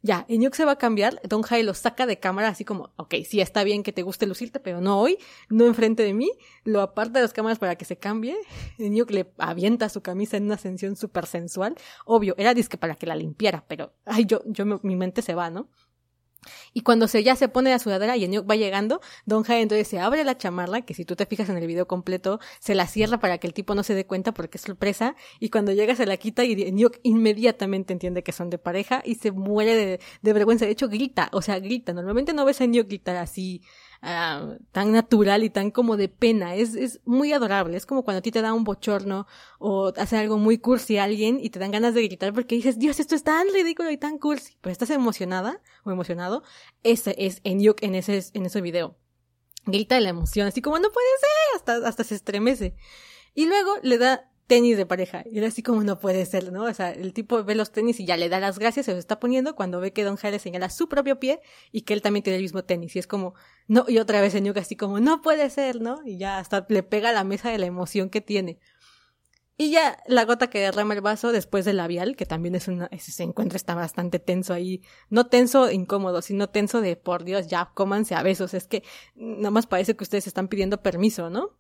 Ya, 0.05 0.27
Enyuk 0.29 0.55
se 0.55 0.67
va 0.67 0.73
a 0.73 0.77
cambiar, 0.77 1.19
Don 1.27 1.41
Jai 1.41 1.63
lo 1.63 1.73
saca 1.73 2.05
de 2.05 2.19
cámara 2.21 2.49
así 2.49 2.63
como, 2.63 2.93
ok, 2.97 3.15
sí, 3.27 3.41
está 3.41 3.65
bien 3.65 3.83
que 3.83 3.91
te 3.91 4.03
guste 4.03 4.27
lucirte, 4.27 4.61
pero 4.61 4.83
no 4.83 5.01
hoy, 5.01 5.17
no 5.49 5.65
enfrente 5.65 6.03
de 6.03 6.13
mí, 6.13 6.31
lo 6.63 6.83
aparta 6.83 7.21
de 7.21 7.23
las 7.23 7.33
cámaras 7.33 7.59
para 7.59 7.77
que 7.77 7.87
se 7.87 7.97
cambie, 7.97 8.37
Enyuk 8.77 9.11
le 9.11 9.33
avienta 9.39 9.89
su 9.89 10.03
camisa 10.03 10.37
en 10.37 10.45
una 10.45 10.57
ascensión 10.57 10.97
súper 10.97 11.25
sensual, 11.25 11.75
obvio, 12.05 12.35
era 12.37 12.53
disque 12.53 12.77
para 12.77 12.97
que 12.97 13.07
la 13.07 13.17
limpiara, 13.17 13.65
pero, 13.67 13.95
ay, 14.05 14.27
yo, 14.27 14.43
yo, 14.45 14.67
mi 14.83 14.95
mente 14.95 15.23
se 15.23 15.35
va, 15.35 15.49
¿no? 15.49 15.71
Y 16.73 16.83
cuando 16.83 17.09
se, 17.09 17.23
ya 17.23 17.37
se 17.37 17.49
pone 17.49 17.71
la 17.71 17.79
sudadera 17.79 18.17
y 18.17 18.25
Enyuk 18.25 18.49
va 18.49 18.57
llegando, 18.57 19.01
Don 19.27 19.43
Jai 19.43 19.63
entonces 19.63 19.89
se 19.89 19.99
abre 19.99 20.25
la 20.25 20.37
chamarra, 20.37 20.83
que 20.83 20.95
si 20.95 21.05
tú 21.05 21.17
te 21.17 21.27
fijas 21.27 21.49
en 21.49 21.57
el 21.57 21.67
video 21.67 21.87
completo, 21.87 22.41
se 22.61 22.75
la 22.75 22.87
cierra 22.87 23.19
para 23.19 23.39
que 23.39 23.47
el 23.47 23.55
tipo 23.55 23.75
no 23.75 23.83
se 23.83 23.95
dé 23.95 24.07
cuenta 24.07 24.33
porque 24.33 24.59
es 24.59 24.63
sorpresa, 24.63 25.17
y 25.41 25.51
cuando 25.51 25.73
llega 25.73 25.95
se 25.95 26.07
la 26.07 26.17
quita 26.17 26.45
y 26.45 26.53
Enyuk 26.63 26.99
inmediatamente 27.03 27.93
entiende 27.93 28.23
que 28.23 28.33
son 28.33 28.51
de 28.51 28.59
pareja 28.59 29.03
y 29.05 29.17
se 29.17 29.33
muere 29.33 30.01
de, 30.23 30.33
vergüenza. 30.33 30.65
De 30.65 30.73
hecho, 30.73 30.89
grita, 30.89 31.29
o 31.33 31.43
sea, 31.43 31.59
grita. 31.59 31.93
Normalmente 31.93 32.33
no 32.33 32.45
ves 32.45 32.61
a 32.61 32.65
Enyuk 32.65 32.89
gritar 32.89 33.17
así, 33.17 33.63
uh, 34.05 34.63
tan 34.71 34.93
natural 34.93 35.43
y 35.43 35.51
tan 35.51 35.71
como 35.71 35.97
de 35.97 36.09
pena. 36.09 36.55
Es, 36.55 36.75
es 36.75 37.01
muy 37.05 37.33
adorable. 37.33 37.77
Es 37.77 37.87
como 37.87 38.05
cuando 38.05 38.19
a 38.19 38.23
ti 38.23 38.31
te 38.31 38.43
da 38.43 38.53
un 38.53 38.65
bochorno 38.65 39.27
o 39.59 39.93
hace 39.97 40.17
algo 40.19 40.39
muy 40.39 40.59
cursi 40.59 40.99
a 40.99 41.05
alguien 41.05 41.39
y 41.41 41.51
te 41.51 41.59
dan 41.59 41.71
ganas 41.71 41.95
de 41.95 42.03
gritar 42.03 42.33
porque 42.33 42.55
dices, 42.55 42.79
Dios, 42.79 43.01
esto 43.01 43.15
es 43.15 43.25
tan 43.25 43.47
ridículo 43.53 43.91
y 43.91 43.97
tan 43.97 44.19
cursi. 44.19 44.57
Pero 44.61 44.73
estás 44.73 44.91
emocionada 44.91 45.61
o 45.85 45.91
emocionado. 45.91 46.43
Ese 46.83 47.15
es 47.19 47.41
en 47.45 47.61
en 47.81 47.95
ese, 47.95 48.23
en 48.35 48.47
ese 48.47 48.61
video. 48.61 48.97
Grita 49.67 49.95
de 49.95 50.03
la 50.03 50.11
emoción, 50.11 50.47
así 50.47 50.61
como 50.61 50.79
no 50.79 50.91
puede 50.91 51.07
ser, 51.21 51.57
hasta, 51.57 51.89
hasta 51.89 52.05
se 52.05 52.15
estremece. 52.15 52.77
Y 53.35 53.47
luego 53.47 53.77
le 53.83 53.97
da 53.97 54.31
tenis 54.47 54.77
de 54.77 54.87
pareja. 54.87 55.25
Y 55.31 55.39
era 55.39 55.49
así 55.49 55.63
como 55.63 55.83
no 55.85 55.99
puede 55.99 56.25
ser, 56.27 56.53
¿no? 56.53 56.65
O 56.65 56.75
sea, 56.75 56.91
el 56.91 57.13
tipo 57.13 57.43
ve 57.45 57.55
los 57.55 57.73
tenis 57.73 58.01
y 58.01 58.07
ya 58.07 58.17
le 58.17 58.29
da 58.29 58.41
las 58.41 58.59
gracias, 58.59 58.87
se 58.87 58.93
los 58.93 58.99
está 58.99 59.21
poniendo 59.21 59.55
cuando 59.55 59.81
ve 59.81 59.93
que 59.93 60.05
Don 60.05 60.17
Jale 60.17 60.39
señala 60.39 60.71
su 60.71 60.89
propio 60.89 61.19
pie 61.19 61.41
y 61.73 61.83
que 61.83 61.95
él 61.95 62.03
también 62.03 62.23
tiene 62.23 62.37
el 62.37 62.43
mismo 62.43 62.65
tenis. 62.65 62.95
Y 62.97 62.99
es 62.99 63.07
como, 63.07 63.35
no, 63.69 63.85
y 63.89 63.99
otra 63.99 64.21
vez 64.21 64.35
Enyuka 64.35 64.61
así 64.61 64.77
como, 64.77 65.01
no 65.01 65.23
puede 65.23 65.49
ser, 65.51 65.81
¿no? 65.81 66.01
Y 66.05 66.19
ya 66.19 66.39
hasta 66.39 66.67
le 66.69 66.83
pega 66.83 67.11
a 67.11 67.13
la 67.13 67.25
mesa 67.25 67.51
de 67.51 67.59
la 67.59 67.67
emoción 67.67 68.11
que 68.11 68.21
tiene. 68.21 68.59
Y 69.57 69.71
ya 69.71 69.99
la 70.09 70.25
gota 70.25 70.51
que 70.51 70.59
derrama 70.59 70.95
el 70.95 71.01
vaso 71.01 71.31
después 71.31 71.65
del 71.65 71.77
labial, 71.77 72.17
que 72.17 72.27
también 72.27 72.57
es 72.57 72.67
una, 72.67 72.89
ese 72.91 73.23
encuentro 73.23 73.57
está 73.57 73.77
bastante 73.77 74.19
tenso 74.19 74.53
ahí. 74.53 74.83
No 75.11 75.29
tenso 75.29 75.71
incómodo, 75.71 76.23
sino 76.23 76.49
tenso 76.49 76.81
de 76.81 76.97
por 76.97 77.23
Dios, 77.23 77.47
ya 77.47 77.71
cómanse 77.73 78.17
a 78.17 78.23
besos. 78.25 78.53
Es 78.53 78.67
que 78.67 78.83
nada 79.15 79.53
más 79.53 79.67
parece 79.69 79.95
que 79.95 80.03
ustedes 80.03 80.27
están 80.27 80.49
pidiendo 80.49 80.83
permiso, 80.83 81.31
¿no? 81.31 81.57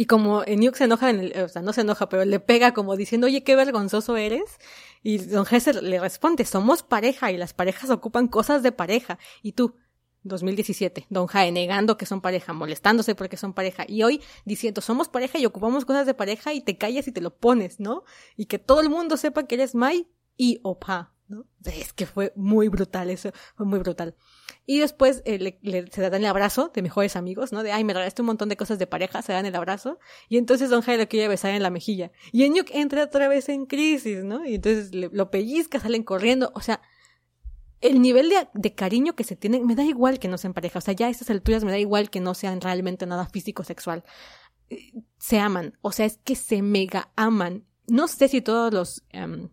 Y 0.00 0.06
como 0.06 0.44
Enyuk 0.44 0.76
se 0.76 0.84
enoja, 0.84 1.10
en 1.10 1.18
el, 1.18 1.42
o 1.42 1.48
sea, 1.48 1.60
no 1.60 1.72
se 1.72 1.80
enoja, 1.80 2.08
pero 2.08 2.24
le 2.24 2.38
pega 2.38 2.72
como 2.72 2.94
diciendo, 2.94 3.26
oye, 3.26 3.42
qué 3.42 3.56
vergonzoso 3.56 4.16
eres. 4.16 4.44
Y 5.02 5.18
Don 5.18 5.44
Gesser 5.44 5.82
le 5.82 5.98
responde, 5.98 6.44
somos 6.44 6.84
pareja 6.84 7.32
y 7.32 7.36
las 7.36 7.52
parejas 7.52 7.90
ocupan 7.90 8.28
cosas 8.28 8.62
de 8.62 8.70
pareja. 8.70 9.18
Y 9.42 9.54
tú, 9.54 9.74
2017, 10.22 11.06
Don 11.10 11.26
Jae 11.26 11.50
negando 11.50 11.98
que 11.98 12.06
son 12.06 12.20
pareja, 12.20 12.52
molestándose 12.52 13.16
porque 13.16 13.36
son 13.36 13.54
pareja, 13.54 13.86
y 13.88 14.04
hoy 14.04 14.22
diciendo 14.44 14.82
somos 14.82 15.08
pareja 15.08 15.40
y 15.40 15.46
ocupamos 15.46 15.84
cosas 15.84 16.06
de 16.06 16.14
pareja 16.14 16.54
y 16.54 16.60
te 16.60 16.78
callas 16.78 17.08
y 17.08 17.12
te 17.12 17.20
lo 17.20 17.36
pones, 17.36 17.80
¿no? 17.80 18.04
Y 18.36 18.46
que 18.46 18.60
todo 18.60 18.80
el 18.80 18.90
mundo 18.90 19.16
sepa 19.16 19.48
que 19.48 19.56
eres 19.56 19.74
Mai 19.74 20.06
y 20.36 20.60
Opa. 20.62 21.12
¿No? 21.28 21.46
Es 21.64 21.92
que 21.92 22.06
fue 22.06 22.32
muy 22.36 22.68
brutal, 22.68 23.10
eso 23.10 23.30
fue 23.56 23.66
muy 23.66 23.78
brutal. 23.78 24.16
Y 24.66 24.80
después 24.80 25.22
eh, 25.24 25.38
le, 25.38 25.86
se 25.90 26.02
dan 26.02 26.22
el 26.22 26.26
abrazo 26.26 26.70
de 26.74 26.82
mejores 26.82 27.16
amigos, 27.16 27.52
¿no? 27.52 27.62
De, 27.62 27.72
ay, 27.72 27.84
me 27.84 27.94
regalaste 27.94 28.22
un 28.22 28.26
montón 28.26 28.48
de 28.48 28.56
cosas 28.56 28.78
de 28.78 28.86
pareja, 28.86 29.22
se 29.22 29.32
dan 29.32 29.46
el 29.46 29.54
abrazo. 29.54 29.98
Y 30.28 30.36
entonces 30.36 30.70
Don 30.70 30.82
Jai 30.82 30.98
lo 30.98 31.08
quiere 31.08 31.28
besar 31.28 31.52
en 31.52 31.62
la 31.62 31.70
mejilla. 31.70 32.10
Y 32.32 32.44
Enyuk 32.44 32.70
entra 32.72 33.04
otra 33.04 33.28
vez 33.28 33.48
en 33.48 33.66
crisis, 33.66 34.24
¿no? 34.24 34.44
Y 34.44 34.56
entonces 34.56 34.90
lo 34.92 35.30
pellizca, 35.30 35.80
salen 35.80 36.02
corriendo. 36.02 36.50
O 36.54 36.60
sea, 36.60 36.82
el 37.80 38.02
nivel 38.02 38.28
de, 38.28 38.48
de, 38.54 38.74
cariño 38.74 39.14
que 39.14 39.24
se 39.24 39.36
tienen, 39.36 39.66
me 39.66 39.74
da 39.74 39.84
igual 39.84 40.18
que 40.18 40.28
no 40.28 40.38
sean 40.38 40.54
pareja. 40.54 40.78
O 40.78 40.82
sea, 40.82 40.94
ya 40.94 41.06
a 41.06 41.10
estas 41.10 41.30
alturas 41.30 41.64
me 41.64 41.70
da 41.70 41.78
igual 41.78 42.10
que 42.10 42.20
no 42.20 42.34
sean 42.34 42.60
realmente 42.60 43.06
nada 43.06 43.26
físico 43.26 43.64
sexual. 43.64 44.04
Eh, 44.70 44.92
se 45.18 45.38
aman. 45.38 45.78
O 45.80 45.92
sea, 45.92 46.06
es 46.06 46.18
que 46.24 46.34
se 46.34 46.62
mega 46.62 47.10
aman. 47.16 47.64
No 47.86 48.08
sé 48.08 48.28
si 48.28 48.40
todos 48.40 48.72
los... 48.72 49.04
Em, 49.10 49.48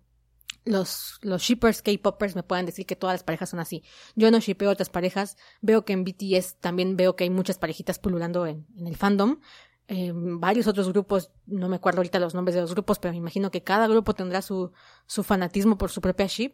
los, 0.66 1.20
los 1.22 1.42
shippers 1.42 1.82
K-popers 1.82 2.36
me 2.36 2.44
puedan 2.44 2.66
decir 2.66 2.86
que 2.86 2.96
todas 2.96 3.14
las 3.14 3.24
parejas 3.24 3.50
son 3.50 3.60
así. 3.60 3.84
Yo 4.16 4.30
no 4.32 4.40
shippeo 4.40 4.72
otras 4.72 4.90
parejas. 4.90 5.38
Veo 5.62 5.86
que 5.86 5.94
en 5.94 6.04
BTS 6.04 6.56
también 6.60 6.98
veo 6.98 7.16
que 7.16 7.24
hay 7.24 7.30
muchas 7.30 7.58
parejitas 7.58 8.00
pululando 8.00 8.46
en, 8.46 8.66
en 8.78 8.88
el 8.88 8.98
fandom. 8.98 9.40
Eh, 9.88 10.12
varios 10.16 10.66
otros 10.66 10.90
grupos, 10.90 11.30
no 11.46 11.70
me 11.70 11.76
acuerdo 11.76 12.00
ahorita 12.00 12.20
los 12.20 12.34
nombres 12.34 12.56
de 12.56 12.62
los 12.62 12.74
grupos, 12.74 12.98
pero 12.98 13.12
me 13.12 13.20
imagino 13.20 13.52
que 13.52 13.62
cada 13.62 13.88
grupo 13.88 14.16
tendrá 14.16 14.42
su, 14.42 14.72
su 15.06 15.24
fanatismo 15.24 15.78
por 15.78 15.92
su 15.92 16.02
propia 16.02 16.26
ship. 16.26 16.54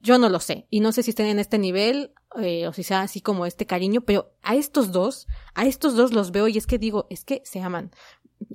Yo 0.00 0.18
no 0.18 0.28
lo 0.28 0.40
sé. 0.40 0.66
Y 0.68 0.80
no 0.80 0.92
sé 0.92 1.02
si 1.02 1.10
estén 1.10 1.26
en 1.26 1.38
este 1.38 1.58
nivel 1.58 2.12
eh, 2.38 2.66
o 2.66 2.72
si 2.72 2.82
sea 2.82 3.02
así 3.02 3.20
como 3.20 3.46
este 3.46 3.66
cariño, 3.66 4.02
pero 4.02 4.32
a 4.42 4.56
estos 4.56 4.92
dos, 4.92 5.26
a 5.54 5.66
estos 5.66 5.96
dos 5.96 6.12
los 6.12 6.32
veo 6.32 6.48
y 6.48 6.58
es 6.58 6.66
que 6.66 6.78
digo, 6.78 7.06
es 7.08 7.24
que 7.24 7.40
se 7.44 7.60
aman 7.60 7.92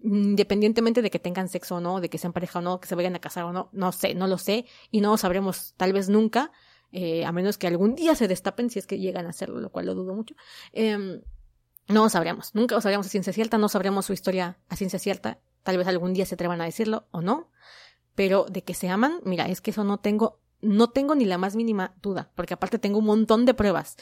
independientemente 0.03 1.01
de 1.01 1.09
que 1.09 1.19
tengan 1.19 1.49
sexo 1.49 1.75
o 1.75 1.79
no, 1.79 2.01
de 2.01 2.09
que 2.09 2.17
sean 2.17 2.33
pareja 2.33 2.59
o 2.59 2.61
no, 2.61 2.79
que 2.79 2.87
se 2.87 2.95
vayan 2.95 3.15
a 3.15 3.19
casar 3.19 3.45
o 3.45 3.53
no, 3.53 3.69
no 3.71 3.91
sé, 3.91 4.13
no 4.15 4.27
lo 4.27 4.37
sé 4.37 4.65
y 4.91 5.01
no 5.01 5.11
lo 5.11 5.17
sabremos 5.17 5.73
tal 5.77 5.93
vez 5.93 6.09
nunca, 6.09 6.51
eh, 6.91 7.25
a 7.25 7.31
menos 7.31 7.57
que 7.57 7.67
algún 7.67 7.95
día 7.95 8.15
se 8.15 8.27
destapen 8.27 8.69
si 8.69 8.79
es 8.79 8.87
que 8.87 8.99
llegan 8.99 9.25
a 9.25 9.29
hacerlo, 9.29 9.59
lo 9.59 9.71
cual 9.71 9.85
lo 9.85 9.95
dudo 9.95 10.13
mucho. 10.13 10.35
Eh, 10.73 11.21
no 11.87 12.03
lo 12.03 12.09
sabremos, 12.09 12.53
nunca 12.53 12.75
lo 12.75 12.81
sabremos 12.81 13.07
a 13.07 13.09
ciencia 13.09 13.33
cierta, 13.33 13.57
no 13.57 13.69
sabremos 13.69 14.05
su 14.05 14.13
historia 14.13 14.59
a 14.69 14.75
ciencia 14.75 14.99
cierta, 14.99 15.39
tal 15.63 15.77
vez 15.77 15.87
algún 15.87 16.13
día 16.13 16.25
se 16.25 16.35
atrevan 16.35 16.61
a 16.61 16.65
decirlo 16.65 17.07
o 17.11 17.21
no, 17.21 17.49
pero 18.15 18.45
de 18.49 18.63
que 18.63 18.73
se 18.73 18.89
aman, 18.89 19.19
mira, 19.23 19.47
es 19.47 19.61
que 19.61 19.71
eso 19.71 19.83
no 19.83 19.99
tengo, 19.99 20.39
no 20.61 20.89
tengo 20.89 21.15
ni 21.15 21.25
la 21.25 21.37
más 21.37 21.55
mínima 21.55 21.95
duda, 22.01 22.31
porque 22.35 22.53
aparte 22.53 22.79
tengo 22.79 22.99
un 22.99 23.05
montón 23.05 23.45
de 23.45 23.53
pruebas. 23.53 23.97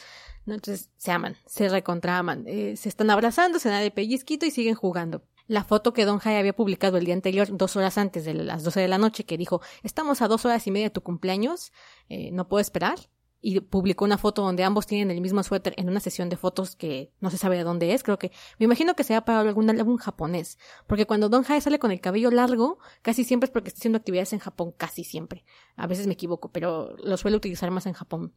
Entonces 0.46 0.90
se 0.96 1.12
aman, 1.12 1.36
se 1.46 1.68
recontraman, 1.68 2.44
eh, 2.46 2.76
se 2.76 2.88
están 2.88 3.10
abrazando, 3.10 3.58
se 3.58 3.68
dan 3.68 3.82
de 3.82 3.90
pellizquito 3.90 4.46
y 4.46 4.50
siguen 4.50 4.74
jugando 4.74 5.22
la 5.50 5.64
foto 5.64 5.92
que 5.92 6.04
Don 6.04 6.20
Jai 6.20 6.36
había 6.36 6.52
publicado 6.52 6.96
el 6.96 7.04
día 7.04 7.14
anterior, 7.14 7.48
dos 7.50 7.74
horas 7.74 7.98
antes 7.98 8.24
de 8.24 8.34
las 8.34 8.62
doce 8.62 8.78
de 8.78 8.86
la 8.86 8.98
noche, 8.98 9.24
que 9.24 9.36
dijo, 9.36 9.60
estamos 9.82 10.22
a 10.22 10.28
dos 10.28 10.44
horas 10.44 10.64
y 10.68 10.70
media 10.70 10.86
de 10.86 10.90
tu 10.90 11.00
cumpleaños, 11.02 11.72
eh, 12.08 12.30
no 12.30 12.46
puedo 12.46 12.60
esperar. 12.60 13.10
Y 13.40 13.58
publicó 13.58 14.04
una 14.04 14.16
foto 14.16 14.42
donde 14.42 14.62
ambos 14.62 14.86
tienen 14.86 15.10
el 15.10 15.20
mismo 15.20 15.42
suéter 15.42 15.74
en 15.76 15.88
una 15.88 15.98
sesión 15.98 16.28
de 16.28 16.36
fotos 16.36 16.76
que 16.76 17.10
no 17.18 17.30
se 17.30 17.36
sabe 17.36 17.56
de 17.56 17.64
dónde 17.64 17.94
es. 17.94 18.04
Creo 18.04 18.16
que, 18.16 18.30
me 18.60 18.64
imagino 18.66 18.94
que 18.94 19.02
sea 19.02 19.24
para 19.24 19.40
algún 19.40 19.68
álbum 19.70 19.96
japonés. 19.96 20.56
Porque 20.86 21.06
cuando 21.06 21.28
Don 21.28 21.42
Jai 21.42 21.60
sale 21.60 21.80
con 21.80 21.90
el 21.90 22.00
cabello 22.00 22.30
largo, 22.30 22.78
casi 23.02 23.24
siempre 23.24 23.46
es 23.46 23.50
porque 23.50 23.70
está 23.70 23.78
haciendo 23.78 23.96
actividades 23.96 24.32
en 24.34 24.38
Japón, 24.38 24.72
casi 24.76 25.02
siempre. 25.02 25.44
A 25.74 25.88
veces 25.88 26.06
me 26.06 26.12
equivoco, 26.12 26.52
pero 26.52 26.94
lo 27.02 27.16
suele 27.16 27.36
utilizar 27.36 27.72
más 27.72 27.86
en 27.86 27.94
Japón 27.94 28.34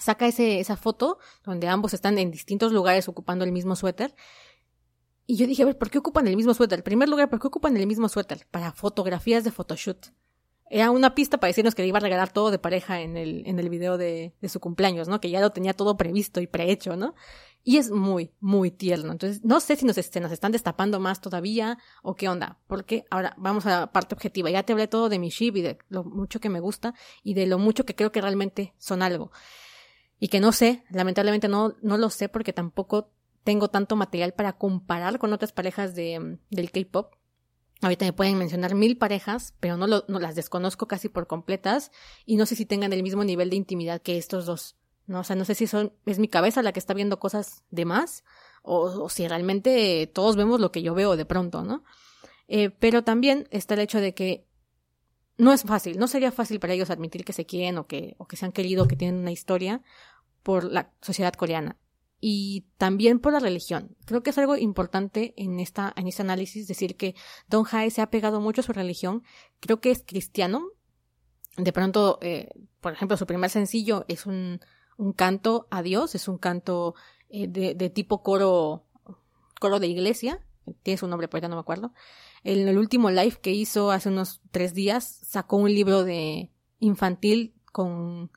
saca 0.00 0.26
ese, 0.26 0.58
esa 0.58 0.76
foto 0.76 1.18
donde 1.44 1.68
ambos 1.68 1.94
están 1.94 2.18
en 2.18 2.32
distintos 2.32 2.72
lugares 2.72 3.08
ocupando 3.08 3.44
el 3.44 3.52
mismo 3.52 3.76
suéter 3.76 4.12
Y 5.26 5.36
yo 5.36 5.46
dije, 5.46 5.62
a 5.62 5.66
ver, 5.66 5.78
¿por 5.78 5.90
qué 5.90 5.98
ocupan 5.98 6.26
el 6.26 6.36
mismo 6.36 6.52
suéter? 6.52 6.80
En 6.80 6.84
primer 6.84 7.08
lugar, 7.08 7.30
¿por 7.30 7.40
qué 7.40 7.46
ocupan 7.46 7.76
el 7.76 7.86
mismo 7.86 8.08
suéter? 8.08 8.46
Para 8.50 8.72
fotografías 8.72 9.44
de 9.44 9.50
photoshoot. 9.50 10.08
Era 10.70 10.90
una 10.90 11.14
pista 11.14 11.38
para 11.38 11.48
decirnos 11.48 11.74
que 11.74 11.82
le 11.82 11.88
iba 11.88 11.98
a 11.98 12.02
regalar 12.02 12.32
todo 12.32 12.50
de 12.50 12.58
pareja 12.58 13.00
en 13.00 13.16
el, 13.16 13.42
en 13.46 13.58
el 13.58 13.68
video 13.68 13.96
de, 13.96 14.34
de 14.40 14.48
su 14.48 14.60
cumpleaños, 14.60 15.08
¿no? 15.08 15.20
Que 15.20 15.30
ya 15.30 15.40
lo 15.40 15.50
tenía 15.50 15.74
todo 15.74 15.96
previsto 15.96 16.40
y 16.40 16.46
prehecho, 16.46 16.96
¿no? 16.96 17.14
Y 17.62 17.78
es 17.78 17.90
muy, 17.90 18.32
muy 18.40 18.70
tierno. 18.70 19.12
Entonces, 19.12 19.42
no 19.42 19.60
sé 19.60 19.76
si 19.76 19.86
nos, 19.86 19.96
se 19.96 20.20
nos 20.20 20.32
están 20.32 20.52
destapando 20.52 21.00
más 21.00 21.22
todavía 21.22 21.78
o 22.02 22.14
qué 22.14 22.28
onda. 22.28 22.58
Porque 22.66 23.06
ahora 23.10 23.34
vamos 23.38 23.64
a 23.64 23.80
la 23.80 23.92
parte 23.92 24.14
objetiva. 24.14 24.50
Ya 24.50 24.62
te 24.64 24.74
hablé 24.74 24.86
todo 24.86 25.08
de 25.08 25.18
mi 25.18 25.30
ship 25.30 25.56
y 25.56 25.62
de 25.62 25.78
lo 25.88 26.04
mucho 26.04 26.40
que 26.40 26.50
me 26.50 26.60
gusta 26.60 26.94
y 27.22 27.32
de 27.32 27.46
lo 27.46 27.58
mucho 27.58 27.86
que 27.86 27.94
creo 27.94 28.12
que 28.12 28.20
realmente 28.20 28.74
son 28.76 29.00
algo. 29.00 29.32
Y 30.18 30.28
que 30.28 30.40
no 30.40 30.52
sé, 30.52 30.84
lamentablemente 30.90 31.48
no, 31.48 31.74
no 31.80 31.96
lo 31.96 32.10
sé 32.10 32.28
porque 32.28 32.52
tampoco 32.52 33.13
tengo 33.44 33.68
tanto 33.68 33.94
material 33.94 34.32
para 34.32 34.54
comparar 34.54 35.18
con 35.18 35.32
otras 35.32 35.52
parejas 35.52 35.94
de, 35.94 36.38
del 36.50 36.72
K-pop. 36.72 37.14
Ahorita 37.82 38.06
me 38.06 38.14
pueden 38.14 38.38
mencionar 38.38 38.74
mil 38.74 38.96
parejas, 38.96 39.54
pero 39.60 39.76
no, 39.76 39.86
las 39.86 40.34
desconozco 40.34 40.88
casi 40.88 41.10
por 41.10 41.26
completas 41.26 41.92
y 42.24 42.36
no 42.36 42.46
sé 42.46 42.56
si 42.56 42.64
tengan 42.64 42.92
el 42.94 43.02
mismo 43.02 43.22
nivel 43.22 43.50
de 43.50 43.56
intimidad 43.56 44.00
que 44.00 44.16
estos 44.16 44.46
dos. 44.46 44.76
No, 45.06 45.20
o 45.20 45.24
sea, 45.24 45.36
no 45.36 45.44
sé 45.44 45.54
si 45.54 45.66
son, 45.66 45.92
es 46.06 46.18
mi 46.18 46.28
cabeza 46.28 46.62
la 46.62 46.72
que 46.72 46.78
está 46.78 46.94
viendo 46.94 47.20
cosas 47.20 47.62
de 47.70 47.84
más 47.84 48.24
o, 48.62 49.04
o 49.04 49.08
si 49.10 49.28
realmente 49.28 50.10
todos 50.12 50.34
vemos 50.34 50.60
lo 50.60 50.72
que 50.72 50.80
yo 50.80 50.94
veo 50.94 51.14
de 51.16 51.26
pronto, 51.26 51.62
¿no? 51.62 51.84
Eh, 52.48 52.70
pero 52.70 53.04
también 53.04 53.46
está 53.50 53.74
el 53.74 53.80
hecho 53.80 54.00
de 54.00 54.14
que 54.14 54.46
no 55.36 55.52
es 55.52 55.64
fácil, 55.64 55.98
no 55.98 56.08
sería 56.08 56.32
fácil 56.32 56.60
para 56.60 56.72
ellos 56.72 56.88
admitir 56.88 57.24
que 57.24 57.34
se 57.34 57.44
quieren 57.44 57.76
o 57.76 57.86
que, 57.86 58.14
o 58.16 58.26
que 58.26 58.36
se 58.36 58.46
han 58.46 58.52
querido, 58.52 58.88
que 58.88 58.96
tienen 58.96 59.20
una 59.20 59.32
historia 59.32 59.82
por 60.42 60.64
la 60.64 60.94
sociedad 61.02 61.34
coreana 61.34 61.76
y 62.26 62.64
también 62.78 63.18
por 63.18 63.34
la 63.34 63.40
religión. 63.40 63.96
Creo 64.06 64.22
que 64.22 64.30
es 64.30 64.38
algo 64.38 64.56
importante 64.56 65.34
en 65.36 65.60
esta 65.60 65.92
en 65.96 66.08
este 66.08 66.22
análisis 66.22 66.66
decir 66.66 66.96
que 66.96 67.14
Don 67.48 67.66
Hae 67.70 67.90
se 67.90 68.00
ha 68.00 68.08
pegado 68.08 68.40
mucho 68.40 68.62
a 68.62 68.64
su 68.64 68.72
religión. 68.72 69.22
Creo 69.60 69.80
que 69.80 69.90
es 69.90 70.02
cristiano. 70.06 70.62
De 71.58 71.72
pronto, 71.72 72.18
eh, 72.22 72.48
por 72.80 72.92
ejemplo, 72.94 73.16
su 73.16 73.26
primer 73.26 73.50
sencillo 73.50 74.06
es 74.08 74.24
un 74.24 74.60
un 74.96 75.12
canto 75.12 75.66
a 75.70 75.82
Dios, 75.82 76.14
es 76.14 76.28
un 76.28 76.38
canto 76.38 76.94
eh, 77.28 77.48
de, 77.48 77.90
tipo 77.90 78.22
coro, 78.22 78.84
coro 79.60 79.80
de 79.80 79.88
iglesia, 79.88 80.40
tiene 80.82 80.98
su 80.98 81.08
nombre, 81.08 81.28
pero 81.28 81.42
ya 81.42 81.48
no 81.48 81.56
me 81.56 81.60
acuerdo. 81.60 81.92
En 82.42 82.68
el 82.68 82.78
último 82.78 83.10
live 83.10 83.38
que 83.40 83.50
hizo 83.50 83.90
hace 83.90 84.08
unos 84.08 84.40
tres 84.50 84.74
días, 84.74 85.04
sacó 85.04 85.56
un 85.56 85.72
libro 85.74 86.04
de 86.04 86.50
infantil 86.78 87.54
con, 87.72 88.30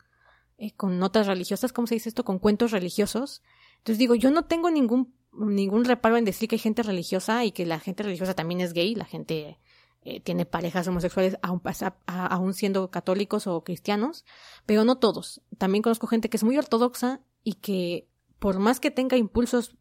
eh, 0.58 0.74
con 0.76 1.00
notas 1.00 1.28
religiosas, 1.28 1.74
¿cómo 1.74 1.88
se 1.88 1.96
dice 1.96 2.10
esto? 2.10 2.26
Con 2.26 2.40
cuentos 2.40 2.72
religiosos. 2.72 3.44
Entonces 3.88 4.00
digo, 4.00 4.16
yo 4.16 4.32
no 4.32 4.44
tengo 4.44 4.70
ningún, 4.70 5.14
ningún 5.32 5.86
reparo 5.86 6.18
en 6.18 6.26
decir 6.26 6.50
que 6.50 6.56
hay 6.56 6.60
gente 6.60 6.84
religiosa 6.84 7.46
y 7.46 7.54
que 7.54 7.66
la 7.66 7.80
gente 7.80 8.04
religiosa 8.04 8.34
también 8.34 8.60
es 8.60 8.74
gay, 8.74 8.94
la 8.96 9.06
gente 9.06 9.60
eh, 10.02 10.20
tiene 10.20 10.46
parejas 10.46 10.86
homosexuales 10.90 11.38
aún, 11.42 11.62
aún 12.06 12.54
siendo 12.54 12.92
católicos 12.92 13.48
o 13.48 13.64
cristianos, 13.64 14.26
pero 14.66 14.84
no 14.84 14.98
todos. 14.98 15.42
También 15.58 15.84
conozco 15.84 16.06
gente 16.06 16.30
que 16.30 16.36
es 16.36 16.44
muy 16.44 16.58
ortodoxa 16.58 17.22
y 17.46 17.54
que 17.54 18.10
por 18.40 18.60
más 18.60 18.82
que 18.82 18.92
tenga 18.92 19.16
impulsos 19.16 19.78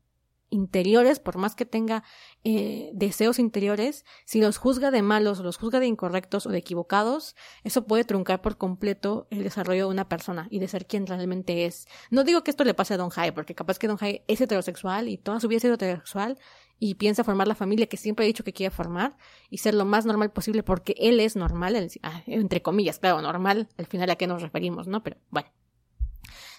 interiores, 0.51 1.18
por 1.18 1.36
más 1.39 1.55
que 1.55 1.66
tenga 1.66 2.02
eh, 2.44 2.90
deseos 2.94 3.39
interiores, 3.39 4.05
si 4.24 4.40
los 4.40 4.59
juzga 4.59 4.90
de 4.90 5.02
malos, 5.02 5.40
los 5.40 5.56
juzga 5.56 5.81
de 5.81 5.86
incorrectos 5.86 6.47
o 6.47 6.51
de 6.51 6.59
equivocados, 6.59 7.36
eso 7.64 7.86
puede 7.86 8.05
truncar 8.05 8.40
por 8.43 8.56
completo 8.56 9.27
el 9.31 9.43
desarrollo 9.43 9.86
de 9.86 9.93
una 9.93 10.09
persona 10.09 10.47
y 10.51 10.59
de 10.59 10.68
ser 10.68 10.86
quien 10.86 11.06
realmente 11.06 11.66
es. 11.66 11.86
No 12.10 12.24
digo 12.24 12.43
que 12.44 12.51
esto 12.51 12.64
le 12.64 12.74
pase 12.74 12.94
a 12.94 12.97
Don 12.97 13.10
Jai, 13.10 13.32
porque 13.32 13.55
capaz 13.55 13.78
que 13.78 13.89
Don 13.89 13.97
Jai 13.97 14.23
es 14.28 14.40
heterosexual 14.40 15.09
y 15.09 15.18
toda 15.18 15.40
su 15.40 15.48
vida 15.48 15.59
ha 15.59 15.60
sido 15.60 15.74
heterosexual 15.74 16.39
y 16.78 16.94
piensa 16.94 17.24
formar 17.24 17.48
la 17.48 17.55
familia 17.55 17.86
que 17.86 17.97
siempre 17.97 18.24
ha 18.24 18.27
dicho 18.27 18.44
que 18.44 18.52
quiere 18.52 18.74
formar 18.74 19.16
y 19.51 19.59
ser 19.59 19.74
lo 19.74 19.85
más 19.85 20.06
normal 20.06 20.31
posible 20.32 20.62
porque 20.62 20.94
él 20.98 21.20
es 21.20 21.36
normal, 21.36 21.90
ah, 22.02 22.23
entre 22.27 22.62
comillas, 22.62 22.98
claro, 22.98 23.20
normal, 23.23 23.68
al 23.78 23.86
final 23.86 24.10
a 24.10 24.16
qué 24.16 24.27
nos 24.27 24.43
referimos, 24.43 24.86
¿no? 24.86 25.02
Pero 25.02 25.16
bueno. 25.31 25.48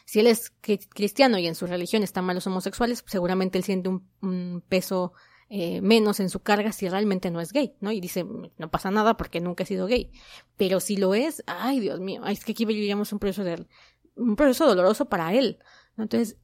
Si 0.08 0.22
él 0.22 0.28
es 0.28 0.54
cristiano 0.62 1.38
y 1.38 1.48
en 1.48 1.56
su 1.56 1.68
religión 1.68 2.02
están 2.02 2.24
mal 2.24 2.36
los 2.36 2.48
homosexuales, 2.48 3.04
seguramente 3.06 3.58
él 3.58 3.66
siente 3.66 3.90
un, 3.90 4.64
peso 4.70 5.12
eh, 5.50 5.82
menos 5.82 6.22
en 6.22 6.30
su 6.30 6.40
carga 6.40 6.72
si 6.72 6.88
realmente 6.88 7.30
no 7.30 7.42
es 7.42 7.52
gay, 7.52 7.76
¿no? 7.82 7.92
Y 7.92 8.00
dice, 8.00 8.26
no 8.58 8.72
pasa 8.72 8.90
nada 8.90 9.18
porque 9.18 9.42
nunca 9.42 9.64
he 9.64 9.68
sido 9.68 9.86
gay. 9.86 10.10
Pero 10.56 10.80
si 10.80 10.96
lo 10.96 11.14
es, 11.14 11.44
ay, 11.46 11.82
Dios 11.82 12.00
mío, 12.00 12.26
es 12.26 12.46
que 12.46 12.54
aquí 12.54 12.64
viviríamos 12.64 13.12
un 13.12 13.20
proceso 13.20 13.44
de, 13.44 13.68
un 14.16 14.38
proceso 14.38 14.66
doloroso 14.66 15.10
para 15.10 15.34
él. 15.34 15.60
¿no? 15.98 16.04
Entonces, 16.04 16.38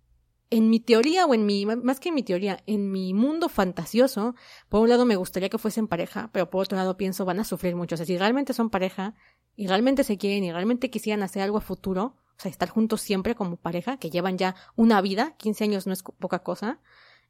en 0.49 0.69
mi 0.69 0.81
teoría, 0.81 1.25
o 1.25 1.33
en 1.33 1.45
mi, 1.45 1.65
más 1.65 2.01
que 2.01 2.09
en 2.09 2.15
mi 2.15 2.23
teoría, 2.23 2.61
en 2.65 2.91
mi 2.91 3.13
mundo 3.13 3.47
fantasioso, 3.47 4.35
por 4.67 4.81
un 4.81 4.89
lado 4.89 5.05
me 5.05 5.15
gustaría 5.15 5.47
que 5.47 5.57
fuesen 5.57 5.87
pareja, 5.87 6.31
pero 6.33 6.49
por 6.49 6.63
otro 6.63 6.77
lado 6.77 6.97
pienso 6.97 7.23
van 7.23 7.39
a 7.39 7.45
sufrir 7.45 7.77
mucho. 7.77 7.95
O 7.95 7.97
sea, 7.97 8.05
si 8.05 8.17
realmente 8.17 8.51
son 8.51 8.69
pareja, 8.69 9.15
y 9.55 9.67
realmente 9.67 10.03
se 10.03 10.17
quieren, 10.17 10.43
y 10.43 10.51
realmente 10.51 10.89
quisieran 10.89 11.23
hacer 11.23 11.43
algo 11.43 11.59
a 11.59 11.61
futuro, 11.61 12.17
estar 12.49 12.69
juntos 12.69 13.01
siempre 13.01 13.35
como 13.35 13.57
pareja, 13.57 13.97
que 13.97 14.09
llevan 14.09 14.37
ya 14.37 14.55
una 14.75 15.01
vida, 15.01 15.35
15 15.37 15.63
años 15.63 15.87
no 15.87 15.93
es 15.93 16.03
poca 16.03 16.39
cosa, 16.39 16.79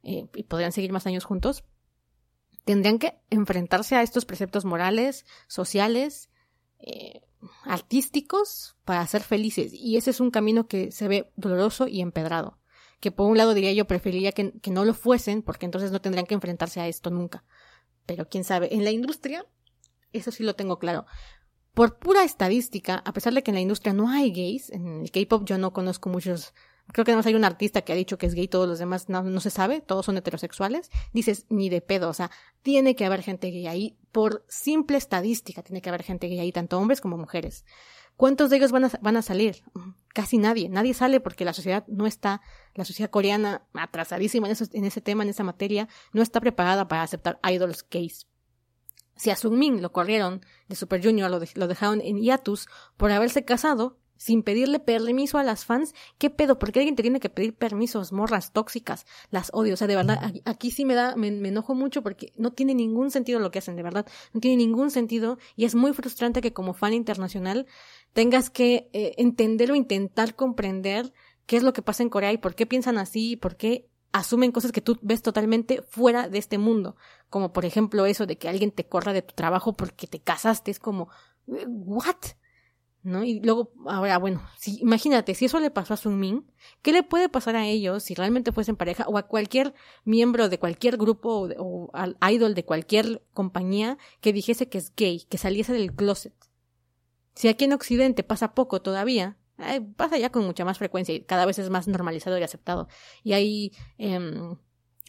eh, 0.02 0.26
y 0.34 0.44
podrían 0.44 0.72
seguir 0.72 0.92
más 0.92 1.06
años 1.06 1.24
juntos, 1.24 1.64
tendrían 2.64 2.98
que 2.98 3.18
enfrentarse 3.30 3.96
a 3.96 4.02
estos 4.02 4.24
preceptos 4.24 4.64
morales, 4.64 5.26
sociales, 5.48 6.30
eh, 6.78 7.22
artísticos, 7.64 8.76
para 8.84 9.06
ser 9.06 9.22
felices. 9.22 9.72
Y 9.72 9.96
ese 9.96 10.10
es 10.10 10.20
un 10.20 10.30
camino 10.30 10.66
que 10.66 10.90
se 10.92 11.08
ve 11.08 11.32
doloroso 11.36 11.88
y 11.88 12.00
empedrado. 12.00 12.58
Que 13.00 13.12
por 13.12 13.30
un 13.30 13.36
lado 13.36 13.54
diría 13.54 13.72
yo 13.72 13.86
preferiría 13.86 14.32
que, 14.32 14.52
que 14.60 14.70
no 14.70 14.84
lo 14.84 14.94
fuesen, 14.94 15.42
porque 15.42 15.66
entonces 15.66 15.90
no 15.90 16.00
tendrían 16.00 16.26
que 16.26 16.34
enfrentarse 16.34 16.80
a 16.80 16.88
esto 16.88 17.10
nunca. 17.10 17.44
Pero 18.06 18.28
quién 18.28 18.44
sabe, 18.44 18.74
en 18.74 18.84
la 18.84 18.90
industria, 18.90 19.46
eso 20.12 20.30
sí 20.30 20.42
lo 20.42 20.54
tengo 20.54 20.78
claro 20.78 21.06
por 21.74 21.98
pura 21.98 22.22
estadística, 22.22 23.02
a 23.04 23.12
pesar 23.12 23.34
de 23.34 23.42
que 23.42 23.50
en 23.50 23.56
la 23.56 23.60
industria 23.60 23.92
no 23.92 24.08
hay 24.08 24.30
gays, 24.30 24.70
en 24.70 25.02
el 25.02 25.10
K-pop 25.10 25.44
yo 25.44 25.58
no 25.58 25.72
conozco 25.72 26.08
muchos, 26.08 26.54
creo 26.92 27.04
que 27.04 27.10
además 27.10 27.26
hay 27.26 27.34
un 27.34 27.44
artista 27.44 27.82
que 27.82 27.92
ha 27.92 27.96
dicho 27.96 28.16
que 28.16 28.26
es 28.26 28.34
gay, 28.34 28.46
todos 28.46 28.68
los 28.68 28.78
demás 28.78 29.08
no, 29.08 29.40
se 29.40 29.50
sabe, 29.50 29.80
todos 29.80 30.06
son 30.06 30.16
heterosexuales, 30.16 30.90
dices 31.12 31.46
ni 31.48 31.68
de 31.68 31.80
pedo, 31.80 32.08
o 32.08 32.14
sea, 32.14 32.30
tiene 32.62 32.94
que 32.94 33.04
haber 33.04 33.22
gente 33.22 33.50
gay 33.50 33.66
ahí, 33.66 33.98
por 34.12 34.44
simple 34.48 34.96
estadística 34.96 35.62
tiene 35.62 35.82
que 35.82 35.88
haber 35.88 36.04
gente 36.04 36.28
gay 36.28 36.38
ahí, 36.38 36.52
tanto 36.52 36.78
hombres 36.78 37.00
como 37.00 37.18
mujeres. 37.18 37.64
¿Cuántos 38.16 38.48
de 38.48 38.58
ellos 38.58 38.70
van 38.70 38.84
a, 38.84 38.90
van 39.00 39.16
a 39.16 39.22
salir? 39.22 39.64
Casi 40.12 40.38
nadie. 40.38 40.68
Nadie 40.68 40.94
sale 40.94 41.18
porque 41.18 41.44
la 41.44 41.52
sociedad 41.52 41.84
no 41.88 42.06
está, 42.06 42.42
la 42.74 42.84
sociedad 42.84 43.10
coreana, 43.10 43.66
atrasadísima 43.72 44.48
en, 44.48 44.56
en 44.72 44.84
ese 44.84 45.00
tema, 45.00 45.24
en 45.24 45.30
esa 45.30 45.42
materia, 45.42 45.88
no 46.12 46.22
está 46.22 46.40
preparada 46.40 46.86
para 46.86 47.02
aceptar 47.02 47.40
idols 47.42 47.84
gays. 47.90 48.28
Si 49.16 49.30
a 49.30 49.36
Min 49.50 49.82
lo 49.82 49.92
corrieron 49.92 50.44
de 50.68 50.76
Super 50.76 51.02
Junior, 51.02 51.30
lo, 51.30 51.40
lo 51.54 51.68
dejaron 51.68 52.00
en 52.00 52.18
hiatus 52.18 52.68
por 52.96 53.12
haberse 53.12 53.44
casado 53.44 53.98
sin 54.16 54.42
pedirle 54.42 54.78
permiso 54.78 55.38
a 55.38 55.42
las 55.42 55.64
fans, 55.64 55.94
¿qué 56.18 56.30
pedo? 56.30 56.58
¿Por 56.58 56.72
qué 56.72 56.80
alguien 56.80 56.96
te 56.96 57.02
tiene 57.02 57.20
que 57.20 57.28
pedir 57.28 57.54
permisos? 57.54 58.12
Morras 58.12 58.52
tóxicas, 58.52 59.06
las 59.30 59.50
odio. 59.52 59.74
O 59.74 59.76
sea, 59.76 59.86
de 59.86 59.96
verdad, 59.96 60.32
aquí 60.44 60.70
sí 60.70 60.84
me 60.84 60.94
da, 60.94 61.16
me, 61.16 61.28
enojo 61.28 61.74
mucho 61.74 62.02
porque 62.02 62.32
no 62.36 62.52
tiene 62.52 62.74
ningún 62.74 63.10
sentido 63.10 63.40
lo 63.40 63.50
que 63.50 63.58
hacen, 63.58 63.76
de 63.76 63.82
verdad. 63.82 64.06
No 64.32 64.40
tiene 64.40 64.56
ningún 64.56 64.90
sentido 64.90 65.38
y 65.56 65.64
es 65.64 65.74
muy 65.74 65.92
frustrante 65.92 66.40
que 66.40 66.52
como 66.52 66.74
fan 66.74 66.94
internacional 66.94 67.66
tengas 68.12 68.50
que 68.50 68.88
eh, 68.92 69.14
entender 69.18 69.70
o 69.72 69.74
intentar 69.74 70.34
comprender 70.34 71.12
qué 71.46 71.56
es 71.56 71.62
lo 71.62 71.72
que 71.72 71.82
pasa 71.82 72.02
en 72.02 72.08
Corea 72.08 72.32
y 72.32 72.38
por 72.38 72.54
qué 72.54 72.66
piensan 72.66 72.98
así, 72.98 73.32
y 73.32 73.36
por 73.36 73.56
qué 73.56 73.88
asumen 74.14 74.52
cosas 74.52 74.70
que 74.70 74.80
tú 74.80 74.96
ves 75.02 75.22
totalmente 75.22 75.82
fuera 75.82 76.28
de 76.28 76.38
este 76.38 76.56
mundo, 76.56 76.96
como 77.30 77.52
por 77.52 77.64
ejemplo 77.64 78.06
eso 78.06 78.26
de 78.26 78.38
que 78.38 78.48
alguien 78.48 78.70
te 78.70 78.86
corra 78.86 79.12
de 79.12 79.22
tu 79.22 79.34
trabajo 79.34 79.72
porque 79.72 80.06
te 80.06 80.20
casaste, 80.20 80.70
es 80.70 80.78
como, 80.78 81.08
¿what? 81.46 82.16
¿No? 83.02 83.24
Y 83.24 83.40
luego, 83.40 83.72
ahora, 83.86 84.16
bueno, 84.18 84.40
si, 84.56 84.80
imagínate, 84.80 85.34
si 85.34 85.46
eso 85.46 85.58
le 85.58 85.72
pasó 85.72 85.94
a 85.94 85.96
Sunmin, 85.96 86.46
¿qué 86.80 86.92
le 86.92 87.02
puede 87.02 87.28
pasar 87.28 87.56
a 87.56 87.66
ellos 87.66 88.04
si 88.04 88.14
realmente 88.14 88.52
fuesen 88.52 88.76
pareja 88.76 89.04
o 89.08 89.18
a 89.18 89.26
cualquier 89.26 89.74
miembro 90.04 90.48
de 90.48 90.60
cualquier 90.60 90.96
grupo 90.96 91.48
o, 91.58 91.90
al 91.92 92.16
idol 92.32 92.54
de 92.54 92.64
cualquier 92.64 93.20
compañía 93.32 93.98
que 94.20 94.32
dijese 94.32 94.68
que 94.68 94.78
es 94.78 94.94
gay, 94.94 95.26
que 95.28 95.38
saliese 95.38 95.72
del 95.72 95.92
closet? 95.92 96.34
Si 97.34 97.48
aquí 97.48 97.64
en 97.64 97.72
Occidente 97.72 98.22
pasa 98.22 98.54
poco 98.54 98.80
todavía, 98.80 99.36
pasa 99.96 100.18
ya 100.18 100.30
con 100.30 100.44
mucha 100.44 100.64
más 100.64 100.78
frecuencia 100.78 101.14
y 101.14 101.22
cada 101.22 101.46
vez 101.46 101.58
es 101.58 101.70
más 101.70 101.88
normalizado 101.88 102.38
y 102.38 102.42
aceptado. 102.42 102.88
Y 103.22 103.32
hay 103.32 103.72
em, 103.98 104.56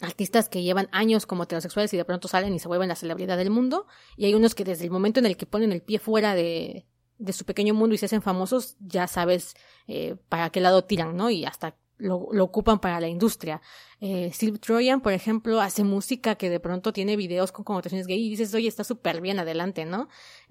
artistas 0.00 0.48
que 0.48 0.62
llevan 0.62 0.88
años 0.92 1.26
como 1.26 1.44
heterosexuales 1.44 1.92
y 1.94 1.96
de 1.96 2.04
pronto 2.04 2.28
salen 2.28 2.54
y 2.54 2.58
se 2.58 2.68
vuelven 2.68 2.88
la 2.88 2.96
celebridad 2.96 3.36
del 3.36 3.50
mundo. 3.50 3.86
Y 4.16 4.26
hay 4.26 4.34
unos 4.34 4.54
que 4.54 4.64
desde 4.64 4.84
el 4.84 4.90
momento 4.90 5.20
en 5.20 5.26
el 5.26 5.36
que 5.36 5.46
ponen 5.46 5.72
el 5.72 5.82
pie 5.82 5.98
fuera 5.98 6.34
de, 6.34 6.86
de 7.18 7.32
su 7.32 7.44
pequeño 7.44 7.74
mundo 7.74 7.94
y 7.94 7.98
se 7.98 8.06
hacen 8.06 8.22
famosos, 8.22 8.76
ya 8.80 9.06
sabes 9.06 9.54
eh, 9.86 10.16
para 10.28 10.50
qué 10.50 10.60
lado 10.60 10.84
tiran, 10.84 11.16
¿no? 11.16 11.30
Y 11.30 11.44
hasta 11.44 11.76
lo, 11.98 12.16
ocupan 12.16 12.78
para 12.78 13.00
la 13.00 13.08
industria. 13.08 13.62
Eh, 14.00 14.30
Steve 14.32 14.58
Troyan, 14.58 15.00
por 15.00 15.12
ejemplo, 15.12 15.60
hace 15.60 15.84
música 15.84 16.34
que 16.34 16.50
de 16.50 16.60
pronto 16.60 16.92
tiene 16.92 17.16
videos 17.16 17.52
con 17.52 17.64
connotaciones 17.64 18.06
gay 18.06 18.24
y 18.24 18.30
dices, 18.30 18.52
oye, 18.54 18.68
está 18.68 18.84
súper 18.84 19.20
bien 19.20 19.38
adelante, 19.38 19.84
¿no? 19.84 20.08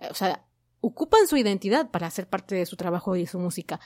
O 0.10 0.14
sea, 0.14 0.46
ocupan 0.82 1.28
su 1.28 1.38
identidad 1.38 1.90
para 1.92 2.08
hacer 2.08 2.28
parte 2.28 2.56
de 2.56 2.66
su 2.66 2.76
trabajo 2.76 3.16
y 3.16 3.26
su 3.26 3.40
música. 3.40 3.80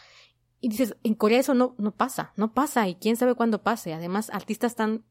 Y 0.61 0.69
dices, 0.69 0.95
en 1.03 1.15
Corea 1.15 1.39
eso 1.39 1.53
no, 1.53 1.75
no 1.77 1.91
pasa, 1.91 2.33
no 2.35 2.53
pasa 2.53 2.87
y 2.87 2.95
quién 2.95 3.15
sabe 3.15 3.35
cuándo 3.35 3.63
pase. 3.63 3.93
Además, 3.93 4.29
artistas 4.31 4.75
tan 4.75 5.05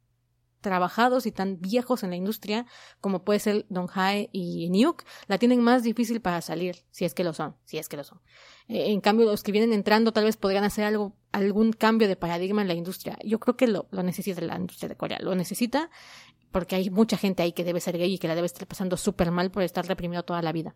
trabajados 0.60 1.26
y 1.26 1.32
tan 1.32 1.60
viejos 1.60 2.02
en 2.02 2.10
la 2.10 2.16
industria 2.16 2.66
como 3.00 3.24
puede 3.24 3.38
ser 3.38 3.66
Don 3.68 3.86
Hae 3.92 4.28
y 4.32 4.68
Nuke, 4.70 5.04
la 5.26 5.38
tienen 5.38 5.62
más 5.62 5.82
difícil 5.82 6.20
para 6.20 6.40
salir, 6.40 6.84
si 6.90 7.04
es 7.04 7.14
que 7.14 7.24
lo 7.24 7.32
son, 7.32 7.56
si 7.64 7.78
es 7.78 7.88
que 7.88 7.96
lo 7.96 8.04
son. 8.04 8.20
Eh, 8.66 8.90
en 8.90 9.00
cambio, 9.00 9.26
los 9.26 9.42
que 9.42 9.52
vienen 9.52 9.72
entrando 9.72 10.12
tal 10.12 10.24
vez 10.24 10.36
podrían 10.36 10.64
hacer 10.64 10.84
algo, 10.84 11.16
algún 11.32 11.72
cambio 11.72 12.08
de 12.08 12.16
paradigma 12.16 12.62
en 12.62 12.68
la 12.68 12.74
industria. 12.74 13.16
Yo 13.24 13.38
creo 13.38 13.56
que 13.56 13.68
lo, 13.68 13.88
lo 13.90 14.02
necesita 14.02 14.40
la 14.40 14.56
industria 14.56 14.88
de 14.88 14.96
Corea, 14.96 15.18
lo 15.20 15.34
necesita 15.34 15.90
porque 16.50 16.76
hay 16.76 16.90
mucha 16.90 17.16
gente 17.16 17.42
ahí 17.42 17.52
que 17.52 17.64
debe 17.64 17.80
ser 17.80 17.98
gay 17.98 18.14
y 18.14 18.18
que 18.18 18.28
la 18.28 18.34
debe 18.34 18.46
estar 18.46 18.66
pasando 18.66 18.96
súper 18.96 19.30
mal 19.30 19.50
por 19.50 19.62
estar 19.62 19.86
reprimido 19.86 20.22
toda 20.22 20.42
la 20.42 20.52
vida. 20.52 20.74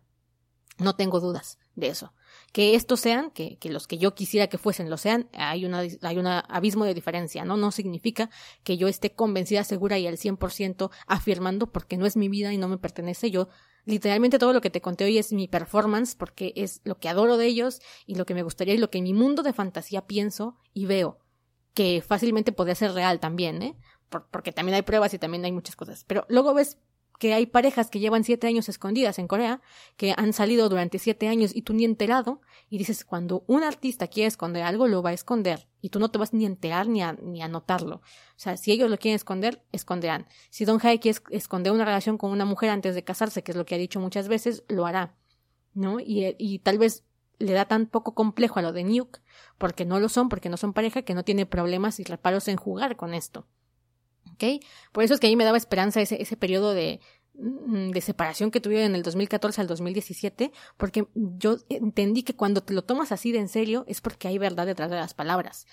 No 0.77 0.95
tengo 0.95 1.19
dudas 1.19 1.59
de 1.75 1.87
eso. 1.87 2.13
Que 2.51 2.75
estos 2.75 2.99
sean, 2.99 3.31
que, 3.31 3.57
que, 3.57 3.69
los 3.69 3.87
que 3.87 3.97
yo 3.97 4.13
quisiera 4.13 4.47
que 4.47 4.57
fuesen 4.57 4.89
lo 4.89 4.97
sean, 4.97 5.29
hay, 5.33 5.65
una, 5.65 5.79
hay 5.79 6.17
un 6.17 6.27
abismo 6.27 6.85
de 6.85 6.93
diferencia, 6.93 7.45
¿no? 7.45 7.57
No 7.57 7.71
significa 7.71 8.29
que 8.63 8.77
yo 8.77 8.87
esté 8.87 9.13
convencida, 9.13 9.63
segura 9.63 9.97
y 9.97 10.07
al 10.07 10.17
100% 10.17 10.91
afirmando 11.07 11.71
porque 11.71 11.97
no 11.97 12.05
es 12.05 12.15
mi 12.15 12.29
vida 12.29 12.53
y 12.53 12.57
no 12.57 12.67
me 12.67 12.77
pertenece. 12.77 13.31
Yo, 13.31 13.49
literalmente 13.85 14.39
todo 14.39 14.53
lo 14.53 14.61
que 14.61 14.69
te 14.69 14.81
conté 14.81 15.05
hoy 15.05 15.17
es 15.17 15.33
mi 15.33 15.47
performance 15.47 16.15
porque 16.15 16.53
es 16.55 16.81
lo 16.83 16.99
que 16.99 17.09
adoro 17.09 17.37
de 17.37 17.47
ellos 17.47 17.81
y 18.05 18.15
lo 18.15 18.25
que 18.25 18.35
me 18.35 18.43
gustaría 18.43 18.75
y 18.75 18.79
lo 18.79 18.89
que 18.89 18.99
en 18.99 19.05
mi 19.05 19.13
mundo 19.13 19.43
de 19.43 19.53
fantasía 19.53 20.05
pienso 20.05 20.55
y 20.73 20.85
veo. 20.85 21.19
Que 21.73 22.03
fácilmente 22.05 22.51
podría 22.51 22.75
ser 22.75 22.93
real 22.93 23.19
también, 23.19 23.63
¿eh? 23.63 23.75
porque 24.31 24.51
también 24.51 24.75
hay 24.75 24.81
pruebas 24.83 25.13
y 25.13 25.19
también 25.19 25.43
hay 25.45 25.51
muchas 25.51 25.75
cosas. 25.75 26.03
Pero 26.05 26.25
luego 26.29 26.53
ves 26.53 26.77
que 27.19 27.33
hay 27.33 27.45
parejas 27.45 27.89
que 27.89 27.99
llevan 27.99 28.23
siete 28.23 28.47
años 28.47 28.69
escondidas 28.69 29.19
en 29.19 29.27
Corea, 29.27 29.61
que 29.97 30.13
han 30.17 30.33
salido 30.33 30.69
durante 30.69 30.99
siete 30.99 31.27
años 31.27 31.55
y 31.55 31.61
tú 31.61 31.73
ni 31.73 31.85
enterado, 31.85 32.41
y 32.69 32.77
dices, 32.77 33.05
cuando 33.05 33.43
un 33.47 33.63
artista 33.63 34.07
quiere 34.07 34.27
esconder 34.27 34.63
algo, 34.63 34.87
lo 34.87 35.01
va 35.01 35.11
a 35.11 35.13
esconder, 35.13 35.67
y 35.81 35.89
tú 35.89 35.99
no 35.99 36.09
te 36.09 36.17
vas 36.17 36.33
ni 36.33 36.45
a 36.45 36.47
enterar 36.47 36.87
ni 36.87 37.01
a, 37.01 37.13
ni 37.13 37.41
a 37.41 37.47
notarlo. 37.47 37.97
O 37.97 38.01
sea, 38.37 38.57
si 38.57 38.71
ellos 38.71 38.89
lo 38.89 38.97
quieren 38.97 39.15
esconder, 39.15 39.63
esconderán. 39.71 40.27
Si 40.49 40.65
Don 40.65 40.79
Hae 40.81 40.99
quiere 40.99 41.19
esconder 41.29 41.71
una 41.71 41.85
relación 41.85 42.17
con 42.17 42.31
una 42.31 42.45
mujer 42.45 42.69
antes 42.69 42.95
de 42.95 43.03
casarse, 43.03 43.43
que 43.43 43.51
es 43.51 43.57
lo 43.57 43.65
que 43.65 43.75
ha 43.75 43.77
dicho 43.77 43.99
muchas 43.99 44.27
veces, 44.27 44.63
lo 44.67 44.85
hará. 44.85 45.15
¿No? 45.73 45.99
Y, 45.99 46.35
y 46.37 46.59
tal 46.59 46.77
vez 46.77 47.03
le 47.39 47.53
da 47.53 47.65
tan 47.65 47.87
poco 47.87 48.13
complejo 48.13 48.59
a 48.59 48.61
lo 48.61 48.73
de 48.73 48.83
Nuke, 48.83 49.21
porque 49.57 49.85
no 49.85 49.99
lo 49.99 50.09
son, 50.09 50.29
porque 50.29 50.49
no 50.49 50.57
son 50.57 50.73
pareja, 50.73 51.01
que 51.01 51.13
no 51.13 51.23
tiene 51.23 51.45
problemas 51.45 51.99
y 51.99 52.03
reparos 52.03 52.47
en 52.47 52.57
jugar 52.57 52.95
con 52.95 53.13
esto. 53.13 53.47
Por 54.91 55.03
eso 55.03 55.13
es 55.13 55.19
que 55.19 55.27
a 55.27 55.29
mí 55.29 55.35
me 55.35 55.43
daba 55.43 55.57
esperanza 55.57 56.01
ese, 56.01 56.21
ese 56.21 56.37
periodo 56.37 56.73
de, 56.73 56.99
mm, 57.35 57.91
de 57.91 58.01
separación 58.01 58.51
que 58.51 58.61
tuvieron 58.61 58.87
en 58.87 58.95
el 58.95 59.03
2014 59.03 59.61
al 59.61 59.67
2017, 59.67 60.51
porque 60.77 61.07
yo 61.13 61.57
entendí 61.69 62.23
que 62.23 62.35
cuando 62.35 62.61
te 62.61 62.73
lo 62.73 62.83
tomas 62.83 63.11
así 63.11 63.31
de 63.31 63.39
en 63.39 63.49
serio 63.49 63.85
es 63.87 64.01
porque 64.01 64.27
hay 64.27 64.37
verdad 64.37 64.65
detrás 64.65 64.89
de 64.89 64.97
las 64.97 65.13
palabras. 65.13 65.65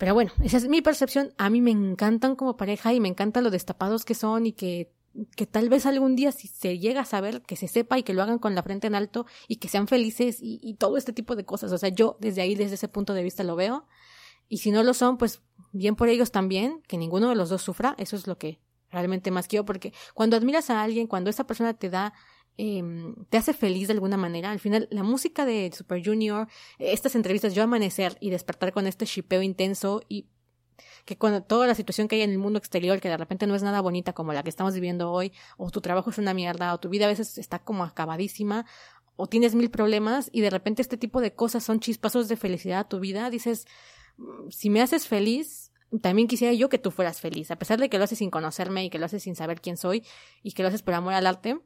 Pero 0.00 0.14
bueno, 0.14 0.32
esa 0.42 0.56
es 0.56 0.66
mi 0.66 0.80
percepción. 0.80 1.34
A 1.36 1.50
mí 1.50 1.60
me 1.60 1.72
encantan 1.72 2.34
como 2.34 2.56
pareja 2.56 2.94
y 2.94 3.00
me 3.00 3.08
encantan 3.08 3.44
lo 3.44 3.50
destapados 3.50 4.06
que 4.06 4.14
son 4.14 4.46
y 4.46 4.52
que, 4.52 4.90
que 5.36 5.44
tal 5.46 5.68
vez 5.68 5.84
algún 5.84 6.16
día 6.16 6.32
si 6.32 6.48
se 6.48 6.78
llega 6.78 7.02
a 7.02 7.04
saber, 7.04 7.42
que 7.42 7.54
se 7.54 7.68
sepa 7.68 7.98
y 7.98 8.02
que 8.02 8.14
lo 8.14 8.22
hagan 8.22 8.38
con 8.38 8.54
la 8.54 8.62
frente 8.62 8.86
en 8.86 8.94
alto 8.94 9.26
y 9.46 9.56
que 9.56 9.68
sean 9.68 9.88
felices 9.88 10.38
y, 10.40 10.58
y 10.62 10.76
todo 10.76 10.96
este 10.96 11.12
tipo 11.12 11.36
de 11.36 11.44
cosas. 11.44 11.70
O 11.72 11.76
sea, 11.76 11.90
yo 11.90 12.16
desde 12.18 12.40
ahí, 12.40 12.54
desde 12.54 12.76
ese 12.76 12.88
punto 12.88 13.12
de 13.12 13.22
vista 13.22 13.44
lo 13.44 13.56
veo. 13.56 13.86
Y 14.50 14.58
si 14.58 14.72
no 14.72 14.82
lo 14.82 14.92
son, 14.92 15.16
pues 15.16 15.40
bien 15.72 15.94
por 15.94 16.08
ellos 16.08 16.32
también, 16.32 16.82
que 16.88 16.98
ninguno 16.98 17.28
de 17.28 17.36
los 17.36 17.48
dos 17.48 17.62
sufra, 17.62 17.94
eso 17.98 18.16
es 18.16 18.26
lo 18.26 18.36
que 18.36 18.60
realmente 18.90 19.30
más 19.30 19.46
quiero, 19.46 19.64
porque 19.64 19.94
cuando 20.12 20.36
admiras 20.36 20.70
a 20.70 20.82
alguien, 20.82 21.06
cuando 21.06 21.30
esa 21.30 21.46
persona 21.46 21.72
te 21.72 21.88
da, 21.88 22.12
eh, 22.58 22.82
te 23.28 23.38
hace 23.38 23.52
feliz 23.52 23.86
de 23.86 23.94
alguna 23.94 24.16
manera, 24.16 24.50
al 24.50 24.58
final 24.58 24.88
la 24.90 25.04
música 25.04 25.46
de 25.46 25.70
Super 25.72 26.04
Junior, 26.04 26.48
estas 26.80 27.14
entrevistas, 27.14 27.54
yo 27.54 27.62
amanecer 27.62 28.18
y 28.18 28.30
despertar 28.30 28.72
con 28.72 28.88
este 28.88 29.04
shipeo 29.04 29.40
intenso 29.40 30.02
y 30.08 30.26
que 31.04 31.16
cuando 31.16 31.44
toda 31.44 31.68
la 31.68 31.76
situación 31.76 32.08
que 32.08 32.16
hay 32.16 32.22
en 32.22 32.30
el 32.30 32.38
mundo 32.38 32.58
exterior, 32.58 33.00
que 33.00 33.08
de 33.08 33.16
repente 33.16 33.46
no 33.46 33.54
es 33.54 33.62
nada 33.62 33.80
bonita 33.80 34.14
como 34.14 34.32
la 34.32 34.42
que 34.42 34.50
estamos 34.50 34.74
viviendo 34.74 35.12
hoy, 35.12 35.32
o 35.58 35.70
tu 35.70 35.80
trabajo 35.80 36.10
es 36.10 36.18
una 36.18 36.34
mierda, 36.34 36.74
o 36.74 36.80
tu 36.80 36.88
vida 36.88 37.04
a 37.04 37.08
veces 37.08 37.38
está 37.38 37.60
como 37.60 37.84
acabadísima, 37.84 38.66
o 39.14 39.28
tienes 39.28 39.54
mil 39.54 39.70
problemas, 39.70 40.28
y 40.32 40.40
de 40.40 40.50
repente 40.50 40.82
este 40.82 40.96
tipo 40.96 41.20
de 41.20 41.34
cosas 41.34 41.62
son 41.62 41.78
chispazos 41.78 42.26
de 42.26 42.36
felicidad 42.36 42.80
a 42.80 42.88
tu 42.88 42.98
vida, 42.98 43.30
dices, 43.30 43.66
si 44.50 44.70
me 44.70 44.82
haces 44.82 45.06
feliz, 45.06 45.72
también 46.02 46.28
quisiera 46.28 46.54
yo 46.54 46.68
que 46.68 46.78
tú 46.78 46.90
fueras 46.90 47.20
feliz, 47.20 47.50
a 47.50 47.56
pesar 47.56 47.80
de 47.80 47.88
que 47.88 47.98
lo 47.98 48.04
haces 48.04 48.18
sin 48.18 48.30
conocerme 48.30 48.84
y 48.84 48.90
que 48.90 48.98
lo 48.98 49.06
haces 49.06 49.22
sin 49.22 49.34
saber 49.34 49.60
quién 49.60 49.76
soy 49.76 50.04
y 50.42 50.52
que 50.52 50.62
lo 50.62 50.68
haces 50.68 50.82
por 50.82 50.94
amor 50.94 51.14
al 51.14 51.26
arte, 51.26 51.58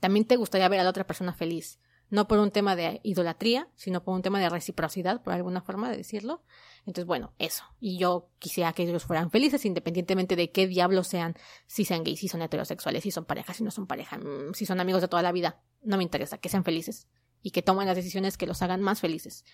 también 0.00 0.24
te 0.26 0.36
gustaría 0.36 0.68
ver 0.68 0.80
a 0.80 0.84
la 0.84 0.90
otra 0.90 1.06
persona 1.06 1.32
feliz, 1.32 1.78
no 2.08 2.26
por 2.26 2.38
un 2.38 2.50
tema 2.50 2.74
de 2.74 3.00
idolatría, 3.04 3.68
sino 3.76 4.02
por 4.02 4.14
un 4.14 4.22
tema 4.22 4.40
de 4.40 4.48
reciprocidad, 4.48 5.22
por 5.22 5.32
alguna 5.32 5.62
forma 5.62 5.90
de 5.90 5.96
decirlo. 5.96 6.42
Entonces, 6.80 7.06
bueno, 7.06 7.34
eso. 7.38 7.62
Y 7.78 7.98
yo 7.98 8.30
quisiera 8.40 8.72
que 8.72 8.82
ellos 8.82 9.04
fueran 9.04 9.30
felices, 9.30 9.64
independientemente 9.64 10.34
de 10.34 10.50
qué 10.50 10.66
diablos 10.66 11.06
sean, 11.06 11.36
si 11.66 11.84
sean 11.84 12.02
gays, 12.02 12.18
si 12.18 12.26
son 12.26 12.42
heterosexuales, 12.42 13.04
si 13.04 13.12
son 13.12 13.26
parejas, 13.26 13.58
si 13.58 13.62
no 13.62 13.70
son 13.70 13.86
pareja, 13.86 14.18
mm, 14.18 14.54
si 14.54 14.66
son 14.66 14.80
amigos 14.80 15.02
de 15.02 15.08
toda 15.08 15.22
la 15.22 15.30
vida. 15.30 15.62
No 15.82 15.98
me 15.98 16.02
interesa, 16.02 16.38
que 16.38 16.48
sean 16.48 16.64
felices 16.64 17.06
y 17.42 17.52
que 17.52 17.62
tomen 17.62 17.86
las 17.86 17.96
decisiones 17.96 18.36
que 18.36 18.46
los 18.46 18.60
hagan 18.62 18.82
más 18.82 19.00
felices. 19.00 19.44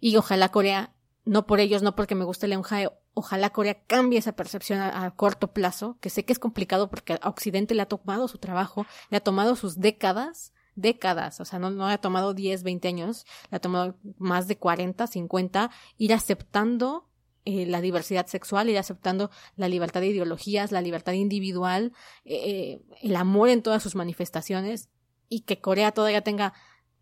Y 0.00 0.16
ojalá 0.16 0.50
Corea 0.50 0.94
no 1.24 1.46
por 1.46 1.60
ellos, 1.60 1.82
no 1.82 1.94
porque 1.96 2.14
me 2.14 2.24
guste 2.24 2.48
Leon 2.48 2.62
Jae, 2.62 2.90
ojalá 3.14 3.50
Corea 3.50 3.82
cambie 3.86 4.18
esa 4.18 4.32
percepción 4.32 4.80
a, 4.80 5.10
corto 5.12 5.52
plazo, 5.52 5.96
que 6.00 6.10
sé 6.10 6.24
que 6.24 6.32
es 6.32 6.38
complicado 6.38 6.90
porque 6.90 7.14
a 7.20 7.28
Occidente 7.28 7.74
le 7.74 7.82
ha 7.82 7.86
tomado 7.86 8.28
su 8.28 8.38
trabajo, 8.38 8.86
le 9.10 9.16
ha 9.16 9.20
tomado 9.20 9.56
sus 9.56 9.78
décadas, 9.78 10.52
décadas, 10.74 11.40
o 11.40 11.44
sea, 11.44 11.58
no, 11.58 11.70
no 11.70 11.86
ha 11.86 11.98
tomado 11.98 12.34
10, 12.34 12.62
20 12.62 12.88
años, 12.88 13.26
le 13.50 13.56
ha 13.56 13.60
tomado 13.60 13.96
más 14.18 14.48
de 14.48 14.58
40, 14.58 15.06
50, 15.06 15.70
ir 15.96 16.12
aceptando 16.12 17.08
eh, 17.46 17.66
la 17.66 17.80
diversidad 17.80 18.26
sexual, 18.26 18.68
ir 18.68 18.78
aceptando 18.78 19.30
la 19.56 19.68
libertad 19.68 20.00
de 20.00 20.08
ideologías, 20.08 20.72
la 20.72 20.80
libertad 20.80 21.12
individual, 21.12 21.92
eh, 22.24 22.82
el 23.02 23.16
amor 23.16 23.48
en 23.48 23.62
todas 23.62 23.82
sus 23.82 23.94
manifestaciones, 23.94 24.88
y 25.28 25.40
que 25.40 25.60
Corea 25.60 25.92
todavía 25.92 26.22
tenga 26.22 26.54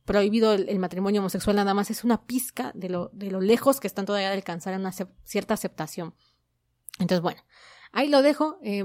prohibido 0.05 0.53
el, 0.53 0.79
matrimonio 0.79 1.21
homosexual 1.21 1.57
nada 1.57 1.75
más 1.75 1.91
es 1.91 2.05
una 2.05 2.27
pizca 2.27 2.73
de 2.75 2.89
lo, 2.89 3.11
de 3.13 3.31
lo 3.31 3.41
lejos 3.41 3.81
que 3.81 3.87
están 3.87 4.07
todavía 4.07 4.29
de 4.29 4.37
alcanzar 4.37 4.79
una 4.79 4.93
cierta 5.25 5.55
aceptación. 5.55 6.15
Entonces, 6.99 7.23
bueno, 7.23 7.43
ahí 7.93 8.09
lo 8.09 8.23
dejo. 8.23 8.59
Eh, 8.63 8.85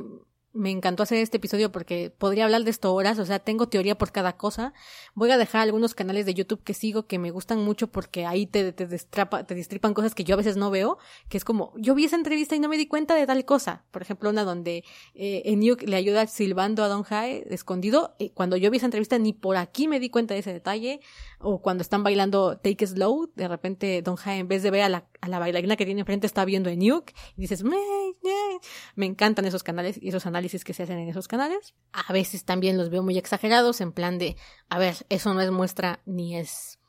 me 0.57 0.71
encantó 0.71 1.03
hacer 1.03 1.19
este 1.19 1.37
episodio 1.37 1.71
porque 1.71 2.11
podría 2.17 2.45
hablar 2.45 2.63
de 2.63 2.71
esto 2.71 2.93
horas, 2.93 3.19
o 3.19 3.25
sea, 3.25 3.39
tengo 3.39 3.67
teoría 3.67 3.97
por 3.97 4.11
cada 4.11 4.35
cosa. 4.35 4.73
Voy 5.13 5.31
a 5.31 5.37
dejar 5.37 5.61
algunos 5.61 5.93
canales 5.93 6.25
de 6.25 6.33
YouTube 6.33 6.63
que 6.63 6.73
sigo 6.73 7.07
que 7.07 7.19
me 7.19 7.31
gustan 7.31 7.59
mucho 7.63 7.87
porque 7.87 8.25
ahí 8.25 8.47
te, 8.47 8.73
te, 8.73 8.87
destrapa, 8.87 9.45
te 9.45 9.55
destripan 9.55 9.93
cosas 9.93 10.15
que 10.15 10.23
yo 10.23 10.33
a 10.33 10.37
veces 10.37 10.57
no 10.57 10.71
veo, 10.71 10.97
que 11.29 11.37
es 11.37 11.45
como, 11.45 11.73
yo 11.77 11.95
vi 11.95 12.05
esa 12.05 12.15
entrevista 12.15 12.55
y 12.55 12.59
no 12.59 12.69
me 12.69 12.77
di 12.77 12.87
cuenta 12.87 13.15
de 13.15 13.25
tal 13.25 13.45
cosa. 13.45 13.83
Por 13.91 14.01
ejemplo, 14.01 14.29
una 14.29 14.43
donde 14.43 14.83
eh, 15.13 15.43
Eniuk 15.45 15.83
le 15.83 15.95
ayuda 15.95 16.27
silbando 16.27 16.83
a 16.83 16.87
Don 16.87 17.03
Jae 17.03 17.45
escondido. 17.53 18.15
Cuando 18.33 18.57
yo 18.57 18.71
vi 18.71 18.77
esa 18.77 18.87
entrevista 18.87 19.17
ni 19.17 19.33
por 19.33 19.57
aquí 19.57 19.87
me 19.87 19.99
di 19.99 20.09
cuenta 20.09 20.33
de 20.33 20.41
ese 20.41 20.53
detalle. 20.53 20.99
O 21.39 21.61
cuando 21.61 21.83
están 21.83 22.03
bailando 22.03 22.57
Take 22.57 22.87
Slow, 22.87 23.31
de 23.35 23.47
repente 23.47 24.01
Don 24.01 24.15
Jae 24.15 24.39
en 24.39 24.47
vez 24.47 24.63
de 24.63 24.71
ver 24.71 24.81
a 24.81 24.89
la, 24.89 25.05
a 25.21 25.27
la 25.27 25.39
bailarina 25.39 25.75
que 25.75 25.85
tiene 25.85 26.01
enfrente 26.01 26.27
está 26.27 26.45
viendo 26.45 26.69
a 26.69 26.73
Eniuk 26.73 27.11
y 27.35 27.41
dices, 27.41 27.63
me 27.63 29.05
encantan 29.05 29.45
esos 29.45 29.63
canales 29.63 29.99
y 30.01 30.09
esos 30.09 30.25
análisis 30.25 30.63
que 30.63 30.73
se 30.73 30.83
hacen 30.83 30.99
en 30.99 31.09
esos 31.09 31.27
canales. 31.27 31.75
A 31.91 32.13
veces 32.13 32.45
también 32.45 32.77
los 32.77 32.89
veo 32.89 33.03
muy 33.03 33.17
exagerados, 33.17 33.81
en 33.81 33.91
plan 33.91 34.17
de, 34.17 34.35
a 34.69 34.79
ver, 34.79 35.05
eso 35.09 35.33
no 35.33 35.41
es 35.41 35.51
muestra 35.51 36.01
ni 36.05 36.37
es, 36.37 36.79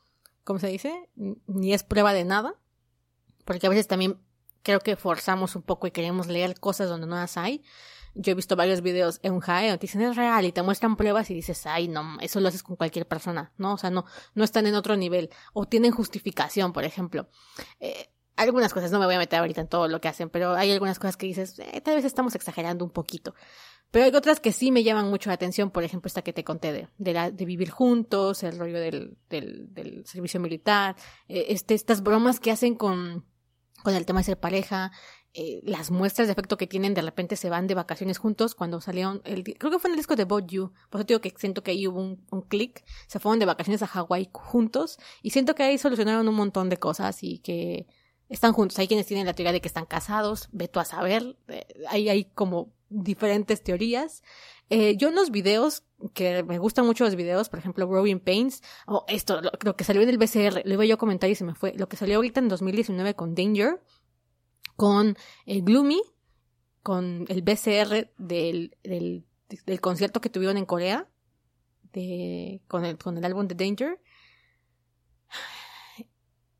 ¿cómo 0.43 0.59
se 0.59 0.67
dice? 0.67 1.09
Ni 1.47 1.73
es 1.73 1.83
prueba 1.83 2.13
de 2.13 2.25
nada. 2.25 2.55
Porque 3.45 3.65
a 3.67 3.69
veces 3.69 3.87
también 3.87 4.19
creo 4.63 4.79
que 4.79 4.95
forzamos 4.95 5.55
un 5.55 5.63
poco 5.63 5.87
y 5.87 5.91
queremos 5.91 6.27
leer 6.27 6.59
cosas 6.59 6.89
donde 6.89 7.07
no 7.07 7.15
las 7.15 7.37
hay. 7.37 7.63
Yo 8.15 8.31
he 8.31 8.35
visto 8.35 8.55
varios 8.55 8.81
videos 8.81 9.19
en 9.23 9.39
Jae 9.39 9.69
donde 9.69 9.81
dicen 9.81 10.01
es 10.01 10.15
real 10.15 10.45
y 10.45 10.51
te 10.51 10.61
muestran 10.61 10.95
pruebas 10.97 11.29
y 11.29 11.33
dices, 11.33 11.65
ay, 11.65 11.87
no, 11.87 12.17
eso 12.21 12.39
lo 12.39 12.47
haces 12.49 12.63
con 12.63 12.75
cualquier 12.75 13.07
persona, 13.07 13.53
¿no? 13.57 13.73
O 13.73 13.77
sea, 13.77 13.91
no, 13.91 14.05
no 14.33 14.43
están 14.43 14.67
en 14.67 14.75
otro 14.75 14.97
nivel. 14.97 15.29
O 15.53 15.65
tienen 15.65 15.91
justificación, 15.91 16.73
por 16.73 16.83
ejemplo. 16.83 17.29
Eh, 17.79 18.09
algunas 18.43 18.73
cosas, 18.73 18.91
no 18.91 18.99
me 18.99 19.05
voy 19.05 19.15
a 19.15 19.19
meter 19.19 19.39
ahorita 19.39 19.61
en 19.61 19.67
todo 19.67 19.87
lo 19.87 20.01
que 20.01 20.07
hacen, 20.07 20.29
pero 20.29 20.53
hay 20.53 20.71
algunas 20.71 20.99
cosas 20.99 21.17
que 21.17 21.27
dices, 21.27 21.59
eh, 21.59 21.81
tal 21.81 21.95
vez 21.95 22.05
estamos 22.05 22.35
exagerando 22.35 22.85
un 22.85 22.91
poquito. 22.91 23.35
Pero 23.91 24.05
hay 24.05 24.15
otras 24.15 24.39
que 24.39 24.51
sí 24.51 24.71
me 24.71 24.83
llaman 24.83 25.09
mucho 25.09 25.29
la 25.29 25.33
atención, 25.33 25.71
por 25.71 25.83
ejemplo, 25.83 26.07
esta 26.07 26.21
que 26.21 26.33
te 26.33 26.43
conté 26.43 26.71
de, 26.71 26.87
de, 26.97 27.13
la, 27.13 27.31
de 27.31 27.45
vivir 27.45 27.71
juntos, 27.71 28.43
el 28.43 28.57
rollo 28.59 28.79
del, 28.79 29.17
del, 29.29 29.73
del 29.73 30.05
servicio 30.05 30.39
militar, 30.39 30.95
eh, 31.27 31.47
este, 31.49 31.73
estas 31.73 32.03
bromas 32.03 32.39
que 32.39 32.51
hacen 32.51 32.75
con, 32.75 33.25
con 33.83 33.95
el 33.95 34.05
tema 34.05 34.19
de 34.19 34.25
ser 34.25 34.39
pareja, 34.39 34.91
eh, 35.33 35.61
las 35.63 35.91
muestras 35.91 36.27
de 36.27 36.31
afecto 36.31 36.57
que 36.57 36.65
tienen, 36.65 36.95
de 36.95 37.03
repente 37.03 37.35
se 37.35 37.49
van 37.49 37.67
de 37.67 37.75
vacaciones 37.75 38.17
juntos 38.17 38.55
cuando 38.55 38.81
salieron, 38.81 39.21
el, 39.25 39.43
creo 39.43 39.71
que 39.71 39.79
fue 39.79 39.89
en 39.89 39.93
el 39.93 39.97
disco 39.99 40.15
de 40.15 40.25
Bob 40.25 40.47
You, 40.47 40.71
por 40.89 41.01
eso 41.01 41.07
digo 41.07 41.21
que 41.21 41.33
siento 41.37 41.61
que 41.61 41.71
ahí 41.71 41.87
hubo 41.87 41.99
un, 41.99 42.25
un 42.31 42.41
clic, 42.41 42.83
se 43.07 43.19
fueron 43.19 43.39
de 43.39 43.45
vacaciones 43.45 43.83
a 43.83 43.87
Hawái 43.87 44.29
juntos 44.33 44.97
y 45.21 45.29
siento 45.29 45.53
que 45.53 45.63
ahí 45.63 45.77
solucionaron 45.77 46.27
un 46.27 46.35
montón 46.35 46.69
de 46.69 46.77
cosas 46.77 47.21
y 47.21 47.39
que 47.39 47.87
están 48.29 48.53
juntos. 48.53 48.77
Hay 48.79 48.87
quienes 48.87 49.07
tienen 49.07 49.25
la 49.25 49.33
teoría 49.33 49.51
de 49.51 49.59
que 49.59 49.67
están 49.67 49.85
casados, 49.85 50.47
veto 50.51 50.79
a 50.79 50.85
saber. 50.85 51.35
Eh, 51.47 51.65
ahí 51.89 52.09
hay 52.09 52.25
como 52.25 52.71
diferentes 52.89 53.63
teorías. 53.63 54.23
Eh, 54.69 54.95
yo 54.97 55.09
en 55.09 55.15
los 55.15 55.31
videos, 55.31 55.83
que 56.13 56.43
me 56.43 56.59
gustan 56.59 56.85
mucho 56.85 57.03
los 57.03 57.15
videos, 57.15 57.49
por 57.49 57.59
ejemplo, 57.59 57.87
Growing 57.87 58.19
Pains, 58.19 58.61
o 58.85 59.03
esto, 59.07 59.41
lo, 59.41 59.75
que 59.75 59.83
salió 59.83 60.01
en 60.03 60.09
el 60.09 60.19
BCR, 60.19 60.61
lo 60.63 60.73
iba 60.73 60.85
yo 60.85 60.95
a 60.95 60.97
comentar 60.97 61.29
y 61.29 61.35
se 61.35 61.43
me 61.43 61.55
fue. 61.55 61.73
Lo 61.73 61.89
que 61.89 61.97
salió 61.97 62.17
ahorita 62.17 62.39
en 62.39 62.49
2019 62.49 63.15
con 63.15 63.33
Danger, 63.33 63.81
con 64.75 65.17
eh, 65.45 65.61
Gloomy, 65.61 66.01
con 66.83 67.25
el 67.29 67.41
BCR 67.41 68.11
del, 68.17 68.77
del, 68.83 69.25
del 69.65 69.81
concierto 69.81 70.21
que 70.21 70.29
tuvieron 70.29 70.57
en 70.57 70.65
Corea, 70.65 71.09
de, 71.93 72.61
con, 72.67 72.85
el, 72.85 72.97
con 72.99 73.17
el 73.17 73.25
álbum 73.25 73.47
The 73.47 73.55
Danger, 73.55 73.99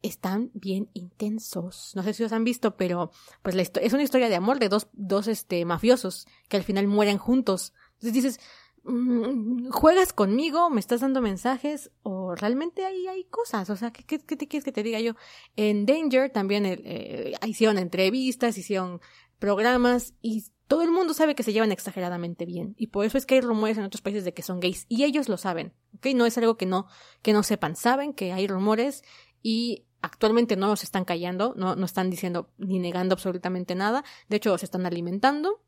están 0.02 0.52
bien 0.54 0.90
intensos. 0.94 1.92
No 1.96 2.04
sé 2.04 2.14
si 2.14 2.24
los 2.24 2.32
han 2.32 2.44
visto, 2.44 2.78
pero 2.78 3.12
pues 3.42 3.56
la 3.56 3.62
es 3.62 3.94
una 3.94 4.04
historia 4.04 4.30
de 4.30 4.36
amor 4.36 4.60
de 4.60 4.70
dos, 4.70 4.88
dos 4.94 5.28
este, 5.28 5.66
mafiosos 5.66 6.28
que 6.48 6.58
al 6.58 6.64
final 6.64 6.88
mueren 6.88 7.18
juntos. 7.18 7.74
Entonces 7.94 8.14
dices, 8.14 8.40
mm, 8.84 9.70
¿juegas 9.70 10.14
conmigo? 10.14 10.70
¿Me 10.70 10.80
estás 10.80 11.02
dando 11.02 11.22
mensajes? 11.22 11.92
¿O 12.04 12.36
realmente 12.36 12.86
ahí 12.86 13.08
hay 13.08 13.26
cosas? 13.26 13.70
O 13.70 13.76
sea, 13.76 13.92
¿qué, 13.92 14.04
qué, 14.04 14.20
te 14.20 14.48
quieres 14.48 14.64
que 14.64 14.72
te 14.72 14.84
diga 14.84 15.00
yo? 15.00 15.14
En 15.56 15.86
Danger 15.86 16.30
también 16.30 16.66
eh, 16.66 17.34
hicieron 17.46 17.78
entrevistas, 17.78 18.58
hicieron 18.58 19.02
programas 19.40 20.14
y 20.22 20.46
todo 20.68 20.84
el 20.84 20.92
mundo 20.92 21.16
sabe 21.16 21.34
que 21.34 21.42
se 21.42 21.52
llevan 21.52 21.72
exageradamente 21.72 22.46
bien. 22.46 22.76
Y 22.78 22.88
por 22.88 23.04
eso 23.04 23.18
es 23.18 23.26
que 23.26 23.36
hay 23.36 23.42
rumores 23.42 23.78
en 23.78 23.86
otros 23.86 24.02
países 24.02 24.24
de 24.24 24.36
que 24.36 24.44
son 24.44 24.60
gays. 24.60 24.86
Y 24.88 25.04
ellos 25.04 25.28
lo 25.28 25.38
saben. 25.38 25.74
¿Ok? 25.96 26.08
No 26.14 26.28
es 26.28 26.38
algo 26.38 26.58
que 26.58 26.68
no, 26.68 26.86
que 27.24 27.34
no 27.34 27.42
sepan. 27.42 27.76
Saben 27.76 28.14
que 28.14 28.34
hay 28.34 28.48
rumores 28.48 29.04
y 29.42 29.86
actualmente 30.02 30.56
no 30.56 30.68
los 30.68 30.84
están 30.84 31.06
callando, 31.06 31.54
no, 31.56 31.76
no 31.76 31.86
están 31.86 32.10
diciendo 32.10 32.50
ni 32.58 32.80
negando 32.80 33.14
absolutamente 33.14 33.76
nada, 33.76 34.04
de 34.28 34.38
hecho 34.38 34.58
se 34.58 34.66
están 34.66 34.86
alimentando 34.86 35.62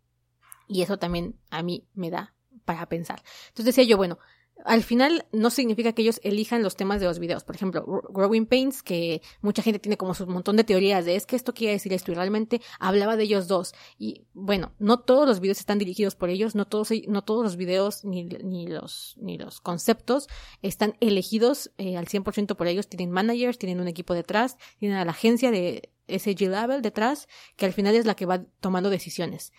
y 0.67 0.81
eso 0.81 0.97
también 0.97 1.35
a 1.49 1.63
mí 1.63 1.87
me 1.93 2.09
da 2.09 2.33
para 2.65 2.85
pensar. 2.87 3.21
Entonces 3.49 3.75
decía 3.75 3.83
yo, 3.83 3.97
bueno, 3.97 4.19
al 4.65 4.83
final 4.83 5.25
no 5.31 5.49
significa 5.49 5.93
que 5.93 6.01
ellos 6.01 6.19
elijan 6.23 6.63
los 6.63 6.75
temas 6.75 6.99
de 6.99 7.07
los 7.07 7.19
videos. 7.19 7.43
Por 7.43 7.55
ejemplo, 7.55 7.85
Growing 8.09 8.45
Pains, 8.45 8.83
que 8.83 9.21
mucha 9.41 9.61
gente 9.61 9.79
tiene 9.79 9.97
como 9.97 10.13
su 10.13 10.27
montón 10.27 10.57
de 10.57 10.63
teorías 10.63 11.05
de 11.05 11.15
es 11.15 11.25
que 11.25 11.35
esto 11.35 11.53
quiere 11.53 11.73
decir 11.73 11.93
esto 11.93 12.11
y 12.11 12.15
realmente 12.15 12.61
hablaba 12.79 13.15
de 13.15 13.23
ellos 13.23 13.47
dos. 13.47 13.73
Y 13.97 14.25
bueno, 14.33 14.73
no 14.79 14.99
todos 14.99 15.27
los 15.27 15.39
videos 15.39 15.59
están 15.59 15.77
dirigidos 15.77 16.15
por 16.15 16.29
ellos, 16.29 16.55
no 16.55 16.65
todos, 16.65 16.89
no 17.07 17.23
todos 17.23 17.43
los 17.43 17.55
videos 17.55 18.03
ni, 18.03 18.23
ni, 18.23 18.67
los, 18.67 19.15
ni 19.19 19.37
los 19.37 19.61
conceptos 19.61 20.27
están 20.61 20.95
elegidos 20.99 21.71
eh, 21.77 21.97
al 21.97 22.07
100% 22.07 22.55
por 22.55 22.67
ellos. 22.67 22.87
Tienen 22.87 23.11
managers, 23.11 23.57
tienen 23.57 23.79
un 23.79 23.87
equipo 23.87 24.13
detrás, 24.13 24.57
tienen 24.79 24.97
a 24.97 25.05
la 25.05 25.11
agencia 25.11 25.51
de 25.51 25.91
SG 26.07 26.49
Label 26.49 26.81
detrás, 26.81 27.27
que 27.55 27.65
al 27.65 27.73
final 27.73 27.95
es 27.95 28.05
la 28.05 28.15
que 28.15 28.25
va 28.25 28.43
tomando 28.59 28.89
decisiones. 28.89 29.53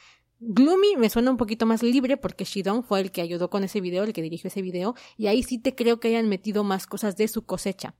Gloomy 0.44 0.96
me 0.96 1.08
suena 1.08 1.30
un 1.30 1.36
poquito 1.36 1.66
más 1.66 1.84
libre 1.84 2.16
porque 2.16 2.44
Shidon 2.44 2.82
fue 2.82 3.00
el 3.00 3.12
que 3.12 3.22
ayudó 3.22 3.48
con 3.48 3.62
ese 3.62 3.80
video, 3.80 4.02
el 4.02 4.12
que 4.12 4.22
dirigió 4.22 4.48
ese 4.48 4.60
video, 4.60 4.96
y 5.16 5.28
ahí 5.28 5.44
sí 5.44 5.58
te 5.58 5.76
creo 5.76 6.00
que 6.00 6.08
hayan 6.08 6.28
metido 6.28 6.64
más 6.64 6.88
cosas 6.88 7.16
de 7.16 7.28
su 7.28 7.46
cosecha. 7.46 7.94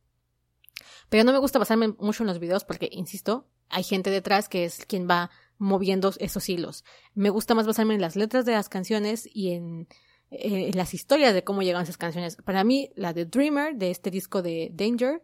Pero 1.08 1.22
no 1.22 1.32
me 1.32 1.38
gusta 1.38 1.60
basarme 1.60 1.88
mucho 2.00 2.24
en 2.24 2.26
los 2.26 2.40
videos 2.40 2.64
porque, 2.64 2.88
insisto, 2.90 3.46
hay 3.68 3.84
gente 3.84 4.10
detrás 4.10 4.48
que 4.48 4.64
es 4.64 4.84
quien 4.86 5.08
va 5.08 5.30
moviendo 5.58 6.12
esos 6.18 6.48
hilos. 6.48 6.84
Me 7.14 7.30
gusta 7.30 7.54
más 7.54 7.68
basarme 7.68 7.94
en 7.94 8.00
las 8.00 8.16
letras 8.16 8.44
de 8.44 8.52
las 8.52 8.68
canciones 8.68 9.28
y 9.32 9.52
en, 9.52 9.86
eh, 10.30 10.72
las 10.74 10.94
historias 10.94 11.34
de 11.34 11.44
cómo 11.44 11.62
llegan 11.62 11.84
esas 11.84 11.96
canciones. 11.96 12.36
Para 12.36 12.64
mí, 12.64 12.90
la 12.96 13.12
de 13.12 13.24
Dreamer, 13.24 13.76
de 13.76 13.92
este 13.92 14.10
disco 14.10 14.42
de 14.42 14.72
Danger, 14.74 15.22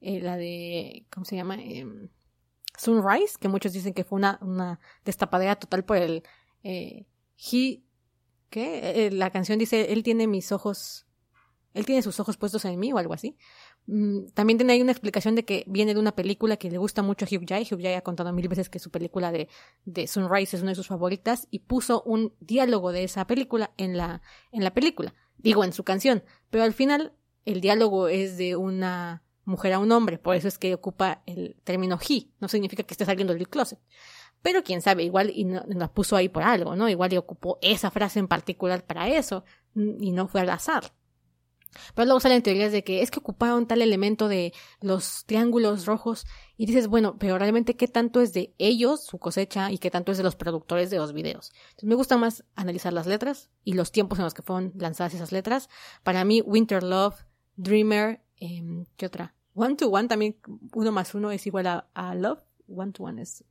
eh, 0.00 0.20
la 0.20 0.36
de, 0.36 1.06
¿cómo 1.12 1.24
se 1.24 1.36
llama? 1.36 1.54
Em, 1.62 2.08
Sunrise, 2.76 3.38
que 3.40 3.46
muchos 3.46 3.72
dicen 3.72 3.94
que 3.94 4.02
fue 4.02 4.16
una, 4.16 4.38
una 4.42 4.80
destapadera 5.04 5.54
total 5.56 5.84
por 5.84 5.98
el 5.98 6.24
eh, 6.66 7.06
he, 7.52 7.84
¿qué? 8.50 9.06
Eh, 9.06 9.10
la 9.12 9.30
canción 9.30 9.58
dice, 9.58 9.92
él 9.92 10.02
tiene 10.02 10.26
mis 10.26 10.50
ojos, 10.50 11.06
él 11.74 11.86
tiene 11.86 12.02
sus 12.02 12.18
ojos 12.18 12.36
puestos 12.36 12.64
en 12.64 12.78
mí 12.80 12.92
o 12.92 12.98
algo 12.98 13.14
así. 13.14 13.36
Mm, 13.86 14.30
también 14.34 14.58
tiene 14.58 14.72
ahí 14.72 14.82
una 14.82 14.90
explicación 14.90 15.36
de 15.36 15.44
que 15.44 15.62
viene 15.68 15.94
de 15.94 16.00
una 16.00 16.16
película 16.16 16.56
que 16.56 16.68
le 16.68 16.78
gusta 16.78 17.02
mucho 17.02 17.24
a 17.24 17.28
Hugh 17.28 17.46
Jai. 17.46 17.62
Hugh 17.62 17.80
Jai 17.80 17.94
ha 17.94 18.00
contado 18.02 18.32
mil 18.32 18.48
veces 18.48 18.68
que 18.68 18.80
su 18.80 18.90
película 18.90 19.30
de, 19.30 19.48
de 19.84 20.08
Sunrise 20.08 20.56
es 20.56 20.62
una 20.62 20.72
de 20.72 20.74
sus 20.74 20.88
favoritas 20.88 21.46
y 21.52 21.60
puso 21.60 22.02
un 22.02 22.34
diálogo 22.40 22.90
de 22.90 23.04
esa 23.04 23.28
película 23.28 23.72
en 23.76 23.96
la, 23.96 24.22
en 24.50 24.64
la 24.64 24.74
película. 24.74 25.14
Digo, 25.38 25.62
en 25.62 25.72
su 25.72 25.84
canción. 25.84 26.24
Pero 26.50 26.64
al 26.64 26.72
final, 26.72 27.12
el 27.44 27.60
diálogo 27.60 28.08
es 28.08 28.36
de 28.38 28.56
una 28.56 29.22
mujer 29.44 29.72
a 29.72 29.78
un 29.78 29.92
hombre. 29.92 30.18
Por 30.18 30.34
eso 30.34 30.48
es 30.48 30.58
que 30.58 30.74
ocupa 30.74 31.22
el 31.26 31.54
término 31.62 31.96
he. 32.08 32.28
No 32.40 32.48
significa 32.48 32.82
que 32.82 32.94
esté 32.94 33.04
saliendo 33.04 33.34
del 33.34 33.48
closet. 33.48 33.78
Pero 34.42 34.62
quién 34.62 34.80
sabe, 34.80 35.02
igual 35.04 35.30
y 35.34 35.44
no, 35.44 35.64
la 35.66 35.88
puso 35.88 36.16
ahí 36.16 36.28
por 36.28 36.42
algo, 36.42 36.76
¿no? 36.76 36.88
Igual 36.88 37.12
y 37.12 37.16
ocupó 37.16 37.58
esa 37.62 37.90
frase 37.90 38.18
en 38.18 38.28
particular 38.28 38.84
para 38.84 39.08
eso 39.08 39.44
y 39.74 40.12
no 40.12 40.28
fue 40.28 40.40
al 40.42 40.50
azar. 40.50 40.92
Pero 41.94 42.06
luego 42.06 42.20
salen 42.20 42.42
teorías 42.42 42.72
de 42.72 42.84
que 42.84 43.02
es 43.02 43.10
que 43.10 43.18
ocuparon 43.18 43.66
tal 43.66 43.82
elemento 43.82 44.28
de 44.28 44.52
los 44.80 45.24
triángulos 45.26 45.86
rojos 45.86 46.26
y 46.56 46.66
dices, 46.66 46.88
bueno, 46.88 47.16
pero 47.18 47.38
realmente 47.38 47.76
qué 47.76 47.88
tanto 47.88 48.20
es 48.20 48.32
de 48.32 48.54
ellos, 48.58 49.04
su 49.04 49.18
cosecha, 49.18 49.70
y 49.70 49.78
qué 49.78 49.90
tanto 49.90 50.12
es 50.12 50.18
de 50.18 50.24
los 50.24 50.36
productores 50.36 50.90
de 50.90 50.98
los 50.98 51.12
videos. 51.12 51.52
Entonces 51.70 51.88
me 51.88 51.94
gusta 51.94 52.16
más 52.16 52.44
analizar 52.54 52.92
las 52.92 53.06
letras 53.06 53.50
y 53.64 53.74
los 53.74 53.92
tiempos 53.92 54.18
en 54.18 54.24
los 54.24 54.34
que 54.34 54.42
fueron 54.42 54.72
lanzadas 54.76 55.14
esas 55.14 55.32
letras. 55.32 55.68
Para 56.02 56.24
mí, 56.24 56.40
Winter 56.40 56.82
Love, 56.82 57.24
Dreamer, 57.56 58.22
eh, 58.40 58.62
¿qué 58.96 59.06
otra? 59.06 59.34
One 59.54 59.76
to 59.76 59.88
One 59.88 60.08
también, 60.08 60.36
uno 60.74 60.92
más 60.92 61.14
uno 61.14 61.30
es 61.30 61.46
igual 61.46 61.66
a, 61.66 61.88
a 61.94 62.14
Love. 62.14 62.40
One 62.68 62.92
to 62.92 63.04
One 63.04 63.22
es 63.22 63.44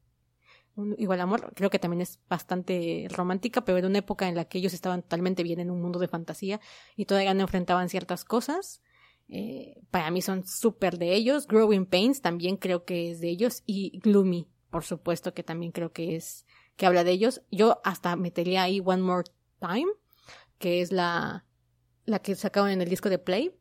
igual 0.98 1.22
amor, 1.22 1.54
creo 1.56 1.70
que 1.70 1.80
también 1.80 2.02
es 2.02 2.20
bastante 2.30 3.08
romántica, 3.10 3.64
pero 3.64 3.78
en 3.78 3.86
una 3.86 4.00
época 4.00 4.28
en 4.28 4.36
la 4.36 4.46
que 4.46 4.58
ellos 4.58 4.74
estaban 4.74 5.02
totalmente 5.02 5.44
bien 5.44 5.60
en 5.60 5.72
un 5.72 5.82
mundo 5.82 6.00
de 6.00 6.08
fantasía 6.08 6.60
y 6.96 7.06
todavía 7.06 7.34
no 7.34 7.42
enfrentaban 7.42 7.90
ciertas 7.90 8.26
cosas. 8.26 8.82
Eh, 9.28 9.82
para 9.90 10.12
mí 10.12 10.22
son 10.22 10.46
súper 10.46 10.98
de 10.98 11.14
ellos. 11.14 11.48
Growing 11.48 11.86
Pains 11.86 12.22
también 12.22 12.58
creo 12.58 12.86
que 12.86 13.12
es 13.12 13.20
de 13.20 13.30
ellos. 13.30 13.64
Y 13.66 14.00
Gloomy, 14.00 14.48
por 14.70 14.84
supuesto 14.84 15.34
que 15.34 15.44
también 15.44 15.72
creo 15.72 15.92
que 15.92 16.16
es, 16.16 16.46
que 16.76 16.86
habla 16.86 17.04
de 17.04 17.12
ellos. 17.12 17.42
Yo 17.52 17.82
hasta 17.84 18.16
metería 18.16 18.64
ahí 18.64 18.82
One 18.84 19.02
More 19.02 19.30
Time, 19.60 19.92
que 20.58 20.82
es 20.82 20.92
la, 20.92 21.46
la 22.06 22.20
que 22.20 22.36
sacaron 22.36 22.70
en 22.70 22.82
el 22.82 22.90
disco 22.90 23.10
de 23.10 23.20
Play. 23.20 23.56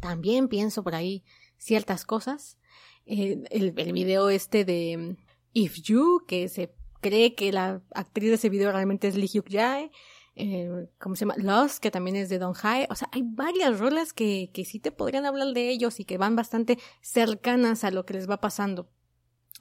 También 0.00 0.48
pienso 0.48 0.82
por 0.82 0.94
ahí 0.94 1.24
ciertas 1.56 2.04
cosas. 2.04 2.58
Eh, 3.06 3.42
el, 3.50 3.74
el 3.76 3.92
video 3.92 4.28
este 4.30 4.64
de 4.64 5.16
If 5.54 5.80
You, 5.82 6.24
que 6.26 6.48
se 6.48 6.74
cree 7.00 7.34
que 7.34 7.52
la 7.52 7.82
actriz 7.94 8.28
de 8.28 8.34
ese 8.34 8.48
video 8.48 8.72
realmente 8.72 9.08
es 9.08 9.16
Lee 9.16 9.28
Hyuk 9.28 9.48
Jae. 9.50 9.90
Eh, 10.36 10.88
¿Cómo 10.98 11.14
se 11.14 11.20
llama? 11.20 11.36
Lost, 11.38 11.78
que 11.78 11.90
también 11.90 12.16
es 12.16 12.28
de 12.28 12.38
Don 12.38 12.54
Hae. 12.60 12.86
O 12.90 12.96
sea, 12.96 13.08
hay 13.12 13.22
varias 13.24 13.78
rolas 13.78 14.12
que, 14.12 14.50
que 14.52 14.64
sí 14.64 14.80
te 14.80 14.90
podrían 14.90 15.26
hablar 15.26 15.54
de 15.54 15.70
ellos 15.70 16.00
y 16.00 16.04
que 16.04 16.18
van 16.18 16.34
bastante 16.34 16.78
cercanas 17.00 17.84
a 17.84 17.90
lo 17.90 18.04
que 18.04 18.14
les 18.14 18.28
va 18.28 18.40
pasando. 18.40 18.90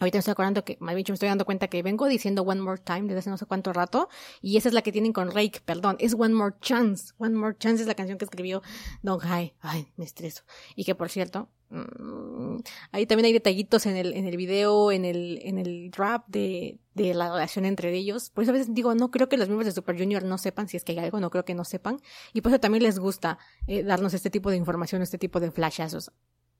Ahorita 0.03 0.17
me 0.17 0.19
estoy 0.19 0.31
acordando 0.33 0.65
que, 0.65 0.77
me 0.79 0.99
estoy 0.99 1.29
dando 1.29 1.45
cuenta 1.45 1.67
que 1.69 1.81
vengo 1.81 2.07
diciendo 2.07 2.43
One 2.43 2.61
More 2.61 2.81
Time 2.81 3.03
desde 3.03 3.19
hace 3.19 3.29
no 3.29 3.37
sé 3.37 3.45
cuánto 3.45 3.71
rato, 3.73 4.09
y 4.41 4.57
esa 4.57 4.67
es 4.67 4.73
la 4.73 4.81
que 4.81 4.91
tienen 4.91 5.13
con 5.13 5.31
Rake, 5.31 5.61
perdón, 5.63 5.95
es 5.99 6.13
One 6.13 6.33
More 6.33 6.55
Chance. 6.59 7.13
One 7.17 7.35
More 7.35 7.55
Chance 7.57 7.81
es 7.81 7.87
la 7.87 7.95
canción 7.95 8.17
que 8.17 8.25
escribió 8.25 8.61
Don 9.01 9.19
Hae. 9.25 9.55
Ay, 9.61 9.87
me 9.95 10.05
estreso. 10.05 10.43
Y 10.75 10.83
que 10.83 10.93
por 10.93 11.09
cierto, 11.09 11.49
Mm, 11.73 12.59
ahí 12.91 13.07
también 13.07 13.25
hay 13.25 13.33
detallitos 13.33 13.87
en 13.87 13.97
el, 13.97 14.13
en 14.13 14.27
el 14.27 14.37
video, 14.37 14.91
en 14.91 15.05
el, 15.05 15.39
en 15.41 15.57
el 15.57 15.91
rap 15.91 16.27
de, 16.27 16.79
de 16.93 17.15
la 17.15 17.31
relación 17.31 17.65
entre 17.65 17.91
ellos. 17.95 18.29
Por 18.29 18.43
eso 18.43 18.51
a 18.51 18.53
veces 18.53 18.73
digo, 18.73 18.93
no 18.93 19.09
creo 19.09 19.27
que 19.27 19.37
los 19.37 19.47
miembros 19.47 19.65
de 19.65 19.71
Super 19.71 19.97
Junior 19.97 20.23
no 20.23 20.37
sepan 20.37 20.67
si 20.67 20.77
es 20.77 20.83
que 20.83 20.91
hay 20.91 20.99
algo, 20.99 21.19
no 21.19 21.31
creo 21.31 21.45
que 21.45 21.55
no 21.55 21.65
sepan. 21.65 21.99
Y 22.31 22.41
por 22.41 22.51
eso 22.51 22.59
también 22.59 22.83
les 22.83 22.99
gusta 22.99 23.39
eh, 23.65 23.83
darnos 23.83 24.13
este 24.13 24.29
tipo 24.29 24.51
de 24.51 24.57
información, 24.57 25.01
este 25.01 25.17
tipo 25.17 25.39
de 25.39 25.49
flashazos. 25.51 26.11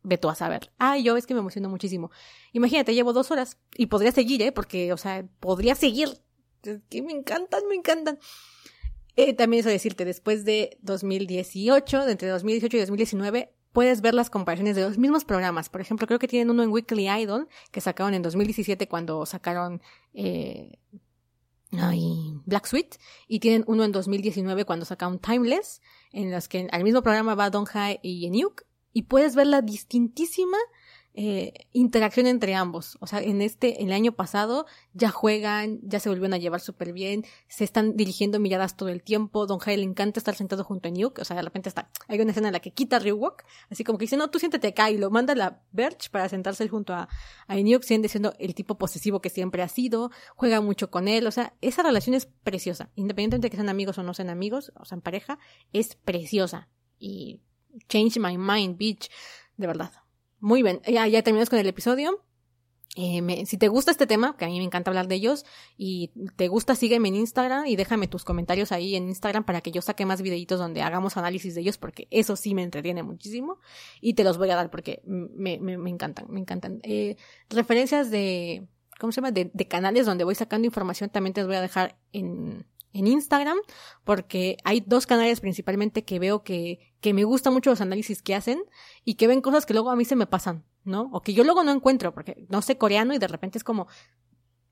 Ve 0.04 0.18
tú 0.18 0.30
a 0.30 0.36
saber. 0.36 0.72
Ah, 0.78 0.98
yo 0.98 1.16
es 1.18 1.26
que 1.26 1.34
me 1.34 1.40
emociono 1.40 1.70
muchísimo. 1.70 2.12
Imagínate, 2.52 2.94
llevo 2.94 3.14
dos 3.14 3.32
horas 3.32 3.58
y 3.76 3.88
podría 3.88 4.12
seguir, 4.12 4.42
¿eh? 4.42 4.52
Porque, 4.52 4.92
o 4.94 4.98
sea, 4.98 5.26
podría 5.40 5.76
seguir. 5.76 6.22
que 6.62 7.02
me 7.02 7.14
encantan, 7.14 7.62
me 7.70 7.76
encantan. 7.76 8.20
Eh, 9.16 9.34
también 9.34 9.62
eso 9.62 9.70
decirte, 9.70 10.06
después 10.06 10.44
de 10.44 10.78
2018, 10.82 12.06
de 12.06 12.12
entre 12.12 12.28
2018 12.30 12.78
y 12.78 12.80
2019, 12.80 13.54
puedes 13.72 14.02
ver 14.02 14.14
las 14.14 14.30
comparaciones 14.30 14.76
de 14.76 14.84
los 14.84 14.98
mismos 14.98 15.26
programas. 15.26 15.70
Por 15.70 15.82
ejemplo, 15.82 16.08
creo 16.08 16.20
que 16.20 16.28
tienen 16.28 16.50
uno 16.50 16.64
en 16.64 16.70
Weekly 16.70 17.10
Idol 17.10 17.48
que 17.72 17.82
sacaron 17.82 18.14
en 18.14 18.22
2017 18.22 18.88
cuando 18.88 19.26
sacaron 19.26 19.82
eh, 20.14 20.78
Black 22.46 22.66
Sweet 22.66 22.96
y 23.28 23.40
tienen 23.40 23.64
uno 23.68 23.84
en 23.84 23.92
2019 23.92 24.66
cuando 24.66 24.86
sacaron 24.86 25.20
Timeless, 25.20 25.82
en 26.12 26.32
los 26.32 26.48
que 26.48 26.68
al 26.72 26.84
mismo 26.84 27.02
programa 27.02 27.36
va 27.36 27.50
Don 27.50 27.66
Hae 27.72 28.00
y 28.04 28.22
Yenuk 28.22 28.64
y 28.94 29.04
puedes 29.04 29.36
ver 29.36 29.48
la 29.48 29.62
distintísima 29.62 30.58
eh, 31.16 31.54
interacción 31.74 32.26
entre 32.26 32.56
ambos. 32.56 32.98
O 33.00 33.06
sea, 33.06 33.22
en 33.22 33.44
este, 33.44 33.84
el 33.84 33.92
año 33.92 34.14
pasado 34.14 34.66
ya 34.94 35.10
juegan, 35.10 35.80
ya 35.84 36.00
se 36.00 36.10
volvieron 36.10 36.34
a 36.34 36.38
llevar 36.38 36.60
súper 36.60 36.92
bien, 36.92 37.24
se 37.48 37.64
están 37.64 37.96
dirigiendo 37.96 38.40
miradas 38.40 38.76
todo 38.76 38.90
el 38.90 39.04
tiempo. 39.04 39.46
Don 39.46 39.60
Jai 39.60 39.78
le 39.78 39.84
encanta 39.84 40.20
estar 40.20 40.34
sentado 40.34 40.64
junto 40.64 40.88
a 40.90 40.92
Nuke, 40.92 41.22
o 41.22 41.26
sea, 41.26 41.36
de 41.36 41.44
repente 41.44 41.70
está, 41.70 41.92
hay 42.08 42.20
una 42.20 42.32
escena 42.32 42.48
en 42.48 42.54
la 42.54 42.62
que 42.62 42.72
quita 42.72 42.96
a 42.96 43.00
Ryuwok, 43.00 43.44
así 43.70 43.84
como 43.84 44.00
que 44.00 44.06
dice, 44.06 44.18
no, 44.18 44.32
tú 44.32 44.40
siéntate 44.40 44.70
acá 44.70 44.90
y 44.90 44.98
lo 44.98 45.12
manda 45.12 45.34
a 45.34 45.36
la 45.36 45.62
Birch 45.72 46.10
para 46.10 46.28
sentarse 46.30 46.68
junto 46.68 46.94
a, 46.94 47.08
a 47.48 47.56
Nuke, 47.58 47.86
siendo 47.86 48.34
el 48.40 48.56
tipo 48.56 48.80
posesivo 48.80 49.22
que 49.22 49.30
siempre 49.30 49.62
ha 49.62 49.68
sido, 49.68 50.10
juega 50.36 50.62
mucho 50.62 50.90
con 50.90 51.08
él, 51.08 51.28
o 51.28 51.32
sea, 51.32 51.54
esa 51.62 51.84
relación 51.84 52.16
es 52.16 52.26
preciosa, 52.26 52.90
independientemente 52.96 53.46
de 53.46 53.52
que 53.52 53.58
sean 53.58 53.70
amigos 53.70 54.00
o 54.00 54.04
no 54.04 54.16
sean 54.16 54.32
amigos, 54.32 54.72
o 54.76 54.86
sean 54.86 55.02
pareja, 55.02 55.38
es 55.74 55.96
preciosa. 55.96 56.70
Y 56.98 57.42
change 57.88 58.20
my 58.20 58.38
mind, 58.38 58.78
bitch, 58.78 59.10
de 59.58 59.68
verdad. 59.68 59.92
Muy 60.40 60.64
bien, 60.64 60.82
ya, 60.88 61.08
ya 61.08 61.24
terminamos 61.24 61.50
con 61.50 61.60
el 61.60 61.68
episodio. 61.68 62.24
Eh, 62.96 63.46
si 63.48 63.58
te 63.58 63.70
gusta 63.70 63.90
este 63.90 64.06
tema, 64.06 64.38
que 64.38 64.46
a 64.46 64.48
mí 64.48 64.58
me 64.60 64.66
encanta 64.66 64.92
hablar 64.92 65.08
de 65.08 65.16
ellos, 65.16 65.46
y 65.78 66.12
te 66.36 66.48
gusta, 66.48 66.76
sígueme 66.76 67.08
en 67.08 67.16
Instagram 67.16 67.66
y 67.66 67.76
déjame 67.76 68.08
tus 68.08 68.24
comentarios 68.24 68.72
ahí 68.72 68.96
en 68.96 69.08
Instagram 69.08 69.46
para 69.46 69.62
que 69.62 69.72
yo 69.72 69.82
saque 69.82 70.06
más 70.06 70.22
videitos 70.22 70.60
donde 70.60 70.84
hagamos 70.84 71.18
análisis 71.18 71.56
de 71.56 71.62
ellos, 71.62 71.78
porque 71.78 72.08
eso 72.12 72.36
sí 72.36 72.54
me 72.54 72.62
entretiene 72.62 73.02
muchísimo. 73.02 73.58
Y 74.00 74.14
te 74.14 74.24
los 74.24 74.38
voy 74.38 74.52
a 74.52 74.56
dar 74.56 74.70
porque 74.70 75.02
me, 75.06 75.56
encantan, 75.90 76.28
me 76.30 76.40
encantan. 76.40 76.82
Eh, 76.84 77.16
referencias 77.50 78.12
de, 78.12 78.68
¿cómo 79.00 79.12
se 79.12 79.22
llama? 79.22 79.32
De, 79.32 79.50
de, 79.52 79.68
canales 79.68 80.06
donde 80.06 80.24
voy 80.24 80.36
sacando 80.36 80.68
información 80.68 81.10
también 81.10 81.34
te 81.34 81.42
los 81.42 81.48
voy 81.48 81.58
a 81.58 81.62
dejar 81.62 81.98
en, 82.12 82.68
en 82.94 83.08
Instagram, 83.08 83.58
porque 84.04 84.58
hay 84.64 84.82
dos 84.82 85.06
canales 85.06 85.42
principalmente 85.42 86.06
que 86.06 86.20
veo 86.20 86.44
que, 86.44 86.94
que 87.02 87.14
me 87.14 87.24
gustan 87.24 87.54
mucho 87.54 87.72
los 87.72 87.82
análisis 87.82 88.22
que 88.22 88.36
hacen 88.36 88.64
y 89.04 89.16
que 89.16 89.28
ven 89.28 89.42
cosas 89.42 89.66
que 89.66 89.74
luego 89.74 89.92
a 89.92 89.96
mí 89.96 90.06
se 90.06 90.16
me 90.16 90.28
pasan. 90.28 90.64
¿no? 90.86 91.10
O 91.14 91.22
que 91.22 91.34
yo 91.34 91.44
luego 91.44 91.64
no 91.64 91.72
encuentro, 91.72 92.14
porque 92.14 92.46
no 92.50 92.62
sé 92.62 92.78
coreano 92.78 93.14
y 93.14 93.18
de 93.18 93.28
repente 93.28 93.58
es 93.58 93.64
como, 93.64 93.88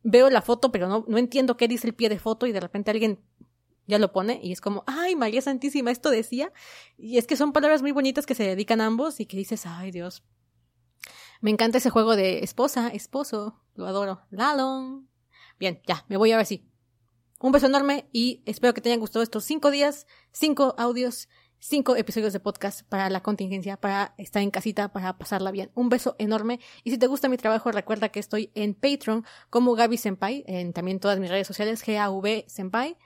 veo 0.03 0.29
la 0.29 0.41
foto, 0.41 0.71
pero 0.71 0.87
no, 0.87 1.05
no 1.07 1.17
entiendo 1.17 1.57
qué 1.57 1.67
dice 1.67 1.87
el 1.87 1.95
pie 1.95 2.09
de 2.09 2.19
foto 2.19 2.47
y 2.47 2.51
de 2.51 2.59
repente 2.59 2.91
alguien 2.91 3.19
ya 3.87 3.99
lo 3.99 4.11
pone 4.11 4.39
y 4.41 4.51
es 4.51 4.61
como, 4.61 4.83
ay, 4.87 5.15
María 5.15 5.41
Santísima, 5.41 5.91
esto 5.91 6.09
decía. 6.09 6.51
Y 6.97 7.17
es 7.17 7.27
que 7.27 7.35
son 7.35 7.53
palabras 7.53 7.81
muy 7.81 7.91
bonitas 7.91 8.25
que 8.25 8.35
se 8.35 8.43
dedican 8.43 8.81
a 8.81 8.85
ambos 8.85 9.19
y 9.19 9.25
que 9.25 9.37
dices, 9.37 9.65
ay, 9.65 9.91
Dios. 9.91 10.23
Me 11.41 11.49
encanta 11.49 11.79
ese 11.79 11.89
juego 11.89 12.15
de 12.15 12.43
esposa, 12.43 12.89
esposo, 12.89 13.59
lo 13.73 13.87
adoro. 13.87 14.21
Lalong. 14.29 15.07
Bien, 15.59 15.81
ya, 15.87 16.05
me 16.07 16.17
voy 16.17 16.31
a 16.31 16.37
ver 16.37 16.45
si. 16.45 16.70
Un 17.41 17.51
beso 17.51 17.65
enorme 17.65 18.07
y 18.11 18.43
espero 18.45 18.73
que 18.73 18.81
te 18.81 18.89
hayan 18.89 18.99
gustado 18.99 19.23
estos 19.23 19.43
cinco 19.43 19.71
días, 19.71 20.07
cinco 20.31 20.75
audios 20.77 21.27
cinco 21.61 21.95
episodios 21.95 22.33
de 22.33 22.39
podcast 22.39 22.81
para 22.89 23.09
la 23.09 23.21
contingencia, 23.21 23.77
para 23.77 24.13
estar 24.17 24.41
en 24.41 24.51
casita, 24.51 24.91
para 24.91 25.17
pasarla 25.17 25.51
bien. 25.51 25.71
Un 25.75 25.89
beso 25.89 26.15
enorme. 26.17 26.59
Y 26.83 26.91
si 26.91 26.97
te 26.97 27.07
gusta 27.07 27.29
mi 27.29 27.37
trabajo, 27.37 27.71
recuerda 27.71 28.09
que 28.09 28.19
estoy 28.19 28.51
en 28.55 28.73
Patreon 28.73 29.25
como 29.49 29.75
Gaby 29.75 29.97
Senpai, 29.97 30.43
en 30.47 30.73
también 30.73 30.99
todas 30.99 31.19
mis 31.19 31.29
redes 31.29 31.47
sociales, 31.47 31.83
G-A-V 31.85 32.45
Senpai. 32.47 32.97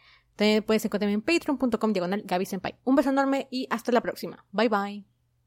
Puedes 0.65 0.83
encontrarme 0.83 1.13
en 1.13 1.21
patreon.com 1.21 1.93
diagonal 1.93 2.23
Gaby 2.25 2.45
Senpai. 2.45 2.75
Un 2.83 2.95
beso 2.95 3.09
enorme 3.09 3.47
y 3.51 3.67
hasta 3.69 3.91
la 3.91 4.01
próxima. 4.01 4.45
Bye 4.51 4.69
bye. 4.69 5.14